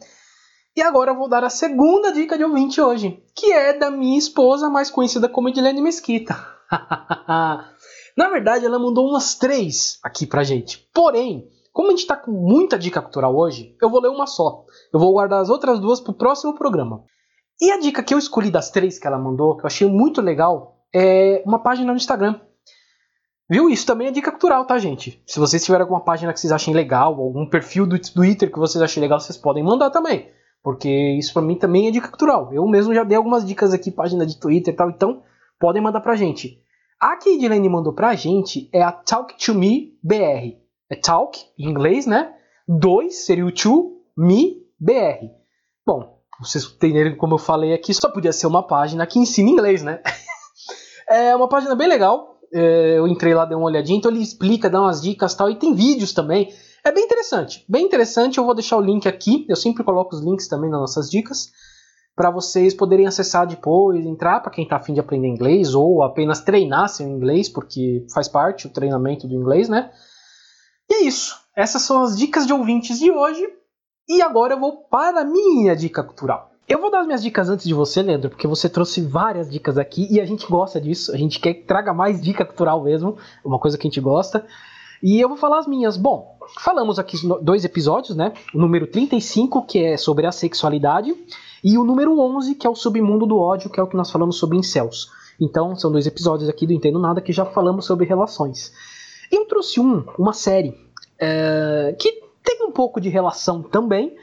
E 0.75 0.81
agora 0.81 1.11
eu 1.11 1.17
vou 1.19 1.29
dar 1.29 1.45
a 1.45 1.51
segunda 1.51 2.13
dica 2.13 2.39
de 2.39 2.45
ouvinte 2.45 2.81
hoje, 2.81 3.23
que 3.35 3.53
é 3.53 3.75
da 3.75 3.91
minha 3.91 4.19
esposa, 4.19 4.71
mais 4.71 4.91
conhecida 4.91 5.29
como 5.29 5.51
Edilene 5.51 5.83
Mesquita. 5.83 6.35
Na 8.17 8.31
verdade, 8.31 8.65
ela 8.65 8.79
mandou 8.79 9.11
umas 9.11 9.35
três 9.35 9.99
aqui 10.03 10.27
pra 10.27 10.43
gente. 10.43 10.89
Porém, 10.95 11.51
como 11.77 11.89
a 11.89 11.91
gente 11.91 12.07
tá 12.07 12.17
com 12.17 12.31
muita 12.31 12.79
dica 12.79 13.03
cultural 13.03 13.37
hoje, 13.37 13.77
eu 13.83 13.91
vou 13.91 14.01
ler 14.01 14.09
uma 14.09 14.27
só. 14.27 14.65
Eu 14.91 14.99
vou 14.99 15.13
guardar 15.13 15.43
as 15.43 15.51
outras 15.51 15.79
duas 15.79 16.01
pro 16.01 16.15
próximo 16.15 16.55
programa. 16.55 17.05
E 17.61 17.71
a 17.71 17.79
dica 17.79 18.03
que 18.03 18.15
eu 18.15 18.19
escolhi 18.19 18.51
das 18.51 18.71
três 18.71 18.99
que 18.99 19.07
ela 19.07 19.19
mandou, 19.19 19.59
que 19.59 19.65
eu 19.65 19.67
achei 19.67 19.87
muito 19.87 20.23
legal, 20.23 20.81
é 20.91 21.43
uma 21.45 21.59
página 21.59 21.93
no 21.93 21.99
Instagram 21.99 22.41
Viu? 23.47 23.69
Isso 23.69 23.85
também 23.87 24.09
é 24.09 24.11
dica 24.11 24.31
cultural, 24.31 24.65
tá, 24.65 24.79
gente? 24.79 25.23
Se 25.27 25.39
vocês 25.39 25.63
tiverem 25.63 25.83
alguma 25.83 26.01
página 26.01 26.33
que 26.33 26.41
vocês 26.41 26.51
achem 26.51 26.73
legal, 26.73 27.15
algum 27.15 27.47
perfil 27.47 27.87
do 27.87 28.01
Twitter 28.01 28.51
que 28.51 28.59
vocês 28.59 28.81
achem 28.81 29.03
legal, 29.03 29.21
vocês 29.21 29.37
podem 29.37 29.63
mandar 29.63 29.91
também. 29.91 30.31
Porque 30.63 30.89
isso 30.89 31.35
para 31.35 31.43
mim 31.43 31.57
também 31.57 31.87
é 31.87 31.91
dica 31.91 32.09
cultural. 32.09 32.53
Eu 32.55 32.67
mesmo 32.67 32.95
já 32.95 33.05
dei 33.05 33.19
algumas 33.19 33.47
dicas 33.47 33.75
aqui, 33.75 33.93
página 33.93 34.25
de 34.25 34.41
Twitter 34.41 34.73
e 34.73 34.77
tal, 34.77 34.91
então 34.91 35.23
podem 35.61 35.83
mandar 35.83 36.01
pra 36.01 36.17
gente. 36.17 36.59
A 36.99 37.17
que 37.17 37.29
a 37.29 37.33
Edilene 37.35 37.69
mandou 37.69 37.93
pra 37.93 38.17
gente 38.17 38.71
é 38.73 38.83
a 38.83 38.91
Talk 38.91 39.37
to 39.37 39.55
Me 39.55 39.93
BR. 40.03 40.66
É 40.91 40.97
Talk, 40.97 41.39
em 41.59 41.69
inglês, 41.69 42.07
né? 42.07 42.33
2 42.69 43.25
seria 43.25 43.47
o 43.47 43.53
To 43.53 44.03
Me 44.17 44.63
BR. 44.79 45.27
Bom, 45.87 46.21
vocês 46.41 46.65
entenderem 46.65 47.17
como 47.17 47.35
eu 47.35 47.39
falei 47.39 47.73
aqui, 47.73 47.95
só 47.95 48.11
podia 48.11 48.33
ser 48.33 48.47
uma 48.47 48.67
página 48.67 49.07
que 49.07 49.19
ensina 49.19 49.51
inglês, 49.51 49.83
né? 49.83 50.01
é 51.09 51.35
uma 51.35 51.49
página 51.49 51.75
bem 51.75 51.89
legal, 51.89 52.37
é, 52.53 52.99
eu 52.99 53.09
entrei 53.09 53.35
lá, 53.35 53.45
dei 53.45 53.57
uma 53.57 53.67
olhadinha, 53.67 53.99
então 53.99 54.11
ele 54.11 54.23
explica, 54.23 54.71
dá 54.71 54.81
umas 54.81 55.01
dicas 55.01 55.35
tal, 55.35 55.51
e 55.51 55.57
tem 55.57 55.75
vídeos 55.75 56.13
também. 56.13 56.53
É 56.85 56.93
bem 56.93 57.05
interessante, 57.05 57.65
bem 57.69 57.85
interessante. 57.85 58.39
Eu 58.39 58.45
vou 58.45 58.55
deixar 58.55 58.77
o 58.77 58.81
link 58.81 59.09
aqui, 59.09 59.45
eu 59.49 59.57
sempre 59.57 59.83
coloco 59.83 60.15
os 60.15 60.23
links 60.23 60.47
também 60.47 60.71
nas 60.71 60.81
nossas 60.81 61.11
dicas, 61.11 61.51
para 62.15 62.31
vocês 62.31 62.73
poderem 62.73 63.07
acessar 63.07 63.47
depois, 63.47 64.07
entrar 64.07 64.41
para 64.41 64.53
quem 64.53 64.65
está 64.65 64.77
afim 64.77 64.95
de 64.95 65.01
aprender 65.01 65.29
inglês 65.29 65.75
ou 65.75 66.03
apenas 66.03 66.41
treinar 66.41 66.89
seu 66.89 67.07
inglês, 67.07 67.49
porque 67.49 68.07
faz 68.15 68.29
parte 68.29 68.67
o 68.67 68.71
treinamento 68.71 69.27
do 69.27 69.35
inglês, 69.35 69.69
né? 69.69 69.91
E 70.91 70.95
é 70.95 71.03
isso. 71.05 71.37
Essas 71.55 71.83
são 71.83 72.03
as 72.03 72.17
dicas 72.17 72.47
de 72.47 72.53
ouvintes 72.53 72.99
de 72.99 73.11
hoje. 73.11 73.47
E 74.09 74.23
agora 74.23 74.55
eu 74.55 74.61
vou 74.61 74.85
para 74.85 75.23
a 75.23 75.25
minha 75.25 75.75
dica 75.75 76.03
cultural. 76.03 76.51
Eu 76.69 76.81
vou 76.81 76.91
dar 76.91 77.01
as 77.01 77.07
minhas 77.07 77.23
dicas 77.23 77.49
antes 77.49 77.67
de 77.67 77.75
você, 77.75 78.03
Leandro, 78.03 78.29
porque 78.29 78.47
você 78.47 78.69
trouxe 78.69 79.01
várias 79.01 79.49
dicas 79.49 79.79
aqui 79.79 80.09
e 80.11 80.21
a 80.21 80.25
gente 80.25 80.47
gosta 80.47 80.81
disso. 80.81 81.13
A 81.13 81.17
gente 81.17 81.39
quer 81.39 81.55
que 81.55 81.63
traga 81.63 81.95
mais 81.95 82.21
dica 82.21 82.45
cultural 82.45 82.83
mesmo, 82.83 83.17
uma 83.45 83.59
coisa 83.59 83.79
que 83.79 83.87
a 83.87 83.91
gente 83.91 84.01
gosta. 84.01 84.45
E 85.03 85.21
eu 85.21 85.29
vou 85.29 85.37
falar 85.37 85.59
as 85.59 85.67
minhas. 85.67 85.97
Bom, 85.97 86.37
falamos 86.61 86.99
aqui 86.99 87.17
dois 87.41 87.65
episódios, 87.65 88.17
né? 88.17 88.33
O 88.55 88.59
número 88.59 88.87
35, 88.87 89.65
que 89.65 89.79
é 89.79 89.97
sobre 89.97 90.27
a 90.27 90.33
sexualidade, 90.33 91.15
e 91.63 91.79
o 91.79 91.85
número 91.85 92.19
11, 92.19 92.55
que 92.55 92.67
é 92.67 92.71
o 92.71 92.75
submundo 92.75 93.27
do 93.27 93.39
ódio, 93.39 93.71
que 93.71 93.79
é 93.79 93.83
o 93.83 93.87
que 93.87 93.97
nós 93.97 94.11
falamos 94.11 94.37
sobre 94.37 94.59
incels. 94.59 95.11
Então, 95.41 95.77
são 95.77 95.93
dois 95.93 96.07
episódios 96.07 96.49
aqui 96.49 96.67
do 96.67 96.73
Entendo 96.73 96.99
Nada 96.99 97.21
que 97.21 97.33
já 97.33 97.45
falamos 97.45 97.85
sobre 97.85 98.07
relações. 98.07 98.73
Eu 99.31 99.45
trouxe 99.47 99.81
um, 99.81 100.05
uma 100.19 100.33
série, 100.33 100.79
é, 101.19 101.95
que 101.99 102.13
tem 102.45 102.65
um 102.65 102.71
pouco 102.71 103.01
de 103.01 103.09
relação 103.09 103.63
também, 103.63 104.17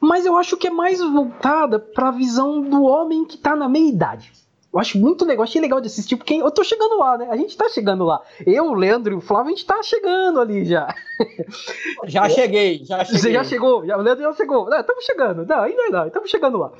mas 0.00 0.26
eu 0.26 0.36
acho 0.36 0.56
que 0.56 0.68
é 0.68 0.70
mais 0.70 1.00
voltada 1.00 1.78
para 1.78 2.08
a 2.08 2.12
visão 2.12 2.60
do 2.60 2.82
homem 2.82 3.24
que 3.24 3.38
tá 3.38 3.56
na 3.56 3.68
meia 3.68 3.88
idade. 3.88 4.32
Eu 4.74 4.80
acho 4.80 4.98
muito 4.98 5.24
legal, 5.24 5.44
achei 5.44 5.60
legal 5.60 5.80
de 5.80 5.86
assistir, 5.86 6.16
porque 6.16 6.34
eu 6.34 6.50
tô 6.50 6.64
chegando 6.64 6.98
lá, 6.98 7.16
né? 7.16 7.28
A 7.30 7.36
gente 7.36 7.56
tá 7.56 7.68
chegando 7.68 8.02
lá. 8.04 8.20
Eu, 8.44 8.64
o 8.64 8.74
Leandro 8.74 9.14
e 9.14 9.16
o 9.16 9.20
Flávio, 9.20 9.52
a 9.52 9.54
gente 9.54 9.64
tá 9.64 9.80
chegando 9.84 10.40
ali 10.40 10.64
já. 10.64 10.92
Já 12.06 12.28
cheguei, 12.28 12.84
já 12.84 13.04
cheguei. 13.04 13.20
Você 13.20 13.32
já 13.32 13.44
chegou, 13.44 13.86
já, 13.86 13.96
o 13.96 14.02
Leandro 14.02 14.24
já 14.24 14.32
chegou. 14.34 14.68
Estamos 14.68 15.04
chegando, 15.04 15.46
não, 15.46 15.62
ainda 15.62 15.90
não, 15.90 16.06
estamos 16.08 16.28
chegando 16.28 16.58
lá. 16.58 16.72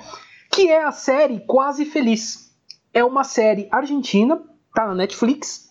Que 0.51 0.69
é 0.69 0.83
a 0.83 0.91
série 0.91 1.41
Quase 1.47 1.85
Feliz. 1.85 2.53
É 2.93 3.05
uma 3.05 3.23
série 3.23 3.69
argentina, 3.71 4.43
tá 4.75 4.87
na 4.89 4.95
Netflix. 4.95 5.64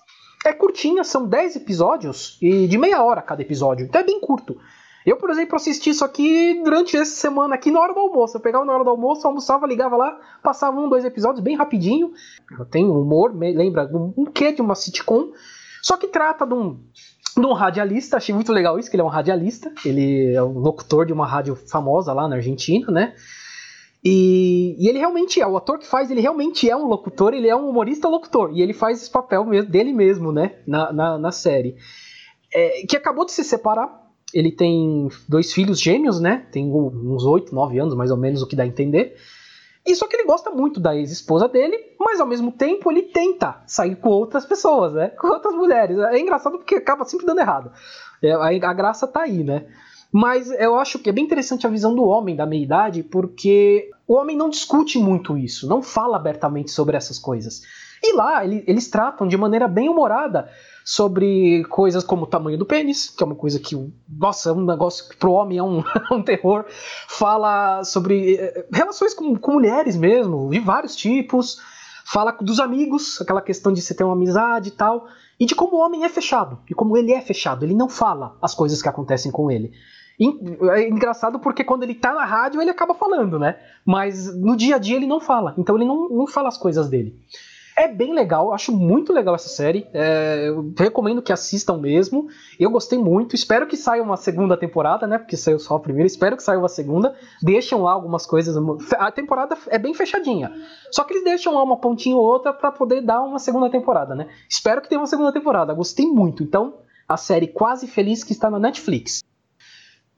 É 0.46 0.54
curtinha, 0.54 1.04
são 1.04 1.28
10 1.28 1.56
episódios 1.58 2.38
e 2.42 2.68
de 2.68 2.78
meia 2.78 3.04
hora 3.04 3.22
cada 3.22 3.42
episódio, 3.42 3.86
então 3.86 4.02
é 4.02 4.04
bem 4.04 4.20
curto. 4.20 4.58
Eu, 5.06 5.18
por 5.18 5.30
exemplo, 5.30 5.56
assisti 5.56 5.90
isso 5.90 6.06
aqui 6.06 6.62
durante 6.64 6.96
essa 6.96 7.14
semana 7.16 7.56
aqui 7.56 7.70
na 7.70 7.80
hora 7.80 7.94
do 7.94 8.00
almoço. 8.00 8.38
Eu 8.38 8.42
pegava 8.42 8.64
na 8.64 8.74
hora 8.74 8.84
do 8.84 8.90
almoço, 8.90 9.28
almoçava, 9.28 9.68
ligava 9.68 9.98
lá, 9.98 10.18
passava 10.42 10.80
um, 10.80 10.88
dois 10.88 11.04
episódios 11.04 11.44
bem 11.44 11.58
rapidinho. 11.58 12.14
Tem 12.72 12.86
humor, 12.86 13.36
lembra 13.36 13.90
um 13.94 14.26
quê 14.26 14.54
de 14.54 14.62
uma 14.62 14.76
sitcom. 14.76 15.32
Só 15.82 15.98
que 15.98 16.08
trata 16.08 16.46
de 16.46 16.54
um, 16.54 16.80
de 17.36 17.46
um 17.46 17.52
radialista, 17.52 18.16
achei 18.16 18.34
muito 18.34 18.54
legal 18.54 18.80
isso, 18.80 18.90
que 18.90 18.96
ele 18.96 19.02
é 19.02 19.06
um 19.06 19.10
radialista. 19.10 19.74
Ele 19.84 20.34
é 20.34 20.42
um 20.42 20.60
locutor 20.60 21.06
de 21.06 21.12
uma 21.12 21.28
rádio 21.28 21.56
famosa 21.56 22.14
lá 22.14 22.26
na 22.26 22.38
Argentina, 22.38 22.90
né? 22.90 23.14
E, 24.04 24.76
e, 24.78 24.90
ele 24.90 25.00
realmente 25.00 25.42
é, 25.42 25.48
o 25.48 25.56
ator 25.56 25.80
que 25.80 25.88
faz, 25.88 26.12
ele 26.12 26.20
realmente 26.20 26.70
é 26.70 26.76
um 26.76 26.88
locutor, 26.88 27.34
ele 27.34 27.48
é 27.48 27.56
um 27.56 27.70
humorista 27.70 28.10
locutor, 28.10 28.52
e 28.54 28.62
ele 28.62 28.74
faz 28.74 29.02
esse 29.02 29.10
papel 29.10 29.46
dele 29.64 29.94
mesmo, 29.94 30.32
né, 30.32 30.56
na, 30.68 30.92
na, 30.92 31.18
na 31.18 31.32
série. 31.32 31.78
É, 32.54 32.86
que 32.86 32.98
acabou 32.98 33.26
de 33.26 33.32
se 33.32 33.44
separar, 33.46 34.04
ele 34.34 34.52
tem 34.52 35.08
dois 35.30 35.54
filhos 35.54 35.80
gêmeos, 35.80 36.20
né, 36.20 36.46
tem 36.52 36.70
uns 36.70 37.24
8, 37.24 37.56
9 37.56 37.80
anos, 37.80 37.96
mais 37.96 38.12
ou 38.12 38.18
menos, 38.18 38.42
o 38.42 38.48
que 38.48 38.58
dá 38.58 38.64
a 38.64 38.68
entender. 38.68 39.16
E 39.86 39.96
só 39.96 40.06
que 40.06 40.16
ele 40.16 40.26
gosta 40.26 40.50
muito 40.50 40.82
da 40.82 40.96
ex-esposa 40.96 41.48
dele, 41.48 41.78
mas 42.00 42.20
ao 42.20 42.28
mesmo 42.28 42.52
tempo 42.52 42.92
ele 42.92 43.04
tenta 43.04 43.62
sair 43.68 43.96
com 43.96 44.10
outras 44.10 44.46
pessoas, 44.46 44.94
né, 44.94 45.10
com 45.10 45.28
outras 45.28 45.54
mulheres. 45.56 45.98
É 45.98 46.20
engraçado 46.20 46.58
porque 46.58 46.76
acaba 46.76 47.06
sempre 47.06 47.26
dando 47.26 47.40
errado. 47.40 47.72
É, 48.22 48.34
a, 48.34 48.48
a 48.48 48.74
graça 48.74 49.08
tá 49.08 49.22
aí, 49.22 49.46
né. 49.46 49.66
Mas 50.14 50.52
eu 50.52 50.76
acho 50.76 51.00
que 51.00 51.10
é 51.10 51.12
bem 51.12 51.24
interessante 51.24 51.66
a 51.66 51.70
visão 51.72 51.96
do 51.96 52.04
homem 52.04 52.36
da 52.36 52.46
meia-idade, 52.46 53.02
porque 53.02 53.90
o 54.08 54.14
homem 54.14 54.38
não 54.38 54.48
discute 54.48 55.00
muito 55.00 55.36
isso, 55.36 55.68
não 55.68 55.82
fala 55.82 56.18
abertamente 56.18 56.70
sobre 56.70 56.96
essas 56.96 57.18
coisas. 57.18 57.64
E 58.04 58.16
lá 58.16 58.46
ele, 58.46 58.64
eles 58.68 58.88
tratam 58.88 59.28
de 59.28 59.36
maneira 59.36 59.68
bem 59.68 59.90
humorada 59.90 60.48
sobre 60.86 61.64
coisas 61.64 62.04
como 62.04 62.24
o 62.24 62.28
tamanho 62.28 62.60
do 62.60 62.66
pênis, 62.66 63.10
que 63.10 63.24
é 63.24 63.26
uma 63.26 63.36
coisa 63.36 63.60
que, 63.60 63.76
nossa, 64.08 64.50
é 64.50 64.54
um 64.54 64.64
negócio 64.64 65.10
que 65.10 65.16
pro 65.16 65.32
homem 65.32 65.58
é 65.58 65.64
um, 65.64 65.82
um 66.12 66.22
terror. 66.22 66.66
Fala 67.08 67.84
sobre 67.84 68.36
eh, 68.36 68.68
relações 68.72 69.16
com, 69.16 69.36
com 69.36 69.54
mulheres 69.54 69.96
mesmo, 69.96 70.50
de 70.52 70.60
vários 70.60 70.96
tipos. 70.96 71.58
Fala 72.06 72.38
dos 72.40 72.60
amigos, 72.60 73.20
aquela 73.20 73.42
questão 73.42 73.74
de 73.74 73.82
você 73.82 73.96
ter 73.96 74.04
uma 74.04 74.14
amizade 74.14 74.68
e 74.68 74.72
tal. 74.74 75.08
E 75.40 75.46
de 75.48 75.56
como 75.56 75.78
o 75.78 75.80
homem 75.80 76.04
é 76.04 76.10
fechado, 76.10 76.60
e 76.70 76.74
como 76.76 76.96
ele 76.96 77.14
é 77.14 77.22
fechado. 77.22 77.66
Ele 77.66 77.74
não 77.74 77.90
fala 77.90 78.38
as 78.42 78.54
coisas 78.54 78.82
que 78.82 78.90
acontecem 78.90 79.32
com 79.32 79.50
ele. 79.50 79.74
É 80.20 80.88
engraçado 80.88 81.40
porque 81.40 81.64
quando 81.64 81.84
ele 81.84 81.96
tá 81.96 82.14
na 82.14 82.26
rádio 82.26 82.62
ele 82.62 82.70
acaba 82.70 82.94
falando, 82.94 83.40
né? 83.40 83.58
Mas 83.86 84.34
no 84.36 84.56
dia 84.56 84.76
a 84.76 84.80
dia 84.80 84.96
ele 84.96 85.08
não 85.08 85.20
fala. 85.20 85.54
Então 85.58 85.76
ele 85.76 85.86
não, 85.86 86.08
não 86.10 86.28
fala 86.28 86.48
as 86.48 86.58
coisas 86.58 86.90
dele. 86.90 87.20
É 87.76 87.88
bem 87.88 88.14
legal, 88.14 88.54
acho 88.54 88.72
muito 88.72 89.12
legal 89.12 89.34
essa 89.34 89.50
série. 89.50 89.88
É, 89.94 90.50
recomendo 90.78 91.24
que 91.24 91.34
assistam 91.34 91.78
mesmo. 91.78 92.28
Eu 92.60 92.70
gostei 92.70 93.00
muito. 93.00 93.36
Espero 93.36 93.66
que 93.66 93.76
saia 93.76 94.04
uma 94.04 94.16
segunda 94.16 94.56
temporada, 94.56 95.08
né? 95.08 95.18
Porque 95.18 95.36
saiu 95.36 95.58
só 95.58 95.76
a 95.76 95.80
primeira. 95.80 96.06
Espero 96.06 96.38
que 96.38 96.44
saia 96.44 96.60
uma 96.60 96.70
segunda. 96.70 97.16
Deixam 97.42 97.82
lá 97.82 97.92
algumas 97.92 98.28
coisas. 98.28 98.56
A 99.00 99.12
temporada 99.12 99.58
é 99.68 99.80
bem 99.80 99.94
fechadinha. 99.94 100.52
Só 100.92 101.04
que 101.04 101.14
eles 101.14 101.24
deixam 101.24 101.56
lá 101.56 101.64
uma 101.64 101.78
pontinha 101.78 102.16
ou 102.16 102.24
outra 102.24 102.54
para 102.54 102.72
poder 102.72 103.02
dar 103.02 103.24
uma 103.24 103.40
segunda 103.40 103.70
temporada, 103.72 104.14
né? 104.14 104.28
Espero 104.48 104.80
que 104.80 104.88
tenha 104.88 105.02
uma 105.02 105.08
segunda 105.08 105.32
temporada. 105.32 105.74
Gostei 105.74 106.06
muito. 106.06 106.44
Então, 106.44 106.76
a 107.10 107.18
série 107.18 107.48
Quase 107.48 107.88
Feliz 107.88 108.24
que 108.24 108.34
está 108.34 108.52
na 108.52 108.60
Netflix. 108.60 109.24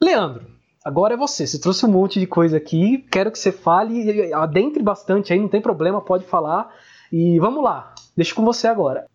Leandro, 0.00 0.46
agora 0.84 1.14
é 1.14 1.16
você. 1.16 1.46
Você 1.46 1.58
trouxe 1.58 1.84
um 1.86 1.90
monte 1.90 2.20
de 2.20 2.26
coisa 2.26 2.56
aqui. 2.56 2.98
Quero 3.10 3.30
que 3.30 3.38
você 3.38 3.52
fale, 3.52 4.32
adentre 4.32 4.82
bastante 4.82 5.32
aí, 5.32 5.38
não 5.38 5.48
tem 5.48 5.60
problema, 5.60 6.00
pode 6.00 6.24
falar. 6.24 6.74
E 7.12 7.38
vamos 7.38 7.62
lá, 7.62 7.94
deixa 8.16 8.34
com 8.34 8.44
você 8.44 8.66
agora. 8.66 9.06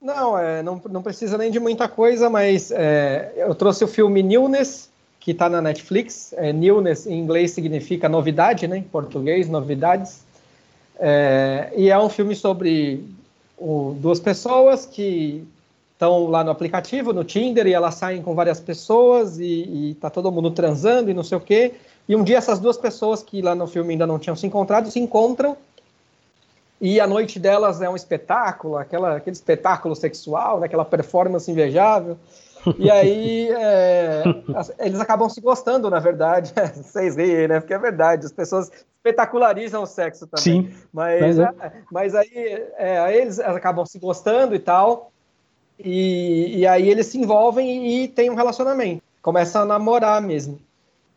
Não, 0.00 0.36
é, 0.36 0.62
não, 0.62 0.80
não 0.90 1.02
precisa 1.02 1.38
nem 1.38 1.50
de 1.50 1.58
muita 1.58 1.88
coisa, 1.88 2.28
mas 2.28 2.70
é, 2.70 3.32
eu 3.36 3.54
trouxe 3.54 3.84
o 3.84 3.88
filme 3.88 4.22
Newness, 4.22 4.90
que 5.18 5.30
está 5.30 5.48
na 5.48 5.62
Netflix. 5.62 6.34
É, 6.34 6.52
newness 6.52 7.06
em 7.06 7.18
inglês 7.18 7.52
significa 7.52 8.06
novidade, 8.06 8.68
né? 8.68 8.76
Em 8.76 8.82
português, 8.82 9.48
novidades. 9.48 10.22
É, 10.98 11.72
e 11.74 11.88
é 11.88 11.98
um 11.98 12.10
filme 12.10 12.36
sobre 12.36 13.02
o, 13.56 13.96
duas 13.98 14.20
pessoas 14.20 14.84
que 14.84 15.42
estão 15.94 16.26
lá 16.26 16.44
no 16.44 16.50
aplicativo, 16.50 17.12
no 17.12 17.24
Tinder, 17.24 17.66
e 17.66 17.72
elas 17.72 17.94
saem 17.94 18.22
com 18.22 18.34
várias 18.34 18.60
pessoas 18.60 19.38
e, 19.38 19.90
e 19.90 19.94
tá 19.94 20.10
todo 20.10 20.30
mundo 20.30 20.50
transando 20.50 21.10
e 21.10 21.14
não 21.14 21.22
sei 21.24 21.38
o 21.38 21.40
quê. 21.40 21.74
E 22.06 22.14
um 22.14 22.22
dia 22.22 22.36
essas 22.36 22.60
duas 22.60 22.76
pessoas 22.76 23.22
que 23.22 23.40
lá 23.40 23.54
no 23.54 23.66
filme 23.66 23.92
ainda 23.92 24.06
não 24.06 24.18
tinham 24.18 24.36
se 24.36 24.46
encontrado 24.46 24.90
se 24.90 25.00
encontram 25.00 25.56
e 26.80 27.00
a 27.00 27.06
noite 27.06 27.38
delas 27.38 27.80
é 27.80 27.88
um 27.88 27.96
espetáculo, 27.96 28.76
aquela, 28.76 29.16
aquele 29.16 29.34
espetáculo 29.34 29.96
sexual, 29.96 30.60
né, 30.60 30.66
aquela 30.66 30.84
performance 30.84 31.50
invejável. 31.50 32.18
E 32.78 32.90
aí 32.90 33.48
é, 33.56 34.22
eles 34.80 35.00
acabam 35.00 35.28
se 35.28 35.40
gostando, 35.40 35.88
na 35.88 35.98
verdade. 35.98 36.52
Vocês 36.76 37.16
riem, 37.16 37.48
né? 37.48 37.60
Porque 37.60 37.72
é 37.72 37.78
verdade, 37.78 38.26
as 38.26 38.32
pessoas 38.32 38.70
espetacularizam 38.96 39.82
o 39.82 39.86
sexo 39.86 40.26
também. 40.26 40.42
Sim, 40.42 40.74
mas, 40.92 41.20
mas, 41.20 41.38
é. 41.38 41.42
é 41.42 41.72
mas 41.90 42.14
aí, 42.14 42.66
é, 42.76 42.98
aí 42.98 43.16
eles 43.16 43.38
acabam 43.38 43.86
se 43.86 43.98
gostando 43.98 44.54
e 44.54 44.58
tal. 44.58 45.10
E, 45.78 46.58
e 46.58 46.66
aí 46.66 46.88
eles 46.88 47.06
se 47.06 47.18
envolvem 47.18 47.86
e, 47.86 48.04
e 48.04 48.08
têm 48.08 48.30
um 48.30 48.34
relacionamento. 48.34 49.02
Começam 49.20 49.62
a 49.62 49.66
namorar 49.66 50.20
mesmo. 50.22 50.60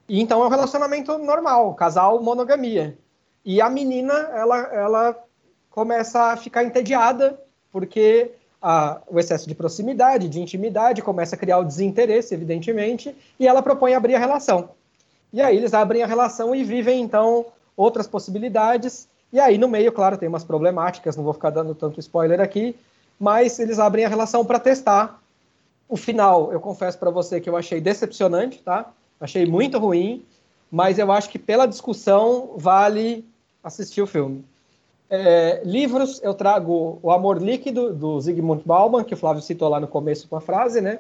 E 0.07 0.21
então 0.21 0.41
é 0.41 0.45
um 0.45 0.49
relacionamento 0.49 1.17
normal, 1.17 1.73
casal 1.73 2.21
monogamia. 2.21 2.97
E 3.45 3.61
a 3.61 3.69
menina, 3.69 4.13
ela, 4.34 4.57
ela 4.73 5.23
começa 5.69 6.31
a 6.31 6.38
ficar 6.38 6.63
entediada, 6.63 7.39
porque 7.71 8.31
a, 8.61 9.01
o 9.07 9.19
excesso 9.19 9.47
de 9.47 9.55
proximidade, 9.55 10.29
de 10.29 10.39
intimidade, 10.39 11.01
começa 11.01 11.35
a 11.35 11.39
criar 11.39 11.59
o 11.59 11.63
desinteresse, 11.63 12.34
evidentemente, 12.34 13.15
e 13.39 13.47
ela 13.47 13.61
propõe 13.61 13.93
abrir 13.93 14.15
a 14.15 14.19
relação. 14.19 14.69
E 15.31 15.41
aí 15.41 15.55
eles 15.57 15.73
abrem 15.73 16.03
a 16.03 16.07
relação 16.07 16.55
e 16.55 16.63
vivem, 16.63 17.01
então, 17.01 17.45
outras 17.75 18.07
possibilidades. 18.07 19.07
E 19.31 19.39
aí, 19.39 19.57
no 19.57 19.67
meio, 19.67 19.91
claro, 19.91 20.17
tem 20.17 20.27
umas 20.27 20.43
problemáticas, 20.43 21.15
não 21.15 21.23
vou 21.23 21.34
ficar 21.34 21.49
dando 21.49 21.75
tanto 21.75 21.99
spoiler 21.99 22.39
aqui, 22.39 22.75
mas 23.19 23.60
eles 23.60 23.80
abrem 23.80 24.06
a 24.06 24.10
relação 24.10 24.45
para 24.45 24.60
testar. 24.60 25.22
O 25.89 25.95
final, 25.95 26.52
eu 26.52 26.60
confesso 26.60 26.98
para 26.98 27.10
você 27.10 27.39
que 27.39 27.49
eu 27.49 27.56
achei 27.56 27.80
decepcionante, 27.80 28.61
tá? 28.61 28.91
Achei 29.19 29.45
muito 29.45 29.80
ruim, 29.80 30.23
mas 30.72 30.99
eu 30.99 31.11
acho 31.11 31.30
que 31.30 31.39
pela 31.39 31.65
discussão 31.65 32.52
vale 32.57 33.26
assistir 33.64 34.02
o 34.02 34.07
filme. 34.07 34.44
É, 35.10 35.61
livros, 35.64 36.22
eu 36.22 36.34
trago 36.34 36.99
O 37.02 37.11
Amor 37.11 37.41
Líquido, 37.41 37.94
do 37.94 38.19
Zygmunt 38.19 38.64
Bauman, 38.65 39.03
que 39.03 39.14
o 39.14 39.18
Flávio 39.18 39.41
citou 39.41 39.69
lá 39.69 39.80
no 39.80 39.88
começo 39.88 40.27
com 40.27 40.35
a 40.35 40.41
frase, 40.41 40.81
né? 40.81 40.99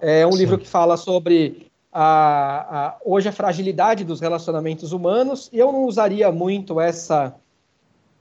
É 0.00 0.26
um 0.26 0.32
Sim. 0.32 0.38
livro 0.38 0.58
que 0.58 0.68
fala 0.68 0.96
sobre 0.96 1.66
a, 1.90 2.88
a, 2.88 2.96
hoje 3.04 3.28
a 3.28 3.32
fragilidade 3.32 4.04
dos 4.04 4.20
relacionamentos 4.20 4.92
humanos, 4.92 5.48
e 5.52 5.58
eu 5.58 5.72
não 5.72 5.84
usaria 5.84 6.30
muito 6.30 6.78
essa, 6.78 7.34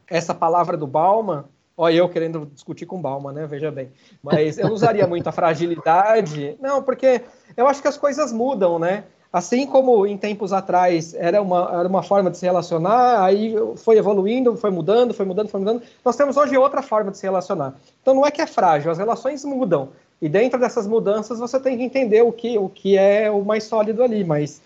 essa 0.09 0.33
palavra 0.33 0.77
do 0.77 0.87
Bauman, 0.87 1.43
Olha, 1.79 1.93
eu 1.93 2.09
querendo 2.09 2.49
discutir 2.51 2.87
com 2.87 2.99
Bauman, 2.99 3.31
né? 3.31 3.45
Veja 3.45 3.69
bem. 3.69 3.91
Mas 4.23 4.57
eu 4.57 4.65
não 4.65 4.73
usaria 4.73 5.05
muito 5.05 5.27
a 5.27 5.31
fragilidade. 5.31 6.57
Não, 6.59 6.81
porque 6.81 7.21
eu 7.55 7.67
acho 7.67 7.83
que 7.83 7.87
as 7.87 7.97
coisas 7.97 8.33
mudam, 8.33 8.79
né? 8.79 9.03
Assim 9.31 9.67
como 9.67 10.07
em 10.07 10.17
tempos 10.17 10.51
atrás 10.51 11.13
era 11.13 11.39
uma, 11.39 11.69
era 11.79 11.87
uma 11.87 12.01
forma 12.01 12.31
de 12.31 12.37
se 12.39 12.45
relacionar, 12.45 13.23
aí 13.23 13.53
foi 13.75 13.97
evoluindo, 13.97 14.55
foi 14.55 14.71
mudando, 14.71 15.13
foi 15.13 15.25
mudando, 15.25 15.49
foi 15.49 15.59
mudando. 15.59 15.83
Nós 16.03 16.15
temos 16.15 16.35
hoje 16.35 16.57
outra 16.57 16.81
forma 16.81 17.11
de 17.11 17.17
se 17.19 17.27
relacionar. 17.27 17.75
Então 18.01 18.15
não 18.15 18.25
é 18.25 18.31
que 18.31 18.41
é 18.41 18.47
frágil, 18.47 18.89
as 18.89 18.97
relações 18.97 19.45
mudam. 19.45 19.89
E 20.19 20.27
dentro 20.27 20.59
dessas 20.59 20.87
mudanças 20.87 21.37
você 21.37 21.59
tem 21.59 21.77
que 21.77 21.83
entender 21.83 22.23
o 22.23 22.31
que, 22.31 22.57
o 22.57 22.69
que 22.69 22.97
é 22.97 23.29
o 23.29 23.43
mais 23.43 23.65
sólido 23.65 24.01
ali, 24.01 24.23
mas 24.23 24.61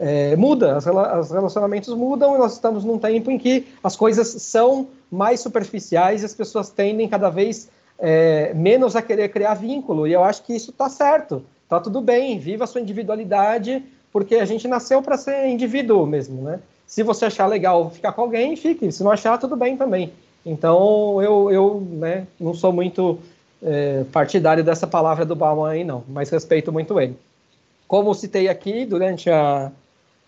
é, 0.00 0.34
muda, 0.36 0.76
as, 0.76 0.86
os 0.86 1.30
relacionamentos 1.30 1.94
mudam 1.94 2.34
e 2.34 2.38
nós 2.38 2.54
estamos 2.54 2.84
num 2.84 2.98
tempo 2.98 3.30
em 3.30 3.38
que 3.38 3.66
as 3.82 3.96
coisas 3.96 4.28
são 4.28 4.88
mais 5.10 5.40
superficiais 5.40 6.22
e 6.22 6.26
as 6.26 6.34
pessoas 6.34 6.70
tendem 6.70 7.08
cada 7.08 7.30
vez 7.30 7.68
é, 7.98 8.52
menos 8.54 8.96
a 8.96 9.02
querer 9.02 9.28
criar 9.28 9.54
vínculo. 9.54 10.06
E 10.06 10.12
eu 10.12 10.24
acho 10.24 10.42
que 10.42 10.54
isso 10.54 10.70
está 10.70 10.88
certo, 10.88 11.44
está 11.62 11.78
tudo 11.78 12.00
bem, 12.00 12.38
viva 12.38 12.64
a 12.64 12.66
sua 12.66 12.80
individualidade, 12.80 13.82
porque 14.12 14.36
a 14.36 14.44
gente 14.44 14.66
nasceu 14.66 15.00
para 15.02 15.16
ser 15.16 15.46
indivíduo 15.48 16.06
mesmo, 16.06 16.42
né? 16.42 16.60
Se 16.86 17.02
você 17.02 17.24
achar 17.26 17.46
legal 17.46 17.90
ficar 17.90 18.12
com 18.12 18.22
alguém, 18.22 18.54
fique. 18.56 18.90
Se 18.92 19.02
não 19.02 19.10
achar, 19.10 19.38
tudo 19.38 19.56
bem 19.56 19.76
também. 19.76 20.12
Então, 20.44 21.22
eu, 21.22 21.50
eu 21.50 21.80
né, 21.80 22.26
não 22.38 22.52
sou 22.52 22.72
muito 22.72 23.18
é, 23.62 24.04
partidário 24.12 24.62
dessa 24.62 24.86
palavra 24.86 25.24
do 25.24 25.34
Bauman 25.34 25.70
aí, 25.70 25.82
não, 25.82 26.04
mas 26.08 26.28
respeito 26.28 26.70
muito 26.70 27.00
ele. 27.00 27.16
Como 27.88 28.14
citei 28.14 28.48
aqui 28.48 28.84
durante 28.84 29.30
a, 29.30 29.72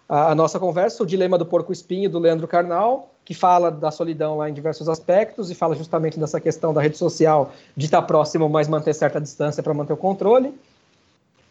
a, 0.08 0.34
nossa 0.34 0.58
conversa, 0.58 1.02
o 1.02 1.06
Dilema 1.06 1.36
do 1.36 1.44
Porco 1.44 1.72
Espinho, 1.72 2.08
do 2.08 2.18
Leandro 2.18 2.46
Carnal, 2.46 3.10
que 3.24 3.34
fala 3.34 3.70
da 3.70 3.90
solidão 3.90 4.36
lá 4.36 4.48
em 4.48 4.52
diversos 4.52 4.88
aspectos 4.88 5.50
e 5.50 5.54
fala 5.54 5.74
justamente 5.74 6.18
dessa 6.18 6.40
questão 6.40 6.72
da 6.72 6.80
rede 6.80 6.96
social 6.96 7.52
de 7.76 7.86
estar 7.86 8.02
próximo, 8.02 8.48
mas 8.48 8.68
manter 8.68 8.94
certa 8.94 9.20
distância 9.20 9.62
para 9.62 9.74
manter 9.74 9.92
o 9.92 9.96
controle. 9.96 10.54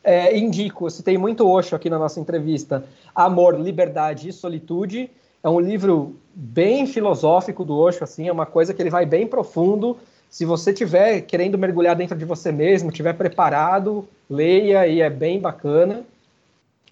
É, 0.01 0.37
indico, 0.37 0.89
citei 0.89 1.17
muito 1.17 1.49
Osho 1.49 1.75
aqui 1.75 1.89
na 1.89 1.99
nossa 1.99 2.19
entrevista, 2.19 2.85
Amor, 3.13 3.59
Liberdade 3.59 4.29
e 4.29 4.33
Solitude. 4.33 5.09
É 5.43 5.49
um 5.49 5.59
livro 5.59 6.15
bem 6.33 6.85
filosófico 6.85 7.65
do 7.65 7.75
Osho, 7.77 8.03
assim, 8.03 8.27
é 8.27 8.31
uma 8.31 8.45
coisa 8.45 8.73
que 8.73 8.81
ele 8.81 8.89
vai 8.89 9.05
bem 9.05 9.27
profundo. 9.27 9.97
Se 10.29 10.45
você 10.45 10.71
tiver 10.71 11.21
querendo 11.21 11.57
mergulhar 11.57 11.95
dentro 11.95 12.17
de 12.17 12.23
você 12.23 12.51
mesmo, 12.51 12.91
tiver 12.91 13.13
preparado, 13.13 14.07
leia 14.29 14.87
e 14.87 15.01
é 15.01 15.09
bem 15.09 15.39
bacana. 15.39 16.03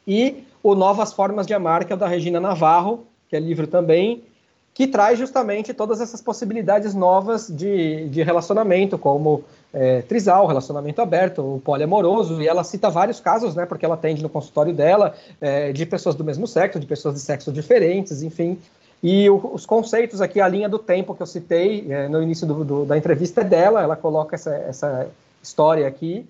E 0.07 0.44
o 0.64 0.73
Novas 0.73 1.11
Formas 1.11 1.45
de 1.45 1.53
Amar, 1.53 1.85
que 1.85 1.91
é 1.91 1.95
o 1.95 1.99
da 1.99 2.07
Regina 2.07 2.40
Navarro, 2.40 3.06
que 3.30 3.35
é 3.35 3.40
livro 3.40 3.68
também, 3.68 4.23
que 4.73 4.88
traz 4.88 5.19
justamente 5.19 5.73
todas 5.73 6.02
essas 6.02 6.22
possibilidades 6.22 6.95
novas 6.95 7.48
de, 7.48 8.07
de 8.10 8.23
relacionamento, 8.23 8.98
como 8.98 9.44
é, 9.72 10.02
trisal, 10.02 10.48
relacionamento 10.48 11.02
aberto, 11.02 11.41
o 11.41 11.61
poliamoroso, 11.64 12.41
e 12.41 12.48
ela 12.48 12.64
cita 12.64 12.90
vários 12.90 13.19
casos, 13.19 13.53
né, 13.56 13.65
porque 13.65 13.85
ela 13.85 13.94
atende 13.94 14.23
no 14.23 14.30
consultório 14.30 14.73
dela, 14.73 15.14
é, 15.40 15.72
de 15.72 15.85
pessoas 15.85 16.15
do 16.15 16.23
mesmo 16.23 16.48
sexo, 16.48 16.80
de 16.80 16.88
pessoas 16.88 17.15
de 17.15 17.22
sexos 17.22 17.53
diferentes, 17.53 18.23
enfim. 18.23 18.57
E 19.02 19.30
o, 19.30 19.52
os 19.53 19.65
conceitos 19.65 20.22
aqui, 20.22 20.40
a 20.40 20.48
linha 20.48 20.69
do 20.69 20.80
tempo 20.80 21.14
que 21.14 21.22
eu 21.22 21.27
citei 21.27 21.85
é, 21.90 22.07
no 22.07 22.23
início 22.23 22.48
do, 22.48 22.64
do, 22.64 22.85
da 22.85 22.98
entrevista 22.98 23.41
é 23.41 23.44
dela, 23.44 23.84
ela 23.84 23.95
coloca 23.95 24.35
essa, 24.35 24.56
essa 24.56 25.07
história 25.41 25.85
aqui. 25.85 26.26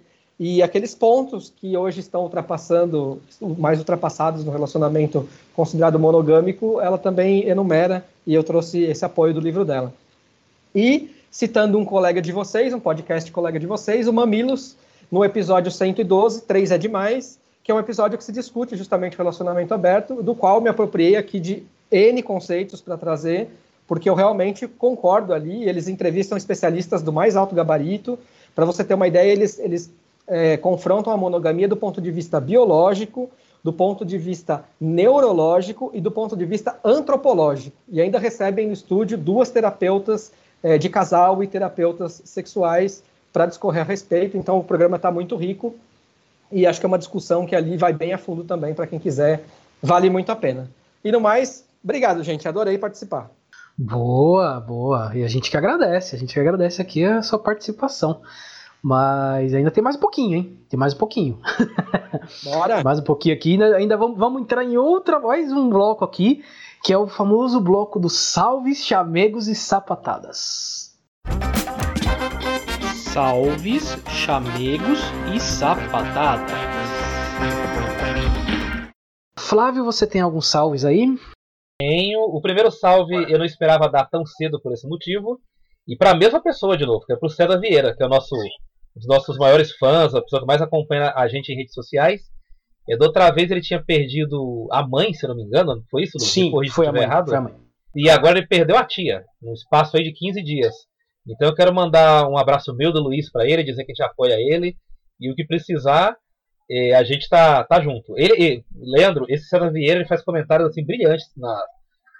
E 0.45 0.61
aqueles 0.61 0.93
pontos 0.93 1.53
que 1.55 1.77
hoje 1.77 2.01
estão 2.01 2.23
ultrapassando, 2.23 3.21
mais 3.57 3.79
ultrapassados 3.79 4.43
no 4.43 4.51
relacionamento 4.51 5.25
considerado 5.55 5.97
monogâmico, 5.97 6.81
ela 6.81 6.97
também 6.97 7.47
enumera 7.47 8.05
e 8.27 8.33
eu 8.33 8.43
trouxe 8.43 8.81
esse 8.83 9.05
apoio 9.05 9.33
do 9.33 9.39
livro 9.39 9.63
dela. 9.63 9.93
E 10.75 11.15
citando 11.31 11.77
um 11.77 11.85
colega 11.85 12.21
de 12.21 12.33
vocês, 12.33 12.73
um 12.73 12.79
podcast 12.81 13.31
colega 13.31 13.57
de 13.57 13.65
vocês, 13.65 14.05
o 14.05 14.11
Mamilos, 14.11 14.75
no 15.09 15.23
episódio 15.23 15.71
112, 15.71 16.41
3 16.41 16.71
é 16.71 16.77
demais, 16.77 17.39
que 17.63 17.71
é 17.71 17.73
um 17.73 17.79
episódio 17.79 18.17
que 18.17 18.23
se 18.25 18.33
discute 18.33 18.75
justamente 18.75 19.17
relacionamento 19.17 19.73
aberto, 19.73 20.21
do 20.21 20.35
qual 20.35 20.59
me 20.59 20.67
apropriei 20.67 21.15
aqui 21.15 21.39
de 21.39 21.63
N 21.89 22.21
conceitos 22.21 22.81
para 22.81 22.97
trazer, 22.97 23.47
porque 23.87 24.09
eu 24.09 24.13
realmente 24.13 24.67
concordo 24.67 25.33
ali, 25.33 25.63
eles 25.63 25.87
entrevistam 25.87 26.37
especialistas 26.37 27.01
do 27.01 27.13
mais 27.13 27.37
alto 27.37 27.55
gabarito, 27.55 28.19
para 28.53 28.65
você 28.65 28.83
ter 28.83 28.93
uma 28.93 29.07
ideia, 29.07 29.31
eles, 29.31 29.57
eles 29.57 29.89
é, 30.27 30.57
confrontam 30.57 31.11
a 31.11 31.17
monogamia 31.17 31.67
do 31.67 31.75
ponto 31.75 32.01
de 32.01 32.11
vista 32.11 32.39
biológico, 32.39 33.29
do 33.63 33.71
ponto 33.71 34.03
de 34.03 34.17
vista 34.17 34.65
neurológico 34.79 35.89
e 35.93 36.01
do 36.01 36.11
ponto 36.11 36.35
de 36.35 36.45
vista 36.45 36.77
antropológico. 36.83 37.75
E 37.87 38.01
ainda 38.01 38.19
recebem 38.19 38.67
no 38.67 38.73
estúdio 38.73 39.17
duas 39.17 39.49
terapeutas 39.49 40.31
é, 40.61 40.77
de 40.77 40.89
casal 40.89 41.41
e 41.43 41.47
terapeutas 41.47 42.21
sexuais 42.25 43.03
para 43.31 43.45
discorrer 43.45 43.81
a 43.81 43.85
respeito. 43.85 44.37
Então 44.37 44.59
o 44.59 44.63
programa 44.63 44.97
está 44.97 45.11
muito 45.11 45.35
rico 45.35 45.75
e 46.51 46.67
acho 46.67 46.79
que 46.79 46.85
é 46.85 46.87
uma 46.87 46.99
discussão 46.99 47.45
que 47.45 47.55
ali 47.55 47.77
vai 47.77 47.93
bem 47.93 48.13
a 48.13 48.17
fundo 48.17 48.43
também 48.43 48.73
para 48.73 48.85
quem 48.85 48.99
quiser. 48.99 49.43
Vale 49.81 50.09
muito 50.09 50.31
a 50.31 50.35
pena. 50.35 50.69
E 51.03 51.11
no 51.11 51.19
mais, 51.19 51.65
obrigado, 51.83 52.23
gente. 52.23 52.47
Adorei 52.47 52.77
participar. 52.77 53.31
Boa, 53.77 54.59
boa. 54.59 55.11
E 55.15 55.23
a 55.23 55.27
gente 55.27 55.49
que 55.49 55.57
agradece, 55.57 56.15
a 56.15 56.19
gente 56.19 56.33
que 56.33 56.39
agradece 56.39 56.81
aqui 56.81 57.03
a 57.03 57.21
sua 57.23 57.39
participação. 57.39 58.21
Mas 58.83 59.53
ainda 59.53 59.71
tem 59.71 59.81
mais 59.81 59.95
um 59.95 59.99
pouquinho, 59.99 60.35
hein? 60.35 60.59
Tem 60.67 60.77
mais 60.77 60.93
um 60.93 60.97
pouquinho. 60.97 61.39
Bora! 62.43 62.83
mais 62.83 62.99
um 62.99 63.03
pouquinho 63.03 63.33
aqui. 63.33 63.63
Ainda 63.63 63.95
vamos, 63.95 64.17
vamos 64.17 64.41
entrar 64.41 64.61
em 64.61 64.75
outra, 64.75 65.21
mais 65.21 65.53
um 65.53 65.69
bloco 65.69 66.03
aqui, 66.03 66.43
que 66.83 66.91
é 66.91 66.97
o 66.97 67.07
famoso 67.07 67.61
bloco 67.61 67.97
dos 67.97 68.17
salves, 68.17 68.83
chamegos 68.83 69.47
e 69.47 69.55
sapatadas. 69.55 70.99
Salves, 72.93 73.97
chamegos 74.09 74.99
e 75.33 75.39
sapatadas. 75.39 76.51
Flávio, 79.39 79.85
você 79.85 80.05
tem 80.05 80.19
alguns 80.19 80.47
salves 80.47 80.83
aí? 80.83 81.07
Tenho. 81.79 82.19
O 82.19 82.41
primeiro 82.41 82.69
salve 82.69 83.31
eu 83.31 83.37
não 83.37 83.45
esperava 83.45 83.87
dar 83.87 84.09
tão 84.09 84.25
cedo 84.25 84.59
por 84.61 84.73
esse 84.73 84.85
motivo. 84.89 85.39
E 85.87 85.95
para 85.95 86.11
a 86.11 86.15
mesma 86.15 86.41
pessoa 86.41 86.75
de 86.75 86.85
novo, 86.85 87.05
que 87.05 87.13
é 87.13 87.15
para 87.15 87.27
o 87.27 87.29
César 87.29 87.57
Vieira, 87.59 87.95
que 87.95 88.03
é 88.03 88.05
o 88.05 88.09
nosso 88.09 88.35
dos 88.95 89.07
nossos 89.07 89.37
maiores 89.37 89.71
fãs, 89.77 90.13
a 90.13 90.21
pessoa 90.21 90.41
que 90.41 90.47
mais 90.47 90.61
acompanha 90.61 91.13
a 91.15 91.27
gente 91.27 91.51
em 91.51 91.55
redes 91.55 91.73
sociais. 91.73 92.21
E 92.87 92.97
da 92.97 93.05
outra 93.05 93.31
vez 93.31 93.49
ele 93.49 93.61
tinha 93.61 93.81
perdido 93.81 94.67
a 94.71 94.85
mãe, 94.85 95.13
se 95.13 95.27
não 95.27 95.35
me 95.35 95.43
engano, 95.43 95.83
foi 95.89 96.03
isso? 96.03 96.19
Sim, 96.19 96.51
foi 96.69 96.85
a, 96.85 96.91
mãe, 96.91 97.03
errado. 97.03 97.29
foi 97.29 97.37
a 97.37 97.41
mãe. 97.41 97.55
E 97.95 98.09
agora 98.09 98.37
ele 98.37 98.47
perdeu 98.47 98.77
a 98.77 98.83
tia, 98.83 99.23
num 99.41 99.53
espaço 99.53 99.95
aí 99.95 100.03
de 100.03 100.11
15 100.11 100.43
dias. 100.43 100.73
Então 101.27 101.47
eu 101.47 101.55
quero 101.55 101.73
mandar 101.73 102.27
um 102.27 102.37
abraço 102.37 102.75
meu 102.75 102.91
do 102.91 103.01
Luiz 103.01 103.31
para 103.31 103.47
ele, 103.47 103.63
dizer 103.63 103.85
que 103.85 103.91
a 103.91 103.95
gente 103.95 104.03
apoia 104.03 104.35
ele. 104.37 104.75
E 105.19 105.31
o 105.31 105.35
que 105.35 105.45
precisar, 105.45 106.17
eh, 106.69 106.93
a 106.93 107.03
gente 107.03 107.29
tá, 107.29 107.63
tá 107.63 107.79
junto. 107.79 108.17
Ele, 108.17 108.65
Leandro, 108.75 109.25
esse 109.29 109.45
César 109.45 109.71
Vieira 109.71 109.99
ele 109.99 110.07
faz 110.07 110.21
comentários 110.21 110.67
assim 110.67 110.85
brilhantes 110.85 111.27
na, 111.37 111.53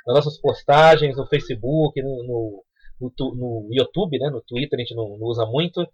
nas 0.08 0.16
nossas 0.16 0.40
postagens, 0.40 1.18
no 1.18 1.28
Facebook, 1.28 2.02
no, 2.02 2.24
no, 2.24 2.64
no, 3.02 3.36
no 3.36 3.68
YouTube, 3.72 4.18
né? 4.20 4.30
No 4.30 4.42
Twitter 4.42 4.80
a 4.80 4.82
gente 4.82 4.96
não, 4.96 5.18
não 5.18 5.28
usa 5.28 5.46
muito. 5.46 5.86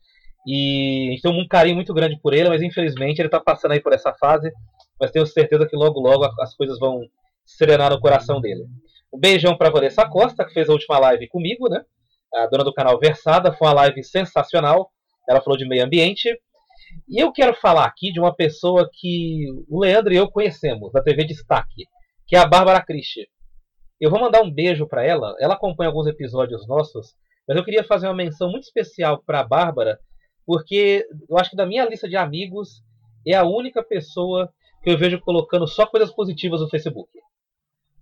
E 0.45 1.07
a 1.07 1.11
gente 1.11 1.21
tem 1.21 1.31
um 1.31 1.47
carinho 1.47 1.75
muito 1.75 1.93
grande 1.93 2.19
por 2.21 2.33
ele, 2.33 2.49
mas 2.49 2.61
infelizmente 2.61 3.19
ele 3.19 3.27
está 3.27 3.39
passando 3.39 3.71
aí 3.71 3.81
por 3.81 3.93
essa 3.93 4.13
fase. 4.13 4.51
Mas 4.99 5.11
tenho 5.11 5.25
certeza 5.25 5.67
que 5.67 5.75
logo, 5.75 5.99
logo 5.99 6.25
as 6.41 6.55
coisas 6.55 6.79
vão 6.79 7.01
serenar 7.45 7.91
no 7.91 7.99
coração 7.99 8.39
dele. 8.39 8.65
Um 9.13 9.19
beijão 9.19 9.57
para 9.57 9.69
Vanessa 9.69 10.07
Costa, 10.07 10.45
que 10.45 10.53
fez 10.53 10.69
a 10.69 10.73
última 10.73 10.99
live 10.99 11.27
comigo, 11.27 11.67
né? 11.69 11.83
A 12.33 12.47
dona 12.47 12.63
do 12.63 12.73
canal 12.73 12.99
Versada. 12.99 13.51
Foi 13.53 13.67
uma 13.67 13.73
live 13.73 14.03
sensacional. 14.03 14.91
Ela 15.27 15.41
falou 15.41 15.57
de 15.57 15.67
meio 15.67 15.83
ambiente. 15.83 16.29
E 17.07 17.19
eu 17.19 17.31
quero 17.31 17.53
falar 17.55 17.85
aqui 17.85 18.11
de 18.11 18.19
uma 18.19 18.35
pessoa 18.35 18.89
que 18.91 19.45
o 19.67 19.79
Leandro 19.79 20.13
e 20.13 20.17
eu 20.17 20.29
conhecemos, 20.29 20.91
da 20.91 21.01
TV 21.01 21.23
Destaque, 21.23 21.85
que 22.27 22.35
é 22.35 22.39
a 22.39 22.47
Bárbara 22.47 22.83
Cristi. 22.83 23.27
Eu 23.99 24.09
vou 24.09 24.19
mandar 24.19 24.41
um 24.41 24.51
beijo 24.51 24.87
para 24.87 25.05
ela. 25.05 25.35
Ela 25.39 25.55
acompanha 25.55 25.89
alguns 25.89 26.07
episódios 26.07 26.67
nossos, 26.67 27.15
mas 27.47 27.57
eu 27.57 27.63
queria 27.63 27.83
fazer 27.83 28.07
uma 28.07 28.15
menção 28.15 28.49
muito 28.49 28.63
especial 28.63 29.21
para 29.25 29.41
a 29.41 29.43
Bárbara, 29.43 29.99
porque 30.49 31.05
eu 31.29 31.37
acho 31.37 31.51
que 31.51 31.55
da 31.55 31.67
minha 31.67 31.85
lista 31.85 32.09
de 32.09 32.17
amigos 32.17 32.81
é 33.23 33.35
a 33.35 33.45
única 33.45 33.83
pessoa 33.83 34.51
que 34.83 34.89
eu 34.89 34.97
vejo 34.97 35.21
colocando 35.21 35.67
só 35.67 35.85
coisas 35.85 36.11
positivas 36.11 36.59
no 36.59 36.67
Facebook. 36.67 37.07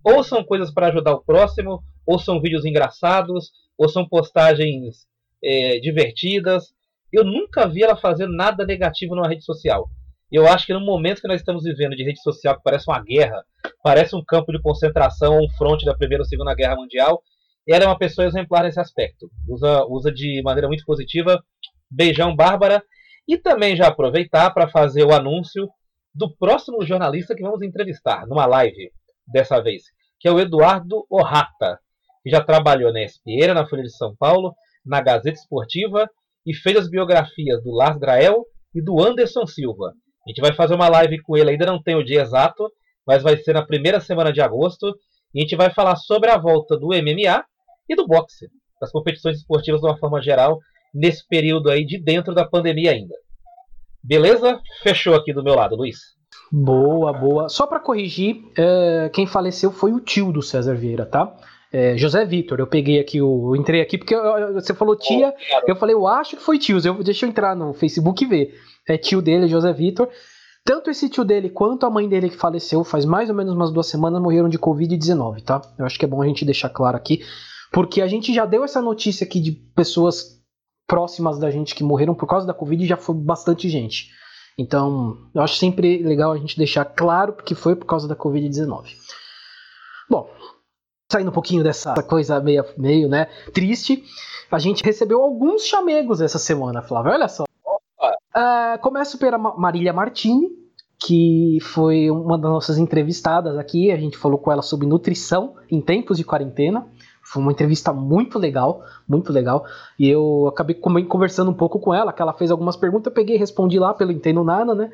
Ou 0.02 0.24
são 0.24 0.42
coisas 0.42 0.72
para 0.72 0.86
ajudar 0.86 1.12
o 1.12 1.22
próximo, 1.22 1.82
ou 2.06 2.18
são 2.18 2.40
vídeos 2.40 2.64
engraçados, 2.64 3.50
ou 3.76 3.86
são 3.86 4.08
postagens 4.08 5.06
é, 5.44 5.78
divertidas. 5.78 6.72
Eu 7.12 7.22
nunca 7.22 7.68
vi 7.68 7.82
ela 7.82 7.94
fazer 7.94 8.26
nada 8.26 8.64
negativo 8.64 9.14
numa 9.14 9.28
rede 9.28 9.44
social. 9.44 9.86
Eu 10.32 10.48
acho 10.48 10.64
que 10.64 10.72
no 10.72 10.80
momento 10.80 11.20
que 11.20 11.28
nós 11.28 11.42
estamos 11.42 11.64
vivendo 11.64 11.94
de 11.94 12.02
rede 12.02 12.22
social 12.22 12.56
que 12.56 12.62
parece 12.62 12.88
uma 12.88 13.02
guerra, 13.02 13.44
parece 13.82 14.16
um 14.16 14.24
campo 14.24 14.52
de 14.52 14.62
concentração, 14.62 15.38
um 15.38 15.50
fronte 15.50 15.84
da 15.84 15.94
Primeira 15.94 16.22
ou 16.22 16.26
Segunda 16.26 16.54
Guerra 16.54 16.76
Mundial, 16.76 17.22
ela 17.68 17.84
é 17.84 17.86
uma 17.86 17.98
pessoa 17.98 18.26
exemplar 18.26 18.64
nesse 18.64 18.80
aspecto. 18.80 19.30
Usa, 19.46 19.84
usa 19.84 20.10
de 20.10 20.40
maneira 20.42 20.66
muito 20.66 20.86
positiva 20.86 21.44
Beijão, 21.90 22.34
Bárbara. 22.34 22.82
E 23.26 23.36
também 23.36 23.76
já 23.76 23.88
aproveitar 23.88 24.50
para 24.50 24.68
fazer 24.68 25.04
o 25.04 25.12
anúncio 25.12 25.68
do 26.14 26.34
próximo 26.36 26.84
jornalista 26.84 27.34
que 27.34 27.42
vamos 27.42 27.62
entrevistar 27.62 28.26
numa 28.26 28.46
live 28.46 28.90
dessa 29.26 29.60
vez, 29.60 29.84
que 30.18 30.26
é 30.26 30.32
o 30.32 30.40
Eduardo 30.40 31.06
Orrata, 31.10 31.78
que 32.22 32.30
já 32.30 32.42
trabalhou 32.42 32.92
na 32.92 33.02
ESPN, 33.02 33.54
na 33.54 33.66
Folha 33.66 33.82
de 33.82 33.94
São 33.94 34.16
Paulo, 34.16 34.54
na 34.84 35.00
Gazeta 35.00 35.38
Esportiva 35.38 36.08
e 36.46 36.54
fez 36.54 36.76
as 36.76 36.88
biografias 36.88 37.62
do 37.62 37.70
Lars 37.70 37.98
Grael 37.98 38.44
e 38.74 38.82
do 38.82 39.00
Anderson 39.00 39.46
Silva. 39.46 39.92
A 40.26 40.30
gente 40.30 40.40
vai 40.40 40.54
fazer 40.54 40.74
uma 40.74 40.88
live 40.88 41.20
com 41.22 41.36
ele, 41.36 41.50
ainda 41.50 41.66
não 41.66 41.82
tem 41.82 41.94
o 41.94 42.04
dia 42.04 42.22
exato, 42.22 42.70
mas 43.06 43.22
vai 43.22 43.36
ser 43.36 43.52
na 43.52 43.64
primeira 43.64 44.00
semana 44.00 44.32
de 44.32 44.40
agosto. 44.40 44.94
E 45.34 45.40
a 45.40 45.42
gente 45.42 45.56
vai 45.56 45.70
falar 45.70 45.96
sobre 45.96 46.30
a 46.30 46.38
volta 46.38 46.76
do 46.76 46.88
MMA 46.88 47.44
e 47.88 47.94
do 47.94 48.06
boxe, 48.06 48.48
das 48.80 48.90
competições 48.90 49.38
esportivas 49.38 49.80
de 49.80 49.86
uma 49.86 49.98
forma 49.98 50.20
geral, 50.22 50.58
nesse 50.94 51.26
período 51.26 51.70
aí 51.70 51.84
de 51.84 51.98
dentro 51.98 52.34
da 52.34 52.44
pandemia 52.44 52.92
ainda. 52.92 53.14
Beleza? 54.02 54.60
Fechou 54.82 55.14
aqui 55.14 55.32
do 55.32 55.42
meu 55.42 55.54
lado, 55.54 55.76
Luiz. 55.76 55.98
Boa, 56.50 57.12
boa. 57.12 57.48
Só 57.48 57.66
para 57.66 57.80
corrigir, 57.80 58.36
é, 58.56 59.10
quem 59.12 59.26
faleceu 59.26 59.70
foi 59.70 59.92
o 59.92 60.00
tio 60.00 60.32
do 60.32 60.40
César 60.40 60.74
Vieira, 60.74 61.04
tá? 61.04 61.34
É, 61.70 61.96
José 61.98 62.24
Vitor, 62.24 62.58
eu 62.58 62.66
peguei 62.66 62.98
aqui 62.98 63.20
o. 63.20 63.54
Eu 63.54 63.56
entrei 63.60 63.82
aqui 63.82 63.98
porque 63.98 64.14
eu, 64.14 64.54
você 64.54 64.72
falou 64.72 64.96
tia, 64.96 65.34
oh, 65.36 65.70
eu 65.70 65.76
falei, 65.76 65.94
eu 65.94 66.06
acho 66.06 66.36
que 66.36 66.42
foi 66.42 66.58
tio. 66.58 66.78
Eu, 66.82 67.02
deixa 67.02 67.26
eu 67.26 67.30
entrar 67.30 67.54
no 67.54 67.74
Facebook 67.74 68.24
e 68.24 68.26
ver. 68.26 68.54
É 68.88 68.96
tio 68.96 69.20
dele, 69.20 69.46
José 69.46 69.70
Vitor. 69.72 70.08
Tanto 70.64 70.90
esse 70.90 71.08
tio 71.08 71.24
dele 71.24 71.50
quanto 71.50 71.84
a 71.84 71.90
mãe 71.90 72.08
dele 72.08 72.30
que 72.30 72.36
faleceu 72.36 72.82
faz 72.84 73.04
mais 73.04 73.28
ou 73.28 73.34
menos 73.34 73.54
umas 73.54 73.70
duas 73.70 73.86
semanas 73.86 74.20
morreram 74.20 74.48
de 74.48 74.58
Covid-19, 74.58 75.42
tá? 75.42 75.60
Eu 75.78 75.84
acho 75.84 75.98
que 75.98 76.04
é 76.04 76.08
bom 76.08 76.22
a 76.22 76.26
gente 76.26 76.44
deixar 76.44 76.70
claro 76.70 76.96
aqui, 76.96 77.22
porque 77.72 78.00
a 78.00 78.06
gente 78.06 78.32
já 78.32 78.46
deu 78.46 78.64
essa 78.64 78.80
notícia 78.80 79.26
aqui 79.26 79.40
de 79.40 79.52
pessoas 79.52 80.37
próximas 80.88 81.38
da 81.38 81.50
gente 81.50 81.74
que 81.74 81.84
morreram 81.84 82.14
por 82.14 82.26
causa 82.26 82.46
da 82.46 82.54
Covid 82.54 82.84
já 82.86 82.96
foi 82.96 83.14
bastante 83.14 83.68
gente. 83.68 84.10
Então, 84.58 85.28
eu 85.32 85.42
acho 85.42 85.54
sempre 85.54 86.02
legal 86.02 86.32
a 86.32 86.36
gente 86.38 86.56
deixar 86.56 86.84
claro 86.84 87.34
que 87.34 87.54
foi 87.54 87.76
por 87.76 87.86
causa 87.86 88.08
da 88.08 88.16
Covid-19. 88.16 88.86
Bom, 90.10 90.28
saindo 91.12 91.28
um 91.28 91.34
pouquinho 91.34 91.62
dessa 91.62 91.94
coisa 92.02 92.40
meio, 92.40 92.64
meio 92.76 93.08
né, 93.08 93.26
triste, 93.52 94.02
a 94.50 94.58
gente 94.58 94.82
recebeu 94.82 95.22
alguns 95.22 95.62
chamegos 95.62 96.20
essa 96.20 96.38
semana, 96.38 96.82
Flávio. 96.82 97.12
Olha 97.12 97.28
só. 97.28 97.44
Uh, 97.44 98.78
começo 98.80 99.18
pela 99.18 99.38
Marília 99.38 99.92
Martini, 99.92 100.48
que 100.98 101.58
foi 101.60 102.10
uma 102.10 102.38
das 102.38 102.50
nossas 102.50 102.78
entrevistadas 102.78 103.56
aqui. 103.58 103.92
A 103.92 103.96
gente 103.96 104.16
falou 104.16 104.38
com 104.38 104.50
ela 104.50 104.62
sobre 104.62 104.86
nutrição 104.86 105.54
em 105.70 105.80
tempos 105.80 106.16
de 106.16 106.24
quarentena. 106.24 106.86
Foi 107.30 107.42
uma 107.42 107.52
entrevista 107.52 107.92
muito 107.92 108.38
legal, 108.38 108.82
muito 109.06 109.32
legal. 109.32 109.66
E 109.98 110.08
eu 110.08 110.46
acabei 110.48 110.74
conversando 110.74 111.50
um 111.50 111.54
pouco 111.54 111.78
com 111.78 111.92
ela, 111.92 112.12
que 112.12 112.22
ela 112.22 112.32
fez 112.32 112.50
algumas 112.50 112.76
perguntas, 112.76 113.06
eu 113.06 113.12
peguei 113.12 113.36
e 113.36 113.38
respondi 113.38 113.78
lá 113.78 113.92
pelo 113.92 114.12
Entendo 114.12 114.42
Nada, 114.42 114.74
né? 114.74 114.90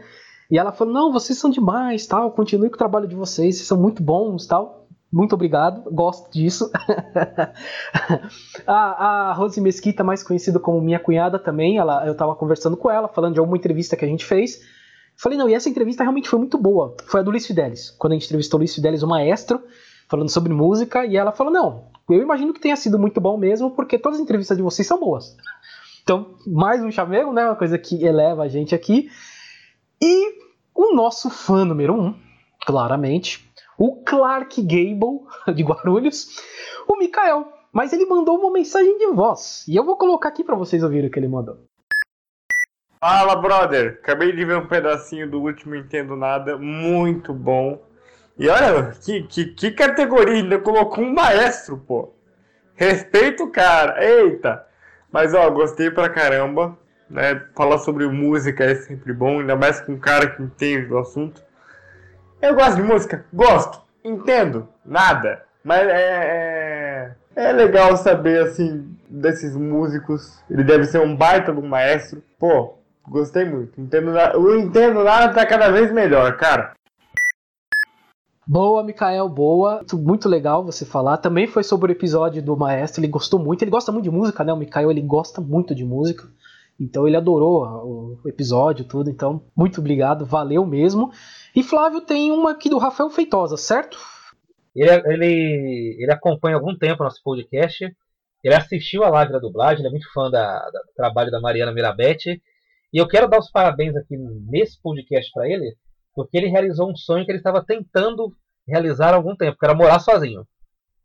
E 0.50 0.58
ela 0.58 0.72
falou: 0.72 0.92
"Não, 0.92 1.12
vocês 1.12 1.38
são 1.38 1.48
demais, 1.48 2.06
tal, 2.06 2.32
continue 2.32 2.68
com 2.68 2.74
o 2.74 2.78
trabalho 2.78 3.06
de 3.06 3.14
vocês, 3.14 3.56
vocês 3.56 3.68
são 3.68 3.80
muito 3.80 4.02
bons, 4.02 4.46
tal. 4.46 4.84
Muito 5.12 5.32
obrigado, 5.34 5.88
gosto 5.92 6.28
disso. 6.32 6.72
a, 8.66 9.30
a 9.30 9.32
Rose 9.32 9.60
Mesquita, 9.60 10.02
mais 10.02 10.24
conhecida 10.24 10.58
como 10.58 10.80
minha 10.80 10.98
cunhada 10.98 11.38
também, 11.38 11.78
ela, 11.78 12.04
eu 12.04 12.16
tava 12.16 12.34
conversando 12.34 12.76
com 12.76 12.90
ela, 12.90 13.06
falando 13.06 13.34
de 13.34 13.38
alguma 13.38 13.56
entrevista 13.56 13.96
que 13.96 14.04
a 14.04 14.08
gente 14.08 14.24
fez. 14.24 14.58
Falei, 15.16 15.38
não, 15.38 15.48
e 15.48 15.54
essa 15.54 15.68
entrevista 15.68 16.02
realmente 16.02 16.28
foi 16.28 16.40
muito 16.40 16.58
boa. 16.58 16.96
Foi 17.06 17.20
a 17.20 17.22
do 17.22 17.30
Luiz 17.30 17.46
Fidelis. 17.46 17.90
Quando 17.92 18.14
a 18.14 18.16
gente 18.16 18.24
entrevistou 18.24 18.58
o 18.58 18.60
Luiz 18.62 18.74
Fidelis, 18.74 19.04
o 19.04 19.06
maestro, 19.06 19.62
falando 20.08 20.28
sobre 20.28 20.52
música, 20.52 21.04
e 21.04 21.16
ela 21.16 21.32
falou: 21.32 21.52
Não, 21.52 21.86
eu 22.08 22.20
imagino 22.20 22.52
que 22.52 22.60
tenha 22.60 22.76
sido 22.76 22.98
muito 22.98 23.20
bom 23.20 23.36
mesmo, 23.36 23.70
porque 23.70 23.98
todas 23.98 24.18
as 24.18 24.22
entrevistas 24.22 24.56
de 24.56 24.62
vocês 24.62 24.86
são 24.86 24.98
boas. 24.98 25.36
Então, 26.02 26.34
mais 26.46 26.82
um 26.82 26.90
chamego, 26.90 27.32
né? 27.32 27.46
Uma 27.46 27.56
coisa 27.56 27.78
que 27.78 28.04
eleva 28.04 28.42
a 28.42 28.48
gente 28.48 28.74
aqui. 28.74 29.10
E 30.02 30.38
o 30.74 30.94
nosso 30.94 31.30
fã 31.30 31.64
número 31.64 31.94
um, 31.94 32.14
claramente, 32.66 33.50
o 33.78 34.02
Clark 34.02 34.60
Gable, 34.62 35.20
de 35.54 35.62
Guarulhos, 35.62 36.36
o 36.86 36.96
Mikael. 36.96 37.52
Mas 37.72 37.92
ele 37.92 38.06
mandou 38.06 38.38
uma 38.38 38.52
mensagem 38.52 38.98
de 38.98 39.06
voz. 39.08 39.64
E 39.66 39.74
eu 39.74 39.84
vou 39.84 39.96
colocar 39.96 40.28
aqui 40.28 40.44
para 40.44 40.54
vocês 40.54 40.84
ouvirem 40.84 41.08
o 41.08 41.10
que 41.10 41.18
ele 41.18 41.26
mandou. 41.26 41.58
Fala, 43.00 43.34
brother! 43.34 43.98
Acabei 44.00 44.30
de 44.30 44.44
ver 44.44 44.58
um 44.58 44.66
pedacinho 44.68 45.28
do 45.28 45.40
último 45.40 45.74
Entendo 45.74 46.14
Nada, 46.16 46.56
muito 46.56 47.32
bom. 47.34 47.82
E 48.38 48.48
olha, 48.48 48.92
que, 49.00 49.22
que, 49.22 49.44
que 49.46 49.70
categoria, 49.70 50.34
ainda 50.34 50.58
colocou 50.58 51.04
um 51.04 51.12
maestro, 51.12 51.78
pô. 51.78 52.12
Respeito 52.74 53.44
o 53.44 53.50
cara, 53.52 54.04
eita! 54.04 54.66
Mas 55.10 55.32
ó, 55.32 55.48
gostei 55.50 55.90
pra 55.90 56.08
caramba, 56.08 56.76
né? 57.08 57.40
Falar 57.54 57.78
sobre 57.78 58.06
música 58.08 58.64
é 58.64 58.74
sempre 58.74 59.12
bom, 59.12 59.40
ainda 59.40 59.54
mais 59.54 59.80
com 59.80 59.92
um 59.92 59.98
cara 59.98 60.28
que 60.28 60.42
entende 60.42 60.86
do 60.86 60.98
assunto. 60.98 61.42
Eu 62.42 62.54
gosto 62.54 62.76
de 62.76 62.82
música? 62.82 63.24
Gosto. 63.32 63.80
Entendo? 64.02 64.68
Nada. 64.84 65.44
Mas 65.62 65.86
é, 65.86 67.14
é, 67.36 67.46
é 67.48 67.52
legal 67.52 67.96
saber, 67.96 68.42
assim, 68.42 68.94
desses 69.08 69.56
músicos. 69.56 70.42
Ele 70.50 70.64
deve 70.64 70.84
ser 70.84 71.00
um 71.00 71.16
baita 71.16 71.52
do 71.52 71.62
maestro. 71.62 72.22
Pô, 72.38 72.74
Gostei 73.08 73.44
muito. 73.44 73.80
Entendo 73.80 74.12
O 74.38 74.56
Entendo 74.56 75.04
Nada 75.04 75.32
tá 75.32 75.46
cada 75.46 75.70
vez 75.70 75.92
melhor, 75.92 76.36
cara. 76.36 76.72
Boa, 78.46 78.82
Mikael, 78.82 79.28
boa. 79.28 79.84
Muito 79.94 80.28
legal 80.28 80.64
você 80.64 80.84
falar. 80.84 81.16
Também 81.16 81.46
foi 81.46 81.62
sobre 81.64 81.90
o 81.90 81.94
episódio 81.94 82.42
do 82.42 82.56
Maestro. 82.56 83.00
Ele 83.00 83.10
gostou 83.10 83.40
muito. 83.40 83.62
Ele 83.62 83.70
gosta 83.70 83.90
muito 83.90 84.04
de 84.04 84.10
música, 84.10 84.44
né? 84.44 84.52
O 84.52 84.56
Mikael, 84.56 84.90
ele 84.90 85.00
gosta 85.00 85.40
muito 85.40 85.74
de 85.74 85.84
música. 85.84 86.28
Então 86.78 87.06
ele 87.06 87.16
adorou 87.16 88.18
o 88.24 88.28
episódio, 88.28 88.84
tudo. 88.84 89.08
Então, 89.08 89.42
muito 89.56 89.80
obrigado. 89.80 90.26
Valeu 90.26 90.66
mesmo. 90.66 91.10
E 91.56 91.62
Flávio 91.62 92.00
tem 92.02 92.30
uma 92.30 92.50
aqui 92.50 92.68
do 92.68 92.78
Rafael 92.78 93.10
Feitosa, 93.10 93.56
certo? 93.56 93.98
Ele, 94.74 94.90
ele, 94.90 95.96
ele 96.00 96.12
acompanha 96.12 96.56
algum 96.56 96.76
tempo 96.76 97.04
nosso 97.04 97.22
podcast. 97.22 97.84
Ele 98.42 98.54
assistiu 98.54 99.04
a 99.04 99.08
live 99.08 99.32
da 99.32 99.38
dublagem. 99.38 99.78
Ele 99.78 99.88
é 99.88 99.90
muito 99.90 100.12
fã 100.12 100.30
da, 100.30 100.58
do 100.70 100.94
trabalho 100.94 101.30
da 101.30 101.40
Mariana 101.40 101.72
Mirabete 101.72 102.42
e 102.94 102.98
eu 102.98 103.08
quero 103.08 103.26
dar 103.26 103.40
os 103.40 103.50
parabéns 103.50 103.96
aqui 103.96 104.16
nesse 104.16 104.80
podcast 104.80 105.28
para 105.32 105.48
ele, 105.50 105.76
porque 106.14 106.36
ele 106.36 106.48
realizou 106.48 106.90
um 106.90 106.96
sonho 106.96 107.24
que 107.24 107.30
ele 107.30 107.38
estava 107.38 107.64
tentando 107.64 108.32
realizar 108.66 109.12
há 109.12 109.16
algum 109.16 109.36
tempo, 109.36 109.58
que 109.58 109.64
era 109.64 109.74
morar 109.74 109.98
sozinho. 109.98 110.46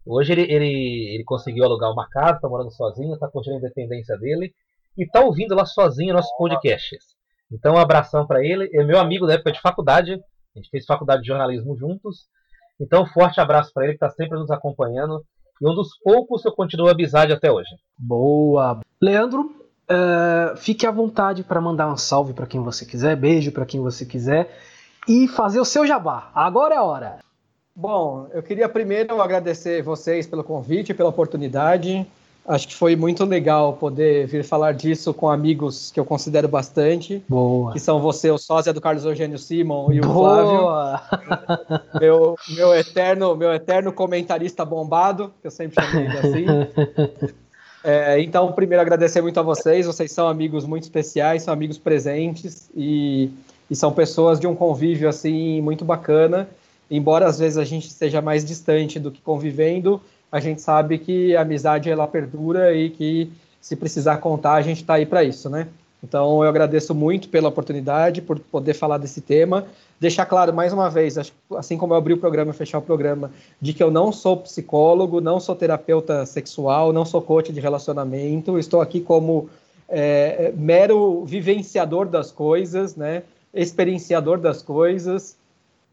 Hoje 0.06 0.32
ele, 0.32 0.42
ele, 0.44 1.14
ele 1.14 1.24
conseguiu 1.24 1.66
alugar 1.66 1.92
uma 1.92 2.08
casa, 2.10 2.36
está 2.36 2.48
morando 2.48 2.72
sozinho, 2.72 3.14
está 3.14 3.28
curtindo 3.28 3.56
a 3.56 3.60
independência 3.60 4.18
dele 4.18 4.54
e 4.98 5.04
está 5.04 5.22
ouvindo 5.22 5.56
lá 5.56 5.66
sozinho 5.66 6.14
nossos 6.14 6.36
podcasts. 6.38 7.16
Então, 7.52 7.76
um 7.76 7.80
abração 7.80 8.26
para 8.26 8.44
ele. 8.44 8.70
É 8.74 8.84
meu 8.84 9.00
amigo 9.00 9.28
da 9.28 9.34
época 9.34 9.52
de 9.52 9.62
faculdade, 9.62 10.14
a 10.14 10.60
gente 10.60 10.70
fez 10.70 10.86
faculdade 10.86 11.22
de 11.22 11.28
jornalismo 11.28 11.76
juntos. 11.76 12.28
Então, 12.80 13.06
forte 13.06 13.42
abraço 13.42 13.72
para 13.74 13.84
ele 13.84 13.98
que 13.98 14.06
está 14.06 14.10
sempre 14.10 14.38
nos 14.38 14.50
acompanhando. 14.52 15.24
E 15.62 15.68
um 15.68 15.76
dos 15.76 15.90
poucos 16.02 16.42
que 16.42 16.48
eu 16.48 16.54
continuo 16.54 16.88
a 16.88 16.92
amizade 16.92 17.34
até 17.34 17.52
hoje. 17.52 17.70
Boa! 17.98 18.80
Leandro, 19.02 19.60
Uh, 19.92 20.56
fique 20.56 20.86
à 20.86 20.92
vontade 20.92 21.44
para 21.44 21.60
mandar 21.60 21.92
um 21.92 21.98
salve 21.98 22.32
para 22.32 22.46
quem 22.46 22.62
você 22.62 22.86
quiser, 22.86 23.16
beijo 23.16 23.52
para 23.52 23.66
quem 23.66 23.82
você 23.82 24.06
quiser 24.06 24.48
e 25.08 25.28
fazer 25.28 25.60
o 25.60 25.66
seu 25.66 25.86
jabá. 25.86 26.30
Agora 26.34 26.76
é 26.76 26.78
a 26.78 26.84
hora. 26.84 27.20
Bom, 27.76 28.28
eu 28.34 28.44
queria 28.44 28.68
primeiro 28.68 29.22
agradecer 29.22 29.82
vocês 29.82 30.28
pelo 30.28 30.44
convite, 30.44 30.94
pela 30.94 31.10
oportunidade. 31.10 32.06
Acho 32.48 32.68
que 32.68 32.76
foi 32.76 32.96
muito 32.96 33.24
legal 33.26 33.74
poder 33.74 34.26
vir 34.26 34.44
falar 34.44 34.74
disso 34.74 35.14
com 35.14 35.30
amigos 35.30 35.92
que 35.92 36.00
eu 36.00 36.04
considero 36.04 36.48
bastante. 36.48 37.24
Boa. 37.30 37.72
Que 37.72 37.80
são 37.80 38.02
você, 38.02 38.32
o 38.32 38.38
sósia 38.38 38.74
do 38.74 38.82
Carlos 38.82 39.06
Eugênio 39.06 39.38
Simon 39.38 39.92
e 39.94 40.00
o 40.00 40.04
Boa. 40.04 40.98
Flávio. 40.98 41.80
meu, 42.02 42.36
meu, 42.50 42.74
eterno, 42.74 43.36
meu 43.36 43.54
eterno 43.54 43.94
comentarista 43.94 44.66
bombado, 44.66 45.32
que 45.42 45.48
eu 45.48 45.52
sempre 45.52 45.84
chamei 45.84 46.06
ele 46.06 46.18
assim. 46.18 46.46
É, 47.82 48.22
então, 48.22 48.52
primeiro, 48.52 48.82
agradecer 48.82 49.22
muito 49.22 49.40
a 49.40 49.44
vocês. 49.44 49.86
Vocês 49.86 50.12
são 50.12 50.28
amigos 50.28 50.66
muito 50.66 50.84
especiais, 50.84 51.44
são 51.44 51.54
amigos 51.54 51.78
presentes 51.78 52.70
e, 52.76 53.32
e 53.70 53.76
são 53.76 53.92
pessoas 53.92 54.40
de 54.40 54.48
um 54.48 54.56
convívio 54.56 55.08
assim 55.08 55.62
muito 55.62 55.86
bacana. 55.86 56.50
Embora 56.90 57.28
às 57.28 57.40
vezes 57.40 57.58
a 57.58 57.66
gente 57.66 57.88
esteja 57.88 58.22
mais 58.22 58.44
distante 58.44 59.00
do 59.00 59.12
que 59.12 59.22
convivendo, 59.22 60.02
a 60.32 60.40
gente 60.40 60.62
sabe 60.62 60.98
que 60.98 61.36
a 61.36 61.42
amizade 61.42 61.90
ela 61.90 62.08
perdura 62.08 62.74
e 62.74 62.90
que 62.90 63.32
se 63.62 63.76
precisar 63.76 64.18
contar, 64.18 64.54
a 64.54 64.62
gente 64.62 64.82
está 64.82 64.96
aí 64.96 65.06
para 65.06 65.24
isso, 65.24 65.50
né? 65.50 65.68
Então, 66.02 66.42
eu 66.42 66.50
agradeço 66.50 66.96
muito 66.96 67.28
pela 67.28 67.50
oportunidade, 67.50 68.22
por 68.22 68.40
poder 68.40 68.74
falar 68.74 68.98
desse 68.98 69.20
tema 69.20 69.66
deixar 70.00 70.26
claro 70.26 70.54
mais 70.54 70.72
uma 70.72 70.90
vez, 70.90 71.18
assim 71.58 71.78
como 71.78 71.94
eu 71.94 71.98
abri 71.98 72.14
o 72.14 72.18
programa 72.18 72.52
e 72.52 72.54
fechar 72.54 72.78
o 72.78 72.82
programa, 72.82 73.32
de 73.62 73.74
que 73.74 73.84
eu 73.84 73.92
não 73.92 74.12
sou 74.12 74.38
psicólogo, 74.38 75.20
não 75.20 75.40
sou 75.40 75.56
terapeuta 75.56 76.26
sexual, 76.26 76.94
não 76.94 77.04
sou 77.04 77.22
coach 77.22 77.52
de 77.52 77.60
relacionamento, 77.60 78.58
estou 78.58 78.80
aqui 78.80 79.02
como 79.02 79.50
é, 79.90 80.54
mero 80.56 81.26
vivenciador 81.26 82.08
das 82.08 82.32
coisas, 82.32 82.96
né, 82.96 83.24
experienciador 83.54 84.40
das 84.40 84.62
coisas, 84.62 85.38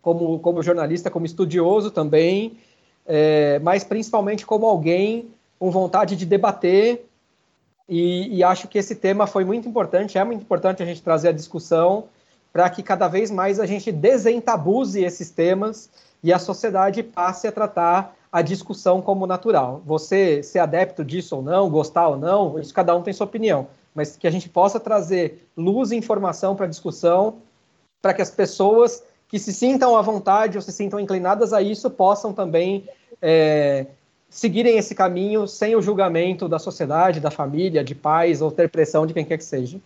como, 0.03 0.39
como 0.39 0.63
jornalista, 0.63 1.11
como 1.11 1.27
estudioso 1.27 1.91
também, 1.91 2.59
é, 3.07 3.59
mas 3.61 3.85
principalmente 3.85 4.47
como 4.47 4.67
alguém 4.67 5.29
com 5.59 5.71
vontade 5.71 6.17
de 6.17 6.27
debater 6.27 7.07
e, 7.89 8.39
e, 8.39 8.43
acho 8.43 8.67
que 8.67 8.79
esse 8.79 8.97
tema 8.97 9.27
foi 9.27 9.45
muito 9.45 9.69
importante, 9.69 10.19
é 10.19 10.25
muito 10.25 10.43
importante 10.43 10.83
a 10.83 10.87
gente 10.87 11.03
trazer 11.03 11.29
a 11.29 11.33
discussão 11.33 12.05
para 12.53 12.69
que 12.69 12.83
cada 12.83 13.07
vez 13.07 13.31
mais 13.31 13.61
a 13.61 13.67
gente 13.67 13.93
desentabuse 13.93 15.05
esses 15.05 15.31
temas 15.31 15.89
e 16.23 16.33
a 16.33 16.39
sociedade 16.39 17.03
passe 17.03 17.47
a 17.47 17.53
tratar 17.53 18.17
a 18.33 18.43
discussão 18.43 19.01
como 19.01 19.27
natural. 19.27 19.83
Você 19.87 20.43
ser 20.43 20.59
adepto 20.59 21.05
disso 21.05 21.37
ou 21.37 21.43
não, 21.43 21.71
gostar 21.71 22.09
ou 22.09 22.17
não, 22.17 22.59
isso 22.59 22.75
cada 22.75 22.95
um 22.97 23.03
tem 23.03 23.15
sua 23.15 23.27
opinião, 23.27 23.69
mas 23.95 24.17
que 24.17 24.27
a 24.27 24.31
gente 24.31 24.49
possa 24.49 24.81
trazer 24.81 25.49
luz 25.57 25.93
e 25.93 25.97
informação 25.97 26.57
para 26.57 26.67
a 26.67 26.69
discussão, 26.69 27.37
para 28.07 28.15
que 28.15 28.23
as 28.23 28.31
pessoas 28.31 29.03
que 29.29 29.37
se 29.37 29.53
sintam 29.53 29.97
à 29.97 30.01
vontade 30.01 30.57
ou 30.57 30.63
se 30.63 30.71
sintam 30.71 31.01
inclinadas 31.01 31.53
a 31.53 31.61
isso 31.61 31.91
possam 31.91 32.33
também 32.33 32.89
é, 33.21 33.87
seguirem 34.31 34.79
esse 34.79 34.95
caminho 34.95 35.49
sem 35.49 35.75
o 35.75 35.83
julgamento 35.83 36.49
da 36.49 36.61
sociedade, 36.61 37.19
da 37.19 37.33
família, 37.33 37.83
de 37.83 37.97
pais 37.97 38.41
ou 38.41 38.53
ter 38.53 38.69
pressão 38.69 39.09
de 39.09 39.13
quem 39.13 39.25
quer 39.25 39.39
que 39.39 39.45
seja. 39.45 39.81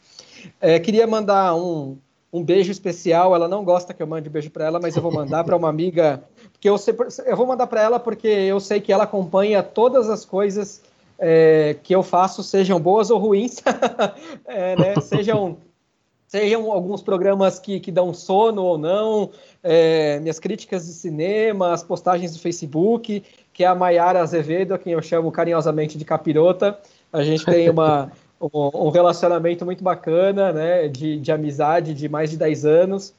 É, 0.61 0.79
queria 0.79 1.07
mandar 1.07 1.55
um, 1.55 1.97
um 2.31 2.45
beijo 2.45 2.71
especial. 2.71 3.35
Ela 3.35 3.49
não 3.49 3.65
gosta 3.65 3.95
que 3.95 4.03
eu 4.03 4.07
mande 4.07 4.29
beijo 4.29 4.51
para 4.51 4.67
ela, 4.67 4.79
mas 4.79 4.95
eu 4.95 5.01
vou 5.01 5.11
mandar 5.11 5.43
para 5.43 5.57
uma 5.57 5.71
amiga, 5.71 6.23
porque 6.53 6.69
eu, 6.69 6.77
sei, 6.77 6.95
eu 7.25 7.37
vou 7.39 7.47
mandar 7.47 7.69
para 7.69 7.81
ela 7.81 7.99
porque 7.99 8.29
eu 8.29 8.61
sei 8.61 8.83
que 8.83 8.93
ela 8.93 9.05
acompanha 9.05 9.63
todas 9.63 10.11
as 10.11 10.27
coisas 10.27 10.83
é, 11.19 11.75
que 11.83 11.95
eu 11.95 12.03
faço, 12.03 12.43
sejam 12.43 12.79
boas 12.79 13.11
ou 13.11 13.19
ruins, 13.19 13.63
é, 14.45 14.77
né? 14.77 15.01
sejam 15.01 15.57
sejam 16.31 16.71
alguns 16.71 17.03
programas 17.03 17.59
que, 17.59 17.81
que 17.81 17.91
dão 17.91 18.15
sono 18.15 18.63
ou 18.63 18.79
não, 18.79 19.31
é, 19.65 20.21
minhas 20.21 20.39
críticas 20.39 20.87
de 20.87 20.93
cinema, 20.93 21.73
as 21.73 21.83
postagens 21.83 22.33
do 22.33 22.39
Facebook, 22.39 23.25
que 23.53 23.65
é 23.65 23.67
a 23.67 23.75
Maiara 23.75 24.23
Azevedo, 24.23 24.73
a 24.73 24.79
quem 24.79 24.93
eu 24.93 25.03
chamo 25.03 25.33
carinhosamente 25.33 25.99
de 25.99 26.05
capirota. 26.05 26.79
A 27.13 27.25
gente 27.25 27.45
tem 27.45 27.69
uma, 27.69 28.13
um, 28.41 28.91
relacionamento 28.91 29.65
muito 29.65 29.83
bacana, 29.83 30.53
né, 30.53 30.87
de, 30.87 31.19
de 31.19 31.33
amizade 31.33 31.95
de 31.95 32.09
mais 32.09 32.31
de 32.31 32.37
10 32.37 32.65
anos. 32.65 33.13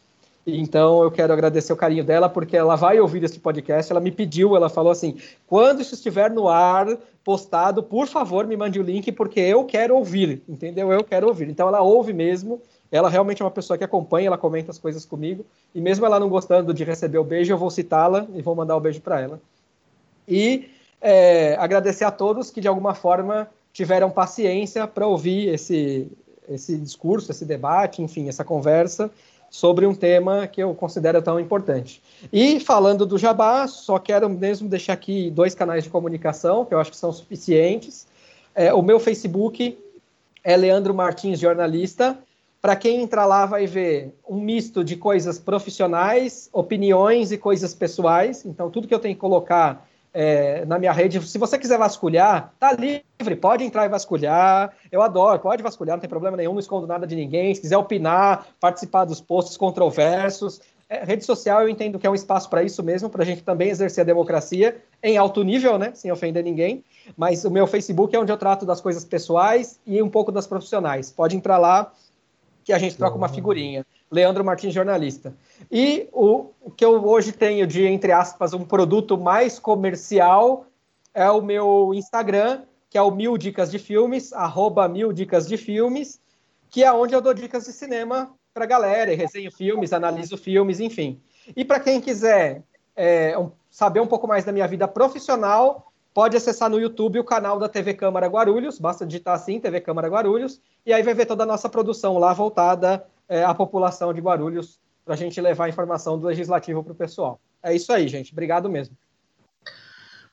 Então 0.48 1.04
eu 1.04 1.12
quero 1.12 1.34
agradecer 1.34 1.74
o 1.74 1.78
carinho 1.78 2.06
dela, 2.06 2.30
porque 2.30 2.56
ela 2.56 2.78
vai 2.78 2.98
ouvir 2.98 3.22
este 3.26 3.42
podcast. 3.42 3.92
Ela 3.92 4.00
me 4.00 4.10
pediu, 4.10 4.56
ela 4.56 4.70
falou 4.70 4.92
assim: 4.92 5.18
quando 5.46 5.82
isso 5.82 5.94
estiver 5.94 6.32
no 6.32 6.48
ar, 6.48 6.88
postado, 7.26 7.84
por 7.84 8.08
favor, 8.08 8.48
me 8.48 8.56
mande 8.56 8.80
o 8.80 8.84
link, 8.84 9.12
porque 9.12 9.42
eu 9.42 9.66
quero 9.66 9.98
ouvir, 9.98 10.42
entendeu? 10.48 10.92
Eu 10.94 11.04
quero 11.04 11.28
ouvir. 11.28 11.50
Então 11.50 11.68
ela 11.68 11.82
ouve 11.82 12.14
mesmo. 12.14 12.62
Ela 12.92 13.10
realmente 13.10 13.42
é 13.42 13.46
uma 13.46 13.52
pessoa 13.52 13.78
que 13.78 13.84
acompanha, 13.84 14.28
ela 14.28 14.38
comenta 14.38 14.72
as 14.72 14.78
coisas 14.78 15.06
comigo. 15.06 15.46
E 15.74 15.80
mesmo 15.80 16.06
ela 16.06 16.20
não 16.20 16.28
gostando 16.28 16.74
de 16.74 16.84
receber 16.84 17.18
o 17.18 17.24
beijo, 17.24 17.54
eu 17.54 17.58
vou 17.58 17.70
citá-la 17.70 18.28
e 18.34 18.42
vou 18.42 18.54
mandar 18.54 18.76
o 18.76 18.82
beijo 18.82 19.00
para 19.00 19.22
ela. 19.22 19.40
E 20.28 20.70
é, 21.00 21.56
agradecer 21.58 22.04
a 22.04 22.12
todos 22.12 22.52
que 22.52 22.60
de 22.60 22.68
alguma 22.68 22.94
forma 22.94 23.48
tiveram 23.72 24.10
paciência 24.10 24.86
para 24.86 25.08
ouvir 25.08 25.48
esse, 25.48 26.12
esse 26.50 26.78
discurso, 26.78 27.32
esse 27.32 27.46
debate, 27.46 28.02
enfim, 28.02 28.28
essa 28.28 28.44
conversa 28.44 29.10
sobre 29.50 29.86
um 29.86 29.94
tema 29.94 30.48
que 30.48 30.64
eu 30.64 30.74
considero 30.74 31.22
tão 31.22 31.40
importante. 31.40 32.02
E 32.32 32.60
falando 32.60 33.06
do 33.06 33.18
Jabá, 33.18 33.68
só 33.68 34.00
quero 34.00 34.30
mesmo 34.30 34.70
deixar 34.70 34.94
aqui 34.94 35.30
dois 35.30 35.54
canais 35.54 35.84
de 35.84 35.90
comunicação 35.90 36.64
que 36.64 36.74
eu 36.74 36.80
acho 36.80 36.92
que 36.92 36.98
são 36.98 37.12
suficientes. 37.12 38.08
É, 38.56 38.74
o 38.74 38.82
meu 38.82 39.00
Facebook 39.00 39.78
é 40.42 40.56
Leandro 40.56 40.94
Martins 40.94 41.38
Jornalista. 41.38 42.18
Para 42.62 42.76
quem 42.76 43.02
entrar 43.02 43.26
lá 43.26 43.46
vai 43.46 43.66
ver 43.66 44.14
um 44.28 44.40
misto 44.40 44.84
de 44.84 44.96
coisas 44.96 45.40
profissionais, 45.40 46.48
opiniões 46.54 47.32
e 47.32 47.38
coisas 47.38 47.74
pessoais. 47.74 48.46
Então 48.46 48.70
tudo 48.70 48.88
que 48.88 48.94
eu 48.94 49.00
tenho 49.00 49.16
que 49.16 49.22
colocar 49.22 49.88
é, 50.14 50.66
na 50.66 50.78
minha 50.78 50.92
rede. 50.92 51.20
Se 51.28 51.38
você 51.38 51.58
quiser 51.58 51.78
vasculhar, 51.78 52.54
tá 52.60 52.72
livre, 52.74 53.36
pode 53.36 53.64
entrar 53.64 53.86
e 53.86 53.90
vasculhar. 53.90 54.74
Eu 54.92 55.02
adoro, 55.02 55.40
pode 55.40 55.64
vasculhar, 55.64 55.96
não 55.96 56.02
tem 56.02 56.10
problema 56.10 56.38
nenhum, 56.38 56.52
não 56.54 56.60
escondo 56.60 56.86
nada 56.86 57.08
de 57.08 57.16
ninguém. 57.16 57.56
Se 57.56 57.62
quiser 57.62 57.78
opinar, 57.78 58.46
participar 58.60 59.06
dos 59.06 59.22
posts 59.22 59.58
controversos. 59.58 60.62
É, 60.88 61.06
rede 61.06 61.24
social 61.24 61.62
eu 61.62 61.70
entendo 61.70 61.98
que 61.98 62.06
é 62.06 62.10
um 62.10 62.16
espaço 62.16 62.50
para 62.50 62.62
isso 62.64 62.84
mesmo, 62.84 63.10
para 63.10 63.24
a 63.24 63.26
gente 63.26 63.42
também 63.42 63.70
exercer 63.70 64.02
a 64.02 64.06
democracia 64.06 64.76
em 65.02 65.18
alto 65.18 65.42
nível, 65.42 65.78
né, 65.78 65.94
sem 65.94 66.12
ofender 66.12 66.44
ninguém. 66.44 66.84
Mas 67.16 67.46
o 67.46 67.50
meu 67.50 67.66
Facebook 67.66 68.14
é 68.14 68.20
onde 68.20 68.32
eu 68.32 68.38
trato 68.38 68.66
das 68.66 68.82
coisas 68.82 69.06
pessoais 69.06 69.80
e 69.88 70.02
um 70.02 70.10
pouco 70.10 70.34
das 70.34 70.46
profissionais. 70.46 71.10
Pode 71.10 71.36
entrar 71.36 71.58
lá 71.58 71.94
que 72.64 72.74
a 72.74 72.78
gente 72.78 72.98
troca 72.98 73.16
uma 73.16 73.30
figurinha. 73.30 73.86
Leandro 74.10 74.44
Martins, 74.44 74.74
jornalista. 74.74 75.34
E 75.72 76.08
o, 76.12 76.52
que 76.76 76.84
eu 76.84 77.06
hoje 77.06 77.32
tenho 77.32 77.66
de, 77.66 77.86
entre 77.86 78.12
aspas, 78.12 78.54
um 78.54 78.66
produto 78.66 79.18
mais 79.18 79.58
comercial 79.58 80.66
é 81.14 81.30
o 81.30 81.42
meu 81.42 81.94
Instagram, 81.94 82.64
que 82.90 82.98
é 82.98 83.02
o 83.02 83.12
Mil 83.12 83.38
Dicas 83.38 83.72
de 83.72 83.80
Filmes, 83.80 84.34
arroba 84.34 84.88
Mil 84.88 85.14
Dicas 85.14 85.48
de 85.48 85.58
Filmes, 85.58 86.20
que 86.70 86.84
é 86.84 86.92
onde 86.92 87.14
eu 87.14 87.22
dou 87.22 87.34
dicas 87.34 87.66
de 87.66 87.74
cinema 87.74 88.34
para 88.54 88.64
a 88.64 88.68
galera, 88.68 89.16
resenho 89.16 89.52
filmes, 89.52 89.94
analiso 89.94 90.38
filmes, 90.38 90.80
enfim. 90.80 91.22
E 91.56 91.66
para 91.66 91.80
quem 91.80 92.00
quiser 92.00 92.64
é, 92.96 93.36
saber 93.70 94.00
um 94.00 94.08
pouco 94.08 94.28
mais 94.28 94.46
da 94.46 94.52
minha 94.52 94.68
vida 94.68 94.88
profissional, 94.88 95.91
pode 96.14 96.36
acessar 96.36 96.70
no 96.70 96.80
YouTube 96.80 97.20
o 97.20 97.24
canal 97.24 97.60
da 97.60 97.70
TV 97.70 97.94
Câmara 97.94 98.28
Guarulhos, 98.28 98.80
basta 98.80 99.06
digitar 99.06 99.36
assim, 99.36 99.60
TV 99.60 99.80
Câmara 99.82 100.08
Guarulhos, 100.08 100.62
e 100.86 100.94
aí 100.94 101.04
vai 101.04 101.14
ver 101.14 101.26
toda 101.26 101.44
a 101.44 101.46
nossa 101.46 101.70
produção 101.70 102.18
lá 102.18 102.34
voltada 102.34 103.06
é, 103.28 103.44
à 103.44 103.54
população 103.54 104.14
de 104.14 104.22
Guarulhos, 104.22 104.80
para 105.06 105.14
a 105.14 105.18
gente 105.18 105.40
levar 105.40 105.66
a 105.66 105.70
informação 105.70 106.18
do 106.18 106.28
Legislativo 106.28 106.84
para 106.84 106.94
o 106.94 106.96
pessoal. 106.96 107.40
É 107.64 107.76
isso 107.76 107.92
aí, 107.92 108.08
gente. 108.08 108.32
Obrigado 108.32 108.70
mesmo. 108.70 108.96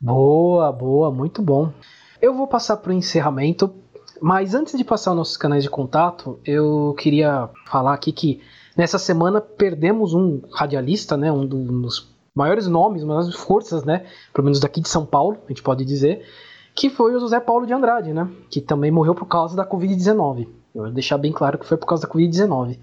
Boa, 0.01 0.71
boa, 0.73 1.11
muito 1.11 1.43
bom. 1.43 1.73
Eu 2.21 2.35
vou 2.35 2.47
passar 2.47 2.77
para 2.77 2.91
o 2.91 2.95
encerramento, 2.95 3.75
mas 4.21 4.55
antes 4.55 4.77
de 4.77 4.85
passar 4.85 5.13
os 5.13 5.17
nossos 5.17 5.37
canais 5.37 5.63
de 5.63 5.71
contato, 5.71 6.39
eu 6.45 6.95
queria 6.99 7.49
falar 7.67 7.95
aqui 7.95 8.13
que 8.13 8.41
nessa 8.77 8.99
semana 8.99 9.41
perdemos 9.41 10.15
um 10.15 10.41
radialista, 10.53 11.17
né, 11.17 11.31
um 11.31 11.47
dos 11.47 12.09
maiores 12.39 12.69
nomes, 12.69 13.03
maiores 13.03 13.35
forças, 13.35 13.85
né, 13.85 14.07
pelo 14.33 14.45
menos 14.45 14.61
daqui 14.61 14.81
de 14.81 14.89
São 14.89 15.05
Paulo, 15.05 15.39
a 15.45 15.49
gente 15.49 15.63
pode 15.63 15.85
dizer, 15.85 16.25
que 16.75 16.89
foi 16.89 17.15
o 17.17 17.21
José 17.21 17.41
Paulo 17.41 17.67
de 17.67 17.73
Andrade, 17.73 18.13
né, 18.13 18.29
que 18.49 18.61
também 18.61 18.91
morreu 18.91 19.15
por 19.15 19.27
causa 19.27 19.57
da 19.57 19.67
Covid-19. 19.67 20.47
Eu 20.75 20.83
vou 20.83 20.93
deixar 20.93 21.19
bem 21.19 21.33
claro 21.33 21.59
que 21.59 21.67
foi 21.67 21.77
por 21.77 21.87
causa 21.87 22.07
da 22.07 22.13
Covid-19. 22.13 22.79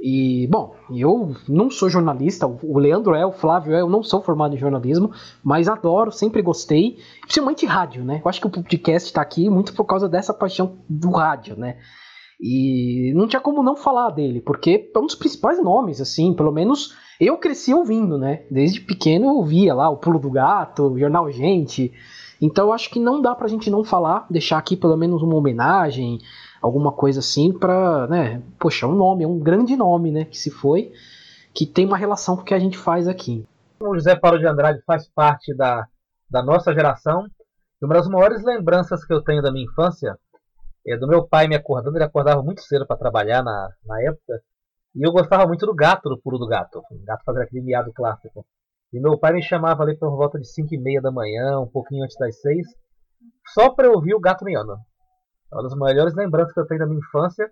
E, 0.00 0.46
bom, 0.46 0.76
eu 0.90 1.34
não 1.48 1.70
sou 1.70 1.90
jornalista, 1.90 2.46
o 2.46 2.78
Leandro 2.78 3.14
é, 3.14 3.26
o 3.26 3.32
Flávio 3.32 3.74
é, 3.74 3.80
eu 3.80 3.88
não 3.90 4.02
sou 4.02 4.22
formado 4.22 4.54
em 4.54 4.58
jornalismo, 4.58 5.10
mas 5.42 5.68
adoro, 5.68 6.12
sempre 6.12 6.40
gostei, 6.40 6.98
principalmente 7.22 7.66
rádio, 7.66 8.04
né? 8.04 8.22
Eu 8.24 8.28
acho 8.28 8.40
que 8.40 8.46
o 8.46 8.50
podcast 8.50 9.08
está 9.08 9.20
aqui 9.20 9.50
muito 9.50 9.74
por 9.74 9.84
causa 9.84 10.08
dessa 10.08 10.32
paixão 10.32 10.76
do 10.88 11.10
rádio, 11.10 11.56
né? 11.58 11.78
E 12.40 13.12
não 13.16 13.26
tinha 13.26 13.40
como 13.40 13.62
não 13.62 13.76
falar 13.76 14.10
dele, 14.10 14.40
porque 14.40 14.90
é 14.94 14.98
um 14.98 15.06
dos 15.06 15.16
principais 15.16 15.62
nomes, 15.62 16.00
assim, 16.00 16.34
pelo 16.34 16.52
menos 16.52 16.94
eu 17.20 17.36
cresci 17.36 17.74
ouvindo, 17.74 18.16
né? 18.16 18.44
Desde 18.50 18.80
pequeno 18.80 19.26
eu 19.26 19.36
ouvia 19.36 19.74
lá 19.74 19.90
o 19.90 19.96
Pulo 19.96 20.20
do 20.20 20.30
Gato, 20.30 20.92
o 20.92 20.98
Jornal 20.98 21.30
Gente. 21.32 21.92
Então 22.40 22.66
eu 22.66 22.72
acho 22.72 22.90
que 22.90 23.00
não 23.00 23.20
dá 23.20 23.34
pra 23.34 23.48
gente 23.48 23.68
não 23.68 23.82
falar, 23.82 24.26
deixar 24.30 24.58
aqui 24.58 24.76
pelo 24.76 24.96
menos 24.96 25.20
uma 25.22 25.34
homenagem, 25.34 26.20
alguma 26.62 26.92
coisa 26.92 27.18
assim 27.18 27.52
para, 27.52 28.06
né, 28.06 28.42
poxa, 28.58 28.86
é 28.86 28.88
um 28.88 28.94
nome, 28.94 29.24
é 29.24 29.26
um 29.26 29.40
grande 29.40 29.76
nome, 29.76 30.12
né, 30.12 30.24
que 30.24 30.38
se 30.38 30.50
foi, 30.50 30.92
que 31.52 31.66
tem 31.66 31.86
uma 31.86 31.96
relação 31.96 32.36
com 32.36 32.42
o 32.42 32.44
que 32.44 32.54
a 32.54 32.58
gente 32.58 32.78
faz 32.78 33.08
aqui. 33.08 33.44
O 33.80 33.94
José 33.94 34.14
Paulo 34.14 34.38
de 34.38 34.46
Andrade 34.46 34.80
faz 34.86 35.08
parte 35.08 35.52
da, 35.56 35.86
da 36.30 36.42
nossa 36.42 36.72
geração, 36.72 37.26
e 37.80 37.84
uma 37.84 37.94
das 37.94 38.08
maiores 38.08 38.44
lembranças 38.44 39.04
que 39.04 39.12
eu 39.12 39.22
tenho 39.22 39.42
da 39.42 39.50
minha 39.52 39.64
infância 39.64 40.16
é 40.86 40.96
do 40.96 41.06
meu 41.06 41.26
pai 41.26 41.48
me 41.48 41.56
acordando, 41.56 41.96
ele 41.96 42.04
acordava 42.04 42.42
muito 42.42 42.62
cedo 42.62 42.86
para 42.86 42.96
trabalhar 42.96 43.42
na, 43.42 43.68
na 43.84 44.02
época, 44.02 44.40
e 44.94 45.06
eu 45.06 45.12
gostava 45.12 45.46
muito 45.46 45.66
do 45.66 45.74
gato, 45.74 46.08
do 46.08 46.18
pulo 46.20 46.38
do 46.38 46.46
gato. 46.46 46.80
O 46.90 47.04
gato 47.04 47.22
fazia 47.24 47.42
aquele 47.42 47.62
miado 47.62 47.92
clássico. 47.92 48.44
E 48.92 48.98
meu 48.98 49.18
pai 49.18 49.32
me 49.34 49.42
chamava 49.42 49.82
ali 49.82 49.96
por 49.96 50.10
volta 50.10 50.38
de 50.38 50.50
5 50.50 50.74
e 50.74 50.78
meia 50.78 51.00
da 51.00 51.12
manhã, 51.12 51.60
um 51.60 51.68
pouquinho 51.68 52.04
antes 52.04 52.16
das 52.18 52.40
6, 52.40 52.66
só 53.52 53.70
para 53.70 53.86
eu 53.86 53.92
ouvir 53.92 54.14
o 54.14 54.20
gato 54.20 54.44
miando. 54.44 54.72
É 54.72 55.54
uma 55.54 55.62
das 55.62 55.74
melhores 55.74 56.14
lembranças 56.14 56.52
que 56.52 56.60
eu 56.60 56.66
tenho 56.66 56.80
da 56.80 56.86
minha 56.86 56.98
infância. 56.98 57.50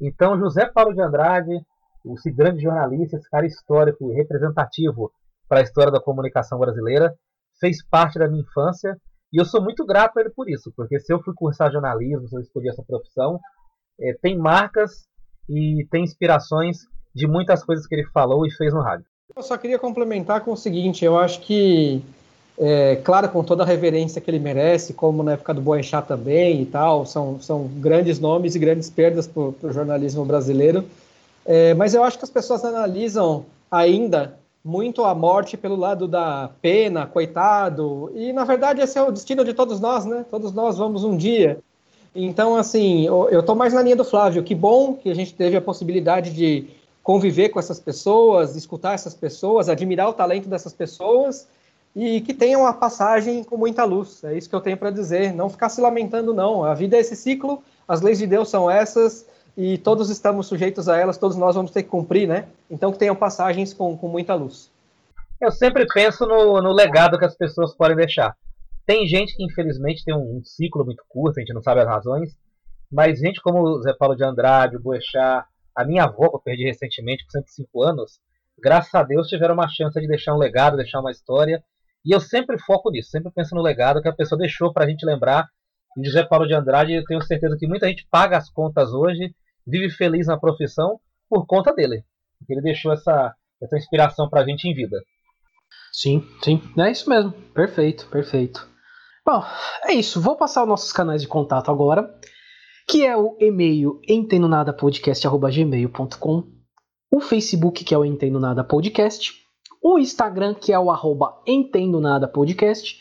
Então, 0.00 0.38
José 0.38 0.66
Paulo 0.66 0.92
de 0.92 1.00
Andrade, 1.00 1.64
esse 2.12 2.32
grande 2.32 2.62
jornalista, 2.62 3.16
esse 3.16 3.30
cara 3.30 3.46
histórico 3.46 4.10
e 4.10 4.14
representativo 4.14 5.12
para 5.48 5.60
a 5.60 5.62
história 5.62 5.92
da 5.92 6.00
comunicação 6.00 6.58
brasileira, 6.58 7.14
fez 7.60 7.84
parte 7.86 8.18
da 8.18 8.28
minha 8.28 8.42
infância. 8.42 8.96
E 9.32 9.38
eu 9.38 9.44
sou 9.44 9.62
muito 9.62 9.84
grato 9.86 10.18
a 10.18 10.20
ele 10.20 10.30
por 10.30 10.48
isso, 10.48 10.72
porque 10.76 11.00
se 11.00 11.12
eu 11.12 11.22
fui 11.22 11.32
cursar 11.34 11.72
jornalismo, 11.72 12.28
se 12.28 12.36
eu 12.36 12.40
escolhi 12.40 12.68
essa 12.68 12.82
profissão, 12.82 13.40
é, 14.00 14.12
tem 14.20 14.36
marcas 14.36 15.06
e 15.48 15.86
tem 15.90 16.04
inspirações 16.04 16.86
de 17.14 17.26
muitas 17.26 17.64
coisas 17.64 17.86
que 17.86 17.94
ele 17.94 18.06
falou 18.06 18.46
e 18.46 18.50
fez 18.50 18.72
no 18.72 18.82
rádio. 18.82 19.06
Eu 19.34 19.42
só 19.42 19.56
queria 19.56 19.78
complementar 19.78 20.42
com 20.42 20.52
o 20.52 20.56
seguinte: 20.56 21.04
eu 21.04 21.18
acho 21.18 21.40
que 21.40 22.02
é, 22.58 22.96
claro, 22.96 23.28
com 23.30 23.42
toda 23.42 23.62
a 23.62 23.66
reverência 23.66 24.20
que 24.20 24.30
ele 24.30 24.38
merece, 24.38 24.92
como 24.92 25.22
na 25.22 25.32
época 25.32 25.54
do 25.54 25.60
Boechat 25.60 26.06
também 26.06 26.62
e 26.62 26.66
tal, 26.66 27.06
são, 27.06 27.40
são 27.40 27.66
grandes 27.66 28.20
nomes 28.20 28.54
e 28.54 28.58
grandes 28.58 28.90
perdas 28.90 29.26
para 29.26 29.42
o 29.42 29.72
jornalismo 29.72 30.24
brasileiro. 30.24 30.84
É, 31.44 31.74
mas 31.74 31.94
eu 31.94 32.04
acho 32.04 32.18
que 32.18 32.24
as 32.24 32.30
pessoas 32.30 32.64
analisam 32.64 33.46
ainda 33.70 34.38
muito 34.64 35.04
a 35.04 35.14
morte 35.14 35.56
pelo 35.56 35.76
lado 35.76 36.06
da 36.06 36.50
pena, 36.60 37.06
coitado, 37.06 38.12
e 38.14 38.32
na 38.32 38.44
verdade 38.44 38.80
esse 38.80 38.98
é 38.98 39.02
o 39.02 39.10
destino 39.10 39.44
de 39.44 39.52
todos 39.52 39.80
nós, 39.80 40.04
né? 40.04 40.24
Todos 40.30 40.52
nós 40.52 40.78
vamos 40.78 41.02
um 41.04 41.16
dia. 41.16 41.58
Então, 42.14 42.56
assim, 42.56 43.06
eu 43.06 43.40
estou 43.40 43.54
mais 43.54 43.72
na 43.72 43.82
linha 43.82 43.96
do 43.96 44.04
Flávio. 44.04 44.42
Que 44.42 44.54
bom 44.54 44.94
que 44.94 45.10
a 45.10 45.14
gente 45.14 45.34
teve 45.34 45.56
a 45.56 45.62
possibilidade 45.62 46.30
de 46.30 46.68
conviver 47.02 47.48
com 47.48 47.58
essas 47.58 47.80
pessoas, 47.80 48.54
escutar 48.54 48.94
essas 48.94 49.14
pessoas, 49.14 49.68
admirar 49.68 50.08
o 50.08 50.12
talento 50.12 50.48
dessas 50.48 50.72
pessoas 50.72 51.48
e 51.96 52.20
que 52.20 52.32
tenham 52.32 52.66
a 52.66 52.72
passagem 52.72 53.42
com 53.42 53.56
muita 53.56 53.84
luz. 53.84 54.22
É 54.24 54.36
isso 54.36 54.48
que 54.48 54.54
eu 54.54 54.60
tenho 54.60 54.76
para 54.76 54.90
dizer. 54.90 55.32
Não 55.32 55.48
ficar 55.48 55.70
se 55.70 55.80
lamentando, 55.80 56.32
não. 56.34 56.64
A 56.64 56.74
vida 56.74 56.96
é 56.96 57.00
esse 57.00 57.16
ciclo, 57.16 57.62
as 57.88 58.00
leis 58.00 58.18
de 58.18 58.26
Deus 58.26 58.48
são 58.48 58.70
essas 58.70 59.26
e 59.56 59.78
todos 59.78 60.10
estamos 60.10 60.46
sujeitos 60.46 60.88
a 60.88 60.96
elas, 60.96 61.18
todos 61.18 61.36
nós 61.36 61.54
vamos 61.54 61.70
ter 61.70 61.82
que 61.82 61.88
cumprir, 61.88 62.26
né? 62.26 62.48
Então 62.70 62.92
que 62.92 62.98
tenham 62.98 63.14
passagens 63.14 63.74
com, 63.74 63.96
com 63.96 64.08
muita 64.08 64.34
luz. 64.34 64.70
Eu 65.40 65.50
sempre 65.50 65.86
penso 65.86 66.26
no, 66.26 66.60
no 66.62 66.72
legado 66.72 67.18
que 67.18 67.24
as 67.24 67.36
pessoas 67.36 67.74
podem 67.74 67.96
deixar. 67.96 68.36
Tem 68.86 69.06
gente 69.06 69.36
que 69.36 69.44
infelizmente 69.44 70.04
tem 70.04 70.14
um, 70.14 70.38
um 70.38 70.44
ciclo 70.44 70.84
muito 70.84 71.02
curto, 71.08 71.38
a 71.38 71.40
gente 71.40 71.54
não 71.54 71.62
sabe 71.62 71.80
as 71.80 71.88
razões, 71.88 72.36
mas 72.90 73.18
gente 73.18 73.40
como 73.40 73.62
o 73.62 73.82
Zé 73.82 73.92
Paulo 73.92 74.14
de 74.14 74.24
Andrade, 74.24 74.76
o 74.76 74.80
Boechat, 74.80 75.46
a 75.74 75.84
minha 75.84 76.04
avó, 76.04 76.28
que 76.28 76.36
eu 76.36 76.40
perdi 76.40 76.64
recentemente 76.64 77.24
por 77.24 77.32
105 77.32 77.82
anos, 77.82 78.20
graças 78.58 78.94
a 78.94 79.02
Deus 79.02 79.28
tiveram 79.28 79.54
uma 79.54 79.68
chance 79.68 79.98
de 80.00 80.06
deixar 80.06 80.34
um 80.34 80.38
legado, 80.38 80.76
deixar 80.76 81.00
uma 81.00 81.10
história, 81.10 81.62
e 82.04 82.12
eu 82.14 82.20
sempre 82.20 82.58
foco 82.58 82.90
nisso, 82.90 83.10
sempre 83.10 83.30
penso 83.32 83.54
no 83.54 83.62
legado 83.62 84.02
que 84.02 84.08
a 84.08 84.12
pessoa 84.12 84.38
deixou 84.38 84.72
para 84.72 84.84
a 84.84 84.88
gente 84.88 85.06
lembrar. 85.06 85.48
E 85.96 86.04
José 86.04 86.24
Paulo 86.24 86.46
de 86.46 86.54
Andrade, 86.54 86.92
eu 86.92 87.04
tenho 87.04 87.22
certeza 87.22 87.56
que 87.56 87.66
muita 87.66 87.86
gente 87.86 88.06
paga 88.10 88.36
as 88.36 88.50
contas 88.50 88.92
hoje, 88.92 89.34
vive 89.66 89.90
feliz 89.90 90.26
na 90.26 90.38
profissão 90.38 90.98
por 91.28 91.46
conta 91.46 91.72
dele. 91.72 92.04
Porque 92.38 92.54
ele 92.54 92.62
deixou 92.62 92.92
essa, 92.92 93.34
essa 93.60 93.76
inspiração 93.76 94.28
para 94.28 94.42
a 94.42 94.44
gente 94.44 94.68
em 94.68 94.74
vida. 94.74 94.96
Sim, 95.92 96.26
sim, 96.42 96.60
é 96.78 96.90
isso 96.90 97.08
mesmo. 97.08 97.30
Perfeito, 97.54 98.08
perfeito. 98.08 98.68
Bom, 99.24 99.44
é 99.84 99.92
isso. 99.92 100.20
Vou 100.20 100.36
passar 100.36 100.62
os 100.62 100.68
nossos 100.68 100.92
canais 100.92 101.22
de 101.22 101.28
contato 101.28 101.70
agora, 101.70 102.12
que 102.88 103.06
é 103.06 103.16
o 103.16 103.36
e-mail 103.38 104.00
entendonadapodcast.gmail.com, 104.08 106.44
o 107.10 107.20
Facebook, 107.20 107.84
que 107.84 107.94
é 107.94 107.98
o 107.98 108.04
Entendo 108.04 108.40
Nada 108.40 108.64
Podcast, 108.64 109.32
o 109.82 109.98
Instagram, 109.98 110.54
que 110.54 110.72
é 110.72 110.78
o 110.78 110.90
arroba 110.90 111.42
Entendo 111.46 112.00
Nada 112.00 112.26
Podcast, 112.26 112.98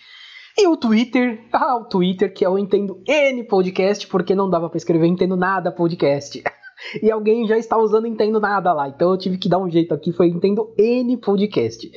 e 0.58 0.68
o 0.68 0.76
Twitter, 0.76 1.48
ah, 1.52 1.78
o 1.78 1.86
Twitter, 1.86 2.34
que 2.34 2.44
é 2.44 2.50
o 2.50 2.58
Entendo 2.58 3.02
N 3.08 3.44
Podcast, 3.46 4.06
porque 4.08 4.36
não 4.36 4.50
dava 4.50 4.70
para 4.70 4.78
escrever 4.78 5.08
Entendo 5.08 5.36
Nada 5.36 5.72
Podcast. 5.72 6.44
e 7.02 7.10
alguém 7.10 7.48
já 7.48 7.58
está 7.58 7.78
usando 7.78 8.08
Entendo 8.08 8.40
Nada 8.40 8.74
lá, 8.74 8.90
então 8.90 9.12
eu 9.12 9.18
tive 9.18 9.38
que 9.38 9.50
dar 9.50 9.60
um 9.60 9.70
jeito 9.70 9.94
aqui, 9.94 10.12
foi 10.12 10.28
Entendo 10.28 10.74
N 10.78 11.18
Podcast. 11.18 11.90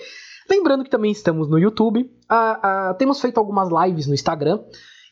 Lembrando 0.49 0.85
que 0.85 0.91
também 0.91 1.11
estamos 1.11 1.49
no 1.49 1.59
YouTube, 1.59 2.11
ah, 2.29 2.91
ah, 2.91 2.95
temos 2.95 3.21
feito 3.21 3.39
algumas 3.39 3.69
lives 3.71 4.07
no 4.07 4.15
Instagram, 4.15 4.61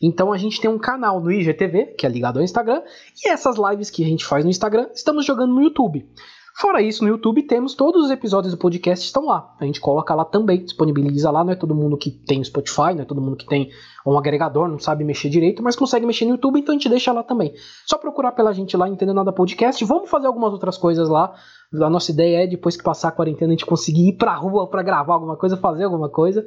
então 0.01 0.33
a 0.33 0.37
gente 0.37 0.61
tem 0.61 0.71
um 0.71 0.79
canal 0.79 1.21
no 1.21 1.31
IGTV, 1.31 1.95
que 1.99 2.05
é 2.05 2.09
ligado 2.09 2.39
ao 2.39 2.45
Instagram, 2.45 2.83
e 3.25 3.29
essas 3.29 3.57
lives 3.57 3.91
que 3.91 4.05
a 4.05 4.09
gente 4.09 4.25
faz 4.25 4.45
no 4.45 4.51
Instagram, 4.51 4.89
estamos 4.95 5.25
jogando 5.25 5.55
no 5.55 5.63
YouTube. 5.63 6.07
Fora 6.55 6.83
isso, 6.83 7.03
no 7.03 7.09
YouTube 7.09 7.43
temos 7.45 7.75
todos 7.75 8.05
os 8.05 8.11
episódios 8.11 8.53
do 8.53 8.59
podcast 8.59 9.05
estão 9.07 9.25
lá. 9.25 9.55
A 9.59 9.65
gente 9.65 9.81
coloca 9.81 10.15
lá 10.15 10.25
também, 10.25 10.63
disponibiliza 10.63 11.31
lá. 11.31 11.43
Não 11.43 11.53
é 11.53 11.57
todo 11.57 11.75
mundo 11.75 11.97
que 11.97 12.11
tem 12.11 12.45
Spotify, 12.45 12.95
não 12.95 13.03
é 13.03 13.05
todo 13.05 13.21
mundo 13.23 13.37
que 13.37 13.47
tem 13.47 13.71
um 14.07 14.19
agregador, 14.19 14.69
não 14.69 14.79
sabe 14.79 15.03
mexer 15.03 15.31
direito, 15.31 15.63
mas 15.63 15.77
consegue 15.77 16.05
mexer 16.05 16.27
no 16.27 16.33
YouTube, 16.33 16.61
então 16.61 16.75
a 16.75 16.77
gente 16.77 16.89
deixa 16.89 17.13
lá 17.13 17.23
também. 17.23 17.55
Só 17.87 17.97
procurar 17.97 18.33
pela 18.33 18.53
gente 18.53 18.77
lá, 18.77 18.89
Entendendo 18.89 19.17
Nada 19.17 19.33
Podcast. 19.33 19.83
Vamos 19.85 20.11
fazer 20.11 20.27
algumas 20.27 20.53
outras 20.53 20.77
coisas 20.77 21.09
lá. 21.09 21.33
A 21.75 21.89
nossa 21.89 22.11
ideia 22.11 22.45
é, 22.45 22.47
depois 22.47 22.77
que 22.77 22.83
passar 22.83 23.09
a 23.09 23.13
quarentena, 23.13 23.49
a 23.49 23.55
gente 23.55 23.65
conseguir 23.65 24.09
ir 24.09 24.13
pra 24.13 24.35
rua 24.35 24.69
para 24.69 24.83
gravar 24.83 25.15
alguma 25.15 25.37
coisa, 25.37 25.57
fazer 25.57 25.85
alguma 25.85 26.11
coisa. 26.11 26.45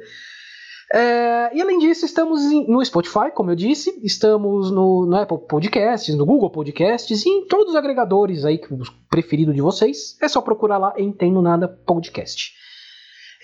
É, 0.92 1.56
e 1.56 1.60
além 1.60 1.78
disso, 1.78 2.06
estamos 2.06 2.40
no 2.68 2.84
Spotify, 2.84 3.32
como 3.34 3.50
eu 3.50 3.56
disse, 3.56 4.00
estamos 4.04 4.70
no, 4.70 5.04
no, 5.04 5.16
Apple 5.16 5.38
Podcasts, 5.48 6.14
no 6.14 6.24
Google 6.24 6.50
Podcasts 6.50 7.26
e 7.26 7.28
em 7.28 7.46
todos 7.46 7.70
os 7.70 7.76
agregadores 7.76 8.44
aí, 8.44 8.60
o 8.70 8.78
preferido 9.08 9.52
de 9.52 9.60
vocês. 9.60 10.16
É 10.22 10.28
só 10.28 10.40
procurar 10.40 10.78
lá 10.78 10.94
Entendo 10.96 11.42
Nada 11.42 11.66
Podcast. 11.66 12.52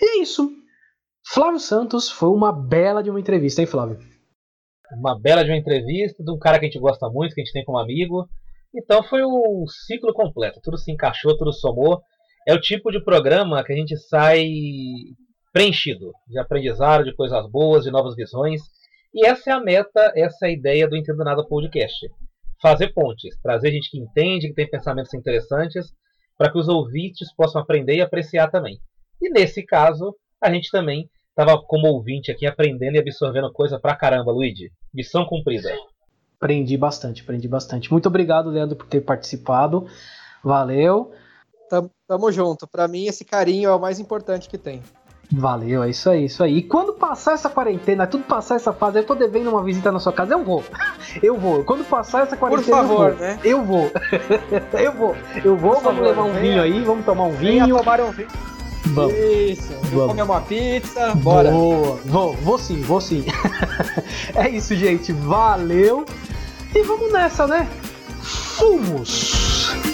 E 0.01 0.17
é 0.17 0.21
isso. 0.21 0.49
Flávio 1.27 1.59
Santos 1.59 2.09
foi 2.09 2.29
uma 2.29 2.51
bela 2.51 3.01
de 3.01 3.09
uma 3.09 3.19
entrevista, 3.19 3.61
hein, 3.61 3.67
Flávio? 3.67 3.99
Uma 4.97 5.19
bela 5.19 5.43
de 5.43 5.49
uma 5.49 5.57
entrevista 5.57 6.23
de 6.23 6.31
um 6.31 6.37
cara 6.37 6.59
que 6.59 6.65
a 6.65 6.69
gente 6.69 6.79
gosta 6.79 7.09
muito, 7.09 7.33
que 7.33 7.41
a 7.41 7.43
gente 7.43 7.53
tem 7.53 7.65
como 7.65 7.77
amigo. 7.77 8.27
Então 8.75 9.03
foi 9.03 9.23
um 9.23 9.65
ciclo 9.67 10.13
completo, 10.13 10.59
tudo 10.63 10.77
se 10.77 10.91
encaixou, 10.91 11.37
tudo 11.37 11.51
somou. 11.51 12.01
É 12.47 12.53
o 12.53 12.59
tipo 12.59 12.91
de 12.91 13.03
programa 13.03 13.63
que 13.63 13.71
a 13.71 13.75
gente 13.75 13.97
sai 13.97 14.45
preenchido 15.53 16.11
de 16.27 16.39
aprendizado, 16.39 17.05
de 17.05 17.15
coisas 17.15 17.47
boas, 17.49 17.83
de 17.83 17.91
novas 17.91 18.15
visões. 18.15 18.61
E 19.13 19.25
essa 19.25 19.51
é 19.51 19.53
a 19.53 19.59
meta, 19.59 20.11
essa 20.15 20.47
é 20.47 20.49
a 20.49 20.51
ideia 20.51 20.87
do 20.87 20.97
Entendo 20.97 21.23
Nada 21.23 21.45
Podcast. 21.45 22.09
Fazer 22.59 22.91
pontes, 22.91 23.39
trazer 23.41 23.71
gente 23.71 23.91
que 23.91 23.99
entende, 23.99 24.47
que 24.47 24.55
tem 24.55 24.67
pensamentos 24.67 25.13
interessantes, 25.13 25.93
para 26.35 26.51
que 26.51 26.57
os 26.57 26.67
ouvintes 26.67 27.31
possam 27.35 27.61
aprender 27.61 27.95
e 27.95 28.01
apreciar 28.01 28.49
também. 28.49 28.79
E 29.21 29.29
nesse 29.29 29.63
caso, 29.63 30.15
a 30.41 30.51
gente 30.51 30.71
também 30.71 31.07
estava 31.29 31.61
como 31.61 31.87
ouvinte 31.87 32.31
aqui 32.31 32.47
aprendendo 32.47 32.95
e 32.95 32.99
absorvendo 32.99 33.51
coisa 33.53 33.79
pra 33.79 33.95
caramba, 33.95 34.31
Luigi. 34.31 34.71
Missão 34.91 35.25
cumprida. 35.25 35.69
Aprendi 36.37 36.75
bastante, 36.75 37.21
aprendi 37.21 37.47
bastante. 37.47 37.91
Muito 37.91 38.07
obrigado, 38.07 38.49
Leandro, 38.49 38.75
por 38.75 38.87
ter 38.87 39.01
participado. 39.01 39.87
Valeu. 40.43 41.11
Tamo, 41.69 41.91
tamo 42.07 42.31
junto. 42.31 42.67
Para 42.67 42.87
mim, 42.87 43.05
esse 43.05 43.23
carinho 43.23 43.69
é 43.69 43.75
o 43.75 43.79
mais 43.79 43.99
importante 43.99 44.49
que 44.49 44.57
tem. 44.57 44.81
Valeu, 45.35 45.81
é 45.83 45.89
isso 45.89 46.09
aí, 46.09 46.25
isso 46.25 46.43
aí. 46.43 46.57
E 46.57 46.61
quando 46.61 46.93
passar 46.93 47.33
essa 47.33 47.49
quarentena, 47.49 48.05
tudo 48.05 48.23
passar 48.23 48.55
essa 48.55 48.71
fase, 48.71 48.99
eu 48.99 49.03
tô 49.03 49.15
devendo 49.15 49.49
uma 49.49 49.63
visita 49.63 49.91
na 49.91 49.99
sua 49.99 50.13
casa, 50.13 50.33
eu 50.33 50.43
vou. 50.43 50.63
Eu 51.21 51.37
vou. 51.37 51.63
Quando 51.63 51.83
passar 51.85 52.23
essa 52.23 52.35
quarentena, 52.35 52.77
Por 52.77 52.87
favor, 52.87 53.09
eu 53.11 53.15
vou. 53.15 53.19
né? 53.19 53.39
Eu 53.43 53.63
vou. 53.63 53.91
eu 54.79 54.91
vou. 54.93 55.15
Eu 55.43 55.55
vou, 55.55 55.71
Por 55.73 55.81
vamos 55.81 55.83
favor, 55.83 56.03
levar 56.07 56.23
um 56.23 56.33
vinho 56.33 56.61
aí, 56.61 56.83
vamos 56.83 57.05
tomar 57.05 57.25
um 57.25 57.31
Venha 57.33 57.65
vinho. 57.65 57.77
tomar 57.77 58.01
um 58.01 58.11
vinho. 58.11 58.27
Vamos. 58.87 59.13
Isso. 59.13 59.73
Vamos. 59.91 60.07
Comer 60.07 60.23
uma 60.23 60.41
pizza. 60.41 61.13
Bora. 61.15 61.51
Boa. 61.51 61.99
Vou, 62.05 62.33
vou 62.33 62.57
sim, 62.57 62.81
vou 62.81 62.99
sim. 62.99 63.25
é 64.35 64.49
isso, 64.49 64.75
gente. 64.75 65.13
Valeu. 65.13 66.03
E 66.75 66.81
vamos 66.81 67.11
nessa, 67.11 67.45
né? 67.45 67.67
Fumos. 68.21 69.92